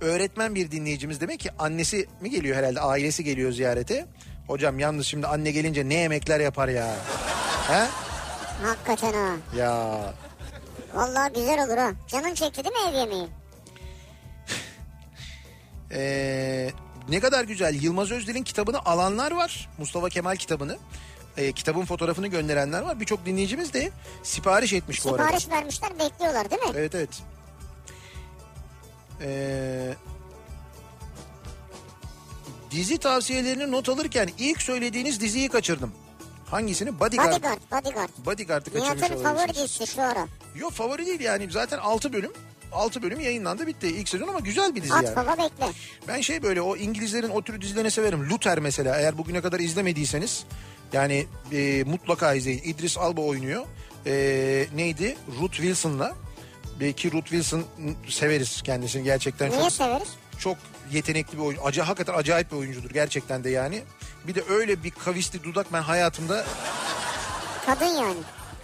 öğretmen 0.00 0.54
bir 0.54 0.70
dinleyicimiz 0.70 1.20
demek 1.20 1.40
ki 1.40 1.50
annesi 1.58 2.06
mi 2.20 2.30
geliyor 2.30 2.56
herhalde 2.56 2.80
ailesi 2.80 3.24
geliyor 3.24 3.52
ziyarete. 3.52 4.06
Hocam 4.46 4.78
yalnız 4.78 5.06
şimdi 5.06 5.26
anne 5.26 5.50
gelince 5.50 5.88
ne 5.88 5.94
yemekler 5.94 6.40
yapar 6.40 6.68
ya. 6.68 6.96
He? 7.68 7.86
Hakikaten 8.62 9.12
ha. 9.12 9.36
Ya 9.56 10.00
Vallahi 10.94 11.32
güzel 11.32 11.64
olur 11.64 11.76
ha. 11.76 11.92
Canın 12.08 12.34
çekti 12.34 12.64
değil 12.64 12.74
mi 12.74 12.90
ev 12.90 12.98
yemeği? 12.98 13.28
Ee, 15.92 16.70
ne 17.08 17.20
kadar 17.20 17.44
güzel. 17.44 17.82
Yılmaz 17.82 18.10
Özdil'in 18.10 18.42
kitabını 18.42 18.78
alanlar 18.84 19.32
var. 19.32 19.68
Mustafa 19.78 20.08
Kemal 20.08 20.36
kitabını. 20.36 20.78
Ee, 21.36 21.52
kitabın 21.52 21.84
fotoğrafını 21.84 22.26
gönderenler 22.26 22.82
var. 22.82 23.00
Birçok 23.00 23.26
dinleyicimiz 23.26 23.72
de 23.72 23.90
sipariş 24.22 24.72
etmiş 24.72 25.04
bu 25.04 25.08
arada. 25.14 25.22
Sipariş 25.24 25.48
vermişler 25.50 25.90
bekliyorlar 25.98 26.50
değil 26.50 26.62
mi? 26.62 26.70
Evet 26.74 26.94
evet. 26.94 27.10
Ee, 29.20 29.94
dizi 32.70 32.98
tavsiyelerini 32.98 33.70
not 33.72 33.88
alırken 33.88 34.28
ilk 34.38 34.62
söylediğiniz 34.62 35.20
diziyi 35.20 35.48
kaçırdım. 35.48 35.92
Hangisini? 36.50 37.00
Bodyguard. 37.00 37.32
Bodyguard, 37.32 37.58
Bodyguard. 37.72 38.08
Bodyguard'ı 38.26 38.72
kaçırmış 38.72 39.02
Nihat'ın 39.02 39.22
favori 39.22 39.54
dizisi 39.54 39.86
şu 39.86 40.02
ara. 40.02 40.26
Yok 40.56 40.72
favori 40.72 41.06
değil 41.06 41.20
yani. 41.20 41.50
Zaten 41.50 41.78
6 41.78 42.12
bölüm. 42.12 42.32
6 42.72 43.02
bölüm 43.02 43.20
yayınlandı 43.20 43.66
bitti 43.66 43.86
ilk 43.88 44.08
sezon 44.08 44.28
ama 44.28 44.40
güzel 44.40 44.74
bir 44.74 44.82
dizi 44.82 44.94
At 44.94 45.04
yani. 45.04 45.16
baba 45.16 45.30
bekle. 45.44 45.66
Ben 46.08 46.20
şey 46.20 46.42
böyle 46.42 46.60
o 46.62 46.76
İngilizlerin 46.76 47.28
o 47.28 47.42
tür 47.42 47.60
dizilerini 47.60 47.90
severim. 47.90 48.30
Luther 48.30 48.58
mesela 48.58 48.98
eğer 49.00 49.18
bugüne 49.18 49.40
kadar 49.40 49.60
izlemediyseniz 49.60 50.44
yani 50.92 51.26
e, 51.52 51.84
mutlaka 51.86 52.34
izleyin. 52.34 52.62
İdris 52.64 52.98
Alba 52.98 53.20
oynuyor. 53.20 53.64
E, 54.06 54.12
neydi? 54.74 55.16
Ruth 55.40 55.54
Wilson'la. 55.56 56.16
Belki 56.80 57.12
Ruth 57.12 57.26
Wilson 57.28 57.64
severiz 58.08 58.62
kendisini 58.62 59.04
gerçekten 59.04 59.50
Niye 59.50 59.60
çok 59.60 59.72
severiz? 59.72 60.08
çok 60.38 60.56
yetenekli 60.92 61.38
bir 61.38 61.42
oyuncu. 61.42 61.62
Acı 61.64 61.82
hakikaten 61.82 62.14
acayip 62.18 62.52
bir 62.52 62.56
oyuncudur 62.56 62.90
gerçekten 62.90 63.44
de 63.44 63.50
yani. 63.50 63.82
Bir 64.26 64.34
de 64.34 64.42
öyle 64.50 64.82
bir 64.84 64.90
kavisli 64.90 65.42
dudak 65.44 65.72
ben 65.72 65.82
hayatımda 65.82 66.44
Kadın 67.66 67.86
yani. 67.86 68.16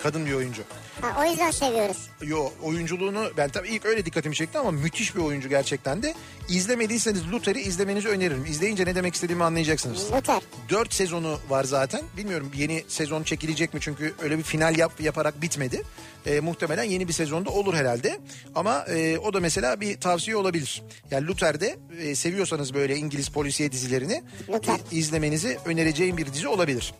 kadın 0.02 0.26
bir 0.26 0.32
oyuncu. 0.32 0.62
Ha, 1.00 1.16
o 1.20 1.30
yüzden 1.30 1.50
seviyoruz. 1.50 1.96
Yo 2.22 2.50
oyunculuğunu 2.62 3.30
ben 3.36 3.48
tabii 3.48 3.68
ilk 3.68 3.86
öyle 3.86 4.06
dikkatimi 4.06 4.34
çekti 4.34 4.58
ama 4.58 4.70
müthiş 4.70 5.14
bir 5.16 5.20
oyuncu 5.20 5.48
gerçekten 5.48 6.02
de. 6.02 6.14
İzlemediyseniz 6.48 7.32
Luther'i 7.32 7.60
izlemenizi 7.60 8.08
öneririm. 8.08 8.44
İzleyince 8.46 8.84
ne 8.84 8.94
demek 8.94 9.14
istediğimi 9.14 9.44
anlayacaksınız. 9.44 10.12
Luther. 10.12 10.40
4 10.70 10.94
sezonu 10.94 11.38
var 11.48 11.64
zaten. 11.64 12.02
Bilmiyorum 12.16 12.50
yeni 12.56 12.84
sezon 12.88 13.22
çekilecek 13.22 13.74
mi 13.74 13.80
çünkü 13.80 14.14
öyle 14.22 14.38
bir 14.38 14.42
final 14.42 14.78
yap, 14.78 14.92
yaparak 15.00 15.42
bitmedi. 15.42 15.82
E, 16.26 16.40
muhtemelen 16.40 16.84
yeni 16.84 17.08
bir 17.08 17.12
sezonda 17.12 17.50
olur 17.50 17.74
herhalde. 17.74 18.20
Ama 18.54 18.84
e, 18.88 19.18
o 19.18 19.32
da 19.32 19.40
mesela 19.40 19.80
bir 19.80 20.00
tavsiye 20.00 20.36
olabilir. 20.36 20.82
Yani 21.10 21.26
Luther'de 21.26 21.78
e, 22.00 22.14
seviyorsanız 22.14 22.74
böyle 22.74 22.96
İngiliz 22.96 23.28
polisiye 23.28 23.72
dizilerini 23.72 24.22
Luther. 24.48 24.74
e, 24.74 24.78
izlemenizi 24.92 25.58
önereceğim 25.64 26.16
bir 26.16 26.32
dizi 26.32 26.48
olabilir. 26.48 26.94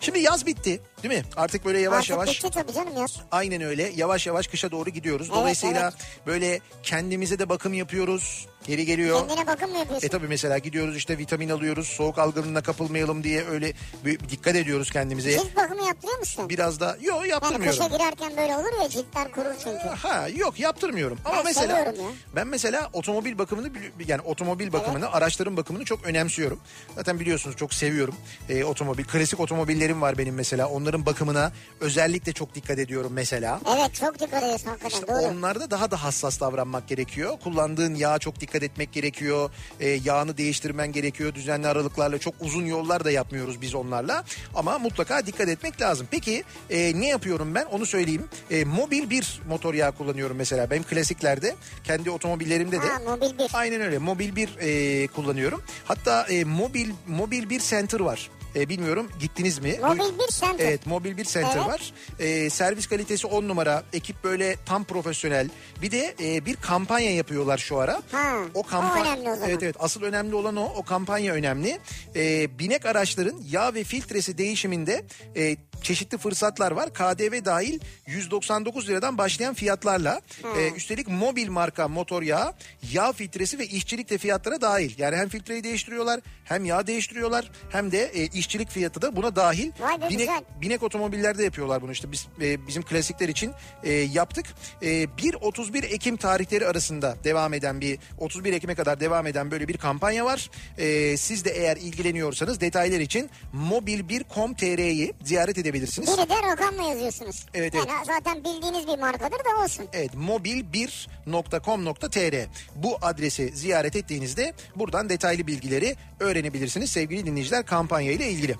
Şimdi 0.00 0.18
yaz 0.18 0.46
bitti 0.46 0.80
değil 1.02 1.14
mi? 1.14 1.22
Artık 1.36 1.64
böyle 1.64 1.78
yavaş 1.80 1.98
Artık 1.98 2.10
yavaş 2.10 2.28
bitti 2.44 2.50
tabii 2.54 2.72
canım 2.72 2.96
yaz. 2.96 3.16
Aynen 3.38 3.62
öyle. 3.62 3.92
Yavaş 3.96 4.26
yavaş 4.26 4.46
kışa 4.46 4.70
doğru 4.70 4.90
gidiyoruz. 4.90 5.26
Evet, 5.30 5.38
Dolayısıyla 5.38 5.92
böyle 6.26 6.60
kendimize 6.82 7.38
de 7.38 7.48
bakım 7.48 7.74
yapıyoruz. 7.74 8.46
Geri 8.66 8.86
geliyor. 8.86 9.28
Kendine 9.28 9.46
bakım 9.46 9.70
mı 9.70 9.78
yapıyorsun? 9.78 10.06
E 10.06 10.10
tabii 10.10 10.28
mesela 10.28 10.58
gidiyoruz 10.58 10.96
işte 10.96 11.18
vitamin 11.18 11.48
alıyoruz. 11.48 11.86
Soğuk 11.88 12.18
algınlığına 12.18 12.60
kapılmayalım 12.62 13.24
diye 13.24 13.44
öyle 13.46 13.72
bir 14.04 14.18
dikkat 14.20 14.56
ediyoruz 14.56 14.90
kendimize. 14.90 15.30
Cilt 15.32 15.56
bakımı 15.56 15.86
yaptırıyor 15.86 16.18
musun? 16.18 16.48
Biraz 16.48 16.80
da 16.80 16.96
yok 17.00 17.16
Yani 17.20 17.28
yaptırmıyorum. 17.28 17.78
kışa 17.78 17.96
girerken 17.96 18.36
böyle 18.36 18.56
olur 18.56 18.82
ya 18.82 18.88
ciltler 18.88 19.30
kurur 19.32 19.54
çünkü. 19.64 19.78
Ha 19.88 20.28
yok 20.36 20.60
yaptırmıyorum. 20.60 21.18
Ama 21.24 21.36
Ben 21.36 21.44
mesela 21.44 21.78
ya. 21.78 21.94
ben 22.36 22.46
mesela 22.46 22.90
otomobil 22.92 23.38
bakımını 23.38 23.70
yani 24.08 24.20
otomobil 24.22 24.72
bakımını, 24.72 25.12
araçların 25.12 25.56
bakımını 25.56 25.84
çok 25.84 26.04
önemsiyorum. 26.06 26.60
Zaten 26.94 27.20
biliyorsunuz 27.20 27.56
çok 27.56 27.74
seviyorum. 27.74 28.14
Ee, 28.48 28.64
otomobil 28.64 29.04
klasik 29.04 29.40
otomobillerim 29.40 30.02
var 30.02 30.18
benim 30.18 30.34
mesela. 30.34 30.68
Onların 30.68 31.06
bakımına 31.06 31.52
özellikle 31.80 32.32
çok 32.32 32.54
dikkat 32.54 32.78
ediyorum 32.78 33.12
mesela. 33.14 33.60
Evet 33.76 33.94
çok 33.94 34.18
dikkat 34.20 34.42
ediyorsun 34.42 34.66
hakikaten 34.68 34.94
İşte 34.96 35.08
doğru. 35.08 35.18
onlarda 35.22 35.70
daha 35.70 35.90
da 35.90 36.02
hassas 36.04 36.40
davranmak 36.40 36.88
gerekiyor. 36.88 37.38
Kullandığın 37.44 37.94
yağa 37.94 38.18
çok 38.18 38.40
dikkat 38.40 38.47
etmek 38.54 38.92
gerekiyor. 38.92 39.50
Ee, 39.80 39.88
yağını 39.88 40.36
değiştirmen 40.38 40.92
gerekiyor. 40.92 41.34
Düzenli 41.34 41.66
aralıklarla 41.68 42.18
çok 42.18 42.34
uzun 42.40 42.66
yollar 42.66 43.04
da 43.04 43.10
yapmıyoruz 43.10 43.60
biz 43.60 43.74
onlarla. 43.74 44.24
Ama 44.54 44.78
mutlaka 44.78 45.26
dikkat 45.26 45.48
etmek 45.48 45.80
lazım. 45.80 46.06
Peki 46.10 46.44
e, 46.70 47.00
ne 47.00 47.08
yapıyorum 47.08 47.54
ben 47.54 47.64
onu 47.64 47.86
söyleyeyim. 47.86 48.24
E, 48.50 48.64
mobil 48.64 49.10
bir 49.10 49.40
motor 49.48 49.74
yağı 49.74 49.92
kullanıyorum 49.92 50.36
mesela. 50.36 50.70
Benim 50.70 50.82
klasiklerde 50.82 51.54
kendi 51.84 52.10
otomobillerimde 52.10 52.76
de. 52.76 52.86
Ha 52.86 52.98
mobil 53.06 53.38
bir. 53.38 53.48
Aynen 53.52 53.80
öyle. 53.80 53.98
Mobil 53.98 54.36
bir 54.36 54.48
e, 54.60 55.06
kullanıyorum. 55.06 55.62
Hatta 55.84 56.22
e, 56.22 56.44
mobil 56.44 56.90
mobil 57.06 57.50
bir 57.50 57.60
center 57.60 58.00
var. 58.00 58.30
E, 58.56 58.68
bilmiyorum 58.68 59.10
gittiniz 59.20 59.58
mi? 59.58 59.78
Mobil 59.82 60.18
bir 60.18 60.32
center. 60.32 60.66
Evet 60.66 60.86
mobil 60.86 61.16
bir 61.16 61.24
center 61.24 61.56
Evet. 61.56 61.66
var. 61.66 61.92
E, 62.18 62.50
servis 62.50 62.86
kalitesi 62.86 63.26
10 63.26 63.48
numara. 63.48 63.82
Ekip 63.92 64.24
böyle 64.24 64.56
tam 64.66 64.84
profesyonel. 64.84 65.48
Bir 65.82 65.90
de 65.90 66.14
e, 66.22 66.44
bir 66.46 66.56
kampanya 66.56 67.14
yapıyorlar 67.14 67.58
şu 67.58 67.78
ara. 67.78 68.02
Ha, 68.12 68.36
o 68.54 68.62
önemli 69.00 69.30
o 69.30 69.34
zaman. 69.34 69.48
Evet 69.50 69.62
evet 69.62 69.76
asıl 69.78 70.02
önemli 70.02 70.34
olan 70.34 70.56
o. 70.56 70.64
O 70.76 70.82
kampanya 70.82 71.34
önemli. 71.34 71.78
E, 72.16 72.58
binek 72.58 72.86
araçların 72.86 73.40
yağ 73.50 73.74
ve 73.74 73.84
filtresi 73.84 74.38
değişiminde 74.38 75.04
e, 75.36 75.56
çeşitli 75.82 76.18
fırsatlar 76.18 76.72
var. 76.72 76.94
KDV 76.94 77.44
dahil 77.44 77.80
199 78.06 78.88
liradan 78.88 79.18
başlayan 79.18 79.54
fiyatlarla. 79.54 80.20
E, 80.58 80.70
üstelik 80.76 81.08
mobil 81.08 81.48
marka 81.48 81.88
motor 81.88 82.22
yağı, 82.22 82.54
yağ 82.92 83.12
filtresi 83.12 83.58
ve 83.58 83.66
işçilik 83.66 84.10
de 84.10 84.18
fiyatlara 84.18 84.60
dahil. 84.60 84.98
Yani 84.98 85.16
hem 85.16 85.28
filtreyi 85.28 85.64
değiştiriyorlar 85.64 86.20
hem 86.44 86.64
yağ 86.64 86.86
değiştiriyorlar 86.86 87.50
hem 87.70 87.92
de 87.92 88.04
e, 88.14 88.26
işçilik 88.26 88.70
fiyatı 88.70 89.02
da 89.02 89.16
buna 89.16 89.36
dahil. 89.36 89.72
Vay 89.80 90.00
be, 90.00 90.08
binek, 90.08 90.18
güzel. 90.18 90.44
binek 90.60 90.82
otomobillerde 90.82 91.44
yapıyorlar 91.44 91.82
bunu 91.82 91.92
işte 91.92 92.12
biz 92.12 92.26
e, 92.40 92.66
bizim 92.66 92.82
klasikler 92.82 93.28
için 93.28 93.52
e, 93.82 93.92
yaptık. 93.92 94.46
E, 94.82 95.04
1-31 95.04 95.86
Ekim 95.86 96.16
tarihleri 96.16 96.66
arasında 96.66 97.16
devam 97.24 97.54
eden 97.54 97.80
bir 97.80 97.98
31 98.18 98.52
Ekim'e 98.52 98.74
kadar 98.74 99.00
devam 99.00 99.26
eden 99.26 99.50
böyle 99.50 99.68
bir 99.68 99.76
kampanya 99.76 100.24
var. 100.24 100.50
E, 100.78 101.16
siz 101.16 101.44
de 101.44 101.50
eğer 101.50 101.76
ilgileniyorsanız 101.76 102.60
detaylar 102.60 103.00
için 103.00 103.30
mobil1.com.tr'yi 103.54 105.14
ziyaret 105.24 105.58
edebilirsiniz. 105.58 105.67
Biri 105.74 106.28
de 106.28 106.42
rakamla 106.50 106.82
yazıyorsunuz. 106.82 107.46
Evet, 107.54 107.74
yani 107.74 107.90
evet. 107.96 108.06
zaten 108.06 108.44
bildiğiniz 108.44 108.86
bir 108.86 108.98
markadır 108.98 109.38
da 109.38 109.62
olsun. 109.64 109.86
Evet 109.92 110.14
mobil1.com.tr 110.14 112.46
bu 112.76 112.98
adresi 113.02 113.48
ziyaret 113.56 113.96
ettiğinizde 113.96 114.52
buradan 114.76 115.08
detaylı 115.08 115.46
bilgileri 115.46 115.96
öğrenebilirsiniz 116.20 116.90
sevgili 116.90 117.26
dinleyiciler 117.26 117.66
kampanya 117.66 118.12
ile 118.12 118.30
ilgili. 118.30 118.56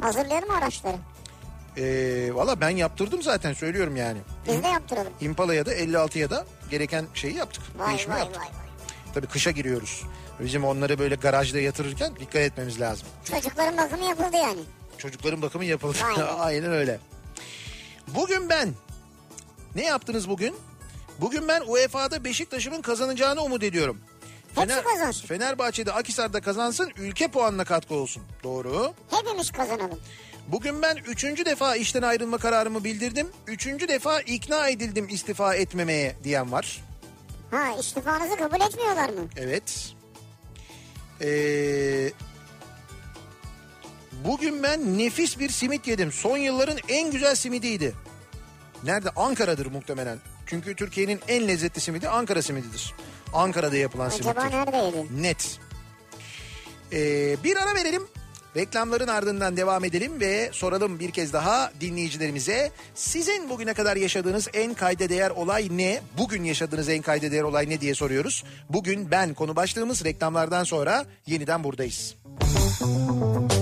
Hazırlayalım 0.00 0.50
araçları. 0.50 0.96
E, 1.76 1.84
Valla 2.34 2.60
ben 2.60 2.70
yaptırdım 2.70 3.22
zaten 3.22 3.52
söylüyorum 3.52 3.96
yani. 3.96 4.18
Biz 4.48 4.62
de 4.62 4.66
yaptıralım. 4.68 5.12
Impala'ya 5.20 5.66
da 5.66 5.74
56'ya 5.74 6.30
da 6.30 6.46
gereken 6.70 7.06
şeyi 7.14 7.34
yaptık. 7.36 7.62
Vay 7.78 7.88
Değişimi 7.88 8.14
vay 8.14 8.20
yaptık. 8.20 8.40
vay 8.40 8.46
vay. 8.48 8.54
Tabii 9.14 9.26
kışa 9.26 9.50
giriyoruz. 9.50 10.02
Bizim 10.40 10.64
onları 10.64 10.98
böyle 10.98 11.14
garajda 11.14 11.60
yatırırken 11.60 12.12
dikkat 12.20 12.42
etmemiz 12.42 12.80
lazım. 12.80 13.08
Çocukların 13.24 13.76
bakımı 13.76 14.04
yapıldı 14.04 14.36
yani. 14.36 14.60
Çocukların 15.00 15.42
bakımı 15.42 15.64
yapıldı. 15.64 15.98
Be. 16.18 16.22
Aynen 16.38 16.72
öyle. 16.72 17.00
Bugün 18.08 18.48
ben 18.48 18.74
ne 19.74 19.84
yaptınız 19.84 20.28
bugün? 20.28 20.56
Bugün 21.20 21.48
ben 21.48 21.62
UEFA'da 21.66 22.24
Beşiktaş'ımın 22.24 22.82
kazanacağını 22.82 23.42
umut 23.42 23.62
ediyorum. 23.62 24.00
Hepsi 24.54 24.82
kazansın. 24.82 25.26
Fenerbahçe'de 25.26 25.92
Akisar'da 25.92 26.40
kazansın 26.40 26.92
ülke 26.96 27.28
puanına 27.28 27.64
katkı 27.64 27.94
olsun. 27.94 28.22
Doğru. 28.42 28.94
Hepimiz 29.10 29.50
kazanalım. 29.50 30.00
Bugün 30.48 30.82
ben 30.82 30.96
üçüncü 30.96 31.44
defa 31.44 31.76
işten 31.76 32.02
ayrılma 32.02 32.38
kararımı 32.38 32.84
bildirdim. 32.84 33.28
Üçüncü 33.46 33.88
defa 33.88 34.20
ikna 34.20 34.68
edildim 34.68 35.08
istifa 35.08 35.54
etmemeye 35.54 36.16
diyen 36.24 36.52
var. 36.52 36.84
Ha 37.50 37.76
istifanızı 37.80 38.36
kabul 38.36 38.60
etmiyorlar 38.60 39.08
mı? 39.08 39.28
Evet. 39.36 39.94
Ee, 41.22 42.10
bugün 44.24 44.62
ben 44.62 44.98
nefis 44.98 45.38
bir 45.38 45.48
simit 45.48 45.86
yedim. 45.86 46.12
Son 46.12 46.36
yılların 46.36 46.78
en 46.88 47.10
güzel 47.10 47.34
simidiydi. 47.34 47.94
Nerede? 48.84 49.10
Ankara'dır 49.16 49.66
muhtemelen. 49.66 50.18
Çünkü 50.46 50.76
Türkiye'nin 50.76 51.20
en 51.28 51.48
lezzetli 51.48 51.80
simidi 51.80 52.08
Ankara 52.08 52.42
simididir. 52.42 52.94
Ankara'da 53.32 53.76
yapılan 53.76 54.06
Acaba 54.06 54.32
simittir. 54.32 54.56
nerede 54.56 54.76
yedin? 54.76 55.22
Net. 55.22 55.58
Ee, 56.92 57.36
bir 57.44 57.56
ara 57.56 57.74
verelim. 57.74 58.02
Reklamların 58.56 59.08
ardından 59.08 59.56
devam 59.56 59.84
edelim 59.84 60.20
ve 60.20 60.50
soralım 60.52 60.98
bir 61.00 61.10
kez 61.10 61.32
daha 61.32 61.72
dinleyicilerimize. 61.80 62.70
Sizin 62.94 63.50
bugüne 63.50 63.74
kadar 63.74 63.96
yaşadığınız 63.96 64.48
en 64.54 64.74
kayda 64.74 65.08
değer 65.08 65.30
olay 65.30 65.68
ne? 65.70 66.00
Bugün 66.18 66.44
yaşadığınız 66.44 66.88
en 66.88 67.02
kayda 67.02 67.30
değer 67.32 67.42
olay 67.42 67.68
ne 67.68 67.80
diye 67.80 67.94
soruyoruz. 67.94 68.44
Bugün 68.70 69.10
ben 69.10 69.34
konu 69.34 69.56
başlığımız 69.56 70.04
reklamlardan 70.04 70.64
sonra 70.64 71.06
yeniden 71.26 71.64
buradayız. 71.64 72.14
Şov 72.78 73.59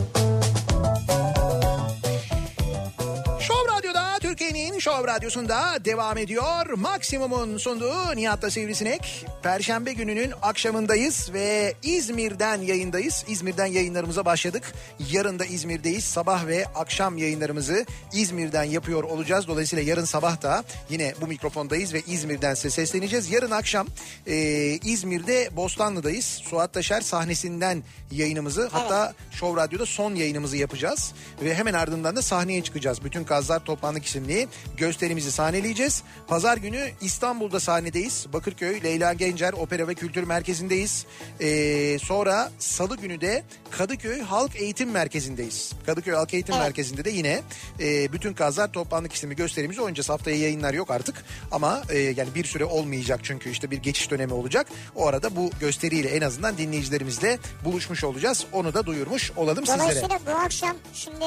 Türkiye'nin 4.49 4.79
Şov 4.79 5.07
Radyosu'nda 5.07 5.85
devam 5.85 6.19
ediyor. 6.19 6.67
Maksimum'un 6.77 7.59
sunduğu 7.59 8.17
Nihat'la 8.17 8.51
Sivrisinek. 8.51 9.27
Perşembe 9.43 9.93
gününün 9.93 10.33
akşamındayız 10.43 11.33
ve 11.33 11.75
İzmir'den 11.83 12.63
yayındayız. 12.63 13.25
İzmir'den 13.29 13.67
yayınlarımıza 13.67 14.25
başladık. 14.25 14.73
Yarın 15.13 15.39
da 15.39 15.45
İzmir'deyiz. 15.45 16.05
Sabah 16.05 16.47
ve 16.47 16.67
akşam 16.75 17.19
yayınlarımızı 17.19 17.87
İzmir'den 18.13 18.65
yapıyor 18.65 19.03
olacağız. 19.03 19.49
Dolayısıyla 19.49 19.85
yarın 19.85 20.05
sabah 20.05 20.43
da 20.43 20.65
yine 20.91 21.15
bu 21.21 21.27
mikrofondayız 21.27 21.95
ve 21.95 22.03
İzmir'den 22.07 22.55
size 22.55 22.71
sesleneceğiz. 22.71 23.31
Yarın 23.31 23.51
akşam 23.51 23.87
e, 24.27 24.37
İzmir'de 24.85 25.57
Bostanlı'dayız. 25.57 26.25
Suat 26.25 26.73
Taşer 26.73 27.01
sahnesinden 27.01 27.83
yayınımızı 28.11 28.69
hatta 28.73 29.15
Şov 29.31 29.57
Radyo'da 29.57 29.87
son 29.87 30.15
yayınımızı 30.15 30.57
yapacağız. 30.57 31.13
Ve 31.43 31.55
hemen 31.55 31.75
ardından 31.75 32.17
da 32.17 32.23
sahneye 32.23 32.63
çıkacağız. 32.63 33.05
Bütün 33.05 33.25
Kazlar 33.25 33.65
Toplandık 33.65 34.05
isimli 34.05 34.38
gösterimizi 34.77 35.33
sahneleyeceğiz. 35.33 36.03
Pazar 36.27 36.57
günü 36.57 36.91
İstanbul'da 37.01 37.61
sahnedeyiz. 37.61 38.27
Bakırköy 38.33 38.83
Leyla 38.83 39.13
Gencer 39.13 39.53
Opera 39.53 39.89
ve 39.89 39.95
Kültür 39.95 40.23
Merkezi'ndeyiz. 40.23 41.07
Ee, 41.41 41.99
sonra 42.03 42.51
Salı 42.59 42.97
günü 42.97 43.21
de 43.21 43.43
Kadıköy 43.71 44.21
Halk 44.21 44.57
Eğitim 44.57 44.91
Merkezi'ndeyiz. 44.91 45.73
Kadıköy 45.87 46.15
Halk 46.15 46.35
Eğitim 46.35 46.57
Merkezi'nde 46.57 47.05
de 47.05 47.11
yine 47.11 47.43
e, 47.81 48.13
Bütün 48.13 48.33
Kazlar 48.33 48.73
Toplandık 48.73 49.13
isimli 49.13 49.37
gösterimizi 49.37 49.81
oynayacağız. 49.81 50.09
Haftaya 50.09 50.37
yayınlar 50.37 50.75
yok 50.75 50.91
artık 50.91 51.25
ama 51.51 51.83
e, 51.91 51.99
yani 51.99 52.35
bir 52.35 52.45
süre 52.45 52.65
olmayacak 52.65 53.21
çünkü 53.23 53.51
işte 53.51 53.71
bir 53.71 53.77
geçiş 53.77 54.11
dönemi 54.11 54.33
olacak. 54.33 54.67
O 54.97 55.07
arada 55.07 55.37
bu 55.37 55.51
gösteriyle 55.61 56.09
en 56.09 56.21
azından 56.21 56.59
dinleyicilerimizle 56.59 57.39
buluşmuş 57.65 58.05
olacağız. 58.05 58.47
Onu 58.53 58.75
da 58.75 58.87
duyurmuş 58.87 59.33
olalım 59.37 59.67
sizlere. 59.67 59.81
Dolayısıyla 59.81 60.19
bu 60.27 60.31
akşam 60.31 60.77
şimdi 60.93 61.25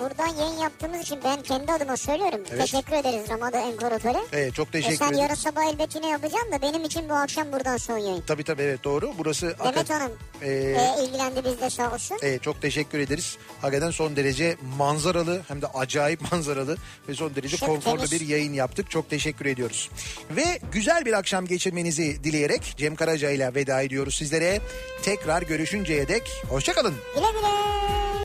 buradan 0.00 0.26
yayın 0.26 0.58
yaptığımız 0.58 1.00
için 1.00 1.18
ben 1.24 1.42
kendi 1.42 1.72
adıma 1.72 1.96
söylüyorum. 1.96 2.40
Evet. 2.50 2.60
Teşekkür 2.60 2.92
ederiz 2.92 3.28
Ramada 3.30 3.58
Enkor 3.60 3.92
Otel'e. 3.92 4.18
Evet, 4.32 4.54
çok 4.54 4.68
E 4.68 4.70
teşekkür 4.70 4.96
sen 4.96 5.06
ederim. 5.08 5.22
yarın 5.22 5.34
sabah 5.34 5.64
elbet 5.72 5.94
yine 5.94 6.08
yapacaksın 6.08 6.52
da 6.52 6.62
benim 6.62 6.84
için 6.84 7.08
bu 7.08 7.14
akşam 7.14 7.52
buradan 7.52 7.76
son 7.76 7.98
yayın. 7.98 8.20
Tabii 8.26 8.44
tabii 8.44 8.62
evet 8.62 8.84
doğru. 8.84 9.12
Burası 9.18 9.46
Demet 9.46 9.60
hakikaten- 9.60 10.00
Hanım 10.00 10.12
Ee, 10.42 10.48
e, 10.48 11.04
ilgilendi 11.04 11.44
bizde 11.44 11.70
sağ 11.70 11.92
olsun. 11.94 12.18
Evet, 12.22 12.42
çok 12.42 12.62
teşekkür 12.62 12.98
ederiz. 12.98 13.36
Hakikaten 13.60 13.90
son 13.90 14.16
derece 14.16 14.56
manzaralı 14.78 15.42
hem 15.48 15.62
de 15.62 15.66
acayip 15.66 16.20
manzaralı 16.32 16.76
ve 17.08 17.14
son 17.14 17.34
derece 17.36 17.56
Şık, 17.56 17.68
konforlu 17.68 17.96
temiz. 17.96 18.12
bir 18.12 18.20
yayın 18.20 18.52
yaptık. 18.52 18.90
Çok 18.90 19.10
teşekkür 19.10 19.46
ediyoruz. 19.46 19.90
Ve 20.30 20.44
güzel 20.72 21.04
bir 21.04 21.12
akşam 21.12 21.46
geçirmenizi 21.46 22.24
dileyerek 22.24 22.74
Cem 22.76 22.94
Karaca 22.96 23.30
ile 23.30 23.54
veda 23.54 23.82
ediyoruz 23.82 24.14
sizlere. 24.14 24.60
Tekrar 25.02 25.42
görüşünceye 25.42 26.08
dek 26.08 26.22
hoşçakalın. 26.48 26.94
Güle 27.14 27.26
güle. 27.32 28.10